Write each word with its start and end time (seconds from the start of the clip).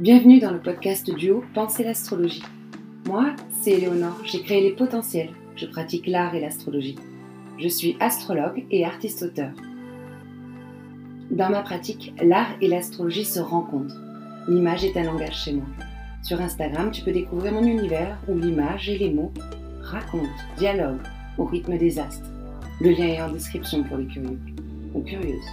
Bienvenue 0.00 0.40
dans 0.40 0.50
le 0.50 0.58
podcast 0.58 1.08
duo 1.08 1.44
Penser 1.54 1.84
l'astrologie. 1.84 2.42
Moi, 3.06 3.32
c'est 3.52 3.70
Éléonore, 3.70 4.18
j'ai 4.24 4.42
créé 4.42 4.60
les 4.60 4.72
potentiels, 4.72 5.30
je 5.54 5.66
pratique 5.66 6.08
l'art 6.08 6.34
et 6.34 6.40
l'astrologie. 6.40 6.96
Je 7.60 7.68
suis 7.68 7.96
astrologue 8.00 8.64
et 8.72 8.84
artiste-auteur. 8.84 9.52
Dans 11.30 11.48
ma 11.48 11.62
pratique, 11.62 12.12
l'art 12.20 12.56
et 12.60 12.66
l'astrologie 12.66 13.24
se 13.24 13.38
rencontrent. 13.38 13.94
L'image 14.48 14.84
est 14.84 14.96
un 14.96 15.04
langage 15.04 15.44
chez 15.44 15.52
moi. 15.52 15.66
Sur 16.24 16.40
Instagram, 16.40 16.90
tu 16.90 17.02
peux 17.02 17.12
découvrir 17.12 17.52
mon 17.52 17.62
univers 17.62 18.18
où 18.26 18.34
l'image 18.34 18.88
et 18.88 18.98
les 18.98 19.10
mots 19.10 19.32
racontent, 19.80 20.26
dialoguent 20.58 21.06
au 21.38 21.44
rythme 21.44 21.78
des 21.78 22.00
astres. 22.00 22.28
Le 22.80 22.90
lien 22.90 23.06
est 23.06 23.22
en 23.22 23.30
description 23.30 23.84
pour 23.84 23.98
les 23.98 24.06
curieux 24.06 24.40
ou 24.92 25.02
curieuses. 25.02 25.50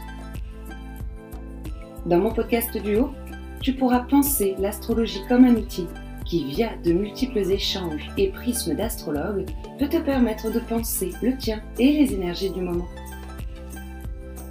Dans 2.08 2.18
mon 2.18 2.32
podcast 2.32 2.76
duo, 2.82 3.12
tu 3.62 3.74
pourras 3.74 4.00
penser 4.00 4.56
l'astrologie 4.60 5.22
comme 5.30 5.46
un 5.46 5.56
outil 5.56 5.88
qui, 6.26 6.46
via 6.46 6.76
de 6.84 6.94
multiples 6.94 7.52
échanges 7.52 8.10
et 8.18 8.30
prismes 8.30 8.76
d'astrologues, 8.76 9.46
peut 9.78 9.90
te 9.90 9.98
permettre 9.98 10.52
de 10.52 10.60
penser 10.60 11.12
le 11.22 11.38
tien 11.38 11.62
et 11.78 11.92
les 11.92 12.14
énergies 12.14 12.52
du 12.52 12.62
moment. 12.62 12.88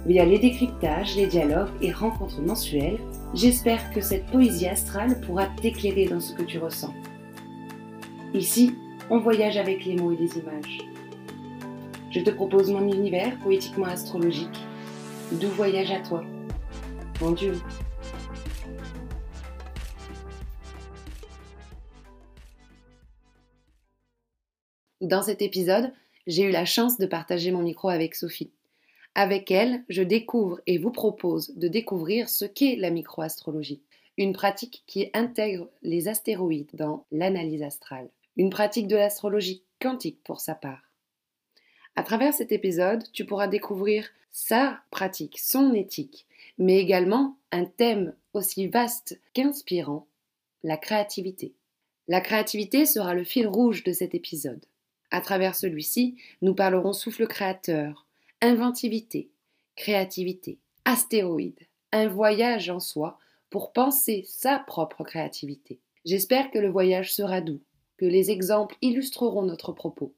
Via 0.05 0.25
les 0.25 0.39
décryptages, 0.39 1.15
les 1.15 1.27
dialogues 1.27 1.69
et 1.81 1.91
rencontres 1.91 2.41
mensuelles, 2.41 2.99
j'espère 3.33 3.91
que 3.91 4.01
cette 4.01 4.25
poésie 4.27 4.67
astrale 4.67 5.19
pourra 5.21 5.45
t'éclairer 5.61 6.05
dans 6.05 6.19
ce 6.19 6.33
que 6.33 6.43
tu 6.43 6.57
ressens. 6.57 6.93
Ici, 8.33 8.75
on 9.09 9.19
voyage 9.19 9.57
avec 9.57 9.85
les 9.85 9.95
mots 9.95 10.11
et 10.11 10.17
les 10.17 10.37
images. 10.37 10.79
Je 12.11 12.21
te 12.21 12.29
propose 12.29 12.71
mon 12.71 12.91
univers 12.91 13.37
poétiquement 13.39 13.85
astrologique. 13.85 14.59
Doux 15.33 15.49
voyage 15.49 15.91
à 15.91 15.99
toi. 15.99 16.23
Bon 17.19 17.31
Dieu. 17.31 17.53
Dans 25.01 25.23
cet 25.23 25.41
épisode, 25.41 25.91
j'ai 26.27 26.43
eu 26.43 26.51
la 26.51 26.65
chance 26.65 26.99
de 26.99 27.07
partager 27.07 27.49
mon 27.49 27.63
micro 27.63 27.89
avec 27.89 28.13
Sophie. 28.13 28.51
Avec 29.15 29.49
elle, 29.49 29.83
je 29.89 30.03
découvre 30.03 30.61
et 30.67 30.77
vous 30.77 30.91
propose 30.91 31.55
de 31.55 31.67
découvrir 31.67 32.29
ce 32.29 32.45
qu'est 32.45 32.75
la 32.75 32.91
microastrologie, 32.91 33.81
une 34.17 34.31
pratique 34.31 34.83
qui 34.85 35.09
intègre 35.15 35.67
les 35.81 36.07
astéroïdes 36.07 36.69
dans 36.73 37.07
l'analyse 37.11 37.63
astrale, 37.63 38.11
une 38.37 38.51
pratique 38.51 38.87
de 38.87 38.95
l'astrologie 38.95 39.63
quantique 39.81 40.21
pour 40.23 40.39
sa 40.39 40.53
part. 40.53 40.83
À 41.95 42.03
travers 42.03 42.35
cet 42.35 42.51
épisode, 42.51 43.03
tu 43.11 43.25
pourras 43.25 43.47
découvrir 43.47 44.07
sa 44.31 44.81
pratique, 44.91 45.39
son 45.39 45.73
éthique, 45.73 46.27
mais 46.59 46.77
également 46.77 47.37
un 47.51 47.65
thème 47.65 48.13
aussi 48.35 48.67
vaste 48.67 49.19
qu'inspirant, 49.33 50.05
la 50.63 50.77
créativité. 50.77 51.55
La 52.07 52.21
créativité 52.21 52.85
sera 52.85 53.15
le 53.15 53.23
fil 53.23 53.47
rouge 53.47 53.83
de 53.83 53.93
cet 53.93 54.13
épisode. 54.13 54.63
À 55.11 55.21
travers 55.21 55.55
celui-ci, 55.55 56.15
nous 56.41 56.55
parlerons 56.55 56.93
souffle 56.93 57.27
créateur, 57.27 58.07
inventivité, 58.41 59.29
créativité, 59.75 60.57
astéroïde, 60.85 61.59
un 61.91 62.07
voyage 62.07 62.69
en 62.69 62.79
soi 62.79 63.19
pour 63.49 63.73
penser 63.73 64.23
sa 64.27 64.59
propre 64.59 65.03
créativité. 65.03 65.79
J'espère 66.05 66.49
que 66.49 66.59
le 66.59 66.69
voyage 66.69 67.13
sera 67.13 67.41
doux, 67.41 67.61
que 67.97 68.05
les 68.05 68.31
exemples 68.31 68.77
illustreront 68.81 69.43
notre 69.43 69.73
propos, 69.73 70.15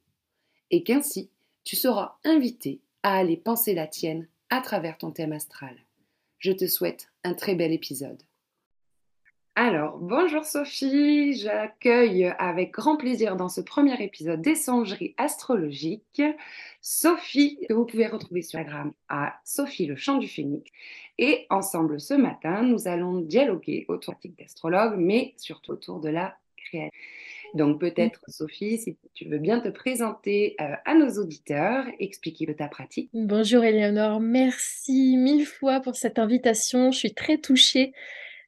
et 0.70 0.82
qu'ainsi 0.84 1.28
tu 1.64 1.76
seras 1.76 2.16
invité 2.24 2.80
à 3.02 3.16
aller 3.16 3.36
penser 3.36 3.74
la 3.74 3.86
tienne 3.86 4.28
à 4.50 4.60
travers 4.60 4.96
ton 4.96 5.10
thème 5.10 5.32
astral. 5.32 5.76
Je 6.38 6.52
te 6.52 6.66
souhaite 6.66 7.08
un 7.24 7.34
très 7.34 7.54
bel 7.54 7.72
épisode. 7.72 8.22
Alors, 9.56 9.98
bonjour 9.98 10.44
Sophie, 10.44 11.34
j'accueille 11.34 12.24
avec 12.40 12.72
grand 12.72 12.96
plaisir 12.96 13.36
dans 13.36 13.48
ce 13.48 13.60
premier 13.60 14.02
épisode 14.02 14.42
d'Essangerie 14.42 15.14
astrologique 15.16 16.20
Sophie, 16.80 17.60
que 17.68 17.72
vous 17.72 17.84
pouvez 17.84 18.08
retrouver 18.08 18.42
sur 18.42 18.58
Instagram 18.58 18.92
à 19.08 19.36
Sophie 19.44 19.86
le 19.86 19.94
chant 19.94 20.18
du 20.18 20.26
phénix. 20.26 20.68
Et 21.18 21.46
ensemble 21.50 22.00
ce 22.00 22.14
matin, 22.14 22.64
nous 22.64 22.88
allons 22.88 23.20
dialoguer 23.20 23.84
autour 23.86 24.16
d'astrologue, 24.36 24.96
mais 24.98 25.34
surtout 25.36 25.70
autour 25.70 26.00
de 26.00 26.08
la 26.08 26.36
création. 26.56 26.90
Donc 27.54 27.78
peut-être 27.78 28.22
Sophie, 28.26 28.78
si 28.78 28.96
tu 29.14 29.28
veux 29.28 29.38
bien 29.38 29.60
te 29.60 29.68
présenter 29.68 30.56
euh, 30.60 30.74
à 30.84 30.96
nos 30.96 31.10
auditeurs, 31.22 31.84
expliquer 32.00 32.52
ta 32.56 32.66
pratique. 32.66 33.08
Bonjour 33.12 33.62
Eleonore, 33.62 34.18
merci 34.18 35.16
mille 35.16 35.46
fois 35.46 35.78
pour 35.78 35.94
cette 35.94 36.18
invitation. 36.18 36.90
Je 36.90 36.98
suis 36.98 37.14
très 37.14 37.38
touchée 37.38 37.92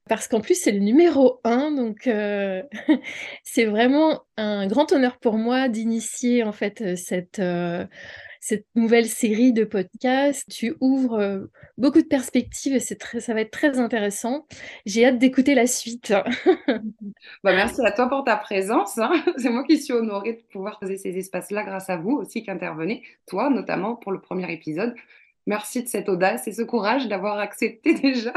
parce 0.09 0.28
qu'en 0.28 0.41
plus 0.41 0.55
c'est 0.61 0.72
le 0.72 0.78
numéro 0.78 1.41
un, 1.44 1.72
donc 1.72 2.06
euh, 2.06 2.62
c'est 3.44 3.65
vraiment 3.65 4.22
un 4.37 4.67
grand 4.67 4.93
honneur 4.93 5.19
pour 5.19 5.34
moi 5.34 5.69
d'initier 5.69 6.44
en 6.44 6.53
fait 6.53 6.81
euh, 6.81 6.97
cette, 6.97 7.41
euh, 7.41 7.84
cette 8.41 8.67
nouvelle 8.77 9.06
série 9.06 9.53
de 9.53 9.65
podcasts. 9.65 10.49
Tu 10.49 10.77
ouvres 10.81 11.49
beaucoup 11.77 12.00
de 12.00 12.06
perspectives 12.06 12.75
et 12.75 12.81
c'est 12.81 13.03
ça 13.21 13.34
va 13.34 13.41
être 13.41 13.50
très 13.50 13.81
intéressant. 13.81 14.47
J'ai 14.84 15.05
hâte 15.05 15.19
d'écouter 15.19 15.55
la 15.56 15.67
suite. 15.67 16.12
bah, 17.43 17.55
merci 17.55 17.81
à 17.84 17.91
toi 17.91 18.09
pour 18.09 18.23
ta 18.23 18.37
présence. 18.37 18.99
Hein. 18.99 19.11
C'est 19.38 19.50
moi 19.50 19.65
qui 19.65 19.78
suis 19.78 19.93
honorée 19.93 20.34
de 20.34 20.53
pouvoir 20.53 20.78
poser 20.78 20.97
ces 20.97 21.17
espaces-là 21.19 21.65
grâce 21.65 21.91
à 21.91 21.97
vous 21.97 22.12
aussi 22.12 22.44
qui 22.44 22.50
intervenez, 22.50 23.03
toi 23.27 23.50
notamment 23.50 23.97
pour 23.97 24.12
le 24.12 24.21
premier 24.21 24.53
épisode. 24.53 24.94
Merci 25.47 25.84
de 25.84 25.88
cette 25.88 26.09
audace 26.09 26.49
et 26.49 26.53
ce 26.53 26.62
courage 26.62 27.06
d'avoir 27.06 27.38
accepté 27.38 27.94
déjà. 27.94 28.33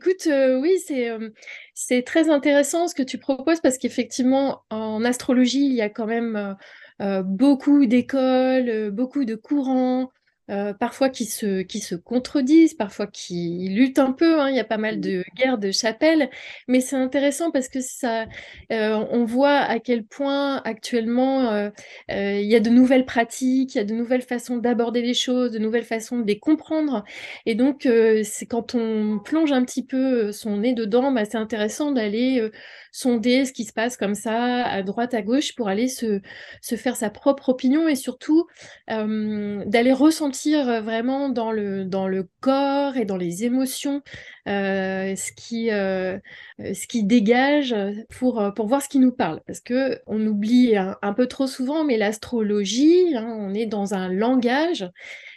Écoute, 0.00 0.26
euh, 0.28 0.60
oui, 0.60 0.78
c'est 0.84 1.10
euh, 1.10 1.30
c'est 1.74 2.02
très 2.02 2.30
intéressant 2.30 2.86
ce 2.88 2.94
que 2.94 3.02
tu 3.02 3.18
proposes 3.18 3.60
parce 3.60 3.78
qu'effectivement, 3.78 4.62
en 4.70 5.04
astrologie, 5.04 5.64
il 5.66 5.74
y 5.74 5.80
a 5.82 5.88
quand 5.90 6.06
même 6.06 6.56
euh, 7.00 7.22
beaucoup 7.22 7.86
d'écoles, 7.86 8.90
beaucoup 8.90 9.24
de 9.24 9.34
courants, 9.34 10.10
euh, 10.50 10.74
parfois 10.74 11.08
qui 11.08 11.24
se, 11.24 11.62
qui 11.62 11.80
se 11.80 11.94
contredisent, 11.94 12.74
parfois 12.74 13.06
qui 13.06 13.68
luttent 13.70 13.98
un 13.98 14.12
peu. 14.12 14.40
Hein. 14.40 14.50
Il 14.50 14.56
y 14.56 14.60
a 14.60 14.64
pas 14.64 14.76
mal 14.76 15.00
de 15.00 15.24
guerres 15.36 15.56
de 15.56 15.70
chapelles, 15.70 16.28
mais 16.68 16.80
c'est 16.80 16.96
intéressant 16.96 17.50
parce 17.50 17.68
que 17.68 17.80
ça, 17.80 18.26
euh, 18.70 19.06
on 19.10 19.24
voit 19.24 19.56
à 19.56 19.78
quel 19.78 20.04
point 20.04 20.60
actuellement 20.64 21.50
euh, 21.50 21.70
il 22.10 22.44
y 22.44 22.56
a 22.56 22.60
de 22.60 22.68
nouvelles 22.68 23.06
pratiques, 23.06 23.74
il 23.74 23.78
y 23.78 23.80
a 23.80 23.84
de 23.84 23.94
nouvelles 23.94 24.22
façons 24.22 24.58
d'aborder 24.58 25.00
les 25.00 25.14
choses, 25.14 25.50
de 25.50 25.58
nouvelles 25.58 25.84
façons 25.84 26.18
de 26.18 26.26
les 26.26 26.38
comprendre. 26.38 27.04
Et 27.46 27.54
donc, 27.54 27.88
c'est 28.24 28.46
quand 28.46 28.74
on 28.74 29.20
plonge 29.24 29.52
un 29.52 29.64
petit 29.64 29.84
peu 29.84 30.30
son 30.32 30.58
nez 30.58 30.74
dedans, 30.74 31.10
bah, 31.10 31.24
c'est 31.24 31.38
intéressant 31.38 31.90
d'aller 31.90 32.46
sonder 32.92 33.44
ce 33.44 33.52
qui 33.52 33.64
se 33.64 33.72
passe 33.72 33.96
comme 33.96 34.14
ça, 34.14 34.64
à 34.64 34.82
droite, 34.82 35.14
à 35.14 35.22
gauche, 35.22 35.54
pour 35.54 35.68
aller 35.68 35.88
se, 35.88 36.20
se 36.60 36.76
faire 36.76 36.96
sa 36.96 37.10
propre 37.10 37.48
opinion 37.48 37.88
et 37.88 37.96
surtout 37.96 38.46
d'aller 38.88 39.92
ressentir 39.92 40.33
euh, 40.68 40.80
vraiment 40.80 41.28
dans 41.28 41.52
le, 41.52 41.84
dans 41.84 42.08
le 42.08 42.28
corps 42.40 42.96
et 42.96 43.04
dans 43.04 43.16
les 43.16 43.44
émotions 43.44 44.02
euh, 44.46 45.16
ce, 45.16 45.32
qui, 45.32 45.70
euh, 45.70 46.18
ce 46.58 46.86
qui 46.86 47.02
dégage 47.02 47.74
pour, 48.10 48.52
pour 48.54 48.66
voir 48.66 48.82
ce 48.82 48.88
qui 48.88 48.98
nous 48.98 49.12
parle. 49.12 49.40
Parce 49.46 49.60
que 49.60 50.00
on 50.06 50.24
oublie 50.26 50.76
un, 50.76 51.12
peu 51.14 51.26
trop 51.26 51.46
souvent, 51.46 51.84
mais 51.84 51.96
l'astrologie, 51.96 53.14
hein, 53.16 53.36
on 53.38 53.54
est 53.54 53.66
dans 53.66 53.94
un 53.94 54.08
langage. 54.08 54.90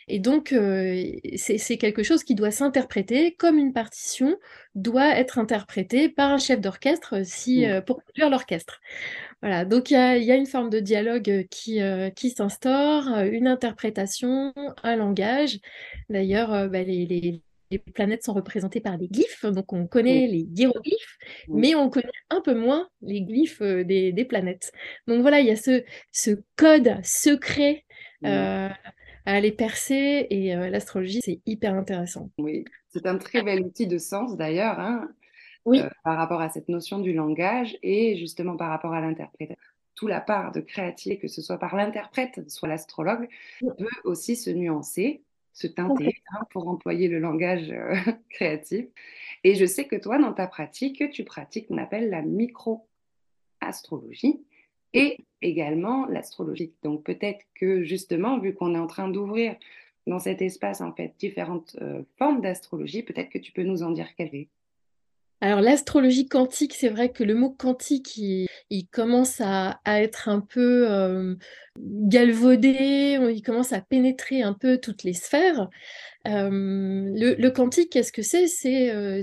Et 0.09 0.19
donc, 0.19 0.55
c'est 1.35 1.77
quelque 1.77 2.03
chose 2.03 2.23
qui 2.23 2.33
doit 2.35 2.51
s'interpréter 2.51 3.35
comme 3.35 3.57
une 3.57 3.73
partition 3.73 4.37
doit 4.75 5.17
être 5.17 5.37
interprétée 5.37 6.07
par 6.07 6.31
un 6.31 6.37
chef 6.37 6.61
d'orchestre 6.61 7.25
si, 7.25 7.65
mmh. 7.65 7.81
pour 7.81 8.03
conduire 8.03 8.29
l'orchestre. 8.29 8.79
Voilà, 9.41 9.65
donc 9.65 9.91
il 9.91 9.95
y 9.95 10.31
a, 10.31 10.35
une 10.35 10.45
forme 10.45 10.69
de 10.69 10.79
dialogue 10.79 11.47
qui, 11.49 11.79
qui 12.15 12.29
s'instaure, 12.29 13.19
une 13.19 13.47
interprétation, 13.47 14.53
un 14.83 14.95
langage. 14.95 15.59
D'ailleurs, 16.09 16.69
bah, 16.69 16.83
les, 16.83 17.41
planètes 17.93 18.23
sont 18.23 18.33
représentées 18.33 18.79
par 18.79 18.97
des 18.97 19.07
glyphes, 19.07 19.45
donc 19.45 19.73
on 19.73 19.87
connaît 19.87 20.27
les 20.27 20.47
hiéroglyphes, 20.55 21.17
mais 21.47 21.75
on 21.75 21.89
connaît 21.89 22.07
un 22.29 22.41
peu 22.41 22.53
moins 22.53 22.87
les 23.01 23.21
glyphes 23.21 23.61
des, 23.61 24.25
planètes. 24.27 24.71
Donc 25.07 25.21
voilà, 25.21 25.39
il 25.39 25.47
y 25.47 25.51
a 25.51 25.55
ce, 25.55 25.83
ce 26.11 26.31
code 26.55 26.95
secret 27.03 27.85
à 28.23 28.73
aller 29.25 29.51
percer, 29.51 30.27
et 30.29 30.55
l'astrologie, 30.55 31.19
c'est 31.21 31.41
hyper 31.45 31.73
intéressant. 31.73 32.31
Oui, 32.37 32.63
c'est 32.89 33.05
un 33.05 33.17
très 33.17 33.43
bel 33.43 33.61
outil 33.61 33.87
de 33.87 33.97
sens 33.97 34.37
d'ailleurs. 34.37 34.79
Hein 34.79 35.09
euh, 35.75 35.89
par 36.03 36.17
rapport 36.17 36.41
à 36.41 36.49
cette 36.49 36.69
notion 36.69 36.99
du 36.99 37.13
langage 37.13 37.77
et 37.83 38.17
justement 38.17 38.55
par 38.55 38.69
rapport 38.69 38.93
à 38.93 39.01
l'interprétation. 39.01 39.61
Tout 39.95 40.07
la 40.07 40.21
part 40.21 40.51
de 40.51 40.61
créativité, 40.61 41.19
que 41.19 41.27
ce 41.27 41.41
soit 41.41 41.57
par 41.57 41.75
l'interprète, 41.75 42.49
soit 42.49 42.69
l'astrologue, 42.69 43.27
peut 43.59 43.87
aussi 44.03 44.35
se 44.35 44.49
nuancer, 44.49 45.23
se 45.57 45.65
teinter 45.65 46.21
hein, 46.29 46.41
pour 46.51 46.67
employer 46.67 47.07
le 47.07 47.17
langage 47.17 47.71
euh, 47.71 47.95
créatif. 48.29 48.85
Et 49.43 49.55
je 49.55 49.65
sais 49.65 49.87
que 49.87 49.95
toi, 49.95 50.19
dans 50.19 50.33
ta 50.33 50.45
pratique, 50.45 51.09
tu 51.09 51.23
pratiques 51.23 51.67
qu'on 51.67 51.79
appelle 51.79 52.11
la 52.11 52.21
micro-astrologie 52.21 54.45
et 54.93 55.25
également 55.41 56.05
l'astrologie. 56.05 56.75
Donc 56.83 57.03
peut-être 57.03 57.43
que 57.55 57.83
justement, 57.83 58.37
vu 58.37 58.53
qu'on 58.53 58.75
est 58.75 58.79
en 58.79 58.85
train 58.85 59.09
d'ouvrir 59.09 59.55
dans 60.05 60.19
cet 60.19 60.43
espace 60.43 60.81
en 60.81 60.93
fait 60.93 61.15
différentes 61.17 61.75
euh, 61.81 62.03
formes 62.17 62.41
d'astrologie, 62.41 63.01
peut-être 63.01 63.29
que 63.29 63.39
tu 63.39 63.51
peux 63.51 63.63
nous 63.63 63.81
en 63.81 63.89
dire 63.89 64.13
quelques 64.15 64.49
Alors 65.39 65.61
l'astrologie 65.61 66.27
quantique, 66.27 66.73
c'est 66.73 66.89
vrai 66.89 67.11
que 67.11 67.23
le 67.23 67.35
mot 67.35 67.51
quantique, 67.51 68.17
il, 68.17 68.87
commence 68.91 69.39
à, 69.39 69.79
être 69.85 70.29
un 70.29 70.39
peu 70.39 70.89
euh, 70.89 71.35
galvaudé, 71.77 73.19
il 73.31 73.41
commence 73.43 73.71
à 73.71 73.81
pénétrer 73.81 74.41
un 74.41 74.53
peu 74.53 74.79
toutes 74.79 75.03
les 75.03 75.13
sphères. 75.13 75.69
Euh, 76.27 76.49
le, 76.51 77.49
quantique, 77.49 77.91
qu'est-ce 77.91 78.11
que 78.11 78.23
c'est? 78.23 78.47
C'est, 78.47 78.91
euh, 78.91 79.21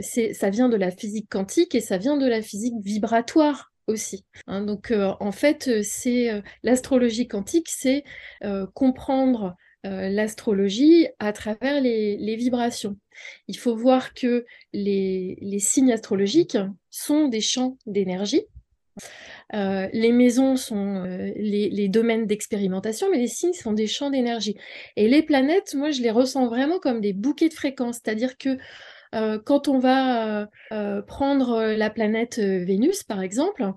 c'est, 0.00 0.32
ça 0.32 0.48
vient 0.48 0.70
de 0.70 0.76
la 0.76 0.90
physique 0.90 1.28
quantique 1.28 1.74
et 1.74 1.80
ça 1.80 1.98
vient 1.98 2.16
de 2.16 2.26
la 2.26 2.40
physique 2.40 2.74
vibratoire 2.82 3.72
aussi. 3.88 4.24
Hein. 4.48 4.62
donc 4.62 4.92
en 5.20 5.30
fait, 5.30 5.82
c'est 5.82 6.42
l'astrologie 6.62 7.28
quantique, 7.28 7.68
c'est 7.68 8.02
comprendre 8.74 9.56
euh, 9.86 10.08
l'astrologie 10.08 11.06
à 11.18 11.32
travers 11.32 11.80
les, 11.80 12.36
vibrations. 12.36 12.96
Il 13.46 13.56
faut 13.56 13.76
voir 13.76 14.14
que 14.14 14.44
les, 14.72 15.58
signes 15.60 15.92
astrologiques 15.92 16.58
sont 16.90 17.28
des 17.28 17.40
champs 17.40 17.78
d'énergie. 17.86 18.42
Euh, 19.54 19.88
les 19.92 20.10
maisons 20.10 20.56
sont 20.56 21.04
euh, 21.04 21.30
les, 21.36 21.70
les, 21.70 21.88
domaines 21.88 22.26
d'expérimentation, 22.26 23.08
mais 23.10 23.18
les 23.18 23.28
signes 23.28 23.52
sont 23.52 23.72
des 23.72 23.86
champs 23.86 24.10
d'énergie. 24.10 24.56
Et 24.96 25.08
les 25.08 25.22
planètes, 25.22 25.74
moi, 25.74 25.90
je 25.90 26.02
les 26.02 26.10
ressens 26.10 26.48
vraiment 26.48 26.80
comme 26.80 27.00
des 27.00 27.12
bouquets 27.12 27.48
de 27.48 27.54
fréquences, 27.54 28.00
c'est-à-dire 28.02 28.38
que 28.38 28.58
euh, 29.16 29.38
quand 29.42 29.68
on 29.68 29.78
va 29.78 30.42
euh, 30.42 30.46
euh, 30.72 31.02
prendre 31.02 31.72
la 31.72 31.90
planète 31.90 32.38
Vénus, 32.38 33.02
par 33.02 33.22
exemple, 33.22 33.72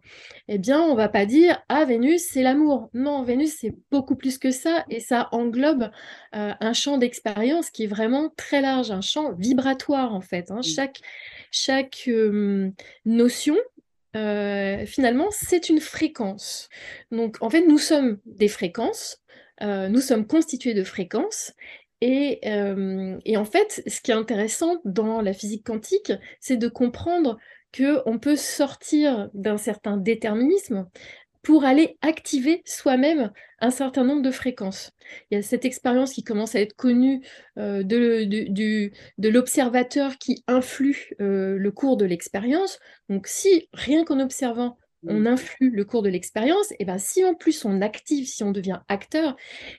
eh 0.48 0.58
bien, 0.58 0.82
on 0.82 0.96
va 0.96 1.08
pas 1.08 1.26
dire 1.26 1.64
ah 1.70 1.86
Vénus 1.86 2.28
c'est 2.32 2.44
l'amour. 2.44 2.90
Non, 2.94 3.24
Vénus 3.24 3.56
c'est 3.60 3.74
beaucoup 3.92 4.16
plus 4.16 4.38
que 4.38 4.52
ça 4.52 4.86
et 4.90 5.00
ça 5.00 5.30
englobe 5.32 5.90
un 6.34 6.74
champ 6.74 6.98
d'expérience 6.98 7.70
qui 7.70 7.86
est 7.86 7.88
vraiment 7.88 8.30
très 8.36 8.62
large, 8.62 8.92
un 8.92 9.02
champ 9.02 9.34
vibratoire 9.34 10.14
en 10.14 10.22
fait. 10.22 10.52
Hein. 10.52 10.62
Chaque 10.62 11.00
chaque 11.52 12.10
notion 13.06 13.56
finalement, 14.14 15.28
c'est 15.32 15.70
une 15.70 15.80
fréquence. 15.80 16.70
Donc, 17.12 17.38
en 17.42 17.50
fait, 17.50 17.66
nous 17.66 17.78
sommes 17.78 18.20
des 18.26 18.48
fréquences, 18.48 19.22
nous 19.62 20.02
sommes 20.02 20.28
constitués 20.28 20.74
de 20.74 20.84
fréquences, 20.84 21.54
euh, 22.04 23.18
et, 23.26 23.38
en 23.38 23.46
fait, 23.46 23.84
ce 23.88 24.02
qui 24.02 24.12
est 24.12 24.16
intéressant 24.16 24.78
dans 24.86 25.22
la 25.22 25.34
physique 25.34 25.66
quantique, 25.66 26.14
c'est 26.40 26.58
de 26.58 26.68
comprendre 26.68 27.38
qu'on 27.76 28.20
peut 28.20 28.36
sortir 28.36 29.30
d'un 29.34 29.58
certain 29.58 29.98
déterminisme 29.98 30.88
pour 31.42 31.64
aller 31.64 31.98
activer 32.02 32.62
soi-même 32.66 33.32
un 33.60 33.72
certain 33.72 34.04
nombre 34.04 34.22
de 34.22 34.32
fréquences. 34.32 34.92
Il 35.30 35.36
y 35.36 35.38
a 35.38 35.42
cette 35.42 35.66
expérience 35.66 36.14
qui 36.14 36.24
commence 36.24 36.56
à 36.56 36.62
être 36.62 36.76
connue 36.76 37.26
euh, 37.58 37.84
de, 37.84 38.92
l'observateur 39.30 40.18
qui 40.18 40.44
influe 40.48 41.12
euh, 41.22 41.58
le 41.58 41.72
cours 41.72 41.98
de 41.98 42.06
l'expérience. 42.06 42.80
Donc 43.08 43.28
si, 43.28 43.70
rien 43.74 44.04
qu'en 44.04 44.20
observant, 44.20 44.78
on 45.08 45.26
influe 45.26 45.70
le 45.70 45.86
cours 45.86 46.02
de 46.02 46.10
l'expérience, 46.10 46.74
et 46.80 46.86
ben 46.86 46.98
si 46.98 47.24
en 47.26 47.34
plus 47.34 47.66
on 47.66 47.82
active, 47.82 48.28
si 48.28 48.44
on 48.44 48.52
devient 48.52 48.80
acteur, 48.88 49.36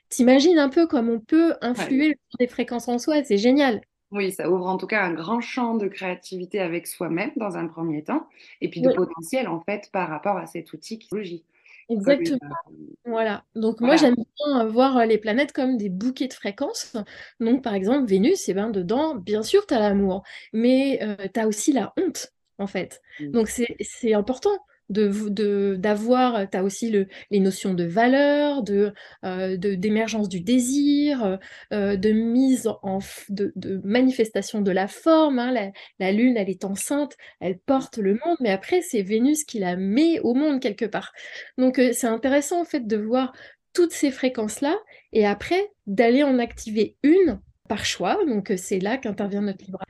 t'imagines 0.09 0.59
un 0.59 0.69
peu 0.69 0.87
comme 0.87 1.09
on 1.09 1.21
peut 1.21 1.55
influer 1.61 2.09
le 2.09 2.15
cours 2.15 2.39
des 2.39 2.47
fréquences 2.47 2.89
en 2.89 2.99
soi, 2.99 3.23
c'est 3.25 3.39
génial. 3.39 3.81
Oui, 4.13 4.33
ça 4.33 4.51
ouvre 4.51 4.67
en 4.67 4.77
tout 4.77 4.89
cas 4.89 5.05
un 5.05 5.13
grand 5.13 5.41
champ 5.41 5.77
de 5.77 5.87
créativité 5.87 6.59
avec 6.59 6.87
soi-même 6.87 7.31
dans 7.37 7.57
un 7.57 7.69
premier 7.69 8.03
temps, 8.03 8.27
et 8.61 8.69
puis 8.69 8.81
de 8.81 8.93
potentiel 8.93 9.47
en 9.47 9.61
fait 9.61 9.89
par 9.93 10.09
rapport 10.09 10.37
à 10.37 10.47
cet 10.47 10.73
outil 10.73 10.99
qui 10.99 11.09
est 11.17 11.45
Exactement. 11.91 12.39
Euh, 12.71 12.75
voilà. 13.05 13.45
Donc 13.57 13.81
moi 13.81 13.97
j'aime 13.97 14.15
bien 14.15 14.65
voir 14.67 15.05
les 15.07 15.19
planètes 15.19 15.53
comme 15.53 15.77
des 15.77 15.89
bouquets 15.89 16.29
de 16.29 16.33
fréquences. 16.33 16.97
Donc 17.41 17.63
par 17.63 17.75
exemple 17.75 18.09
Vénus, 18.09 18.49
et 18.49 18.53
eh 18.53 18.55
ben 18.55 18.71
dedans, 18.71 19.17
bien 19.17 19.43
sûr 19.43 19.67
tu 19.67 19.75
as 19.75 19.81
l'amour, 19.81 20.23
mais 20.53 21.01
euh, 21.03 21.27
tu 21.33 21.41
as 21.41 21.49
aussi 21.49 21.73
la 21.73 21.93
honte 21.97 22.33
en 22.59 22.67
fait. 22.67 23.01
Mmh. 23.19 23.31
Donc 23.33 23.49
c'est 23.49 24.15
important 24.15 24.57
d'avoir, 24.91 26.51
tu 26.51 26.57
as 26.57 26.65
aussi 26.65 26.91
le, 26.91 27.07
les 27.31 27.41
notions 27.41 27.75
de 27.75 27.85
valeur, 27.85 28.63
de, 28.63 28.93
euh, 29.25 29.57
d'émergence 29.57 30.29
du 30.29 30.41
désir, 30.41 31.39
euh, 31.73 31.97
de 31.97 32.11
mise 32.13 32.69
en 32.83 32.99
de, 33.29 33.81
manifestation 33.85 34.61
de 34.61 34.71
la 34.71 34.89
forme. 34.89 35.39
Hein. 35.39 35.73
La, 35.99 36.13
lune, 36.13 36.37
elle 36.37 36.51
est 36.51 36.65
enceinte, 36.65 37.17
elle 37.41 37.59
porte 37.59 37.99
le 37.99 38.15
monde, 38.15 38.37
mais 38.41 38.51
après 38.51 38.83
c'est 38.83 39.03
Vénus 39.03 39.45
qui 39.45 39.59
la 39.59 39.77
met 39.77 40.21
au 40.21 40.35
monde 40.35 40.61
quelque 40.61 40.85
part. 40.85 41.13
Donc 41.59 41.79
euh, 41.79 41.93
c'est 41.93 42.07
intéressant 42.07 42.61
en 42.61 42.65
fait 42.65 42.87
de 42.87 42.97
voir 42.97 43.33
toutes 43.73 43.93
ces 43.93 44.11
fréquences 44.11 44.61
là 44.61 44.77
et 45.13 45.27
après 45.27 45.71
d'aller 45.87 46.25
en 46.25 46.39
activer 46.39 46.97
une 47.03 47.41
par 47.69 47.85
choix. 47.85 48.19
Donc 48.27 48.53
c'est 48.57 48.81
là 48.81 48.97
qu'intervient 48.99 49.43
notre 49.43 49.65
libre. 49.65 49.81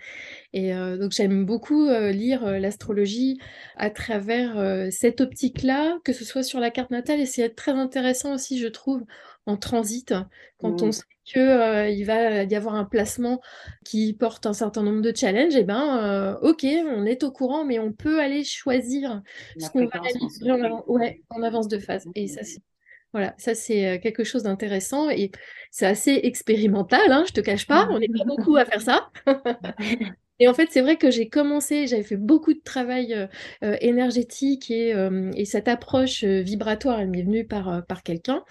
Et 0.53 0.73
donc 0.73 1.13
j'aime 1.13 1.45
beaucoup 1.47 1.89
lire 1.89 2.45
l'astrologie 2.59 3.39
à 3.77 3.91
travers 3.91 4.89
cette 4.91 5.21
optique-là, 5.21 5.99
que 6.05 6.13
ce 6.13 6.25
soit 6.25 6.43
sur 6.43 6.59
la 6.59 6.71
carte 6.71 6.91
natale, 6.91 7.21
et 7.21 7.27
c'est 7.27 7.51
très 7.51 7.73
intéressant 7.73 8.35
aussi, 8.35 8.59
je 8.59 8.67
trouve, 8.67 9.05
en 9.47 9.57
transit, 9.57 10.13
quand 10.59 10.83
on 10.83 10.89
mmh. 10.89 10.93
sait 10.93 11.03
qu'il 11.25 12.05
va 12.05 12.43
y 12.43 12.55
avoir 12.55 12.75
un 12.75 12.85
placement 12.85 13.41
qui 13.85 14.13
porte 14.13 14.47
un 14.47 14.53
certain 14.53 14.83
nombre 14.83 15.03
de 15.03 15.15
challenges, 15.15 15.55
et 15.55 15.61
eh 15.61 15.65
ben 15.65 16.37
ok, 16.43 16.65
on 16.65 17.05
est 17.05 17.23
au 17.23 17.31
courant, 17.31 17.65
mais 17.65 17.79
on 17.79 17.93
peut 17.93 18.21
aller 18.21 18.43
choisir 18.43 19.23
ce 19.59 19.71
qu'on 19.71 19.87
va 19.87 20.01
en, 20.53 20.85
ouais, 20.89 21.23
en 21.31 21.43
avance 21.43 21.69
de 21.69 21.79
phase. 21.79 22.07
Et 22.15 22.27
ça, 22.27 22.43
c'est 22.43 22.61
voilà, 23.13 23.35
ça 23.39 23.57
c'est 23.57 23.99
quelque 24.01 24.23
chose 24.23 24.45
d'intéressant 24.45 25.11
et 25.11 25.33
c'est 25.73 25.87
assez 25.87 26.21
expérimental, 26.23 27.11
hein, 27.11 27.25
je 27.27 27.33
te 27.33 27.41
cache 27.41 27.67
pas, 27.67 27.89
on 27.91 27.99
n'est 27.99 28.09
pas 28.09 28.25
beaucoup 28.27 28.57
à 28.57 28.65
faire 28.65 28.83
ça. 28.83 29.11
Et 30.41 30.49
en 30.49 30.55
fait, 30.55 30.69
c'est 30.71 30.81
vrai 30.81 30.97
que 30.97 31.11
j'ai 31.11 31.29
commencé, 31.29 31.87
j'avais 31.87 32.03
fait 32.03 32.17
beaucoup 32.17 32.53
de 32.53 32.61
travail 32.61 33.29
énergétique 33.63 34.71
et, 34.71 34.95
cette 35.45 35.69
approche 35.69 36.25
vibratoire, 36.25 37.01
elle 37.01 37.11
m'est 37.11 37.23
venue 37.23 37.47
par, 37.47 37.85
par 37.87 38.03
quelqu'un 38.03 38.43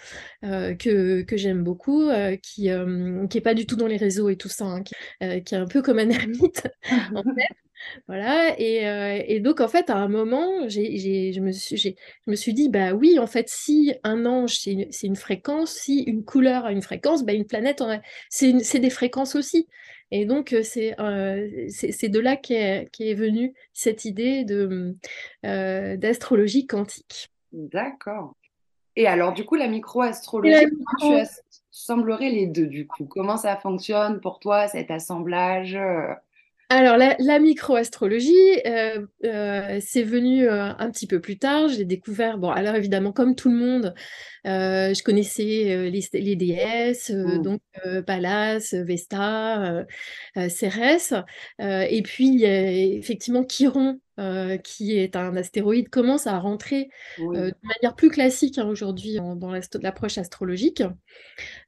que, 0.41 1.21
que 1.23 1.37
j'aime 1.37 1.63
beaucoup, 1.63 2.09
qui 2.41 2.69
n'est 2.69 3.41
pas 3.41 3.53
du 3.53 3.65
tout 3.65 3.75
dans 3.75 3.87
les 3.87 3.97
réseaux 3.97 4.29
et 4.29 4.35
tout 4.37 4.49
ça, 4.49 4.65
hein, 4.65 4.83
qui, 4.83 4.93
qui, 5.43 5.55
est 5.55 5.57
un 5.57 5.65
peu 5.65 5.81
comme 5.81 5.99
un 5.99 6.09
ermite, 6.09 6.67
en 7.15 7.23
fait. 7.35 7.55
Voilà, 8.07 8.55
euh, 8.59 9.23
et, 9.25 9.39
donc 9.39 9.61
en 9.61 9.67
fait, 9.67 9.89
à 9.89 9.97
un 9.97 10.07
moment, 10.07 10.67
je, 10.67 11.39
me 11.39 11.51
suis, 11.51 11.77
je 11.77 11.91
me 12.27 12.35
suis 12.35 12.53
dit, 12.53 12.69
bah 12.69 12.93
oui, 12.93 13.19
en 13.19 13.27
fait, 13.27 13.49
si 13.49 13.93
un 14.03 14.25
ange, 14.25 14.57
c'est 14.59 14.71
une, 15.03 15.15
fréquence, 15.15 15.71
si 15.71 16.01
une 16.03 16.23
couleur 16.25 16.65
a 16.65 16.71
une 16.71 16.81
fréquence, 16.81 17.23
bah 17.23 17.33
une 17.33 17.45
planète, 17.45 17.81
c'est 18.29 18.79
des 18.79 18.89
fréquences 18.89 19.35
aussi. 19.35 19.67
Et 20.11 20.25
donc, 20.25 20.53
euh, 20.53 20.63
euh, 20.99 21.67
c'est 21.69 22.09
de 22.09 22.19
là 22.19 22.35
qu'est 22.35 22.89
est 22.99 23.13
venue 23.13 23.53
cette 23.73 24.05
idée 24.05 24.43
d'astrologie 25.43 26.65
quantique. 26.65 27.31
D'accord. 27.51 28.35
Et 28.95 29.07
alors, 29.07 29.33
du 29.33 29.45
coup, 29.45 29.55
la 29.55 29.67
microastrologie, 29.67 30.65
tu 30.99 31.13
assemblerais 31.71 32.31
les 32.31 32.47
deux, 32.47 32.65
du 32.65 32.87
coup? 32.87 33.05
Comment 33.05 33.37
ça 33.37 33.55
fonctionne 33.55 34.19
pour 34.19 34.39
toi, 34.39 34.67
cet 34.67 34.91
assemblage 34.91 35.77
alors, 36.71 36.97
la, 36.97 37.39
microastrologie, 37.39 38.61
euh, 38.67 39.03
euh, 39.25 39.79
c'est 39.81 40.03
venu 40.03 40.47
euh, 40.47 40.65
un 40.77 40.91
petit 40.91 41.07
peu 41.07 41.19
plus 41.19 41.39
tard. 41.39 41.67
Je 41.67 41.77
l'ai 41.77 41.85
découvert, 41.85 42.37
bon, 42.37 42.51
alors 42.51 42.75
évidemment, 42.75 43.11
comme 43.11 43.35
tout 43.35 43.49
le 43.49 43.55
monde, 43.55 43.95
je 44.45 45.03
connaissais 45.03 45.89
les, 45.89 46.35
déesses, 46.35 47.09
mmh. 47.09 47.41
donc 47.41 47.61
Pallas, 48.05 48.75
Vesta, 48.85 49.83
Cérès. 50.47 51.15
et 51.59 52.01
puis, 52.03 52.43
effectivement, 52.43 53.43
Chiron, 53.43 53.99
qui 54.63 54.97
est 54.97 55.15
un 55.15 55.35
astéroïde, 55.35 55.89
commence 55.89 56.27
à 56.27 56.37
rentrer 56.39 56.89
de 57.17 57.53
manière 57.63 57.95
plus 57.95 58.09
classique 58.09 58.57
hein, 58.57 58.67
aujourd'hui 58.67 59.15
dans 59.15 59.51
l'approche 59.81 60.17
astrologique. 60.17 60.83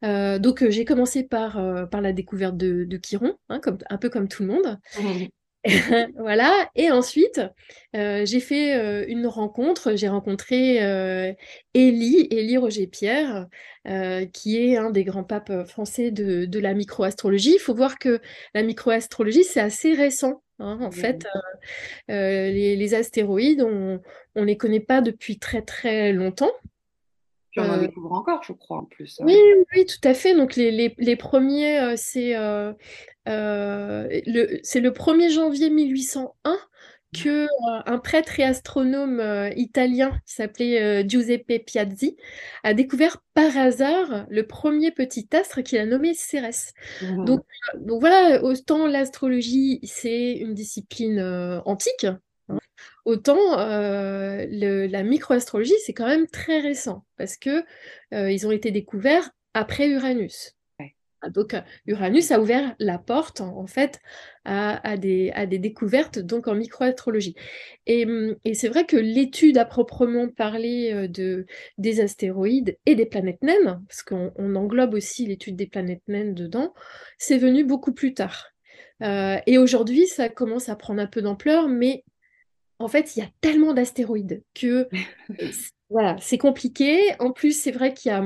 Euh, 0.03 0.39
donc, 0.39 0.63
euh, 0.63 0.69
j'ai 0.69 0.85
commencé 0.85 1.23
par, 1.23 1.57
euh, 1.57 1.85
par 1.85 2.01
la 2.01 2.13
découverte 2.13 2.57
de, 2.57 2.85
de 2.85 2.97
Chiron, 2.97 3.37
hein, 3.49 3.59
comme, 3.59 3.77
un 3.89 3.97
peu 3.97 4.09
comme 4.09 4.27
tout 4.27 4.43
le 4.43 4.49
monde. 4.49 4.79
voilà. 6.17 6.69
Et 6.75 6.91
ensuite, 6.91 7.41
j'ai 7.93 8.39
fait 8.39 9.05
une 9.07 9.27
rencontre. 9.27 9.95
J'ai 9.95 10.07
rencontré 10.07 10.77
Élie, 11.73 12.27
Élie 12.31 12.57
Roger-Pierre, 12.57 13.47
qui 14.33 14.57
est 14.57 14.77
un 14.77 14.89
des 14.89 15.03
grands 15.03 15.23
papes 15.23 15.67
français 15.67 16.11
de, 16.11 16.45
de 16.45 16.59
la 16.59 16.73
microastrologie. 16.73 17.53
Il 17.55 17.59
faut 17.59 17.75
voir 17.75 17.99
que 17.99 18.19
la 18.53 18.63
microastrologie, 18.63 19.43
c'est 19.43 19.61
assez 19.61 19.93
récent. 19.93 20.41
Hein, 20.59 20.79
en 20.81 20.91
fait, 20.91 21.27
les, 22.07 22.75
les, 22.75 22.93
astéroïdes, 22.93 23.61
on 23.61 23.99
ne 24.35 24.43
les 24.43 24.57
connaît 24.57 24.79
pas 24.79 25.01
depuis 25.01 25.37
très 25.37 25.61
très 25.61 26.13
longtemps. 26.13 26.51
Puis 27.51 27.59
on 27.59 27.69
en 27.69 27.77
euh, 27.77 27.79
découvre 27.79 28.11
encore, 28.13 28.43
je 28.43 28.53
crois, 28.53 28.77
en 28.77 28.85
plus. 28.85 29.19
Oui, 29.21 29.37
oui, 29.75 29.85
tout 29.85 30.07
à 30.07 30.13
fait. 30.13 30.35
Donc 30.35 30.55
les, 30.55 30.71
les, 30.71 30.95
les 30.97 31.15
premiers, 31.15 31.79
euh, 31.79 31.93
c'est 31.97 32.35
euh, 32.35 32.73
le, 33.27 34.59
le 34.79 34.89
1er 34.91 35.29
janvier 35.29 35.69
1801 35.69 36.57
que 37.13 37.43
euh, 37.45 37.47
un 37.85 37.97
prêtre 37.97 38.39
et 38.39 38.43
astronome 38.43 39.19
euh, 39.19 39.49
italien 39.55 40.11
qui 40.25 40.33
s'appelait 40.33 40.81
euh, 40.81 41.03
Giuseppe 41.07 41.65
Piazzi 41.65 42.15
a 42.63 42.73
découvert 42.73 43.17
par 43.33 43.57
hasard 43.57 44.25
le 44.29 44.47
premier 44.47 44.91
petit 44.91 45.27
astre 45.33 45.61
qu'il 45.61 45.79
a 45.79 45.85
nommé 45.85 46.13
Cérès. 46.13 46.73
Mhm. 47.01 47.25
Donc, 47.25 47.41
donc 47.79 47.99
voilà, 47.99 48.41
autant 48.43 48.87
l'astrologie 48.87 49.79
c'est 49.83 50.33
une 50.33 50.53
discipline 50.53 51.19
antique, 51.65 52.07
autant 53.05 53.57
le- 53.57 54.87
la 54.87 55.03
microastrologie 55.03 55.73
c'est 55.85 55.93
quand 55.93 56.07
même 56.07 56.27
très 56.27 56.59
récent 56.59 57.05
parce 57.17 57.37
que 57.37 57.63
ils 58.11 58.47
ont 58.47 58.51
été 58.51 58.71
découverts 58.71 59.31
après 59.53 59.87
Uranus. 59.89 60.55
Ah, 61.21 61.29
donc, 61.29 61.53
euh, 61.53 61.61
Uranus 61.85 62.31
a 62.31 62.39
ouvert 62.41 62.75
la 62.79 62.97
porte, 62.97 63.41
en, 63.41 63.55
en 63.57 63.67
fait, 63.67 63.99
à, 64.43 64.87
à 64.87 64.97
des, 64.97 65.31
à 65.35 65.45
des 65.45 65.59
découvertes 65.59 66.17
donc 66.17 66.47
en 66.47 66.55
microastrologie. 66.55 67.35
Et, 67.85 68.05
hum, 68.05 68.35
et 68.43 68.55
c'est 68.55 68.69
vrai 68.69 68.85
que 68.85 68.97
l'étude 68.97 69.59
à 69.59 69.65
proprement 69.65 70.29
parler 70.29 70.91
euh, 70.93 71.07
de, 71.07 71.45
des 71.77 72.01
astéroïdes 72.01 72.77
et 72.87 72.95
des 72.95 73.05
planètes 73.05 73.43
naines, 73.43 73.83
parce 73.87 74.01
qu'on 74.01 74.31
on 74.35 74.55
englobe 74.55 74.95
aussi 74.95 75.27
l'étude 75.27 75.55
des 75.55 75.67
planètes 75.67 76.01
naines 76.07 76.33
dedans, 76.33 76.73
c'est 77.19 77.37
venu 77.37 77.63
beaucoup 77.63 77.93
plus 77.93 78.15
tard. 78.15 78.47
Euh, 79.03 79.37
et 79.45 79.59
aujourd'hui, 79.59 80.07
ça 80.07 80.27
commence 80.27 80.69
à 80.69 80.75
prendre 80.75 81.01
un 81.01 81.07
peu 81.07 81.21
d'ampleur, 81.21 81.67
mais 81.67 82.03
en 82.83 82.87
fait, 82.87 83.15
il 83.15 83.19
y 83.19 83.23
a 83.23 83.29
tellement 83.41 83.73
d'astéroïdes 83.73 84.43
que 84.53 84.87
euh, 85.41 85.51
voilà, 85.89 86.17
c'est 86.21 86.37
compliqué. 86.37 86.99
En 87.19 87.31
plus, 87.31 87.59
c'est 87.59 87.71
vrai 87.71 87.93
qu'il 87.93 88.11
y 88.11 88.15
a, 88.15 88.23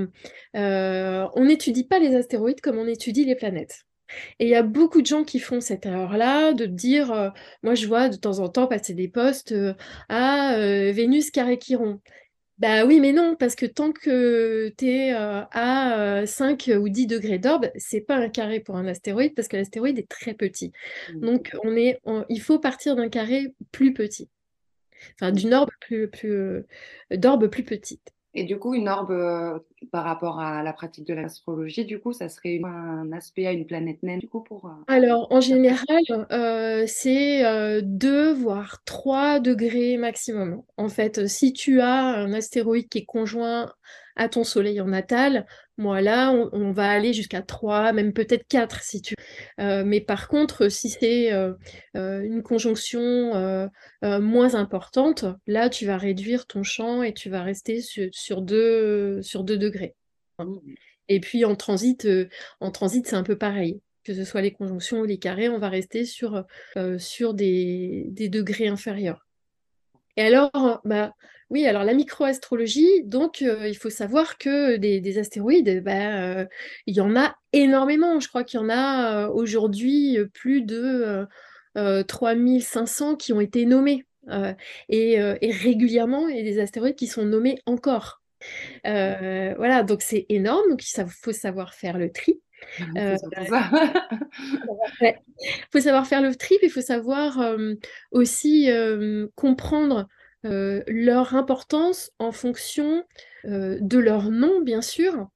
euh, 0.56 1.28
on 1.36 1.46
n'étudie 1.46 1.84
pas 1.86 2.00
les 2.00 2.16
astéroïdes 2.16 2.62
comme 2.62 2.78
on 2.78 2.88
étudie 2.88 3.26
les 3.26 3.36
planètes. 3.36 3.84
Et 4.40 4.46
il 4.46 4.50
y 4.50 4.56
a 4.56 4.64
beaucoup 4.64 5.02
de 5.02 5.08
gens 5.08 5.24
qui 5.24 5.40
font 5.40 5.62
cette 5.62 5.86
erreur-là, 5.86 6.54
de 6.54 6.66
dire, 6.66 7.12
euh, 7.12 7.30
moi 7.64 7.76
je 7.76 7.88
vois 7.88 8.10
de 8.10 8.18
temps 8.18 8.40
en 8.40 8.50
temps 8.50 8.68
passer 8.68 8.94
des 8.94 9.08
posts 9.10 9.54
euh, 9.54 9.74
à 10.10 10.56
euh, 10.56 10.92
Vénus 10.94 11.32
carré 11.32 11.58
Chiron. 11.60 12.02
Bah 12.58 12.86
oui, 12.86 13.02
mais 13.02 13.12
non, 13.12 13.36
parce 13.36 13.56
que 13.56 13.66
tant 13.66 13.92
que 13.92 14.70
tu 14.78 14.88
es 14.90 15.12
à 15.12 16.00
euh, 16.22 16.26
5 16.26 16.72
ou 16.80 16.88
10 16.88 17.06
degrés 17.08 17.40
d'orbe, 17.40 17.70
c'est 17.76 18.02
pas 18.02 18.16
un 18.16 18.30
carré 18.30 18.62
pour 18.62 18.78
un 18.78 18.88
astéroïde, 18.88 19.36
parce 19.36 19.50
que 19.50 19.58
l'astéroïde 19.58 20.00
est 20.00 20.08
très 20.10 20.34
petit. 20.34 20.72
Donc 21.22 21.52
on 21.64 21.76
est, 21.76 22.00
on- 22.06 22.26
il 22.30 22.42
faut 22.42 22.60
partir 22.60 22.96
d'un 22.96 23.10
carré 23.10 23.54
plus 23.74 23.94
petit 23.94 24.30
enfin 25.16 25.32
d'une 25.32 25.54
orbe 25.54 25.72
plus, 25.82 26.10
plus 26.10 26.32
euh, 26.32 26.68
d'orbe 27.12 27.48
plus 27.48 27.64
petite. 27.64 28.14
Et 28.34 28.44
du 28.44 28.60
coup, 28.60 28.74
une 28.76 28.90
orbe 28.90 29.12
euh, 29.12 29.60
par 29.92 30.04
rapport 30.04 30.40
à 30.40 30.62
la 30.62 30.74
pratique 30.74 31.08
de 31.08 31.14
l'astrologie, 31.14 31.86
du 31.86 32.00
coup, 32.00 32.12
ça 32.14 32.30
serait 32.30 32.60
un 32.64 33.12
aspect 33.14 33.48
à 33.48 33.52
une 33.54 33.66
planète 33.66 34.04
naine, 34.04 34.20
du 34.20 34.28
coup, 34.28 34.42
pour... 34.44 34.66
euh, 34.68 34.84
Alors, 34.88 35.32
en 35.32 35.42
général, 35.42 36.04
euh, 36.32 36.86
c'est 36.88 37.44
euh, 37.46 37.82
2 37.84 38.34
voire 38.34 38.84
3 38.86 39.40
degrés 39.40 39.98
maximum. 39.98 40.62
En 40.78 40.90
fait, 40.90 41.28
si 41.28 41.54
tu 41.54 41.82
as 41.82 41.96
un 41.96 42.34
astéroïde 42.34 42.88
qui 42.88 43.00
est 43.00 43.06
conjoint 43.06 43.74
à 44.16 44.30
ton 44.30 44.44
soleil 44.44 44.80
en 44.80 44.86
natal, 44.88 45.48
moi 45.78 46.02
là, 46.02 46.32
on, 46.32 46.50
on 46.54 46.72
va 46.72 46.90
aller 46.90 47.14
jusqu'à 47.14 47.42
3, 47.42 47.92
même 47.94 48.14
peut-être 48.14 48.48
4 48.48 48.82
si 48.82 49.02
tu 49.02 49.16
Euh, 49.60 49.84
mais 49.86 50.02
par 50.02 50.28
contre, 50.28 50.70
si 50.70 50.90
c'est 50.90 51.34
euh, 51.34 51.54
euh, 51.98 52.22
une 52.22 52.44
conjonction 52.44 53.02
euh, 53.02 53.68
moins 54.02 54.56
importante, 54.56 55.26
là, 55.48 55.70
tu 55.70 55.86
vas 55.86 55.98
réduire 55.98 56.48
ton 56.48 56.64
champ 56.64 57.04
et 57.04 57.14
tu 57.14 57.30
vas 57.30 57.44
rester 57.44 57.82
sur, 57.82 58.08
sur 58.12 58.42
2, 58.42 59.22
sur 59.22 59.44
2 59.44 59.58
degrés. 59.58 59.96
Et 61.08 61.20
puis 61.20 61.46
en 61.46 61.56
transit, 61.56 62.08
en 62.60 62.72
transit, 62.72 63.06
c'est 63.08 63.16
un 63.16 63.24
peu 63.24 63.38
pareil. 63.38 63.82
Que 64.04 64.14
ce 64.14 64.24
soit 64.24 64.42
les 64.42 64.52
conjonctions 64.52 65.00
ou 65.00 65.06
les 65.06 65.18
carrés, 65.18 65.50
on 65.50 65.58
va 65.58 65.70
rester 65.70 66.06
sur, 66.06 66.46
des, 67.34 68.06
des 68.10 68.30
degrés 68.30 68.68
inférieurs. 68.68 69.26
Et 70.18 70.24
alors, 70.24 70.82
bah, 70.86 71.14
oui, 71.52 71.68
alors 71.68 71.84
la 71.84 71.94
microastrologie, 71.94 73.04
donc 73.04 73.42
euh, 73.44 73.68
il 73.68 73.78
faut 73.78 73.92
savoir 73.92 74.38
que 74.38 74.78
des, 74.78 75.00
des 75.00 75.20
astéroïdes, 75.20 75.84
bah, 75.84 76.24
euh, 76.24 76.46
il 76.88 76.96
y 76.96 77.02
en 77.02 77.16
a 77.16 77.36
énormément. 77.54 78.20
Je 78.20 78.28
crois 78.28 78.44
qu'il 78.44 78.60
y 78.60 78.64
en 78.64 78.70
a 78.70 79.26
euh, 79.26 79.30
aujourd'hui 79.30 80.18
euh, 80.18 80.28
plus 80.34 80.62
de 80.64 80.82
euh, 80.82 81.26
euh, 81.78 82.04
3500 82.04 83.16
qui 83.16 83.32
ont 83.32 83.42
été 83.42 83.66
nommés. 83.66 84.06
Et, 84.90 85.18
et 85.18 85.52
régulièrement, 85.52 86.28
il 86.28 86.38
y 86.38 86.40
a 86.40 86.44
des 86.44 86.60
astéroïdes 86.60 86.96
qui 86.96 87.06
sont 87.06 87.26
nommés 87.26 87.60
encore. 87.68 88.24
Voilà, 88.84 89.84
donc 89.84 90.02
c'est 90.02 90.26
énorme, 90.30 90.68
donc 90.72 90.84
il 90.84 91.06
faut 91.22 91.32
savoir 91.32 91.76
faire 91.76 92.00
le 92.00 92.12
tri. 92.12 92.42
Euh, 92.98 93.16
ça. 93.18 93.72
ouais. 95.02 95.18
faut 95.72 95.80
savoir 95.80 96.08
faire 96.08 96.22
le 96.22 96.36
tri, 96.36 96.56
puis 96.58 96.68
il 96.68 96.72
faut 96.72 96.82
savoir 96.82 97.40
euh, 97.40 97.74
aussi 98.12 98.70
euh, 98.72 99.28
comprendre 99.36 100.08
euh, 100.46 100.84
leur 100.88 101.34
importance 101.34 102.12
en 102.20 102.32
fonction 102.32 103.04
euh, 103.46 103.80
de 103.82 103.98
leur 103.98 104.30
nom, 104.30 104.62
bien 104.62 104.84
sûr, 104.84 105.28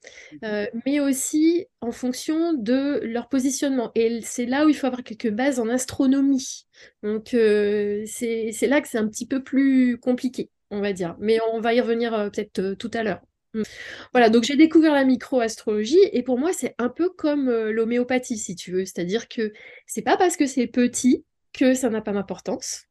euh, 0.43 0.67
mais 0.85 0.99
aussi 0.99 1.65
en 1.81 1.91
fonction 1.91 2.53
de 2.53 2.99
leur 3.03 3.27
positionnement. 3.27 3.91
Et 3.95 4.21
c'est 4.21 4.45
là 4.45 4.65
où 4.65 4.69
il 4.69 4.75
faut 4.75 4.85
avoir 4.85 5.03
quelques 5.03 5.31
bases 5.31 5.59
en 5.59 5.67
astronomie. 5.67 6.67
Donc 7.01 7.29
c'est 7.29 8.67
là 8.67 8.81
que 8.81 8.87
c'est 8.87 8.99
un 8.99 9.07
petit 9.07 9.25
peu 9.25 9.43
plus 9.43 9.97
compliqué, 9.97 10.51
on 10.69 10.79
va 10.79 10.93
dire. 10.93 11.15
Mais 11.19 11.39
on 11.53 11.59
va 11.59 11.73
y 11.73 11.81
revenir 11.81 12.29
peut-être 12.31 12.75
tout 12.75 12.91
à 12.93 13.01
l'heure. 13.01 13.21
Mm. 13.55 13.63
Voilà, 14.11 14.29
donc 14.29 14.43
j'ai 14.43 14.57
découvert 14.57 14.93
la 14.93 15.05
microastrologie 15.05 15.97
et 16.11 16.21
pour 16.21 16.37
moi 16.37 16.51
c'est 16.53 16.75
un 16.77 16.89
peu 16.89 17.09
comme 17.09 17.49
l'homéopathie 17.49 18.37
si 18.37 18.55
tu 18.55 18.71
veux, 18.71 18.85
c'est-à-dire 18.85 19.27
que 19.27 19.53
c'est 19.87 20.03
pas 20.03 20.17
parce 20.17 20.37
que 20.37 20.45
c'est 20.45 20.67
petit 20.67 21.25
que 21.51 21.73
ça 21.73 21.89
n'a 21.89 22.01
pas 22.01 22.11
d'importance 22.11 22.83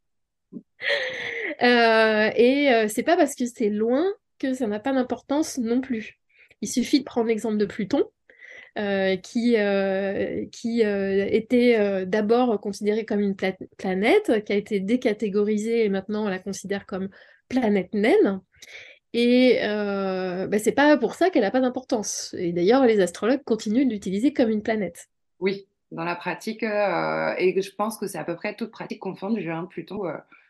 Euh, 1.60 2.30
et 2.36 2.72
euh, 2.72 2.86
c'est 2.86 3.02
pas 3.02 3.16
parce 3.16 3.34
que 3.34 3.44
c'est 3.44 3.68
loin 3.68 4.06
que 4.38 4.54
ça 4.54 4.68
n'a 4.68 4.78
pas 4.78 4.92
d'importance 4.92 5.58
non 5.58 5.80
plus. 5.80 6.20
Il 6.60 6.68
suffit 6.68 7.00
de 7.00 7.04
prendre 7.04 7.26
l'exemple 7.26 7.56
de 7.56 7.64
Pluton 7.66 8.04
euh, 8.78 9.16
qui, 9.16 9.56
euh, 9.56 10.44
qui 10.52 10.82
était 10.82 12.06
d'abord 12.06 12.60
considéré 12.60 13.04
comme 13.04 13.18
une 13.18 13.34
pla- 13.34 13.56
planète, 13.76 14.44
qui 14.44 14.52
a 14.52 14.56
été 14.56 14.78
décatégorisée 14.78 15.84
et 15.84 15.88
maintenant 15.88 16.26
on 16.26 16.28
la 16.28 16.38
considère 16.38 16.86
comme 16.86 17.08
planète 17.48 17.92
naine. 17.92 18.40
Et 19.12 19.58
bah, 19.60 20.58
c'est 20.60 20.70
pas 20.70 20.96
pour 20.96 21.14
ça 21.14 21.30
qu'elle 21.30 21.42
n'a 21.42 21.50
pas 21.50 21.60
d'importance. 21.60 22.36
Et 22.38 22.52
d'ailleurs, 22.52 22.86
les 22.86 23.00
astrologues 23.00 23.42
continuent 23.42 23.86
de 23.86 23.92
l'utiliser 23.92 24.32
comme 24.32 24.50
une 24.50 24.62
planète. 24.62 25.08
Oui, 25.40 25.66
dans 25.90 26.04
la 26.04 26.14
pratique, 26.14 26.62
et 26.62 27.60
je 27.60 27.74
pense 27.74 27.98
que 27.98 28.06
c'est 28.06 28.18
à 28.18 28.24
peu 28.24 28.36
près 28.36 28.54
toute 28.54 28.70
pratique 28.70 29.00
confondue, 29.00 29.50
hein, 29.50 29.66
plutôt... 29.68 30.06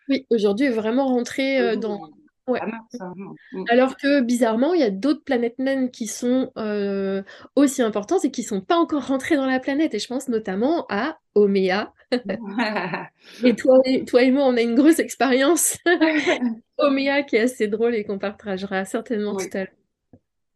Oui, 0.09 0.27
aujourd'hui 0.31 0.67
est 0.67 0.71
vraiment 0.71 1.07
rentré 1.07 1.61
euh, 1.61 1.77
dans... 1.77 2.11
Ouais. 2.47 2.61
pas 2.61 2.67
mal, 2.67 2.81
ça. 2.91 3.13
Mm. 3.53 3.65
Alors 3.69 3.97
que 3.97 4.21
bizarrement, 4.23 4.73
il 4.73 4.81
y 4.81 4.85
a 4.85 4.91
d'autres 4.91 5.23
planètes 5.23 5.59
naines 5.59 5.91
qui 5.91 6.07
sont 6.07 6.51
euh, 6.57 7.23
aussi 7.57 7.83
importantes 7.83 8.25
et 8.25 8.31
qui 8.31 8.43
sont 8.43 8.63
pas 8.63 8.77
encore 8.77 9.07
rentrées 9.07 9.37
dans 9.37 9.47
la 9.47 9.61
planète. 9.61 9.95
Et 9.95 9.99
je 9.99 10.09
pense 10.09 10.29
notamment 10.29 10.87
à 10.89 11.19
Oméa. 11.35 11.93
Et 13.45 13.55
toi, 13.55 13.79
et 13.85 14.05
toi 14.07 14.23
et 14.23 14.31
moi, 14.31 14.45
on 14.47 14.57
a 14.57 14.63
une 14.63 14.75
grosse 14.75 14.99
expérience. 14.99 15.77
Oméa 16.79 17.23
qui 17.23 17.37
est 17.37 17.41
assez 17.41 17.69
drôle 17.69 17.95
et 17.95 18.05
qu'on 18.05 18.19
partagera 18.19 18.85
certainement 18.87 19.35
Oui. 19.35 19.49
tout 19.51 19.59
à 19.59 19.65
l'heure. 19.65 19.69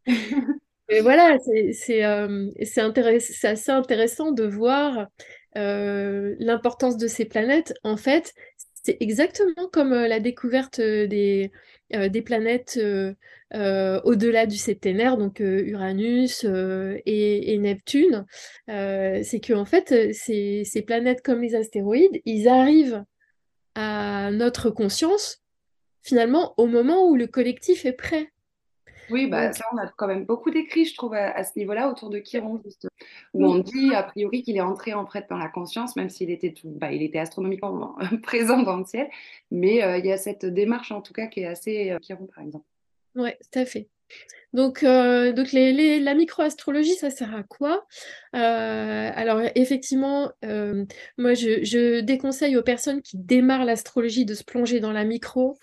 Et 0.89 1.01
voilà, 1.01 1.37
c'est 1.73 2.05
euh, 2.05 2.51
intéress- 2.77 3.45
assez 3.45 3.71
intéressant 3.71 4.33
de 4.33 4.45
voir 4.45 5.07
euh, 5.57 6.35
l'importance 6.39 6.97
de 6.97 7.07
ces 7.07 7.25
planètes. 7.25 7.73
En 7.83 7.97
fait, 7.97 8.35
c'est 8.83 8.97
exactement 9.01 9.69
comme 9.73 9.93
euh, 9.93 10.09
la 10.09 10.21
découverte 10.21 10.81
euh, 10.81 11.07
des, 11.07 11.53
euh, 11.95 12.09
des 12.09 12.23
planètes 12.23 12.79
au-delà 14.05 14.47
du 14.47 14.57
septénaire, 14.57 15.19
donc 15.19 15.41
Uranus 15.41 16.45
et, 16.45 17.59
Neptune. 17.59 18.25
C'est 18.67 19.41
que 19.43 19.53
en 19.53 19.67
fait, 19.67 20.15
ces 20.15 20.85
planètes 20.87 21.23
comme 21.23 21.43
les 21.43 21.55
astéroïdes, 21.55 22.23
ils 22.25 22.49
arrivent 22.49 23.05
à 23.75 24.31
notre 24.33 24.71
conscience 24.71 25.43
finalement 26.03 26.55
au 26.57 26.67
moment 26.67 27.07
où 27.07 27.15
le 27.15 27.27
collectif 27.27 27.85
est 27.85 27.93
prêt. 27.93 28.32
Oui, 29.09 29.27
bah, 29.27 29.47
Donc, 29.47 29.55
ça, 29.57 29.65
on 29.73 29.79
a 29.79 29.87
quand 29.89 30.07
même 30.07 30.25
beaucoup 30.25 30.51
d'écrits, 30.51 30.85
je 30.85 30.95
trouve, 30.95 31.15
à, 31.15 31.31
à 31.31 31.45
ce 31.45 31.59
niveau-là, 31.59 31.89
autour 31.91 32.09
de 32.11 32.19
Chiron, 32.19 32.61
juste, 32.65 32.89
où 33.35 33.45
on 33.47 33.59
dit, 33.59 33.95
a 33.95 34.03
priori, 34.03 34.43
qu'il 34.43 34.57
est 34.57 34.61
entré 34.61 34.95
en 34.95 35.07
fait 35.07 35.27
dans 35.29 35.37
la 35.37 35.49
conscience, 35.49 35.97
même 35.97 36.09
s'il 36.09 36.31
était, 36.31 36.53
tout, 36.53 36.69
bah, 36.71 36.93
il 36.93 37.03
était 37.03 37.19
astronomiquement 37.19 37.97
présent 38.23 38.63
dans 38.63 38.77
le 38.79 38.85
ciel. 38.85 39.09
Mais 39.51 39.83
euh, 39.83 39.99
il 39.99 40.07
y 40.07 40.13
a 40.13 40.17
cette 40.19 40.47
démarche, 40.47 40.93
en 40.93 41.03
tout 41.03 41.13
cas, 41.13 41.27
qui 41.27 41.41
est 41.41 41.47
assez 41.47 41.91
euh, 41.91 41.99
Chiron, 42.01 42.27
par 42.35 42.43
exemple. 42.45 42.65
ouais, 43.17 43.39
tout 43.53 43.59
à 43.59 43.65
fait. 43.67 43.89
Donc, 44.53 44.83
euh, 44.83 45.33
donc 45.33 45.53
les, 45.53 45.73
les- 45.73 45.99
la 45.99 46.15
microastrologie, 46.15 46.95
ça 46.95 47.09
sert 47.09 47.35
à 47.35 47.43
quoi? 47.43 47.87
Euh, 48.37 49.11
alors, 49.15 49.41
effectivement, 49.55 50.31
euh, 50.45 50.85
moi, 51.17 51.33
je, 51.33 51.65
je 51.65 52.01
déconseille 52.01 52.59
aux 52.59 52.63
personnes 52.63 53.01
qui 53.01 53.17
démarrent 53.17 53.65
l'astrologie 53.65 54.27
de 54.27 54.35
se 54.35 54.45
plonger 54.45 54.79
dans 54.81 54.93
la 54.93 55.05
micro 55.05 55.57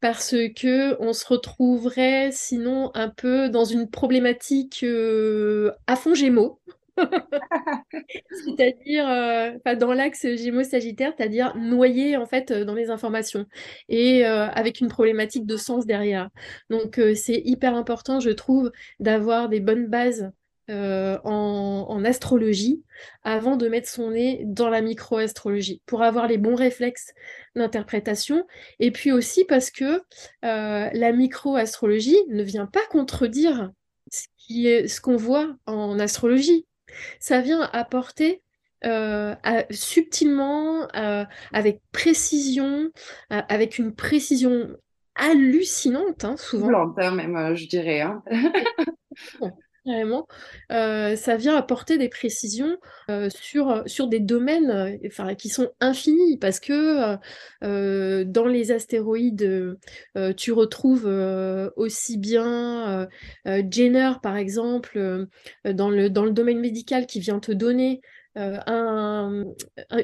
parce 0.00 0.34
que 0.56 1.00
on 1.02 1.12
se 1.12 1.26
retrouverait 1.26 2.30
sinon 2.32 2.90
un 2.94 3.08
peu 3.08 3.48
dans 3.48 3.64
une 3.64 3.90
problématique 3.90 4.80
euh, 4.84 5.72
à 5.86 5.96
fond 5.96 6.14
Gémeaux. 6.14 6.60
c'est-à-dire 8.30 9.08
euh, 9.08 9.74
dans 9.76 9.92
l'axe 9.92 10.22
Gémeaux-Sagittaire, 10.22 11.12
c'est-à-dire 11.16 11.56
noyé 11.56 12.16
en 12.16 12.26
fait 12.26 12.52
dans 12.52 12.74
les 12.74 12.90
informations 12.90 13.46
et 13.88 14.26
euh, 14.26 14.48
avec 14.48 14.80
une 14.80 14.88
problématique 14.88 15.46
de 15.46 15.56
sens 15.56 15.86
derrière. 15.86 16.30
Donc 16.70 16.98
euh, 16.98 17.14
c'est 17.14 17.40
hyper 17.44 17.74
important, 17.74 18.20
je 18.20 18.30
trouve, 18.30 18.72
d'avoir 19.00 19.48
des 19.48 19.60
bonnes 19.60 19.86
bases 19.86 20.30
en, 20.70 21.86
en, 21.88 22.04
astrologie 22.04 22.82
avant 23.22 23.56
de 23.56 23.68
mettre 23.68 23.88
son 23.88 24.10
nez 24.10 24.42
dans 24.44 24.68
la 24.68 24.82
micro-astrologie 24.82 25.82
pour 25.86 26.02
avoir 26.02 26.28
les 26.28 26.38
bons 26.38 26.54
réflexes 26.54 27.12
d'interprétation 27.56 28.46
et 28.78 28.90
puis 28.90 29.12
aussi 29.12 29.44
parce 29.44 29.70
que 29.70 30.02
la 30.42 31.12
micro-astrologie 31.12 32.18
ne 32.28 32.42
vient 32.42 32.66
pas 32.66 32.86
contredire 32.90 33.70
ce 34.10 34.26
qui 34.38 34.68
est 34.68 34.88
ce 34.88 35.00
qu'on 35.00 35.16
voit 35.16 35.56
en 35.66 35.98
astrologie 35.98 36.66
ça 37.18 37.40
vient 37.40 37.62
apporter 37.72 38.42
euh, 38.84 39.34
subtilement, 39.70 40.88
euh, 40.96 41.24
avec 41.52 41.82
précision, 41.92 42.90
euh, 43.32 43.42
avec 43.48 43.78
une 43.78 43.94
précision 43.94 44.70
hallucinante, 45.14 46.24
hein, 46.24 46.36
souvent. 46.38 46.68
Blanche, 46.68 46.94
hein, 46.98 47.10
même, 47.10 47.54
je 47.54 47.68
dirais. 47.68 48.00
Hein. 48.00 48.22
Carrément. 49.86 50.26
ça 50.68 51.36
vient 51.36 51.56
apporter 51.56 51.96
des 51.96 52.08
précisions 52.08 52.76
sur, 53.30 53.82
sur 53.86 54.08
des 54.08 54.20
domaines 54.20 54.98
enfin, 55.06 55.34
qui 55.34 55.48
sont 55.48 55.70
infinis 55.80 56.36
parce 56.36 56.60
que 56.60 57.16
dans 57.62 58.46
les 58.46 58.72
astéroïdes, 58.72 59.78
tu 60.36 60.52
retrouves 60.52 61.06
aussi 61.76 62.18
bien 62.18 63.08
Jenner, 63.46 64.12
par 64.22 64.36
exemple, 64.36 65.26
dans 65.64 65.90
le, 65.90 66.10
dans 66.10 66.24
le 66.24 66.32
domaine 66.32 66.60
médical 66.60 67.06
qui 67.06 67.20
vient 67.20 67.40
te 67.40 67.52
donner 67.52 68.00
euh, 68.36 68.58
un, 68.66 69.44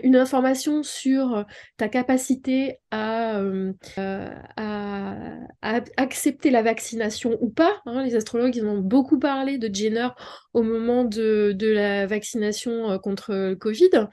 une 0.02 0.16
information 0.16 0.82
sur 0.82 1.46
ta 1.76 1.88
capacité 1.88 2.80
à, 2.90 3.38
euh, 3.38 3.72
à, 3.96 5.80
accepter 5.96 6.50
la 6.50 6.62
vaccination 6.62 7.38
ou 7.40 7.50
pas. 7.50 7.80
Hein. 7.86 8.02
Les 8.02 8.16
astrologues 8.16 8.56
ils 8.56 8.66
ont 8.66 8.78
beaucoup 8.78 9.20
parlé 9.20 9.58
de 9.58 9.72
Jenner 9.72 10.08
au 10.54 10.62
moment 10.62 11.04
de, 11.04 11.52
de 11.54 11.68
la 11.68 12.06
vaccination 12.06 12.90
euh, 12.90 12.98
contre 12.98 13.32
le 13.32 13.54
Covid. 13.54 14.08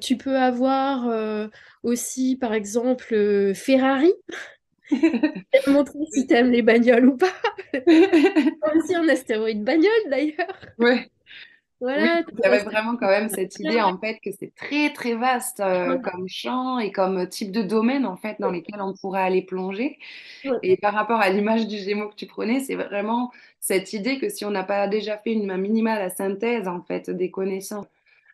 tu 0.00 0.16
peux 0.16 0.36
avoir 0.36 1.48
aussi, 1.84 2.36
par 2.36 2.54
exemple, 2.54 3.52
Ferrari. 3.54 4.12
montrer 5.68 5.98
si 6.12 6.26
tu 6.26 6.34
aimes 6.34 6.50
les 6.50 6.62
bagnoles 6.62 7.06
ou 7.06 7.16
pas. 7.16 7.32
aussi 7.72 8.94
un 8.94 9.08
astéroïde 9.08 9.62
bagnole 9.62 10.10
d'ailleurs. 10.10 10.58
Ouais 10.78 11.08
oui, 11.82 11.92
il 12.32 12.40
y 12.40 12.46
avait 12.46 12.62
vraiment 12.62 12.96
quand 12.96 13.08
même 13.08 13.28
cette 13.28 13.58
idée 13.58 13.80
en 13.80 13.98
fait 13.98 14.20
que 14.24 14.30
c'est 14.38 14.54
très 14.54 14.92
très 14.92 15.14
vaste 15.14 15.58
euh, 15.58 15.98
comme 15.98 16.28
champ 16.28 16.78
et 16.78 16.92
comme 16.92 17.28
type 17.28 17.50
de 17.50 17.62
domaine 17.62 18.06
en 18.06 18.16
fait 18.16 18.36
dans 18.38 18.50
lesquels 18.50 18.80
on 18.80 18.94
pourrait 18.94 19.22
aller 19.22 19.42
plonger. 19.42 19.98
Et 20.62 20.76
par 20.76 20.94
rapport 20.94 21.20
à 21.20 21.28
l'image 21.28 21.66
du 21.66 21.78
Gémeaux 21.78 22.08
que 22.08 22.14
tu 22.14 22.26
prenais, 22.26 22.60
c'est 22.60 22.76
vraiment 22.76 23.32
cette 23.58 23.92
idée 23.92 24.18
que 24.18 24.28
si 24.28 24.44
on 24.44 24.50
n'a 24.50 24.62
pas 24.62 24.86
déjà 24.86 25.18
fait 25.18 25.32
une 25.32 25.56
minimale 25.56 25.98
la 25.98 26.10
synthèse 26.10 26.68
en 26.68 26.82
fait 26.82 27.10
des 27.10 27.30
connaissances 27.30 27.86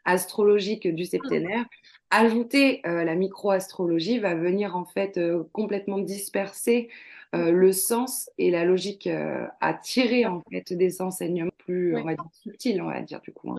astrologiques 0.05 0.95
du 0.95 1.05
septénaire, 1.05 1.64
ajouter 2.11 2.81
euh, 2.87 3.05
la 3.05 3.14
micro-astrologie 3.14 4.19
va 4.19 4.35
venir 4.35 4.76
en 4.76 4.85
fait 4.85 5.19
euh, 5.19 5.43
complètement 5.52 5.99
disperser 5.99 6.88
le 7.32 7.73
sens 7.73 8.30
et 8.38 8.50
la 8.50 8.64
logique 8.64 9.08
à 9.08 9.75
tirer 9.75 10.26
en 10.26 10.42
fait 10.50 10.73
des 10.73 11.02
enseignements 11.02 11.50
plus, 11.58 11.97
on 11.97 12.04
va 12.04 12.14
dire, 12.14 12.25
subtil, 12.32 12.80
on 12.80 12.87
va 12.87 13.00
dire, 13.02 13.20
du 13.20 13.32
coup. 13.32 13.52
Hein, 13.52 13.56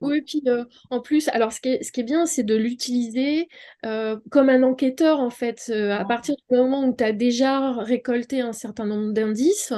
oui, 0.00 0.22
puis 0.22 0.42
euh, 0.46 0.64
en 0.90 1.00
plus, 1.00 1.28
alors 1.28 1.52
ce 1.52 1.60
qui 1.60 1.70
est, 1.70 1.82
ce 1.82 1.90
qui 1.90 2.00
est 2.00 2.04
bien, 2.04 2.24
c'est 2.26 2.44
de 2.44 2.54
l'utiliser 2.54 3.48
euh, 3.84 4.16
comme 4.30 4.48
un 4.48 4.62
enquêteur, 4.62 5.18
en 5.18 5.30
fait. 5.30 5.70
Euh, 5.70 5.90
à 5.92 6.04
partir 6.04 6.36
du 6.36 6.56
moment 6.56 6.84
où 6.84 6.94
tu 6.94 7.02
as 7.02 7.12
déjà 7.12 7.72
récolté 7.72 8.40
un 8.42 8.52
certain 8.52 8.86
nombre 8.86 9.12
d'indices, 9.12 9.72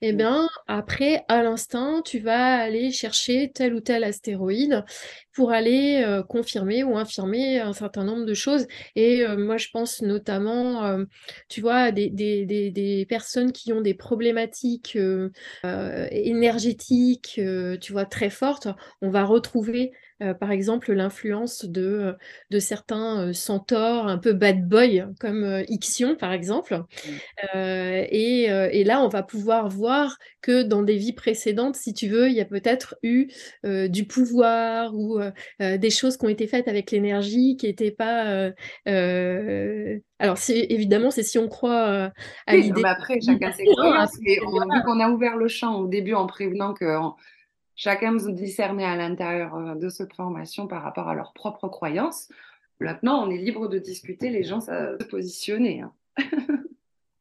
et 0.00 0.08
eh 0.08 0.12
bien, 0.14 0.48
après, 0.66 1.24
à 1.28 1.42
l'instinct, 1.42 2.00
tu 2.04 2.20
vas 2.20 2.56
aller 2.56 2.90
chercher 2.90 3.50
tel 3.52 3.74
ou 3.74 3.80
tel 3.80 4.04
astéroïde 4.04 4.82
pour 5.34 5.50
aller 5.50 6.04
confirmer 6.28 6.84
ou 6.84 6.96
infirmer 6.96 7.58
un 7.58 7.72
certain 7.72 8.04
nombre 8.04 8.24
de 8.24 8.34
choses. 8.34 8.68
Et 8.94 9.26
moi, 9.36 9.56
je 9.56 9.66
pense 9.72 10.00
notamment, 10.00 10.96
tu 11.48 11.60
vois, 11.60 11.90
des, 11.90 12.08
des, 12.08 12.46
des, 12.46 12.70
des, 12.70 13.04
personnes 13.06 13.50
qui 13.50 13.72
ont 13.72 13.80
des 13.80 13.94
problématiques 13.94 14.96
énergétiques, 15.64 17.40
tu 17.80 17.92
vois, 17.92 18.04
très 18.04 18.30
fortes. 18.30 18.68
On 19.02 19.10
va 19.10 19.24
retrouver 19.34 19.92
euh, 20.22 20.32
par 20.32 20.52
exemple 20.52 20.92
l'influence 20.92 21.64
de, 21.64 21.82
euh, 21.82 22.12
de 22.50 22.60
certains 22.60 23.28
euh, 23.28 23.32
centaures 23.32 24.06
un 24.06 24.16
peu 24.16 24.32
bad 24.32 24.68
boy 24.68 25.04
comme 25.18 25.64
Ixion 25.68 26.14
par 26.14 26.32
exemple. 26.32 26.82
Et, 27.54 28.44
et, 28.44 28.84
là, 28.84 29.00
on 29.02 29.08
va 29.08 29.22
pouvoir 29.22 29.68
voir 29.68 30.18
que 30.40 30.62
dans 30.62 30.82
des 30.82 30.96
vies 30.96 31.12
précédentes, 31.12 31.76
si 31.76 31.94
tu 31.94 32.08
veux, 32.08 32.28
il 32.28 32.34
y 32.34 32.40
a 32.40 32.44
peut-être 32.44 32.96
eu 33.02 33.28
du 33.64 34.06
pouvoir 34.06 34.94
ou 34.94 35.20
des 35.60 35.90
choses 35.90 36.16
qui 36.16 36.26
ont 36.26 36.28
été 36.28 36.46
faites 36.46 36.68
avec 36.68 36.90
l'énergie 36.90 37.56
qui 37.56 37.66
n'étaient 37.66 37.90
pas... 37.90 38.52
Alors, 38.86 40.38
évidemment, 40.48 41.10
c'est 41.10 41.22
si 41.22 41.38
on 41.38 41.48
croit 41.48 42.12
à 42.46 42.56
l'idée. 42.56 42.82
après, 42.84 43.20
chacun 43.20 43.52
ses 43.52 43.64
croyances. 43.64 44.16
Mais 44.22 44.34
vu 44.36 44.82
qu'on 44.84 45.00
a 45.00 45.08
ouvert 45.10 45.36
le 45.36 45.48
champ 45.48 45.80
au 45.80 45.86
début 45.86 46.14
en 46.14 46.26
prévenant 46.26 46.74
que 46.74 46.84
chacun 47.76 48.18
se 48.18 48.28
discerner 48.28 48.84
à 48.84 48.96
l'intérieur 48.96 49.54
euh, 49.56 49.74
de 49.74 49.88
cette 49.88 50.12
formation 50.12 50.66
par 50.66 50.82
rapport 50.82 51.08
à 51.08 51.14
leurs 51.14 51.32
propres 51.32 51.68
croyances. 51.68 52.28
Maintenant, 52.80 53.26
on 53.26 53.30
est 53.30 53.38
libre 53.38 53.68
de 53.68 53.78
discuter, 53.78 54.30
les 54.30 54.42
gens 54.42 54.60
se 54.60 55.02
positionner. 55.04 55.82
Hein. 55.82 55.92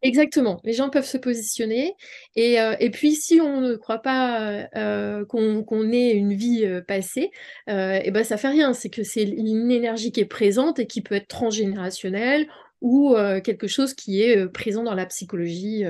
Exactement, 0.02 0.60
les 0.66 0.74
gens 0.74 0.90
peuvent 0.90 1.06
se 1.06 1.18
positionner. 1.18 1.96
Et, 2.36 2.60
euh, 2.60 2.76
et 2.82 2.90
puis, 2.90 3.16
si 3.16 3.40
on 3.40 3.62
ne 3.62 3.76
croit 3.76 4.00
pas 4.00 4.68
euh, 4.76 5.24
qu'on 5.26 5.92
ait 5.94 6.12
une 6.12 6.34
vie 6.34 6.68
passée, 6.86 7.32
et 7.68 8.12
ben, 8.12 8.26
ça 8.26 8.36
fait 8.36 8.50
rien. 8.50 8.74
C'est 8.74 8.90
que 8.90 9.04
c'est 9.04 9.24
une 9.24 9.72
énergie 9.72 10.12
qui 10.12 10.20
est 10.20 10.26
présente 10.26 10.80
et 10.80 10.88
qui 10.88 11.02
peut 11.02 11.16
être 11.16 11.30
transgénérationnelle 11.30 12.48
ou 12.84 13.16
quelque 13.44 13.66
chose 13.66 13.96
qui 13.96 14.22
est 14.22 14.48
présent 14.48 14.84
dans 14.84 14.94
la 14.94 15.08
psychologie 15.08 15.86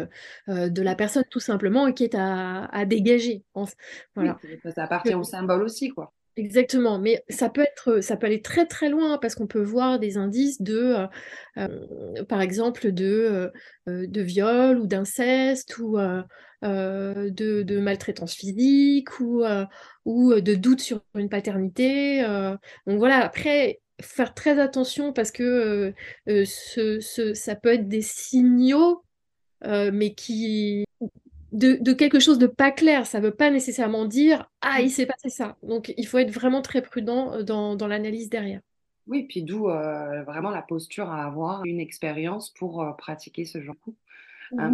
de 0.47 0.81
la 0.81 0.95
personne 0.95 1.23
tout 1.29 1.39
simplement 1.41 1.87
et 1.87 1.93
qui 1.93 2.05
est 2.05 2.15
à, 2.15 2.85
dégager. 2.85 3.43
Voilà. 4.15 4.37
ça 4.75 4.83
appartient 4.83 5.15
au 5.15 5.23
symbole 5.23 5.63
aussi, 5.63 5.89
quoi. 5.89 6.13
Exactement, 6.35 6.97
mais 6.97 7.23
ça 7.29 7.49
peut 7.49 7.61
être, 7.61 8.01
ça 8.01 8.17
peut 8.17 8.25
aller 8.25 8.41
très 8.41 8.65
très 8.65 8.89
loin 8.89 9.19
parce 9.19 9.35
qu'on 9.35 9.45
peut 9.45 9.61
voir 9.61 9.99
des 9.99 10.17
indices 10.17 10.61
de, 10.63 10.95
par 12.27 12.41
exemple, 12.41 12.91
de, 12.91 13.51
de 13.85 14.21
viol 14.21 14.79
ou 14.79 14.87
d'inceste 14.87 15.77
ou 15.77 15.97
de, 16.63 17.61
de, 17.61 17.79
maltraitance 17.79 18.33
physique 18.33 19.19
ou, 19.19 19.43
ou 20.05 20.33
de 20.33 20.55
doute 20.55 20.81
sur 20.81 21.01
une 21.13 21.29
paternité. 21.29 22.23
donc 22.87 22.97
voilà, 22.97 23.23
après, 23.23 23.82
faire 24.01 24.33
très 24.33 24.59
attention 24.59 25.13
parce 25.13 25.31
que 25.31 25.43
euh, 25.43 25.93
euh, 26.29 26.45
ce, 26.45 27.33
ça 27.33 27.55
peut 27.55 27.73
être 27.73 27.87
des 27.87 28.01
signaux, 28.01 29.03
euh, 29.65 29.91
mais 29.93 30.13
qui 30.13 30.85
de, 31.51 31.93
quelque 31.93 32.19
chose 32.19 32.39
de 32.39 32.47
pas 32.47 32.71
clair. 32.71 33.05
Ça 33.05 33.19
ne 33.19 33.25
veut 33.25 33.35
pas 33.35 33.51
nécessairement 33.51 34.05
dire 34.05 34.49
ah 34.61 34.81
il 34.81 34.89
s'est 34.89 35.05
passé 35.05 35.29
ça. 35.29 35.57
Donc 35.63 35.93
il 35.97 36.07
faut 36.07 36.17
être 36.17 36.31
vraiment 36.31 36.61
très 36.61 36.81
prudent 36.81 37.43
dans, 37.43 37.75
dans 37.75 37.87
l'analyse 37.87 38.29
derrière. 38.29 38.61
Oui, 39.05 39.23
puis 39.27 39.43
d'où 39.43 39.63
vraiment 39.63 40.49
la 40.49 40.61
posture 40.61 41.09
à 41.09 41.25
avoir 41.25 41.65
une 41.65 41.79
expérience 41.79 42.49
pour 42.51 42.95
pratiquer 42.97 43.45
ce 43.45 43.61
genre 43.61 43.75
de 43.75 43.79
coup. 43.81 43.95
Hein, 44.57 44.73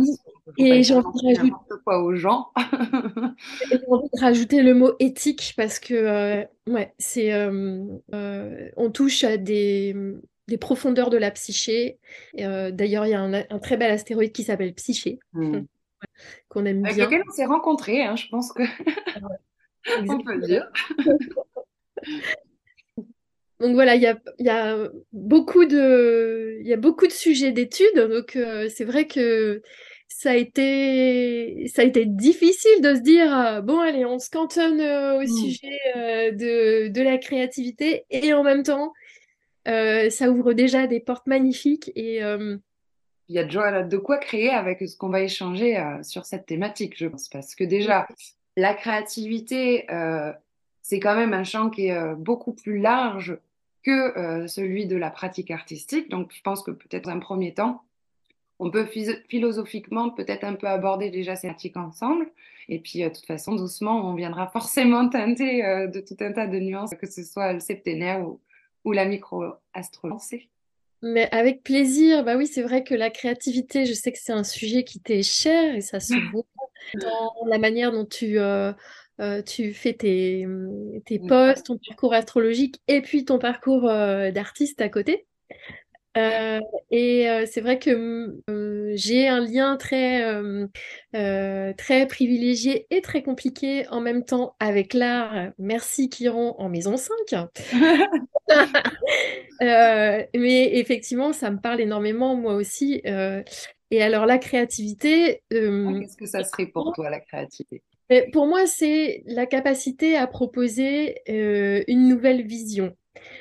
et 0.58 0.84
j'ai 0.84 0.96
envie 0.96 1.22
de 1.22 1.38
rajouter 1.38 1.64
aux 1.88 2.16
gens. 2.16 2.52
envie 2.56 4.10
de 4.14 4.20
rajouter 4.20 4.62
le 4.62 4.74
mot 4.74 4.94
éthique 5.00 5.54
parce 5.58 5.80
que 5.80 5.94
euh, 5.94 6.44
ouais, 6.68 6.94
c'est 6.98 7.34
euh, 7.34 7.86
euh, 8.14 8.70
on 8.78 8.92
touche 8.92 9.24
à 9.24 9.38
des, 9.38 9.96
des, 10.48 10.58
profondeurs 10.58 11.10
de 11.10 11.18
la 11.18 11.32
psyché. 11.32 12.00
D'ailleurs, 12.34 13.06
il 13.06 13.10
y 13.10 13.14
a 13.14 13.22
un, 13.22 13.60
très 13.60 13.78
bel 13.78 13.92
astéroïde 13.92 14.32
qui 14.32 14.44
s'appelle 14.44 14.74
Psyché. 14.74 15.20
Hmm. 15.34 15.62
qu'on 16.50 16.66
aime 16.66 16.86
Avec 16.86 16.96
bien. 16.96 17.06
lequel 17.06 17.24
on 17.28 17.32
s'est 17.32 17.46
rencontrés, 17.46 18.04
hein, 18.04 18.16
je 18.16 18.28
pense 18.30 18.54
que 18.54 18.64
on 20.08 20.22
peut 20.22 20.40
dire. 20.40 20.72
Donc 23.60 23.74
voilà, 23.74 23.96
il 23.96 24.02
y 24.02 24.50
a, 24.50 24.90
beaucoup 25.12 25.66
de, 25.66 26.60
y 26.64 26.72
a 26.72 26.78
beaucoup 26.78 27.08
de 27.08 27.12
sujets 27.12 27.52
d'études. 27.52 27.96
Donc 27.96 28.36
euh, 28.36 28.70
c'est 28.70 28.86
vrai 28.86 29.06
que 29.06 29.62
ça 30.08 30.32
a, 30.32 30.36
été, 30.36 31.68
ça 31.68 31.82
a 31.82 31.86
été 31.86 32.06
difficile 32.06 32.82
de 32.82 32.96
se 32.96 33.02
dire, 33.02 33.38
euh, 33.38 33.62
bon 33.62 33.80
allez, 33.80 34.06
on 34.06 34.18
se 34.18 34.30
cantonne 34.30 34.80
euh, 34.80 35.20
au 35.20 35.24
mmh. 35.24 35.28
sujet 35.28 36.32
de, 36.32 36.88
de, 36.88 37.02
la 37.02 37.18
créativité 37.18 38.06
et 38.10 38.34
en 38.34 38.44
même 38.44 38.64
temps, 38.64 38.94
ça 39.66 40.30
ouvre 40.32 40.54
déjà 40.54 40.88
des 40.88 41.02
portes 41.02 41.28
magnifiques. 41.28 41.92
Et, 41.96 42.22
il 43.32 43.36
y 43.36 43.40
a 43.40 43.44
déjà 43.44 43.84
de 43.84 43.98
quoi 43.98 44.18
créer 44.18 44.50
avec 44.50 44.82
ce 44.88 44.98
qu'on 44.98 45.10
va 45.10 45.22
échanger 45.22 45.78
sur 46.02 46.26
cette 46.26 46.48
thématique, 46.48 46.98
je 46.98 47.06
pense. 47.08 47.28
Parce 47.28 47.54
que 47.54 47.64
déjà, 47.66 48.08
la 48.56 48.74
créativité 48.74 49.86
c'est 50.82 51.00
quand 51.00 51.16
même 51.16 51.34
un 51.34 51.44
champ 51.44 51.70
qui 51.70 51.88
est 51.90 52.16
beaucoup 52.16 52.54
plus 52.54 52.80
large 52.80 53.38
que 53.90 54.48
celui 54.48 54.86
de 54.86 54.96
la 54.96 55.10
pratique 55.10 55.52
artistique. 55.52 56.10
Donc, 56.10 56.32
je 56.34 56.42
pense 56.42 56.64
que 56.64 56.72
peut-être 56.72 57.06
dans 57.06 57.12
un 57.12 57.20
premier 57.20 57.54
temps, 57.54 57.84
on 58.60 58.70
peut 58.72 58.88
philosophiquement 59.30 60.10
peut-être 60.10 60.44
un 60.44 60.56
peu 60.56 60.68
aborder 60.68 61.10
déjà 61.10 61.36
ces 61.36 61.48
pratiques 61.48 61.78
ensemble. 61.78 62.30
Et 62.68 62.80
puis, 62.80 63.02
de 63.02 63.10
toute 63.10 63.26
façon, 63.26 63.56
doucement, 63.56 64.10
on 64.10 64.14
viendra 64.14 64.48
forcément 64.54 65.08
teinter 65.10 65.88
de 65.88 66.00
tout 66.00 66.18
un 66.20 66.32
tas 66.32 66.48
de 66.48 66.60
nuances, 66.60 66.94
que 66.96 67.10
ce 67.10 67.24
soit 67.24 67.54
le 67.54 67.60
septénaire 67.60 68.22
ou, 68.22 68.40
ou 68.84 68.92
la 68.92 69.06
micro-astrologie. 69.06 70.50
Mais 71.02 71.30
avec 71.32 71.64
plaisir, 71.64 72.26
bah 72.26 72.36
oui, 72.36 72.46
c'est 72.46 72.62
vrai 72.62 72.84
que 72.84 72.94
la 72.94 73.10
créativité, 73.10 73.86
je 73.86 73.94
sais 73.94 74.12
que 74.12 74.20
c'est 74.22 74.34
un 74.34 74.44
sujet 74.44 74.84
qui 74.84 75.00
t'est 75.00 75.24
cher 75.24 75.76
et 75.76 75.82
ça 75.82 76.00
se 76.00 76.14
voit 76.32 76.44
dans 76.96 77.46
la 77.48 77.58
manière 77.58 77.92
dont 77.92 78.06
tu, 78.06 78.38
euh, 78.38 78.74
euh, 79.20 79.42
tu 79.42 79.74
fais 79.74 79.94
tes, 79.94 80.48
tes 81.06 81.20
posts, 81.20 81.68
ton 81.68 81.78
parcours 81.78 82.14
astrologique 82.14 82.82
et 82.88 83.02
puis 83.02 83.26
ton 83.26 83.40
parcours 83.40 83.90
euh, 83.90 84.32
d'artiste 84.32 84.82
à 84.82 84.90
côté. 84.90 85.26
et 86.16 87.46
c'est 87.46 87.62
vrai 87.62 87.80
que 87.80 88.36
j'ai 88.96 89.28
un 89.28 89.40
lien 89.40 89.78
très, 89.78 90.22
très 91.78 92.08
privilégié 92.08 92.88
et 92.90 93.02
très 93.02 93.24
compliqué 93.24 93.88
en 93.90 94.02
même 94.02 94.26
temps 94.26 94.56
avec 94.60 94.94
l'art. 94.94 95.52
Merci 95.58 96.10
Kiron 96.10 96.56
en 96.58 96.68
maison 96.68 96.98
5. 96.98 97.48
Euh, 99.62 100.24
mais 100.34 100.78
effectivement, 100.78 101.34
ça 101.34 101.52
me 101.52 101.58
parle 101.58 101.82
énormément, 101.82 102.38
moi 102.38 102.54
aussi. 102.54 103.02
Euh, 103.06 103.44
et 103.92 104.02
alors, 104.02 104.26
la 104.26 104.38
créativité. 104.38 105.44
Euh, 105.52 106.00
Qu'est-ce 106.00 106.16
que 106.16 106.26
ça 106.28 106.46
serait 106.46 106.68
pour 106.68 106.94
toi, 106.94 107.10
la 107.10 107.20
créativité? 107.20 107.84
Pour 108.32 108.48
moi, 108.48 108.66
c'est 108.66 109.24
la 109.28 109.46
capacité 109.46 110.18
à 110.18 110.28
proposer 110.28 111.22
une 111.28 112.08
nouvelle 112.08 112.46
vision. 112.46 112.96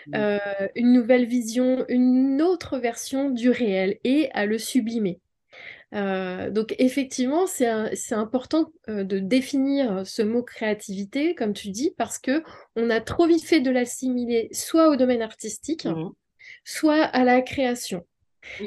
Mmh. 0.09 0.39
une 0.75 0.93
nouvelle 0.93 1.25
vision, 1.25 1.85
une 1.89 2.43
autre 2.43 2.79
version 2.79 3.31
du 3.31 3.51
réel 3.51 3.99
et 4.03 4.29
à 4.33 4.45
le 4.45 4.59
sublimer. 4.59 5.21
Euh, 5.95 6.51
donc 6.51 6.75
effectivement, 6.79 7.47
c'est 7.47 8.15
important 8.15 8.71
euh, 8.89 9.05
de 9.05 9.19
définir 9.19 10.07
ce 10.07 10.23
mot 10.23 10.43
créativité, 10.43 11.35
comme 11.35 11.55
tu 11.55 11.71
dis, 11.71 11.95
parce 11.97 12.19
que 12.19 12.43
on 12.77 12.91
a 12.91 13.01
trop 13.01 13.27
vite 13.27 13.45
fait 13.45 13.61
de 13.61 13.71
l'assimiler 13.71 14.49
soit 14.53 14.89
au 14.89 14.97
domaine 14.97 15.23
artistique, 15.23 15.87
mmh. 15.87 16.11
soit 16.65 17.03
à 17.03 17.25
la 17.25 17.41
création. 17.41 18.05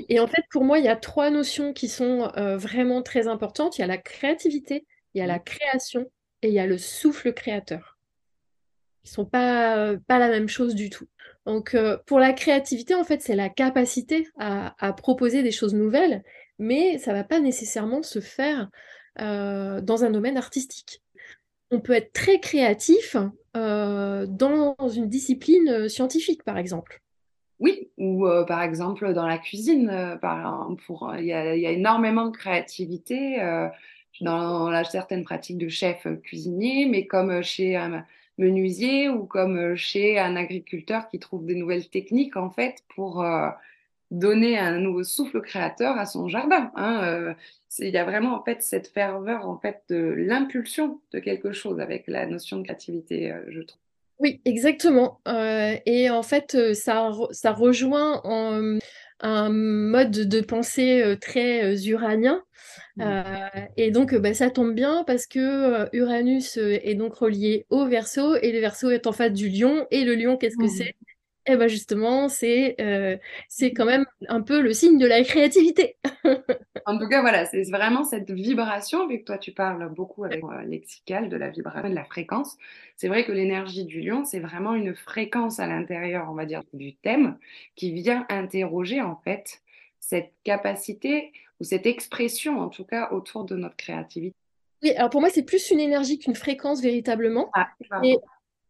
Et 0.10 0.20
en 0.20 0.28
fait, 0.28 0.44
pour 0.52 0.64
moi, 0.64 0.80
il 0.80 0.86
y 0.86 0.90
a 0.90 0.96
trois 0.96 1.30
notions 1.30 1.74
qui 1.74 1.88
sont 1.88 2.32
euh, 2.38 2.58
vraiment 2.58 3.02
très 3.02 3.28
importantes. 3.28 3.78
Il 3.78 3.82
y 3.82 3.84
a 3.84 3.88
la 3.88 3.98
créativité, 3.98 4.86
il 5.14 5.20
y 5.20 5.22
a 5.22 5.28
la 5.28 5.38
mmh. 5.38 5.44
création 5.44 6.12
et 6.42 6.48
il 6.48 6.54
y 6.54 6.60
a 6.60 6.68
le 6.68 6.78
souffle 6.78 7.34
créateur. 7.34 7.98
Ils 9.04 9.10
sont 9.10 9.26
pas, 9.26 9.96
pas 10.08 10.20
la 10.20 10.30
même 10.30 10.50
chose 10.50 10.76
du 10.76 10.90
tout. 10.90 11.08
Donc, 11.48 11.76
pour 12.06 12.20
la 12.20 12.34
créativité, 12.34 12.94
en 12.94 13.04
fait, 13.04 13.22
c'est 13.22 13.36
la 13.36 13.50
capacité 13.50 14.28
à, 14.38 14.76
à, 14.86 14.94
proposer 14.94 15.42
des 15.42 15.52
choses 15.52 15.74
nouvelles 15.74 16.24
mais 16.62 17.00
ça 17.00 17.12
va 17.12 17.24
pas 17.24 17.40
nécessairement 17.40 18.04
se 18.04 18.22
faire 18.22 18.70
euh, 19.20 19.82
dans 19.82 20.06
un 20.06 20.12
domaine 20.12 20.38
artistique. 20.38 21.02
On 21.72 21.82
peut 21.82 21.94
être 21.94 22.14
très 22.14 22.40
créatif 22.40 23.18
euh, 23.58 24.26
dans 24.28 24.76
une 24.88 25.10
discipline 25.10 25.68
euh, 25.70 25.90
scientifique, 25.90 26.44
par 26.44 26.58
exemple. 26.58 27.02
Oui, 27.60 27.92
ou 27.98 28.26
par 28.48 28.64
exemple 28.64 29.14
dans 29.14 29.28
la 29.28 29.38
cuisine, 29.38 30.18
pour 30.88 31.14
il 31.16 31.26
y, 31.26 31.32
a 31.32 31.54
énormément 31.54 32.26
de 32.26 32.36
créativité 32.36 33.38
dans 34.20 34.84
certaines 34.84 35.24
pratiques 35.24 35.58
de 35.58 35.70
chef 35.70 36.06
cuisinier, 36.24 36.86
mais 36.86 37.08
comme 37.08 37.42
chez 37.42 37.76
un 37.76 38.06
menuisier 38.38 39.10
ou 39.10 39.26
comme 39.26 39.76
chez 39.76 40.20
un 40.20 40.36
agriculteur 40.36 41.08
qui 41.10 41.20
trouve 41.20 41.46
des 41.46 41.56
nouvelles 41.56 41.88
techniques 41.88 42.38
en 42.38 42.50
fait 42.50 42.84
pour 42.96 43.24
donner 44.12 44.60
un 44.60 44.78
nouveau 44.78 45.04
souffle 45.04 45.42
créateur 45.42 45.98
à 45.98 46.06
son 46.06 46.28
jardin. 46.28 46.72
Hein, 46.76 47.04
euh, 47.04 47.34
il 47.80 47.90
y 47.90 47.98
a 47.98 48.04
vraiment 48.04 48.36
en 48.36 48.44
fait 48.44 48.62
cette 48.62 48.88
ferveur 48.88 49.48
en 49.48 49.58
fait 49.58 49.82
de 49.90 49.96
l'impulsion 49.96 51.00
de 51.14 51.20
quelque 51.20 51.54
chose 51.54 51.80
avec 51.80 52.04
la 52.08 52.26
notion 52.26 52.58
de 52.58 52.64
créativité, 52.64 53.32
euh, 53.32 53.42
je 53.48 53.62
trouve. 53.62 53.80
Oui, 54.20 54.40
exactement. 54.46 55.20
Euh, 55.28 55.76
et 55.88 56.12
en 56.12 56.22
fait, 56.22 56.76
ça, 56.76 57.12
ça 57.32 57.54
rejoint 57.54 58.22
un 59.22 59.50
mode 59.50 60.12
de 60.12 60.42
pensée 60.42 61.18
très 61.22 61.86
uranien. 61.86 62.42
Mmh. 62.98 63.04
et 63.78 63.90
donc, 63.90 64.14
bah, 64.16 64.34
ça 64.34 64.50
tombe 64.50 64.76
bien 64.76 65.04
parce 65.08 65.26
que 65.26 65.88
Uranus 65.96 66.58
est 66.58 66.96
donc 66.96 67.16
relié 67.16 67.66
au 67.70 67.88
Verseau 67.88 68.36
et 68.36 68.52
le 68.52 68.60
Verseau 68.60 68.90
est 68.90 69.08
en 69.08 69.12
face 69.14 69.32
du 69.32 69.50
Lion. 69.50 69.88
Et 69.92 70.04
le 70.04 70.16
Lion, 70.16 70.38
qu'est-ce 70.38 70.58
que 70.58 70.66
mmh. 70.66 70.70
c'est? 70.70 70.96
Eh 71.52 71.58
ben 71.58 71.68
justement, 71.68 72.30
c'est 72.30 72.76
euh, 72.80 73.18
c'est 73.50 73.74
quand 73.74 73.86
même 73.86 74.06
un 74.30 74.42
peu 74.42 74.62
le 74.62 74.74
signe 74.74 74.98
de 74.98 75.06
la 75.06 75.24
créativité. 75.24 75.98
en 76.86 76.98
tout 76.98 77.08
cas, 77.08 77.22
voilà, 77.22 77.46
c'est 77.46 77.64
vraiment 77.70 78.04
cette 78.04 78.32
vibration, 78.32 79.08
vu 79.08 79.20
que 79.20 79.26
toi 79.26 79.38
tu 79.38 79.52
parles 79.52 79.94
beaucoup 79.94 80.24
avec 80.24 80.44
euh, 80.44 80.62
lexical 80.64 81.30
de 81.30 81.38
la 81.38 81.50
vibration 81.50 81.88
et 81.88 81.90
de 81.90 81.96
la 81.96 82.06
fréquence. 82.06 82.58
C'est 82.96 83.08
vrai 83.08 83.26
que 83.26 83.32
l'énergie 83.32 83.86
du 83.86 84.02
lion, 84.02 84.24
c'est 84.24 84.40
vraiment 84.40 84.74
une 84.74 84.96
fréquence 84.96 85.60
à 85.60 85.68
l'intérieur, 85.68 86.28
on 86.30 86.36
va 86.36 86.46
dire, 86.46 86.62
du 86.74 86.96
thème, 86.96 87.38
qui 87.76 87.92
vient 87.92 88.26
interroger 88.30 89.02
en 89.02 89.18
fait 89.18 89.62
cette 90.00 90.32
capacité 90.44 91.34
ou 91.60 91.64
cette 91.64 91.86
expression, 91.86 92.60
en 92.60 92.70
tout 92.70 92.86
cas, 92.86 93.10
autour 93.12 93.46
de 93.46 93.56
notre 93.56 93.76
créativité. 93.76 94.36
Oui, 94.84 94.92
alors 94.92 95.10
pour 95.10 95.22
moi, 95.22 95.30
c'est 95.30 95.44
plus 95.44 95.70
une 95.70 95.80
énergie 95.80 96.18
qu'une 96.18 96.36
fréquence 96.36 96.82
véritablement. 96.82 97.52
Ah, 97.54 97.68
et 98.04 98.18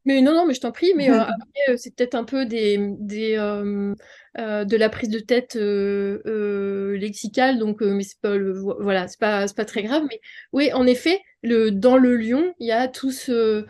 mais 0.06 0.22
non, 0.22 0.34
non, 0.34 0.46
mais 0.46 0.54
je 0.54 0.62
t'en 0.62 0.72
prie, 0.72 0.94
mais 0.96 1.10
euh, 1.10 1.20
après, 1.22 1.70
euh, 1.70 1.76
c'est 1.78 1.96
peut-être 1.96 2.16
un 2.16 2.24
peu 2.24 2.46
des, 2.46 2.78
des, 3.00 3.36
euh, 3.38 3.94
de 4.36 4.78
la 4.78 4.90
prise 4.90 5.10
de 5.10 5.20
tête 5.20 5.56
lexicale, 5.56 7.60
donc, 7.60 7.82
mais 7.82 8.04
c'est 8.04 8.20
pas, 8.22 8.36
le, 8.36 8.54
voilà, 8.54 9.08
c'est 9.08 9.20
pas, 9.20 9.46
pas 9.48 9.66
très 9.66 9.84
grave. 9.84 10.04
Mais 10.10 10.20
oui, 10.54 10.72
en 10.74 10.88
effet, 10.88 11.22
le, 11.44 11.72
dans 11.72 11.98
le 11.98 12.16
lion, 12.16 12.54
il 12.60 12.68
y 12.68 12.72
a 12.72 12.88
tout 12.88 13.12
ce, 13.12 13.66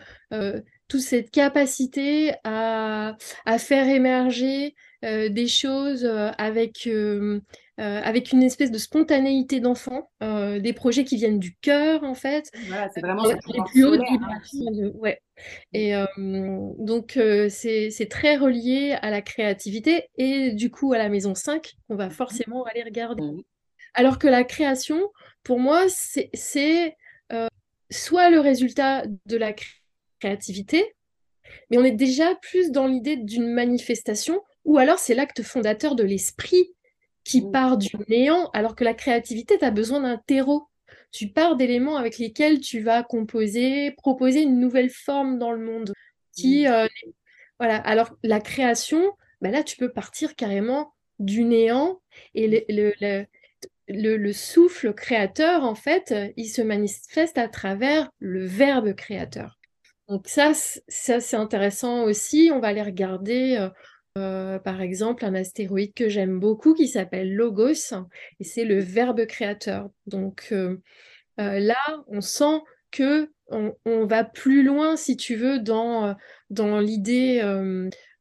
toute 0.88 1.02
cette 1.02 1.32
capacité 1.32 2.34
à, 2.44 3.18
à 3.46 3.58
faire 3.58 3.88
émerger 3.88 4.76
des 5.04 5.48
choses 5.48 6.06
avec 6.38 6.88
avec 7.78 8.32
une 8.32 8.44
espèce 8.44 8.70
de 8.70 8.78
spontanéité 8.78 9.60
d'enfant, 9.60 10.12
des 10.22 10.74
projets 10.74 11.04
qui 11.04 11.16
viennent 11.16 11.40
du 11.40 11.56
cœur 11.56 12.04
en 12.04 12.14
fait. 12.14 12.52
Voilà, 12.68 12.90
c'est 12.94 13.02
vraiment 13.02 13.26
les 13.26 13.64
plus 13.72 13.86
hautes 13.86 14.04
vibrations. 14.08 14.92
Ouais. 14.96 15.20
Et 15.74 15.94
donc 16.18 17.20
c'est 17.50 18.08
très 18.10 18.36
relié 18.38 18.98
à 19.02 19.10
la 19.10 19.22
créativité 19.22 20.10
et 20.18 20.52
du 20.52 20.70
coup 20.72 20.94
à 20.94 20.98
la 20.98 21.10
maison 21.10 21.36
5 21.36 21.74
qu'on 21.88 21.96
va 21.96 22.08
mmh 22.08 22.12
forcément 22.12 22.64
aller 22.66 22.84
regarder. 22.84 23.24
Mmh 23.24 23.42
Alors 23.94 24.20
que 24.20 24.28
la 24.28 24.44
création, 24.44 25.12
pour 25.44 25.60
moi, 25.60 25.86
c'est 25.90 26.96
soit 27.92 28.30
le 28.30 28.40
résultat 28.40 29.04
de 29.26 29.38
la 29.38 29.54
créativité, 30.20 30.96
mais 31.70 31.78
on 31.78 31.84
est 31.84 31.92
déjà 31.92 32.36
plus 32.36 32.72
dans 32.72 32.88
l'idée 32.88 33.18
d'une 33.18 33.48
manifestation, 33.48 34.42
ou 34.66 34.78
alors 34.78 35.00
c'est 35.00 35.16
l'acte 35.16 35.42
fondateur 35.42 35.96
de 35.96 36.04
l'esprit 36.04 36.74
qui 37.24 37.42
mmh. 37.42 37.52
part 37.52 37.78
du 37.78 37.90
néant, 38.08 38.50
alors 38.54 38.76
que 38.76 38.84
la 38.84 38.94
créativité, 38.94 39.58
tu 39.58 39.66
as 39.66 39.72
besoin 39.72 40.02
d'un 40.02 40.18
terreau. 40.18 40.68
Tu 41.12 41.28
pars 41.28 41.56
d'éléments 41.56 41.98
avec 41.98 42.18
lesquels 42.18 42.60
tu 42.60 42.82
vas 42.82 43.04
composer, 43.04 43.92
proposer 43.92 44.42
une 44.42 44.60
nouvelle 44.60 44.90
forme 44.90 45.38
dans 45.38 45.52
le 45.52 45.64
monde. 45.64 45.94
Qui, 46.34 46.68
euh, 46.68 46.88
voilà. 47.60 47.78
Alors, 47.78 48.16
la 48.24 48.40
création, 48.40 49.12
bah 49.42 49.52
là, 49.52 49.64
tu 49.64 49.78
peux 49.78 49.92
partir 49.92 50.36
carrément 50.36 50.94
du 51.20 51.44
néant 51.44 52.02
et 52.34 52.66
le, 52.70 52.94
le, 53.00 54.18
le, 54.18 54.34
souffle 54.34 54.94
créateur, 54.94 55.64
en 55.64 55.76
fait, 55.76 56.16
il 56.38 56.48
se 56.48 56.62
manifeste 56.62 57.38
à 57.38 57.48
travers 57.48 58.10
le 58.20 58.46
verbe 58.46 58.94
créateur. 58.94 59.60
Donc 60.08 60.28
ça, 60.28 60.54
ça 60.54 61.20
c'est 61.20 61.36
intéressant 61.36 62.04
aussi. 62.04 62.52
On 62.54 62.60
va 62.60 62.70
aller 62.70 62.82
regarder 62.82 63.70
euh, 64.18 64.60
par 64.60 64.82
exemple, 64.82 65.24
un 65.24 65.36
astéroïde 65.36 65.94
que 65.94 66.10
j'aime 66.10 66.40
beaucoup 66.40 66.74
qui 66.74 66.88
s'appelle 66.88 67.34
Logos, 67.34 67.94
et 68.40 68.44
c'est 68.44 68.66
le 68.66 68.80
verbe 68.80 69.26
créateur. 69.26 69.90
Donc 70.06 70.50
euh, 70.52 70.82
euh, 71.40 71.60
là, 71.60 71.78
on 72.08 72.20
sent 72.20 72.60
que 72.92 73.32
on, 73.54 74.06
va 74.06 74.24
plus 74.24 74.64
loin, 74.64 74.96
si 74.96 75.18
tu 75.18 75.36
veux, 75.36 75.60
dans, 75.60 76.16
dans 76.50 76.80
l'idée 76.80 77.42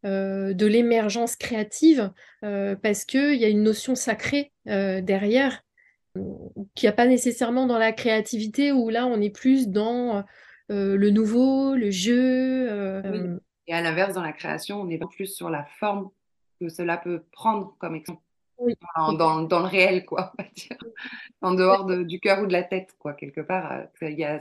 de 0.03 0.67
l'émergence 0.67 1.37
créative, 1.37 2.11
parce 2.41 3.05
qu'il 3.05 3.37
y 3.37 3.45
a 3.45 3.49
une 3.49 3.63
notion 3.63 3.95
sacrée 3.95 4.51
derrière, 4.67 5.63
qui 6.75 6.87
n'y 6.87 6.89
a 6.89 6.93
pas 6.93 7.07
nécessairement 7.07 7.67
dans 7.67 7.79
la 7.79 7.93
créativité, 7.93 8.73
où 8.73 8.89
là, 8.89 9.07
on 9.07 9.21
est 9.21 9.31
plus 9.31 9.69
dans 9.69 10.25
le 10.69 11.11
nouveau, 11.11 11.77
le 11.77 11.93
jeu. 11.93 13.41
Et 13.67 13.75
à 13.75 13.81
l'inverse, 13.81 14.15
dans 14.15 14.23
la 14.23 14.33
création, 14.33 14.81
on 14.81 14.89
est 14.89 14.99
plus 15.11 15.27
sur 15.27 15.51
la 15.51 15.65
forme 15.65 16.11
que 16.61 16.69
cela 16.69 16.97
peut 16.97 17.23
prendre 17.33 17.77
comme 17.79 17.95
exemple. 17.95 18.23
Dans, 19.17 19.43
dans, 19.43 19.61
le 19.61 19.67
réel, 19.67 20.05
quoi, 20.05 20.35
on 20.39 20.43
va 20.43 20.49
dire. 20.55 20.77
En 21.41 21.55
dehors 21.55 21.87
du 21.87 22.21
cœur 22.21 22.43
ou 22.43 22.47
de 22.47 22.53
la 22.53 22.63
tête, 22.63 22.95
quoi, 22.99 23.15
quelque 23.15 23.41
part. 23.41 23.73
Euh, 23.73 23.87
il 24.03 24.19
y 24.19 24.25
a 24.25 24.39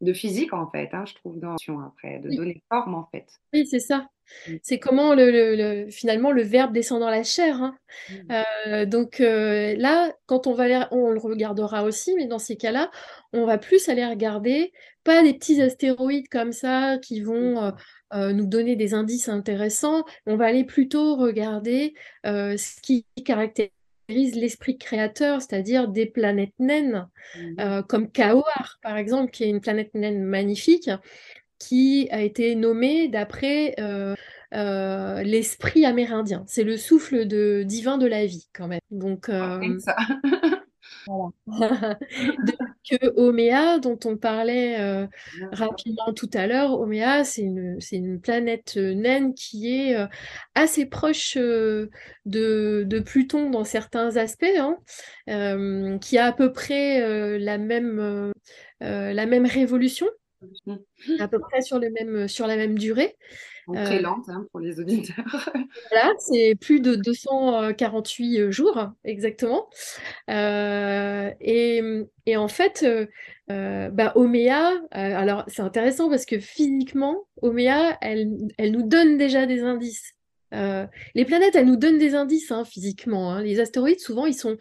de 0.00 0.12
physique 0.12 0.52
en 0.52 0.70
fait, 0.70 0.88
hein, 0.92 1.04
je 1.06 1.14
trouve, 1.14 1.38
dans 1.38 1.56
après, 1.86 2.18
de 2.20 2.34
donner 2.34 2.62
forme 2.70 2.94
en 2.94 3.08
fait. 3.12 3.26
Oui, 3.52 3.66
c'est 3.66 3.80
ça. 3.80 4.08
Mmh. 4.48 4.52
C'est 4.62 4.78
comment 4.78 5.14
le, 5.14 5.30
le, 5.30 5.56
le, 5.56 5.90
finalement 5.90 6.30
le 6.30 6.42
verbe 6.42 6.72
descend 6.72 7.00
dans 7.00 7.10
la 7.10 7.22
chair. 7.22 7.62
Hein. 7.62 7.76
Mmh. 8.08 8.14
Euh, 8.32 8.86
donc 8.86 9.20
euh, 9.20 9.74
là, 9.76 10.12
quand 10.26 10.46
on 10.46 10.54
va 10.54 10.88
on 10.92 11.10
le 11.10 11.20
regardera 11.20 11.84
aussi, 11.84 12.14
mais 12.16 12.26
dans 12.26 12.38
ces 12.38 12.56
cas-là, 12.56 12.90
on 13.32 13.44
va 13.44 13.58
plus 13.58 13.88
aller 13.88 14.06
regarder 14.06 14.72
pas 15.04 15.22
des 15.22 15.34
petits 15.34 15.60
astéroïdes 15.60 16.28
comme 16.28 16.52
ça 16.52 16.98
qui 16.98 17.20
vont 17.20 17.72
euh 18.12 18.32
nous 18.32 18.46
donner 18.46 18.76
des 18.76 18.94
indices 18.94 19.28
intéressants. 19.28 20.04
On 20.26 20.36
va 20.36 20.46
aller 20.46 20.64
plutôt 20.64 21.16
regarder 21.16 21.94
euh, 22.26 22.56
ce 22.56 22.80
qui 22.80 23.06
caractérise 23.24 23.70
l'esprit 24.10 24.78
créateur, 24.78 25.40
c'est-à-dire 25.40 25.88
des 25.88 26.06
planètes 26.06 26.54
naines, 26.58 27.08
mmh. 27.36 27.60
euh, 27.60 27.82
comme 27.82 28.10
Kaoar, 28.10 28.78
par 28.82 28.96
exemple, 28.96 29.30
qui 29.30 29.44
est 29.44 29.48
une 29.48 29.60
planète 29.60 29.94
naine 29.94 30.22
magnifique, 30.22 30.90
qui 31.58 32.08
a 32.10 32.22
été 32.22 32.54
nommée 32.54 33.08
d'après 33.08 33.74
euh, 33.78 34.14
euh, 34.54 35.22
l'esprit 35.22 35.84
amérindien. 35.84 36.44
C'est 36.46 36.64
le 36.64 36.76
souffle 36.76 37.26
de, 37.26 37.62
divin 37.64 37.98
de 37.98 38.06
la 38.06 38.26
vie, 38.26 38.48
quand 38.52 38.66
même. 38.66 38.80
Donc, 38.90 39.28
ah, 39.28 39.60
ça. 39.78 39.96
Voilà. 41.06 41.30
que 42.88 43.16
Oméa, 43.16 43.78
dont 43.78 43.98
on 44.04 44.16
parlait 44.16 44.80
euh, 44.80 45.06
rapidement 45.52 46.12
tout 46.14 46.30
à 46.34 46.46
l'heure, 46.46 46.78
Oméa, 46.78 47.24
c'est 47.24 47.42
une, 47.42 47.78
une, 47.92 48.20
planète 48.20 48.74
euh, 48.76 48.94
naine 48.94 49.34
qui 49.34 49.74
est 49.74 49.96
euh, 49.96 50.06
assez 50.54 50.86
proche 50.86 51.36
de, 51.36 51.90
de, 52.26 53.00
Pluton 53.00 53.50
dans 53.50 53.64
certains 53.64 54.16
aspects, 54.16 54.46
hein, 54.58 54.78
qui 56.00 56.18
a 56.18 56.26
à 56.26 56.32
peu 56.32 56.52
près 56.52 57.38
la, 57.38 57.58
même, 57.58 58.32
la 58.80 59.26
même 59.26 59.46
révolution, 59.46 60.06
à 61.18 61.28
peu 61.28 61.38
près 61.38 61.62
sur, 61.62 61.78
le 61.78 61.90
même, 61.90 62.28
sur 62.28 62.46
la 62.46 62.56
même 62.56 62.78
durée. 62.78 63.16
Très 63.72 64.00
lente 64.00 64.28
hein, 64.28 64.46
pour 64.50 64.60
les 64.60 64.80
auditeurs. 64.80 65.50
voilà, 65.90 66.12
c'est 66.18 66.54
plus 66.60 66.80
de 66.80 66.94
248 66.94 68.50
jours 68.50 68.90
exactement. 69.04 69.68
Euh, 70.28 71.30
et, 71.40 71.82
et, 72.26 72.36
en 72.36 72.48
fait, 72.48 72.84
euh, 73.50 73.90
bah, 73.90 74.12
Oméa, 74.14 74.72
alors 74.90 75.44
c'est 75.46 75.62
intéressant 75.62 76.08
parce 76.08 76.26
que 76.26 76.38
physiquement, 76.38 77.26
Oméa, 77.42 77.96
elle, 78.00 78.28
elle 78.58 78.72
nous 78.72 78.86
donne 78.86 79.18
déjà 79.18 79.46
des 79.46 79.62
indices. 79.62 80.14
Euh, 80.52 80.86
les 81.14 81.24
planètes, 81.24 81.54
elles 81.54 81.66
nous 81.66 81.76
donnent 81.76 81.98
des 81.98 82.14
indices 82.14 82.50
hein, 82.50 82.64
physiquement. 82.64 83.32
Hein. 83.32 83.42
Les 83.42 83.60
astéroïdes, 83.60 84.00
souvent, 84.00 84.26
ils 84.26 84.34
sont, 84.34 84.56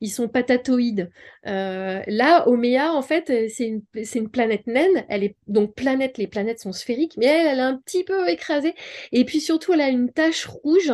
ils 0.00 0.10
sont 0.10 0.28
patatoïdes. 0.28 1.10
Euh, 1.46 2.02
là, 2.06 2.48
Oméa, 2.48 2.92
en 2.92 3.02
fait, 3.02 3.50
c'est 3.50 3.66
une, 4.14 4.30
planète 4.30 4.66
naine. 4.66 5.04
Elle 5.08 5.24
est 5.24 5.36
donc 5.46 5.74
planète. 5.74 6.18
Les 6.18 6.26
planètes 6.26 6.60
sont 6.60 6.72
sphériques, 6.72 7.16
mais 7.16 7.26
elle, 7.26 7.58
est 7.58 7.62
un 7.62 7.76
petit 7.76 8.04
peu 8.04 8.28
écrasée. 8.28 8.74
Et 9.12 9.24
puis 9.24 9.40
surtout, 9.40 9.72
elle 9.72 9.82
a 9.82 9.88
une 9.88 10.10
tache 10.10 10.46
rouge 10.46 10.92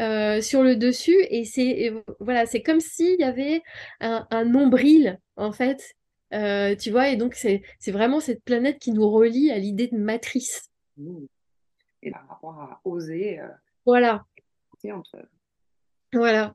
euh, 0.00 0.40
sur 0.40 0.62
le 0.62 0.76
dessus. 0.76 1.16
Et 1.30 1.44
c'est 1.44 1.92
voilà, 2.20 2.46
c'est 2.46 2.62
comme 2.62 2.80
s'il 2.80 3.20
y 3.20 3.24
avait 3.24 3.62
un, 4.00 4.44
nombril, 4.44 5.18
en 5.36 5.52
fait. 5.52 5.94
tu 6.30 6.90
vois, 6.90 7.08
et 7.10 7.16
donc 7.16 7.34
c'est 7.34 7.62
vraiment 7.88 8.20
cette 8.20 8.42
planète 8.44 8.78
qui 8.78 8.92
nous 8.92 9.08
relie 9.08 9.50
à 9.50 9.58
l'idée 9.58 9.88
de 9.88 9.96
matrice. 9.96 10.70
Et 12.02 12.10
par 12.10 12.28
rapport 12.28 12.60
à 12.60 12.80
oser 12.84 13.40
voilà. 13.84 14.24
Voilà. 16.12 16.54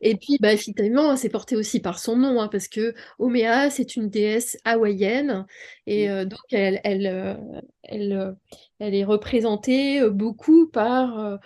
Et 0.00 0.16
puis, 0.16 0.36
bah, 0.40 0.52
effectivement, 0.52 1.16
c'est 1.16 1.30
porté 1.30 1.56
aussi 1.56 1.80
par 1.80 1.98
son 1.98 2.16
nom, 2.16 2.40
hein, 2.40 2.48
parce 2.48 2.68
que 2.68 2.94
Oméa, 3.18 3.70
c'est 3.70 3.96
une 3.96 4.10
déesse 4.10 4.58
hawaïenne, 4.64 5.46
et 5.86 6.10
euh, 6.10 6.24
donc 6.26 6.40
elle, 6.52 6.80
elle, 6.84 7.06
euh, 7.06 7.34
elle, 7.82 8.12
euh, 8.12 8.32
elle, 8.78 8.94
est 8.94 9.04
représentée 9.04 10.06
beaucoup 10.10 10.68
par 10.68 11.38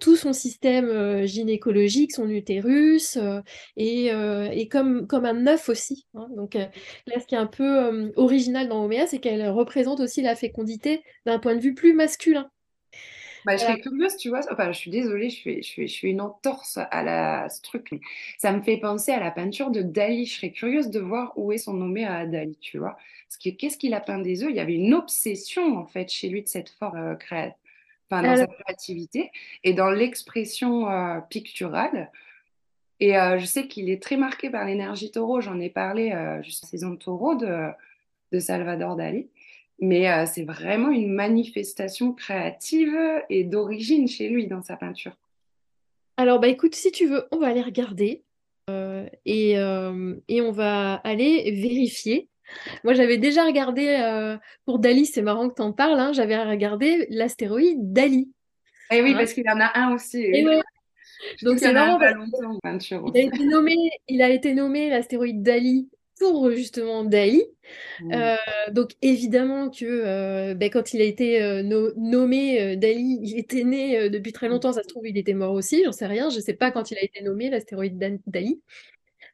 tout 0.00 0.16
son 0.16 0.32
système 0.32 1.24
gynécologique, 1.24 2.12
son 2.12 2.28
utérus, 2.28 3.18
et, 3.76 4.06
et, 4.08 4.68
comme, 4.68 5.06
comme 5.06 5.24
un 5.24 5.46
œuf 5.46 5.68
aussi. 5.68 6.06
Hein. 6.14 6.28
Donc 6.36 6.54
là, 6.54 7.20
ce 7.20 7.26
qui 7.26 7.34
est 7.34 7.38
un 7.38 7.46
peu 7.46 8.12
original 8.16 8.68
dans 8.68 8.84
Oméa, 8.84 9.06
c'est 9.06 9.18
qu'elle 9.18 9.48
représente 9.48 10.00
aussi 10.00 10.22
la 10.22 10.36
fécondité 10.36 11.02
d'un 11.24 11.38
point 11.38 11.54
de 11.54 11.60
vue 11.60 11.74
plus 11.74 11.94
masculin. 11.94 12.50
Bah, 13.44 13.56
je 13.56 13.62
serais 13.62 13.80
curieuse, 13.80 14.16
tu 14.16 14.28
vois. 14.28 14.40
Enfin, 14.50 14.72
je 14.72 14.78
suis 14.78 14.90
désolée, 14.90 15.30
je 15.30 15.36
suis, 15.36 15.56
je 15.62 15.68
suis, 15.68 15.88
je 15.88 15.92
suis 15.92 16.10
une 16.10 16.20
entorse 16.20 16.78
à 16.90 17.02
la, 17.02 17.48
ce 17.48 17.60
truc. 17.60 17.90
ça 18.38 18.52
me 18.52 18.62
fait 18.62 18.76
penser 18.76 19.12
à 19.12 19.20
la 19.20 19.30
peinture 19.30 19.70
de 19.70 19.82
Dali. 19.82 20.26
Je 20.26 20.36
serais 20.36 20.50
curieuse 20.50 20.90
de 20.90 21.00
voir 21.00 21.32
où 21.36 21.52
est 21.52 21.58
son 21.58 21.74
nommé 21.74 22.04
à 22.04 22.26
Dali, 22.26 22.56
tu 22.60 22.78
vois. 22.78 22.96
Parce 23.28 23.42
que 23.42 23.50
qu'est-ce 23.50 23.78
qu'il 23.78 23.94
a 23.94 24.00
peint 24.00 24.18
des 24.18 24.42
œufs? 24.44 24.50
Il 24.50 24.56
y 24.56 24.60
avait 24.60 24.74
une 24.74 24.94
obsession, 24.94 25.76
en 25.76 25.86
fait, 25.86 26.10
chez 26.10 26.28
lui 26.28 26.42
de 26.42 26.48
cette 26.48 26.68
forme 26.68 26.98
euh, 26.98 27.14
créative. 27.14 27.56
Enfin, 28.10 28.22
dans 28.22 28.36
sa 28.36 28.46
créativité 28.46 29.30
et 29.64 29.72
dans 29.72 29.90
l'expression 29.90 30.90
euh, 30.90 31.20
picturale. 31.20 32.10
Et 33.00 33.16
euh, 33.16 33.38
je 33.38 33.46
sais 33.46 33.68
qu'il 33.68 33.88
est 33.88 34.02
très 34.02 34.18
marqué 34.18 34.50
par 34.50 34.66
l'énergie 34.66 35.10
taureau. 35.10 35.40
J'en 35.40 35.58
ai 35.58 35.70
parlé 35.70 36.14
juste 36.42 36.62
la 36.62 36.68
saison 36.68 36.90
de 36.90 36.96
taureau 36.96 37.34
de, 37.34 37.70
de 38.30 38.38
Salvador 38.38 38.96
Dali. 38.96 39.28
Mais 39.82 40.08
euh, 40.08 40.26
c'est 40.26 40.44
vraiment 40.44 40.90
une 40.90 41.12
manifestation 41.12 42.12
créative 42.12 42.96
et 43.28 43.42
d'origine 43.42 44.06
chez 44.06 44.28
lui 44.28 44.46
dans 44.46 44.62
sa 44.62 44.76
peinture. 44.76 45.16
Alors, 46.16 46.38
bah 46.38 46.46
écoute, 46.46 46.76
si 46.76 46.92
tu 46.92 47.08
veux, 47.08 47.26
on 47.32 47.38
va 47.38 47.48
aller 47.48 47.62
regarder 47.62 48.22
euh, 48.70 49.08
et, 49.26 49.58
euh, 49.58 50.14
et, 50.28 50.40
on 50.40 50.52
va 50.52 50.94
aller 51.02 51.50
vérifier. 51.50 52.28
Moi, 52.84 52.94
j'avais 52.94 53.18
déjà 53.18 53.44
regardé 53.44 54.38
pour 54.66 54.78
Dali, 54.78 55.04
c'est 55.04 55.20
marrant 55.20 55.48
que 55.48 55.56
tu 55.56 55.62
en 55.62 55.72
parles, 55.72 55.98
hein, 55.98 56.12
j'avais 56.12 56.40
regardé 56.40 57.06
l'astéroïde 57.10 57.92
Dali. 57.92 58.30
Et 58.92 58.98
eh 58.98 59.02
oui, 59.02 59.14
hein 59.14 59.16
parce 59.18 59.32
qu'il 59.32 59.44
y 59.44 59.50
en 59.50 59.58
a 59.58 59.76
un 59.80 59.94
aussi. 59.94 60.30
Donc 61.42 61.58
c'est 61.58 61.72
marrant. 61.72 61.98
il, 62.00 63.16
a 63.16 63.20
été 63.20 63.44
nommé, 63.46 63.76
il 64.06 64.22
a 64.22 64.30
été 64.30 64.54
nommé 64.54 64.90
l'astéroïde 64.90 65.42
Dali 65.42 65.88
pour 66.22 66.52
justement 66.52 67.04
Dali. 67.04 67.42
Mmh. 68.00 68.12
Euh, 68.12 68.36
donc 68.70 68.92
évidemment 69.02 69.70
que 69.70 69.84
euh, 69.84 70.54
ben, 70.54 70.70
quand 70.70 70.94
il 70.94 71.00
a 71.00 71.04
été 71.04 71.42
euh, 71.42 71.62
nommé 71.96 72.76
Dali, 72.76 73.18
il 73.22 73.38
était 73.38 73.64
né 73.64 74.08
depuis 74.08 74.32
très 74.32 74.46
mmh. 74.46 74.52
longtemps, 74.52 74.72
ça 74.72 74.84
se 74.84 74.88
trouve 74.88 75.06
il 75.08 75.18
était 75.18 75.34
mort 75.34 75.52
aussi, 75.52 75.82
j'en 75.84 75.90
sais 75.90 76.06
rien, 76.06 76.30
je 76.30 76.38
sais 76.38 76.54
pas 76.54 76.70
quand 76.70 76.92
il 76.92 76.98
a 76.98 77.02
été 77.02 77.22
nommé 77.22 77.50
l'astéroïde 77.50 77.98
Dali. 78.26 78.62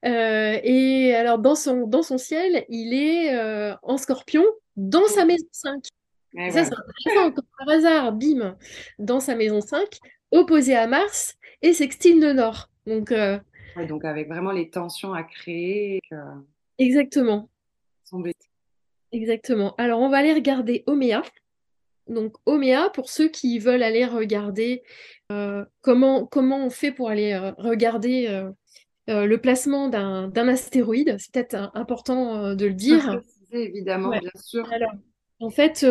et 0.03 1.15
alors 1.15 1.39
dans 1.39 1.55
son, 1.55 1.87
dans 1.87 2.03
son 2.03 2.17
ciel, 2.17 2.65
il 2.71 2.95
est 2.95 3.39
en 3.83 3.99
scorpion 3.99 4.45
dans 4.77 5.07
sa 5.07 5.25
mmh. 5.25 5.29
maison 5.29 5.47
5. 5.53 5.85
ça 5.85 6.65
c'est 6.65 6.73
intéressant, 6.73 7.35
par 7.59 7.69
hasard, 7.69 8.13
bim, 8.13 8.57
dans 8.99 9.21
sa 9.21 9.35
maison 9.35 9.61
5, 9.61 9.83
opposé 10.31 10.75
à 10.75 10.87
Mars 10.87 11.35
et 11.61 11.75
sextile 11.75 12.21
de 12.21 12.33
Nord. 12.33 12.71
Donc, 12.87 13.13
donc 13.89 14.05
avec 14.07 14.29
vraiment 14.29 14.53
les 14.53 14.71
tensions 14.71 15.13
à 15.13 15.23
créer. 15.23 16.01
Exactement. 16.79 17.49
Exactement. 19.13 19.75
Alors, 19.77 20.01
on 20.01 20.09
va 20.09 20.19
aller 20.19 20.33
regarder 20.33 20.85
Oméa. 20.87 21.23
Donc, 22.09 22.35
Oméa, 22.47 22.91
pour 22.91 23.11
ceux 23.11 23.29
qui 23.29 23.59
veulent 23.59 23.83
aller 23.83 24.05
regarder 24.05 24.83
euh, 25.31 25.65
comment, 25.83 26.27
comment 26.27 26.65
on 26.65 26.71
fait 26.71 26.93
pour 26.93 27.11
aller 27.11 27.33
euh, 27.33 27.53
regarder 27.59 28.27
euh, 29.09 29.27
le 29.27 29.39
placement 29.39 29.89
d'un 29.89 30.49
astéroïde, 30.49 31.17
c'est 31.19 31.33
peut-être 31.33 31.71
important 31.75 32.55
de 32.55 32.67
le 32.67 32.75
dire. 32.75 33.21
évidemment, 33.53 34.11
bien 34.11 34.31
sûr. 34.37 34.71
Alors, 34.71 34.93
en 35.41 35.49
fait, 35.49 35.87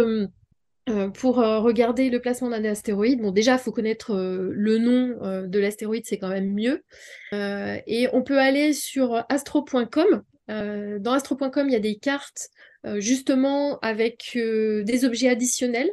pour 1.15 1.38
regarder 1.38 2.12
le 2.12 2.19
placement 2.19 2.50
d'un 2.50 2.63
astéroïde, 2.65 3.21
bon, 3.21 3.32
déjà, 3.32 3.54
il 3.54 3.60
faut 3.60 3.71
connaître 3.71 4.15
le 4.15 4.78
nom 4.78 5.47
de 5.47 5.60
l'astéroïde, 5.60 6.04
c'est 6.06 6.19
quand 6.19 6.30
même 6.30 6.54
mieux. 6.54 6.84
et 7.32 8.08
on 8.13 8.21
peut 8.21 8.38
aller 8.38 8.73
sur 8.73 9.26
astro.com 9.30 10.23
euh, 10.49 10.99
dans 10.99 11.13
astro.com, 11.13 11.67
il 11.67 11.73
y 11.73 11.75
a 11.75 11.79
des 11.79 11.97
cartes 11.97 12.49
euh, 12.86 12.99
justement 12.99 13.79
avec 13.79 14.31
euh, 14.36 14.83
des 14.83 15.05
objets 15.05 15.29
additionnels. 15.29 15.91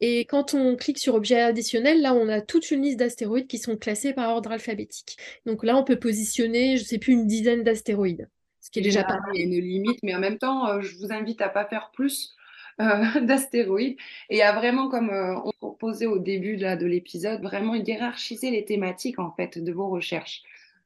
Et 0.00 0.24
quand 0.24 0.54
on 0.54 0.76
clique 0.76 0.98
sur 0.98 1.14
objets 1.14 1.40
additionnels, 1.40 2.00
là, 2.00 2.14
on 2.14 2.28
a 2.28 2.40
toute 2.40 2.70
une 2.70 2.82
liste 2.82 2.98
d'astéroïdes 2.98 3.46
qui 3.46 3.58
sont 3.58 3.76
classés 3.76 4.12
par 4.12 4.30
ordre 4.30 4.50
alphabétique. 4.50 5.16
Donc 5.46 5.62
là, 5.62 5.76
on 5.76 5.84
peut 5.84 5.98
positionner, 5.98 6.76
je 6.76 6.82
ne 6.82 6.86
sais 6.86 6.98
plus, 6.98 7.12
une 7.12 7.26
dizaine 7.26 7.62
d'astéroïdes. 7.62 8.28
Ce 8.60 8.70
qui 8.70 8.80
est 8.80 8.82
déjà 8.82 9.04
pas 9.04 9.20
mal. 9.20 9.30
Il 9.34 9.40
y 9.40 9.42
a 9.42 9.44
une 9.44 9.64
limite, 9.64 10.02
mais 10.02 10.14
en 10.14 10.20
même 10.20 10.38
temps, 10.38 10.80
je 10.80 10.96
vous 10.96 11.12
invite 11.12 11.40
à 11.40 11.48
pas 11.48 11.64
faire 11.64 11.90
plus 11.92 12.34
d'astéroïdes 12.78 13.96
et 14.30 14.42
à 14.42 14.52
vraiment, 14.52 14.88
comme 14.88 15.10
on 15.10 15.52
proposait 15.52 16.06
au 16.06 16.18
début 16.18 16.56
de 16.56 16.86
l'épisode, 16.86 17.42
vraiment 17.42 17.74
hiérarchiser 17.74 18.50
les 18.50 18.64
thématiques 18.64 19.18
en 19.18 19.32
fait 19.32 19.58
de 19.58 19.72
vos 19.72 19.88
recherches. 19.88 20.42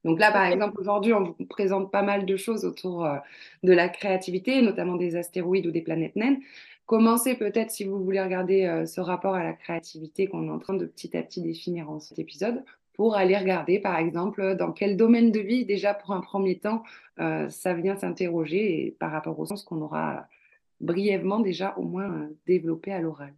Donc 0.07 0.21
là, 0.21 0.31
par 0.31 0.45
exemple, 0.45 0.81
aujourd'hui, 0.81 1.13
on 1.13 1.35
vous 1.37 1.47
présente 1.47 1.91
pas 1.91 2.03
mal 2.03 2.27
de 2.27 2.37
choses 2.37 2.65
autour 2.65 3.05
euh, 3.05 3.17
de 3.65 3.73
la 3.73 3.89
créativité, 3.89 4.63
notamment 4.63 4.95
des 4.95 5.17
astéroïdes 5.17 5.67
ou 5.67 5.73
des 5.73 5.81
planètes 5.81 6.15
naines. 6.15 6.39
Commencez 6.87 7.35
peut-être, 7.35 7.73
si 7.73 7.83
vous 7.83 7.99
voulez 8.05 8.21
regarder 8.21 8.67
euh, 8.67 8.87
ce 8.87 9.01
rapport 9.01 9.35
à 9.35 9.43
la 9.43 9.53
créativité 9.53 10.29
qu'on 10.29 10.47
est 10.47 10.53
en 10.53 10.61
train 10.61 10.75
de 10.75 10.87
petit 10.87 11.17
à 11.17 11.25
petit 11.25 11.43
définir 11.43 11.91
en 11.91 11.99
cet 11.99 12.21
épisode, 12.21 12.63
pour 12.95 13.17
aller 13.17 13.37
regarder, 13.37 13.81
par 13.81 13.99
exemple, 13.99 14.55
dans 14.55 14.71
quel 14.71 14.97
domaine 14.97 15.33
de 15.33 15.41
vie, 15.41 15.65
déjà 15.65 15.93
pour 15.93 16.13
un 16.13 16.21
premier 16.21 16.57
temps, 16.57 16.85
euh, 17.19 17.49
ça 17.49 17.75
vient 17.75 17.97
s'interroger 17.97 18.95
par 19.01 19.11
rapport 19.11 19.37
au 19.41 19.45
sens 19.45 19.65
qu'on 19.65 19.83
aura 19.83 20.29
brièvement 20.81 21.41
déjà 21.41 21.75
au 21.79 21.83
moins 21.83 22.29
développer 22.47 22.93
à 22.93 23.01
l'oral 23.01 23.35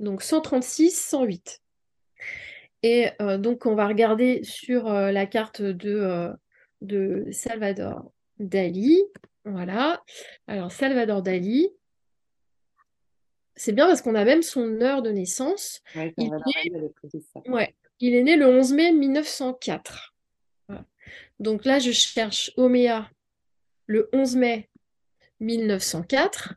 Donc 0.00 0.22
136 0.22 0.90
108. 0.90 1.63
Et 2.84 3.08
euh, 3.22 3.38
donc, 3.38 3.64
on 3.64 3.74
va 3.74 3.88
regarder 3.88 4.44
sur 4.44 4.92
euh, 4.92 5.10
la 5.10 5.24
carte 5.24 5.62
de, 5.62 5.94
euh, 5.94 6.30
de 6.82 7.26
Salvador 7.32 8.12
Dali. 8.38 9.02
Voilà. 9.46 10.02
Alors, 10.46 10.70
Salvador 10.70 11.22
Dali, 11.22 11.70
c'est 13.56 13.72
bien 13.72 13.86
parce 13.86 14.02
qu'on 14.02 14.14
a 14.14 14.26
même 14.26 14.42
son 14.42 14.82
heure 14.82 15.00
de 15.00 15.08
naissance. 15.08 15.80
il, 15.94 16.02
est... 16.04 17.74
il 18.00 18.14
est 18.14 18.22
né 18.22 18.36
le 18.36 18.48
11 18.48 18.74
mai 18.74 18.92
1904. 18.92 20.14
Donc 21.40 21.64
là, 21.64 21.78
je 21.78 21.90
cherche 21.90 22.52
Oméa 22.58 23.08
le 23.86 24.10
11 24.12 24.36
mai 24.36 24.68
1904. 25.40 26.56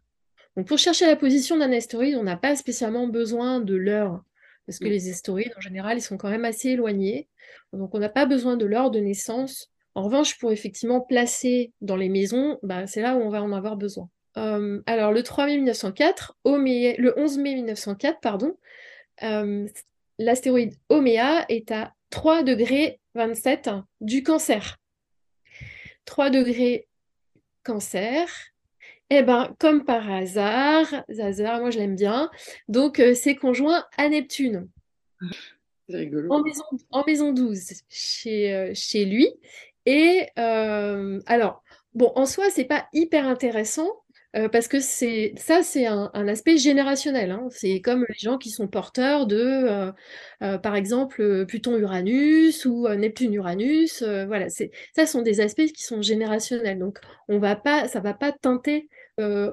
Donc 0.58 0.68
pour 0.68 0.78
chercher 0.78 1.06
la 1.06 1.16
position 1.16 1.58
d'un 1.58 1.72
astéroïde, 1.72 2.18
on 2.18 2.24
n'a 2.24 2.36
pas 2.36 2.58
spécialement 2.58 3.08
besoin 3.08 3.62
de 3.62 3.76
l'heure 3.76 4.26
parce 4.68 4.80
que 4.80 4.86
mm. 4.86 4.90
les 4.90 5.10
astéroïdes, 5.10 5.54
en 5.58 5.62
général, 5.62 5.98
ils 5.98 6.02
sont 6.02 6.18
quand 6.18 6.30
même 6.30 6.46
assez 6.46 6.70
éloignés. 6.70 7.28
Donc, 7.74 7.96
on 7.96 8.00
n'a 8.00 8.10
pas 8.10 8.26
besoin 8.26 8.58
de 8.58 8.66
l'heure 8.66 8.92
de 8.92 9.00
naissance. 9.00 9.72
En 9.96 10.04
revanche, 10.04 10.38
pour 10.38 10.52
effectivement 10.52 11.02
placer 11.02 11.72
dans 11.82 11.96
les 11.96 12.10
maisons, 12.10 12.60
bah, 12.62 12.86
c'est 12.86 13.02
là 13.02 13.16
où 13.16 13.22
on 13.22 13.30
va 13.30 13.42
en 13.42 13.54
avoir 13.54 13.78
besoin. 13.78 14.10
Euh, 14.38 14.82
alors, 14.86 15.12
le 15.12 15.24
3 15.24 15.48
mai 15.48 15.56
1904, 15.56 16.38
le 16.46 17.14
11 17.18 17.38
mai 17.40 17.56
1904, 17.56 18.20
pardon, 18.20 18.56
euh, 19.24 19.68
l'astéroïde 20.20 20.76
Oméa 20.90 21.46
est 21.50 21.72
à 21.72 21.94
3 22.12 22.44
degrés 22.44 23.00
27 23.16 23.72
du 24.02 24.22
cancer. 24.22 24.78
3 26.06 26.30
degrés 26.30 26.88
cancer, 27.64 28.28
eh 29.10 29.24
ben, 29.24 29.56
comme 29.60 29.86
par 29.86 30.10
hasard, 30.12 30.88
hasard, 31.20 31.62
moi 31.62 31.72
je 31.72 31.80
l'aime 31.80 31.96
bien, 31.96 32.30
donc 32.68 33.00
euh, 33.00 33.14
c'est 33.14 33.36
conjoint 33.36 33.86
à 33.98 34.10
Neptune. 34.10 34.68
C'est 35.90 35.98
rigolo. 35.98 36.32
En 36.32 36.42
maison, 36.42 36.64
en 36.92 37.04
maison 37.06 37.34
12 37.34 37.84
chez, 37.90 38.54
euh, 38.54 38.72
chez 38.74 39.06
lui. 39.06 39.30
Et 39.86 40.28
euh, 40.38 41.20
alors, 41.28 41.64
bon, 41.94 42.12
en 42.16 42.26
soi, 42.26 42.50
c'est 42.50 42.66
pas 42.66 42.88
hyper 42.94 43.26
intéressant 43.26 43.88
euh, 44.36 44.50
parce 44.50 44.68
que 44.68 44.82
c'est 44.82 45.34
ça, 45.38 45.64
c'est 45.64 45.86
un, 45.86 46.10
aspect 46.28 46.58
générationnel. 46.58 47.32
Hein. 47.32 47.48
C'est 47.52 47.80
comme 47.80 48.06
les 48.10 48.20
gens 48.20 48.38
qui 48.38 48.50
sont 48.50 48.68
porteurs 48.68 49.28
de, 49.28 49.94
par 50.40 50.76
exemple, 50.76 51.46
Pluton-Uranus 51.46 52.66
ou 52.66 52.90
Neptune-Uranus. 52.90 54.04
voilà, 54.04 54.50
c'est 54.50 54.72
ça 54.94 55.06
sont 55.06 55.22
des 55.22 55.40
aspects 55.40 55.72
qui 55.74 55.84
sont 55.84 56.02
générationnels. 56.02 56.80
Donc, 56.80 57.00
on 57.30 57.40
va 57.40 57.56
pas, 57.56 57.88
ça 57.88 58.02
va 58.02 58.14
pas 58.14 58.34
teinter 58.34 58.90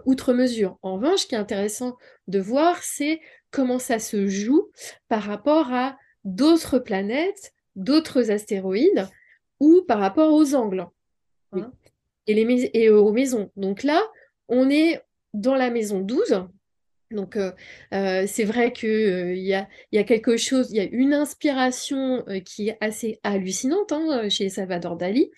outre 0.05 0.33
mesure. 0.35 0.79
En 0.83 0.97
revanche, 0.97 1.21
ce 1.21 1.27
qui 1.27 1.35
est 1.35 1.39
intéressant 1.39 1.97
de 2.29 2.39
voir, 2.39 2.83
c'est 2.83 3.21
comment 3.51 3.79
ça 3.79 3.99
se 3.99 4.27
joue 4.27 4.71
par 5.09 5.23
rapport 5.23 5.73
à 5.73 5.97
d'autres 6.25 6.79
planètes, 6.79 7.55
d'autres 7.77 8.31
astéroïdes 8.31 9.09
ou 9.61 9.83
par 9.87 10.01
rapport 10.01 10.33
aux 10.33 10.55
angles. 10.55 10.87
Hein, 11.53 11.73
et, 12.27 12.35
les 12.35 12.71
et 12.75 12.91
aux 12.91 13.13
maisons. 13.13 13.51
Donc 13.57 13.83
là, 13.83 14.03
on 14.49 14.71
est 14.71 15.03
dans 15.33 15.55
la 15.55 15.71
maison 15.71 16.01
12. 16.01 16.47
Donc, 17.11 17.37
euh, 17.37 17.53
euh, 17.93 18.25
c'est 18.27 18.45
vrai 18.45 18.73
qu'il 18.73 18.89
euh, 18.89 19.35
y, 19.35 19.55
a, 19.55 20.05
quelque 20.05 20.37
chose, 20.37 20.71
il 20.71 20.77
y 20.77 20.81
a 20.81 20.89
une 20.91 21.15
inspiration 21.15 22.25
qui 22.45 22.69
est 22.71 22.79
assez 22.81 23.21
hallucinante 23.23 23.93
hein, 23.93 24.29
chez 24.29 24.49
Salvador 24.49 24.97
Dali. 24.97 25.31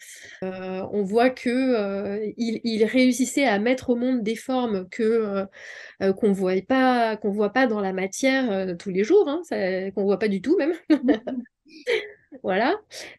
on 0.43 1.03
voit 1.03 1.31
que 1.31 2.33
il, 2.37 2.85
réussissait 2.85 3.45
à 3.45 3.59
mettre 3.59 3.91
au 3.91 3.97
monde 3.97 4.23
des 4.23 4.37
formes 4.37 4.89
que 4.91 5.45
qu'on 6.19 6.33
voit 6.33 6.61
pas, 6.67 7.19
voit 7.23 7.53
pas 7.53 7.67
dans 7.67 7.81
la 7.81 7.93
matière 7.93 8.77
tous 8.77 8.91
les 8.91 9.05
jours, 9.05 9.29
hein, 9.29 9.43
qu'on 9.95 10.05
voit 10.05 10.19
pas 10.19 10.29
du 10.29 10.41
tout 10.41 10.57
même. 10.57 10.75
Voilà. 12.43 12.77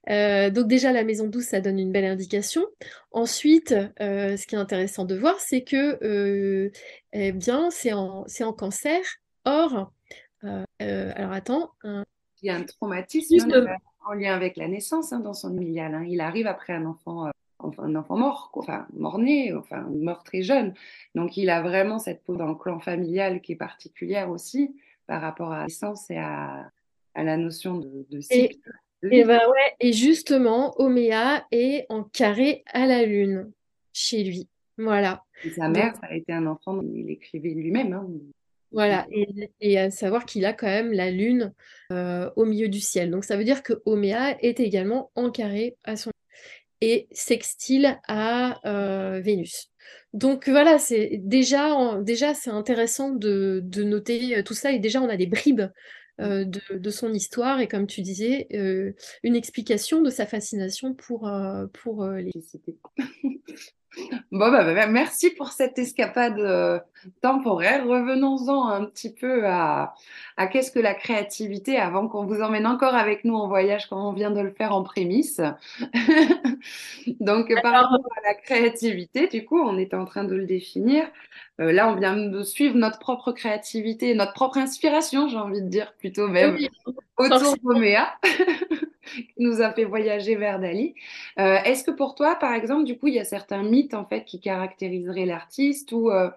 Euh, 0.09 0.49
donc 0.49 0.67
déjà, 0.67 0.91
la 0.91 1.03
maison 1.03 1.27
douce, 1.27 1.45
ça 1.45 1.61
donne 1.61 1.79
une 1.79 1.91
belle 1.91 2.05
indication. 2.05 2.65
Ensuite, 3.11 3.73
euh, 3.99 4.37
ce 4.37 4.45
qui 4.47 4.55
est 4.55 4.57
intéressant 4.57 5.05
de 5.05 5.15
voir, 5.15 5.39
c'est 5.39 5.63
que 5.63 6.03
euh, 6.03 6.71
eh 7.19 7.31
bien, 7.31 7.69
c'est 7.71 7.93
en, 7.93 8.25
en, 8.41 8.53
cancer. 8.53 9.01
Or, 9.45 9.91
alors 10.79 11.31
attends. 11.31 11.71
Il 11.83 12.05
y 12.43 12.49
a 12.49 12.55
un 12.55 12.63
traumatisme 12.63 13.51
hein, 13.51 13.75
en 14.05 14.13
lien 14.13 14.35
avec 14.35 14.57
la 14.57 14.67
naissance 14.67 15.11
hein, 15.11 15.19
dans 15.19 15.33
son 15.33 15.49
familial. 15.49 15.95
Hein. 15.95 16.05
Il 16.07 16.21
arrive 16.21 16.47
après 16.47 16.73
un 16.73 16.85
enfant 16.85 17.31
un 17.59 17.95
enfant 17.95 18.17
mort, 18.17 18.51
enfin 18.53 18.87
mort-né, 18.93 19.53
enfin 19.53 19.81
mort 19.81 20.23
très 20.23 20.43
jeune. 20.43 20.73
Donc 21.15 21.37
il 21.37 21.49
a 21.49 21.61
vraiment 21.61 21.99
cette 21.99 22.23
peau 22.23 22.35
dans 22.35 22.47
le 22.47 22.55
clan 22.55 22.79
familial 22.79 23.41
qui 23.41 23.53
est 23.53 23.57
particulière 23.57 24.29
aussi 24.29 24.75
par 25.07 25.21
rapport 25.21 25.51
à 25.51 25.59
la 25.59 25.63
naissance 25.63 26.09
et 26.11 26.17
à, 26.17 26.69
la 27.15 27.37
notion 27.37 27.77
de, 27.77 28.05
de 28.09 28.21
cycle. 28.21 28.59
Et, 29.03 29.23
bah 29.23 29.47
ouais, 29.49 29.75
et 29.79 29.93
justement, 29.93 30.73
Oméa 30.79 31.45
est 31.51 31.85
en 31.89 32.03
carré 32.03 32.63
à 32.67 32.85
la 32.85 33.05
lune 33.05 33.51
chez 33.93 34.23
lui. 34.23 34.47
Voilà. 34.77 35.23
Sa 35.55 35.69
mère, 35.69 35.95
ça 35.95 36.07
a 36.07 36.15
été 36.15 36.33
un 36.33 36.45
enfant, 36.47 36.81
il 36.81 37.09
écrivait 37.09 37.49
lui-même. 37.49 37.93
Hein. 37.93 38.07
Voilà, 38.71 39.07
et, 39.61 39.79
à 39.79 39.89
savoir 39.89 40.25
qu'il 40.25 40.45
a 40.45 40.51
quand 40.51 40.67
même 40.67 40.91
la 40.91 41.09
lune 41.09 41.53
euh, 41.91 42.29
au 42.35 42.45
milieu 42.45 42.67
du 42.67 42.81
ciel. 42.81 43.11
Donc 43.11 43.23
ça 43.23 43.37
veut 43.37 43.45
dire 43.45 43.63
que 43.63 43.81
Oméa 43.85 44.37
est 44.43 44.59
également 44.59 45.09
en 45.15 45.31
carré 45.31 45.77
à 45.85 45.95
son 45.95 46.11
et 46.81 47.07
sextile 47.11 47.97
à 48.07 48.59
euh, 48.67 49.19
Vénus. 49.19 49.71
Donc 50.13 50.49
voilà, 50.49 50.79
c'est 50.79 51.21
déjà, 51.23 51.97
déjà 52.01 52.33
c'est 52.33 52.49
intéressant 52.49 53.11
de, 53.11 53.61
de, 53.63 53.83
noter 53.83 54.43
tout 54.43 54.53
ça 54.53 54.71
et 54.71 54.79
déjà 54.79 55.01
on 55.01 55.09
a 55.09 55.17
des 55.17 55.27
bribes 55.27 55.63
euh, 56.19 56.45
de, 56.45 56.89
son 56.89 57.13
histoire 57.13 57.59
et 57.59 57.67
comme 57.67 57.85
tu 57.85 58.01
disais, 58.01 58.47
euh, 58.53 58.93
une 59.21 59.35
explication 59.35 60.01
de 60.01 60.09
sa 60.09 60.25
fascination 60.25 60.95
pour, 60.95 61.27
euh, 61.27 61.67
pour 61.73 62.07
les 62.07 62.31
Bon, 64.31 64.51
bah, 64.51 64.63
bah, 64.73 64.87
merci 64.87 65.31
pour 65.31 65.51
cette 65.51 65.77
escapade 65.79 66.39
euh, 66.39 66.79
temporaire. 67.21 67.85
Revenons-en 67.85 68.67
un 68.67 68.85
petit 68.85 69.13
peu 69.13 69.47
à, 69.47 69.93
qu'est-ce 70.51 70.71
que 70.71 70.79
la 70.79 70.93
créativité 70.93 71.77
avant 71.77 72.07
qu'on 72.07 72.25
vous 72.25 72.41
emmène 72.41 72.67
encore 72.67 72.95
avec 72.95 73.23
nous 73.23 73.35
en 73.35 73.47
voyage 73.47 73.87
comme 73.87 73.99
on 73.99 74.13
vient 74.13 74.31
de 74.31 74.41
le 74.41 74.51
faire 74.51 74.73
en 74.73 74.83
prémisse. 74.83 75.41
Donc, 77.19 77.53
par 77.61 77.73
rapport 77.73 78.11
à 78.17 78.27
la 78.27 78.33
créativité, 78.33 79.27
du 79.27 79.45
coup, 79.45 79.59
on 79.59 79.77
était 79.77 79.95
en 79.95 80.05
train 80.05 80.23
de 80.23 80.35
le 80.35 80.45
définir. 80.45 81.07
Euh, 81.59 81.71
là, 81.71 81.89
on 81.89 81.95
vient 81.95 82.15
de 82.15 82.43
suivre 82.43 82.75
notre 82.75 82.99
propre 82.99 83.31
créativité, 83.31 84.13
notre 84.13 84.33
propre 84.33 84.57
inspiration, 84.57 85.27
j'ai 85.27 85.37
envie 85.37 85.61
de 85.61 85.69
dire, 85.69 85.93
plutôt 85.97 86.27
même, 86.27 86.57
autour 87.17 87.55
d'Oméa. 87.63 88.13
nous 89.37 89.61
a 89.61 89.71
fait 89.73 89.85
voyager 89.85 90.35
vers 90.35 90.59
Dali. 90.59 90.95
Euh, 91.39 91.57
est-ce 91.65 91.83
que 91.83 91.91
pour 91.91 92.15
toi, 92.15 92.35
par 92.35 92.53
exemple, 92.53 92.83
du 92.83 92.97
coup, 92.97 93.07
il 93.07 93.15
y 93.15 93.19
a 93.19 93.25
certains 93.25 93.63
mythes 93.63 93.93
en 93.93 94.05
fait 94.05 94.25
qui 94.25 94.39
caractériseraient 94.39 95.25
l'artiste 95.25 95.91
ou, 95.91 96.11
euh, 96.11 96.29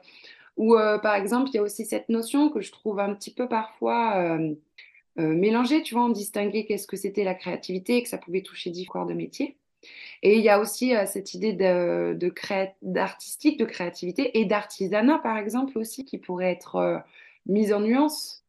ou 0.57 0.77
euh, 0.77 0.99
par 0.99 1.14
exemple, 1.14 1.51
il 1.51 1.57
y 1.57 1.59
a 1.59 1.62
aussi 1.62 1.85
cette 1.85 2.09
notion 2.09 2.51
que 2.51 2.61
je 2.61 2.73
trouve 2.73 3.01
un 3.01 3.14
petit 3.14 3.33
peu 3.33 3.49
parfois 3.49 4.39
mélangée, 5.16 5.83
tu 5.83 5.95
vois, 5.95 6.05
on 6.05 6.09
distinguait 6.09 6.64
qu'est-ce 6.64 6.87
que 6.87 6.97
c'était 6.97 7.25
la 7.25 7.35
créativité 7.35 7.97
et 7.97 8.03
que 8.03 8.09
ça 8.09 8.16
pouvait 8.16 8.41
toucher 8.41 8.71
différents 8.71 9.01
corps 9.01 9.07
de 9.07 9.12
métier. 9.12 9.59
Et 10.23 10.37
il 10.37 10.43
y 10.43 10.49
a 10.49 10.61
aussi 10.61 10.95
cette 11.07 11.35
idée 11.35 11.53
d'artistique, 11.53 13.59
de 13.59 13.64
créativité 13.66 14.41
et 14.41 14.47
d'artisanat, 14.47 15.18
par 15.18 15.37
exemple, 15.37 15.77
aussi, 15.77 16.07
qui 16.07 16.16
pourrait 16.16 16.53
être 16.53 17.03
mise 17.47 17.73
en 17.73 17.81
nuance 17.81 18.41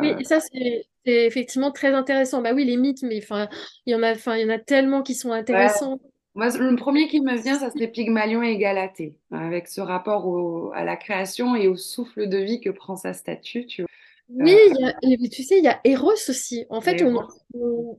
Oui, 0.00 0.14
et 0.18 0.24
ça, 0.24 0.38
c'est 0.40 0.86
effectivement 1.04 1.70
très 1.70 1.92
intéressant. 1.92 2.42
Bah 2.42 2.52
oui, 2.54 2.64
les 2.64 2.76
mythes, 2.76 3.02
mais 3.02 3.18
enfin, 3.22 3.48
il 3.86 3.92
y 3.92 3.96
en 3.96 4.02
a, 4.02 4.12
enfin, 4.12 4.36
il 4.36 4.42
y 4.42 4.44
en 4.44 4.54
a 4.54 4.58
tellement 4.58 5.02
qui 5.02 5.14
sont 5.14 5.32
intéressants. 5.32 5.98
Moi, 6.34 6.48
le 6.58 6.76
premier 6.76 7.08
qui 7.08 7.22
me 7.22 7.34
vient, 7.36 7.58
ça 7.58 7.70
serait 7.70 7.88
Pygmalion 7.88 8.42
et 8.42 8.58
Galatée, 8.58 9.14
avec 9.32 9.68
ce 9.68 9.80
rapport 9.80 10.72
à 10.74 10.84
la 10.84 10.96
création 10.96 11.56
et 11.56 11.66
au 11.66 11.76
souffle 11.76 12.28
de 12.28 12.36
vie 12.36 12.60
que 12.60 12.68
prend 12.68 12.94
sa 12.94 13.14
statue. 13.14 13.66
Tu 13.66 13.82
vois. 13.82 13.90
Oui, 14.28 15.28
tu 15.30 15.44
sais, 15.44 15.58
il 15.58 15.64
y 15.64 15.68
a 15.68 15.80
Eros 15.84 16.12
aussi. 16.28 16.66
En 16.68 16.80
fait, 16.80 17.02
on, 17.02 17.26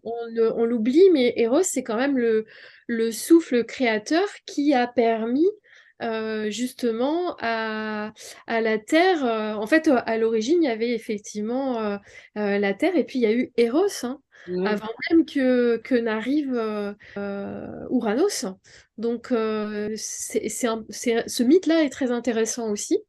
on, 0.03 0.65
l'oublie, 0.65 1.09
mais 1.13 1.33
Eros, 1.37 1.63
c'est 1.63 1.83
quand 1.83 1.95
même 1.95 2.17
le, 2.17 2.45
le 2.87 3.11
souffle 3.11 3.63
créateur 3.63 4.27
qui 4.45 4.73
a 4.73 4.87
permis 4.87 5.47
euh, 6.03 6.51
justement 6.51 7.35
à, 7.39 8.13
à, 8.45 8.61
la 8.61 8.77
Terre. 8.77 9.25
Euh, 9.25 9.53
en 9.53 9.65
fait, 9.65 9.87
à 9.87 10.17
l'origine, 10.17 10.61
il 10.61 10.67
y 10.67 10.69
avait 10.69 10.91
effectivement 10.91 11.81
euh, 11.81 11.97
la 12.35 12.73
Terre 12.75 12.95
et 12.95 13.03
puis 13.03 13.17
il 13.17 13.23
y 13.23 13.25
a 13.25 13.33
eu 13.33 13.51
Eros, 13.57 13.87
hein, 14.03 14.21
avant 14.65 14.91
même 15.09 15.25
que, 15.25 15.77
que 15.77 15.95
n'arrive 15.95 16.53
Uranus. 17.89 18.45
Donc, 18.99 19.29
c'est, 19.95 20.49
ce 20.49 21.43
mythe-là 21.43 21.83
est 21.83 21.89
très 21.89 22.11
intéressant 22.11 22.69
aussi. 22.69 22.99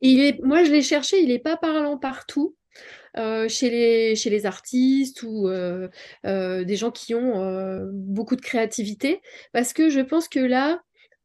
il 0.00 0.20
est, 0.20 0.40
moi, 0.42 0.62
je 0.62 0.70
l'ai 0.70 0.82
cherché, 0.82 1.20
il 1.20 1.28
n'est 1.28 1.40
pas 1.40 1.56
parlant 1.56 1.98
partout. 1.98 2.54
chez, 3.16 3.70
les, 3.70 4.14
chez 4.14 4.30
les 4.30 4.46
artistes 4.46 5.24
ou 5.24 5.50
des 6.22 6.76
gens 6.76 6.92
qui 6.92 7.16
ont 7.16 7.90
beaucoup 7.92 8.36
de 8.36 8.40
créativité, 8.40 9.20
parce 9.52 9.72
que 9.72 9.88
je 9.88 10.00
pense 10.00 10.28
que 10.28 10.38
là, 10.38 10.80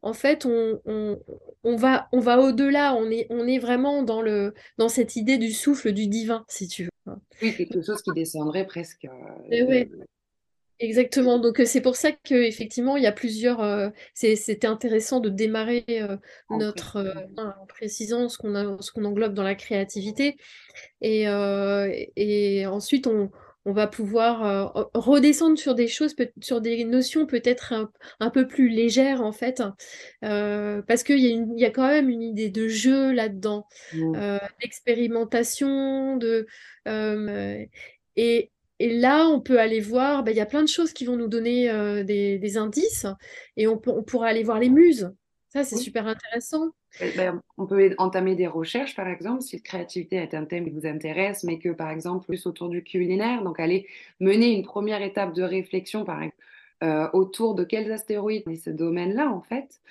en 0.08 0.14
fait, 0.14 0.46
on, 0.46 0.80
on, 0.86 1.76
va, 1.76 2.08
on 2.14 2.20
va 2.20 2.40
au-delà, 2.40 2.96
on 2.96 3.12
est, 3.12 3.28
on 3.30 3.46
est 3.46 3.60
vraiment 3.60 4.04
dans, 4.04 4.22
le, 4.22 4.54
dans 4.78 4.88
cette 4.88 5.18
idée 5.18 5.38
du 5.38 5.52
souffle 5.52 5.92
du 5.92 6.08
divin, 6.08 6.46
si 6.48 6.70
tu 6.70 6.86
veux. 6.86 7.14
Oui, 7.42 7.54
quelque 7.54 7.82
chose 7.82 8.02
qui 8.02 8.12
descendrait 8.16 8.66
presque. 8.66 9.04
Euh, 9.04 9.48
eh 9.52 9.90
exactement. 10.80 11.40
Donc 11.40 11.60
euh, 11.60 11.66
c'est 11.66 11.82
pour 11.82 11.98
ça 11.98 12.14
qu'effectivement, 12.14 12.96
il 12.96 13.04
y 13.04 13.08
a 13.08 13.12
plusieurs. 13.12 13.62
Euh, 13.62 13.90
c'était 14.14 14.66
intéressant 14.66 15.20
de 15.20 15.28
démarrer 15.28 15.84
notre 16.50 17.14
en 17.36 17.66
précisant 17.68 18.30
ce 18.30 18.38
qu'on 18.38 19.04
englobe 19.04 19.34
dans 19.34 19.44
la 19.44 19.56
créativité. 19.56 20.38
Et, 21.02 21.26
et 22.16 22.66
ensuite, 22.66 23.08
on, 23.08 23.30
on 23.68 23.74
va 23.74 23.86
pouvoir 23.86 24.46
euh, 24.46 24.84
redescendre 24.94 25.60
sur 25.60 25.76
des 25.76 25.90
choses, 25.90 26.16
sur 26.42 26.62
des 26.62 26.86
notions 26.86 27.26
peut-être 27.26 27.74
un, 28.22 28.30
peu 28.30 28.48
plus 28.48 28.70
légères 28.70 29.22
en 29.22 29.34
fait, 29.34 29.62
euh, 30.24 30.82
parce 30.88 31.04
qu'il 31.04 31.20
y, 31.20 31.66
a 31.66 31.70
quand 31.70 31.88
même 31.88 32.10
une 32.10 32.24
idée 32.24 32.50
de 32.50 32.70
jeu 32.70 33.12
là-dedans, 33.12 33.68
mmh. 33.94 34.16
euh, 34.16 34.40
d'expérimentation, 34.62 36.16
de 36.16 36.48
et, 38.16 38.52
là, 38.80 39.28
on 39.28 39.42
peut 39.42 39.60
aller 39.60 39.82
voir, 39.82 40.24
bah, 40.24 40.32
il 40.32 40.38
y 40.38 40.42
a 40.42 40.46
plein 40.46 40.62
de 40.62 40.68
choses 40.68 40.94
qui 40.94 41.04
vont 41.04 41.18
nous 41.18 41.28
donner 41.28 41.68
des, 42.06 42.58
indices, 42.58 43.06
et 43.58 43.68
on, 43.68 43.82
on 43.88 44.04
pourra 44.04 44.28
aller 44.28 44.44
voir 44.44 44.60
les 44.60 44.70
muses. 44.70 45.12
Ça, 45.58 45.64
c'est 45.64 45.78
super 45.78 46.06
intéressant. 46.06 46.70
Ben, 47.16 47.42
on 47.58 47.66
peut 47.66 47.96
entamer 47.98 48.36
des 48.36 48.46
recherches, 48.46 48.96
par 48.96 49.08
exemple, 49.08 49.42
si 49.42 49.56
la 49.56 49.62
créativité 49.64 50.18
est 50.18 50.36
un 50.36 50.46
thème 50.46 50.66
qui 50.66 50.70
vous 50.70 50.86
intéresse, 50.86 51.44
mais 51.44 51.58
que, 51.58 51.70
par 51.70 51.90
exemple, 51.90 52.26
plus 52.26 52.46
autour 52.46 52.70
du 52.70 52.84
culinaire, 52.84 53.42
donc 53.44 53.60
aller 53.60 53.88
mener 54.20 54.52
une 54.54 54.64
première 54.64 55.02
étape 55.02 55.34
de 55.34 55.42
réflexion, 55.42 56.06
par 56.06 56.22
exemple, 56.22 56.38
euh, 56.84 57.10
autour 57.14 57.56
de 57.56 57.64
quels 57.64 57.92
astéroïdes 57.92 58.44
et 58.48 58.56
ce 58.56 58.70
domaine-là, 58.70 59.32
en 59.32 59.42
fait. 59.42 59.82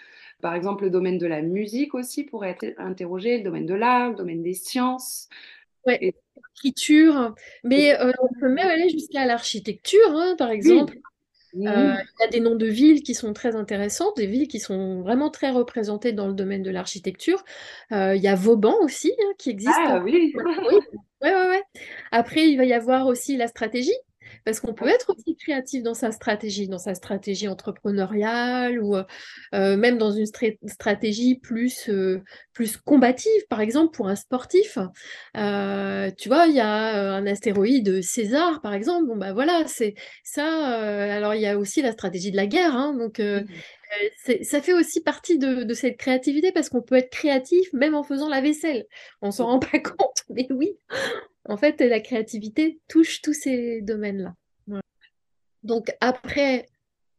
Par 0.40 0.54
exemple, 0.54 0.84
le 0.84 0.90
domaine 0.90 1.18
de 1.18 1.26
la 1.26 1.42
musique 1.42 1.94
aussi 1.94 2.22
pourrait 2.22 2.56
être 2.60 2.78
interrogé, 2.78 3.38
le 3.38 3.42
domaine 3.42 3.66
de 3.66 3.74
l'art, 3.74 4.10
le 4.10 4.14
domaine 4.14 4.42
des 4.44 4.54
sciences. 4.54 5.28
Oui, 5.84 6.14
l'écriture, 6.54 7.34
mais 7.64 7.98
euh, 7.98 8.12
on 8.20 8.28
peut 8.38 8.48
même 8.48 8.68
aller 8.68 8.88
jusqu'à 8.88 9.26
l'architecture, 9.26 10.10
hein, 10.10 10.36
par 10.38 10.50
exemple. 10.50 10.96
Mmh. 11.56 11.98
il 12.18 12.20
y 12.20 12.24
a 12.24 12.28
des 12.28 12.40
noms 12.40 12.54
de 12.54 12.66
villes 12.66 13.02
qui 13.02 13.14
sont 13.14 13.32
très 13.32 13.56
intéressantes, 13.56 14.16
des 14.16 14.26
villes 14.26 14.48
qui 14.48 14.60
sont 14.60 15.02
vraiment 15.02 15.30
très 15.30 15.50
représentées 15.50 16.12
dans 16.12 16.28
le 16.28 16.34
domaine 16.34 16.62
de 16.62 16.70
l'architecture. 16.70 17.44
Euh, 17.92 18.14
il 18.14 18.22
y 18.22 18.28
a 18.28 18.34
Vauban 18.34 18.76
aussi 18.82 19.12
hein, 19.18 19.32
qui 19.38 19.50
existe. 19.50 19.74
Ah 19.76 20.00
oui. 20.04 20.34
oui. 20.34 20.78
Ouais, 21.22 21.34
ouais, 21.34 21.48
ouais. 21.48 21.62
Après, 22.12 22.46
il 22.48 22.56
va 22.56 22.64
y 22.64 22.74
avoir 22.74 23.06
aussi 23.06 23.36
la 23.36 23.48
stratégie. 23.48 23.96
Parce 24.46 24.60
qu'on 24.60 24.74
peut 24.74 24.86
être 24.86 25.10
aussi 25.10 25.34
créatif 25.34 25.82
dans 25.82 25.92
sa 25.92 26.12
stratégie, 26.12 26.68
dans 26.68 26.78
sa 26.78 26.94
stratégie 26.94 27.48
entrepreneuriale 27.48 28.80
ou 28.80 28.94
euh, 28.94 29.76
même 29.76 29.98
dans 29.98 30.12
une 30.12 30.26
stratégie 30.66 31.34
plus, 31.34 31.88
euh, 31.88 32.22
plus 32.52 32.76
combative, 32.76 33.42
par 33.50 33.60
exemple 33.60 33.96
pour 33.96 34.06
un 34.06 34.14
sportif. 34.14 34.78
Euh, 35.36 36.12
tu 36.16 36.28
vois, 36.28 36.46
il 36.46 36.54
y 36.54 36.60
a 36.60 37.16
un 37.16 37.26
astéroïde 37.26 38.02
César, 38.02 38.60
par 38.60 38.72
exemple. 38.72 39.08
Bon, 39.08 39.16
bah 39.16 39.32
voilà, 39.32 39.64
c'est 39.66 39.96
ça. 40.22 40.46
alors, 40.46 41.34
il 41.34 41.40
y 41.40 41.46
a 41.48 41.58
aussi 41.58 41.82
la 41.82 41.90
stratégie 41.90 42.30
de 42.30 42.36
la 42.36 42.46
guerre. 42.46 42.76
Hein, 42.76 42.94
donc, 42.94 43.18
mmh. 43.18 43.46
ça 44.42 44.62
fait 44.62 44.74
aussi 44.74 45.00
partie 45.00 45.38
de, 45.38 45.64
de 45.64 45.74
cette 45.74 45.96
créativité 45.96 46.52
parce 46.52 46.68
qu'on 46.68 46.82
peut 46.82 46.94
être 46.94 47.10
créatif 47.10 47.72
même 47.72 47.96
en 47.96 48.04
faisant 48.04 48.28
la 48.28 48.40
vaisselle. 48.40 48.86
On 49.22 49.32
s'en 49.32 49.46
rend 49.46 49.58
pas 49.58 49.78
compte, 49.80 50.22
mais 50.30 50.46
oui, 50.50 50.78
en 51.48 51.56
fait, 51.56 51.80
la 51.80 52.00
créativité 52.00 52.80
touche 52.88 53.22
tous 53.22 53.34
ces 53.34 53.80
domaines-là. 53.82 54.34
Donc 55.62 55.92
après, 56.00 56.68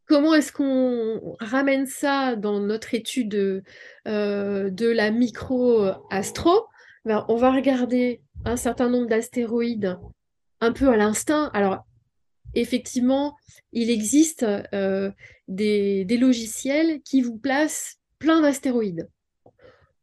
comment 0.06 0.34
est-ce 0.34 0.52
qu'on 0.52 1.36
ramène 1.38 1.86
ça 1.86 2.34
dans 2.34 2.60
notre 2.60 2.94
étude 2.94 3.62
euh, 4.06 4.70
de 4.70 4.86
la 4.88 5.10
micro-astro? 5.10 6.66
Ben, 7.04 7.24
On 7.28 7.36
va 7.36 7.52
regarder 7.52 8.22
un 8.44 8.56
certain 8.56 8.88
nombre 8.88 9.06
d'astéroïdes 9.06 9.98
un 10.60 10.72
peu 10.72 10.88
à 10.88 10.96
l'instinct. 10.96 11.50
Alors, 11.52 11.84
effectivement, 12.54 13.36
il 13.72 13.90
existe 13.90 14.46
euh, 14.72 15.10
des, 15.46 16.04
logiciels 16.18 17.00
qui 17.02 17.20
vous 17.20 17.36
placent 17.36 17.98
plein 18.18 18.40
d'astéroïdes. 18.40 19.08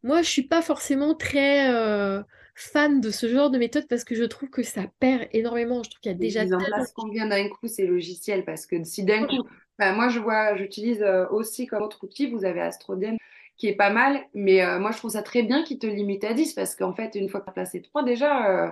Moi, 0.02 0.16
je 0.16 0.28
ne 0.28 0.32
suis 0.32 0.46
pas 0.46 0.62
forcément 0.62 1.14
très... 1.14 1.74
Euh, 1.74 2.22
fan 2.56 3.02
de 3.02 3.10
ce 3.10 3.28
genre 3.28 3.50
de 3.50 3.58
méthode 3.58 3.86
parce 3.86 4.02
que 4.02 4.14
je 4.14 4.24
trouve 4.24 4.48
que 4.48 4.62
ça 4.62 4.82
perd 4.98 5.28
énormément. 5.32 5.82
Je 5.82 5.90
trouve 5.90 6.00
qu'il 6.00 6.12
y 6.12 6.14
a 6.14 6.18
déjà. 6.18 6.42
Ils 6.42 6.54
en 6.54 6.58
place 6.58 6.90
combien 6.92 7.26
d'un 7.26 7.48
coup 7.48 7.68
ces 7.68 7.86
logiciels? 7.86 8.44
Parce 8.44 8.66
que 8.66 8.82
si 8.82 9.04
d'un 9.04 9.26
coup, 9.26 9.46
moi 9.78 10.08
je 10.08 10.18
vois, 10.18 10.56
j'utilise 10.56 11.02
euh, 11.02 11.28
aussi 11.28 11.66
comme 11.66 11.82
autre 11.82 12.02
outil, 12.02 12.30
vous 12.30 12.44
avez 12.44 12.62
Astroden 12.62 13.18
qui 13.58 13.68
est 13.68 13.76
pas 13.76 13.90
mal, 13.90 14.22
mais 14.34 14.62
euh, 14.62 14.78
moi 14.78 14.90
je 14.90 14.98
trouve 14.98 15.12
ça 15.12 15.22
très 15.22 15.42
bien 15.42 15.62
qu'il 15.62 15.78
te 15.78 15.86
limite 15.86 16.24
à 16.24 16.34
10 16.34 16.54
parce 16.54 16.74
qu'en 16.74 16.92
fait, 16.92 17.14
une 17.14 17.28
fois 17.28 17.40
que 17.40 17.46
tu 17.46 17.50
as 17.50 17.54
placé 17.54 17.80
3, 17.82 18.02
déjà, 18.02 18.50
euh, 18.50 18.70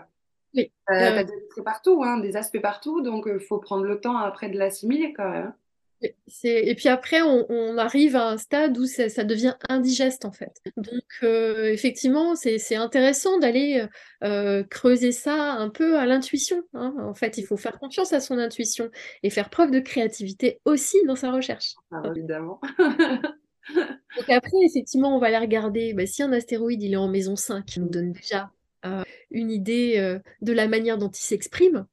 oui. 0.54 0.70
tu 0.88 0.94
as 0.94 1.24
des 1.24 1.32
partout, 1.64 2.02
hein, 2.04 2.18
des 2.18 2.36
aspects 2.36 2.60
partout, 2.60 3.00
donc 3.00 3.24
il 3.26 3.40
faut 3.40 3.58
prendre 3.58 3.84
le 3.84 4.00
temps 4.00 4.16
après 4.16 4.48
de 4.48 4.58
l'assimiler 4.58 5.14
quand 5.14 5.30
même. 5.30 5.54
Et 6.02 6.74
puis 6.74 6.88
après, 6.88 7.22
on, 7.22 7.78
arrive 7.78 8.16
à 8.16 8.28
un 8.28 8.36
stade 8.36 8.76
où 8.78 8.86
ça, 8.86 9.24
devient 9.24 9.54
indigeste 9.68 10.24
en 10.24 10.32
fait. 10.32 10.60
Donc 10.76 11.04
euh, 11.22 11.72
effectivement, 11.72 12.34
c'est 12.34 12.76
intéressant 12.76 13.38
d'aller 13.38 13.86
euh, 14.22 14.62
creuser 14.64 15.12
ça 15.12 15.52
un 15.52 15.70
peu 15.70 15.98
à 15.98 16.06
l'intuition. 16.06 16.62
Hein. 16.74 16.94
En 17.00 17.14
fait, 17.14 17.38
il 17.38 17.44
faut 17.44 17.56
faire 17.56 17.78
confiance 17.78 18.12
à 18.12 18.20
son 18.20 18.38
intuition 18.38 18.90
et 19.22 19.30
faire 19.30 19.50
preuve 19.50 19.70
de 19.70 19.80
créativité 19.80 20.60
aussi 20.64 20.98
dans 21.06 21.16
sa 21.16 21.30
recherche. 21.30 21.74
Ah, 21.90 22.02
évidemment. 22.14 22.60
Donc 23.74 24.28
après, 24.28 24.58
effectivement, 24.64 25.16
on 25.16 25.18
va 25.18 25.28
aller 25.28 25.38
regarder 25.38 25.94
bah, 25.94 26.06
si 26.06 26.22
un 26.22 26.32
astéroïde 26.32 26.82
il 26.82 26.92
est 26.92 26.96
en 26.96 27.08
maison 27.08 27.34
5, 27.34 27.64
qui 27.64 27.80
nous 27.80 27.88
donne 27.88 28.12
déjà 28.12 28.50
euh, 28.84 29.02
une 29.30 29.50
idée 29.50 30.18
de 30.42 30.52
la 30.52 30.68
manière 30.68 30.98
dont 30.98 31.08
il 31.08 31.24
s'exprime. 31.24 31.86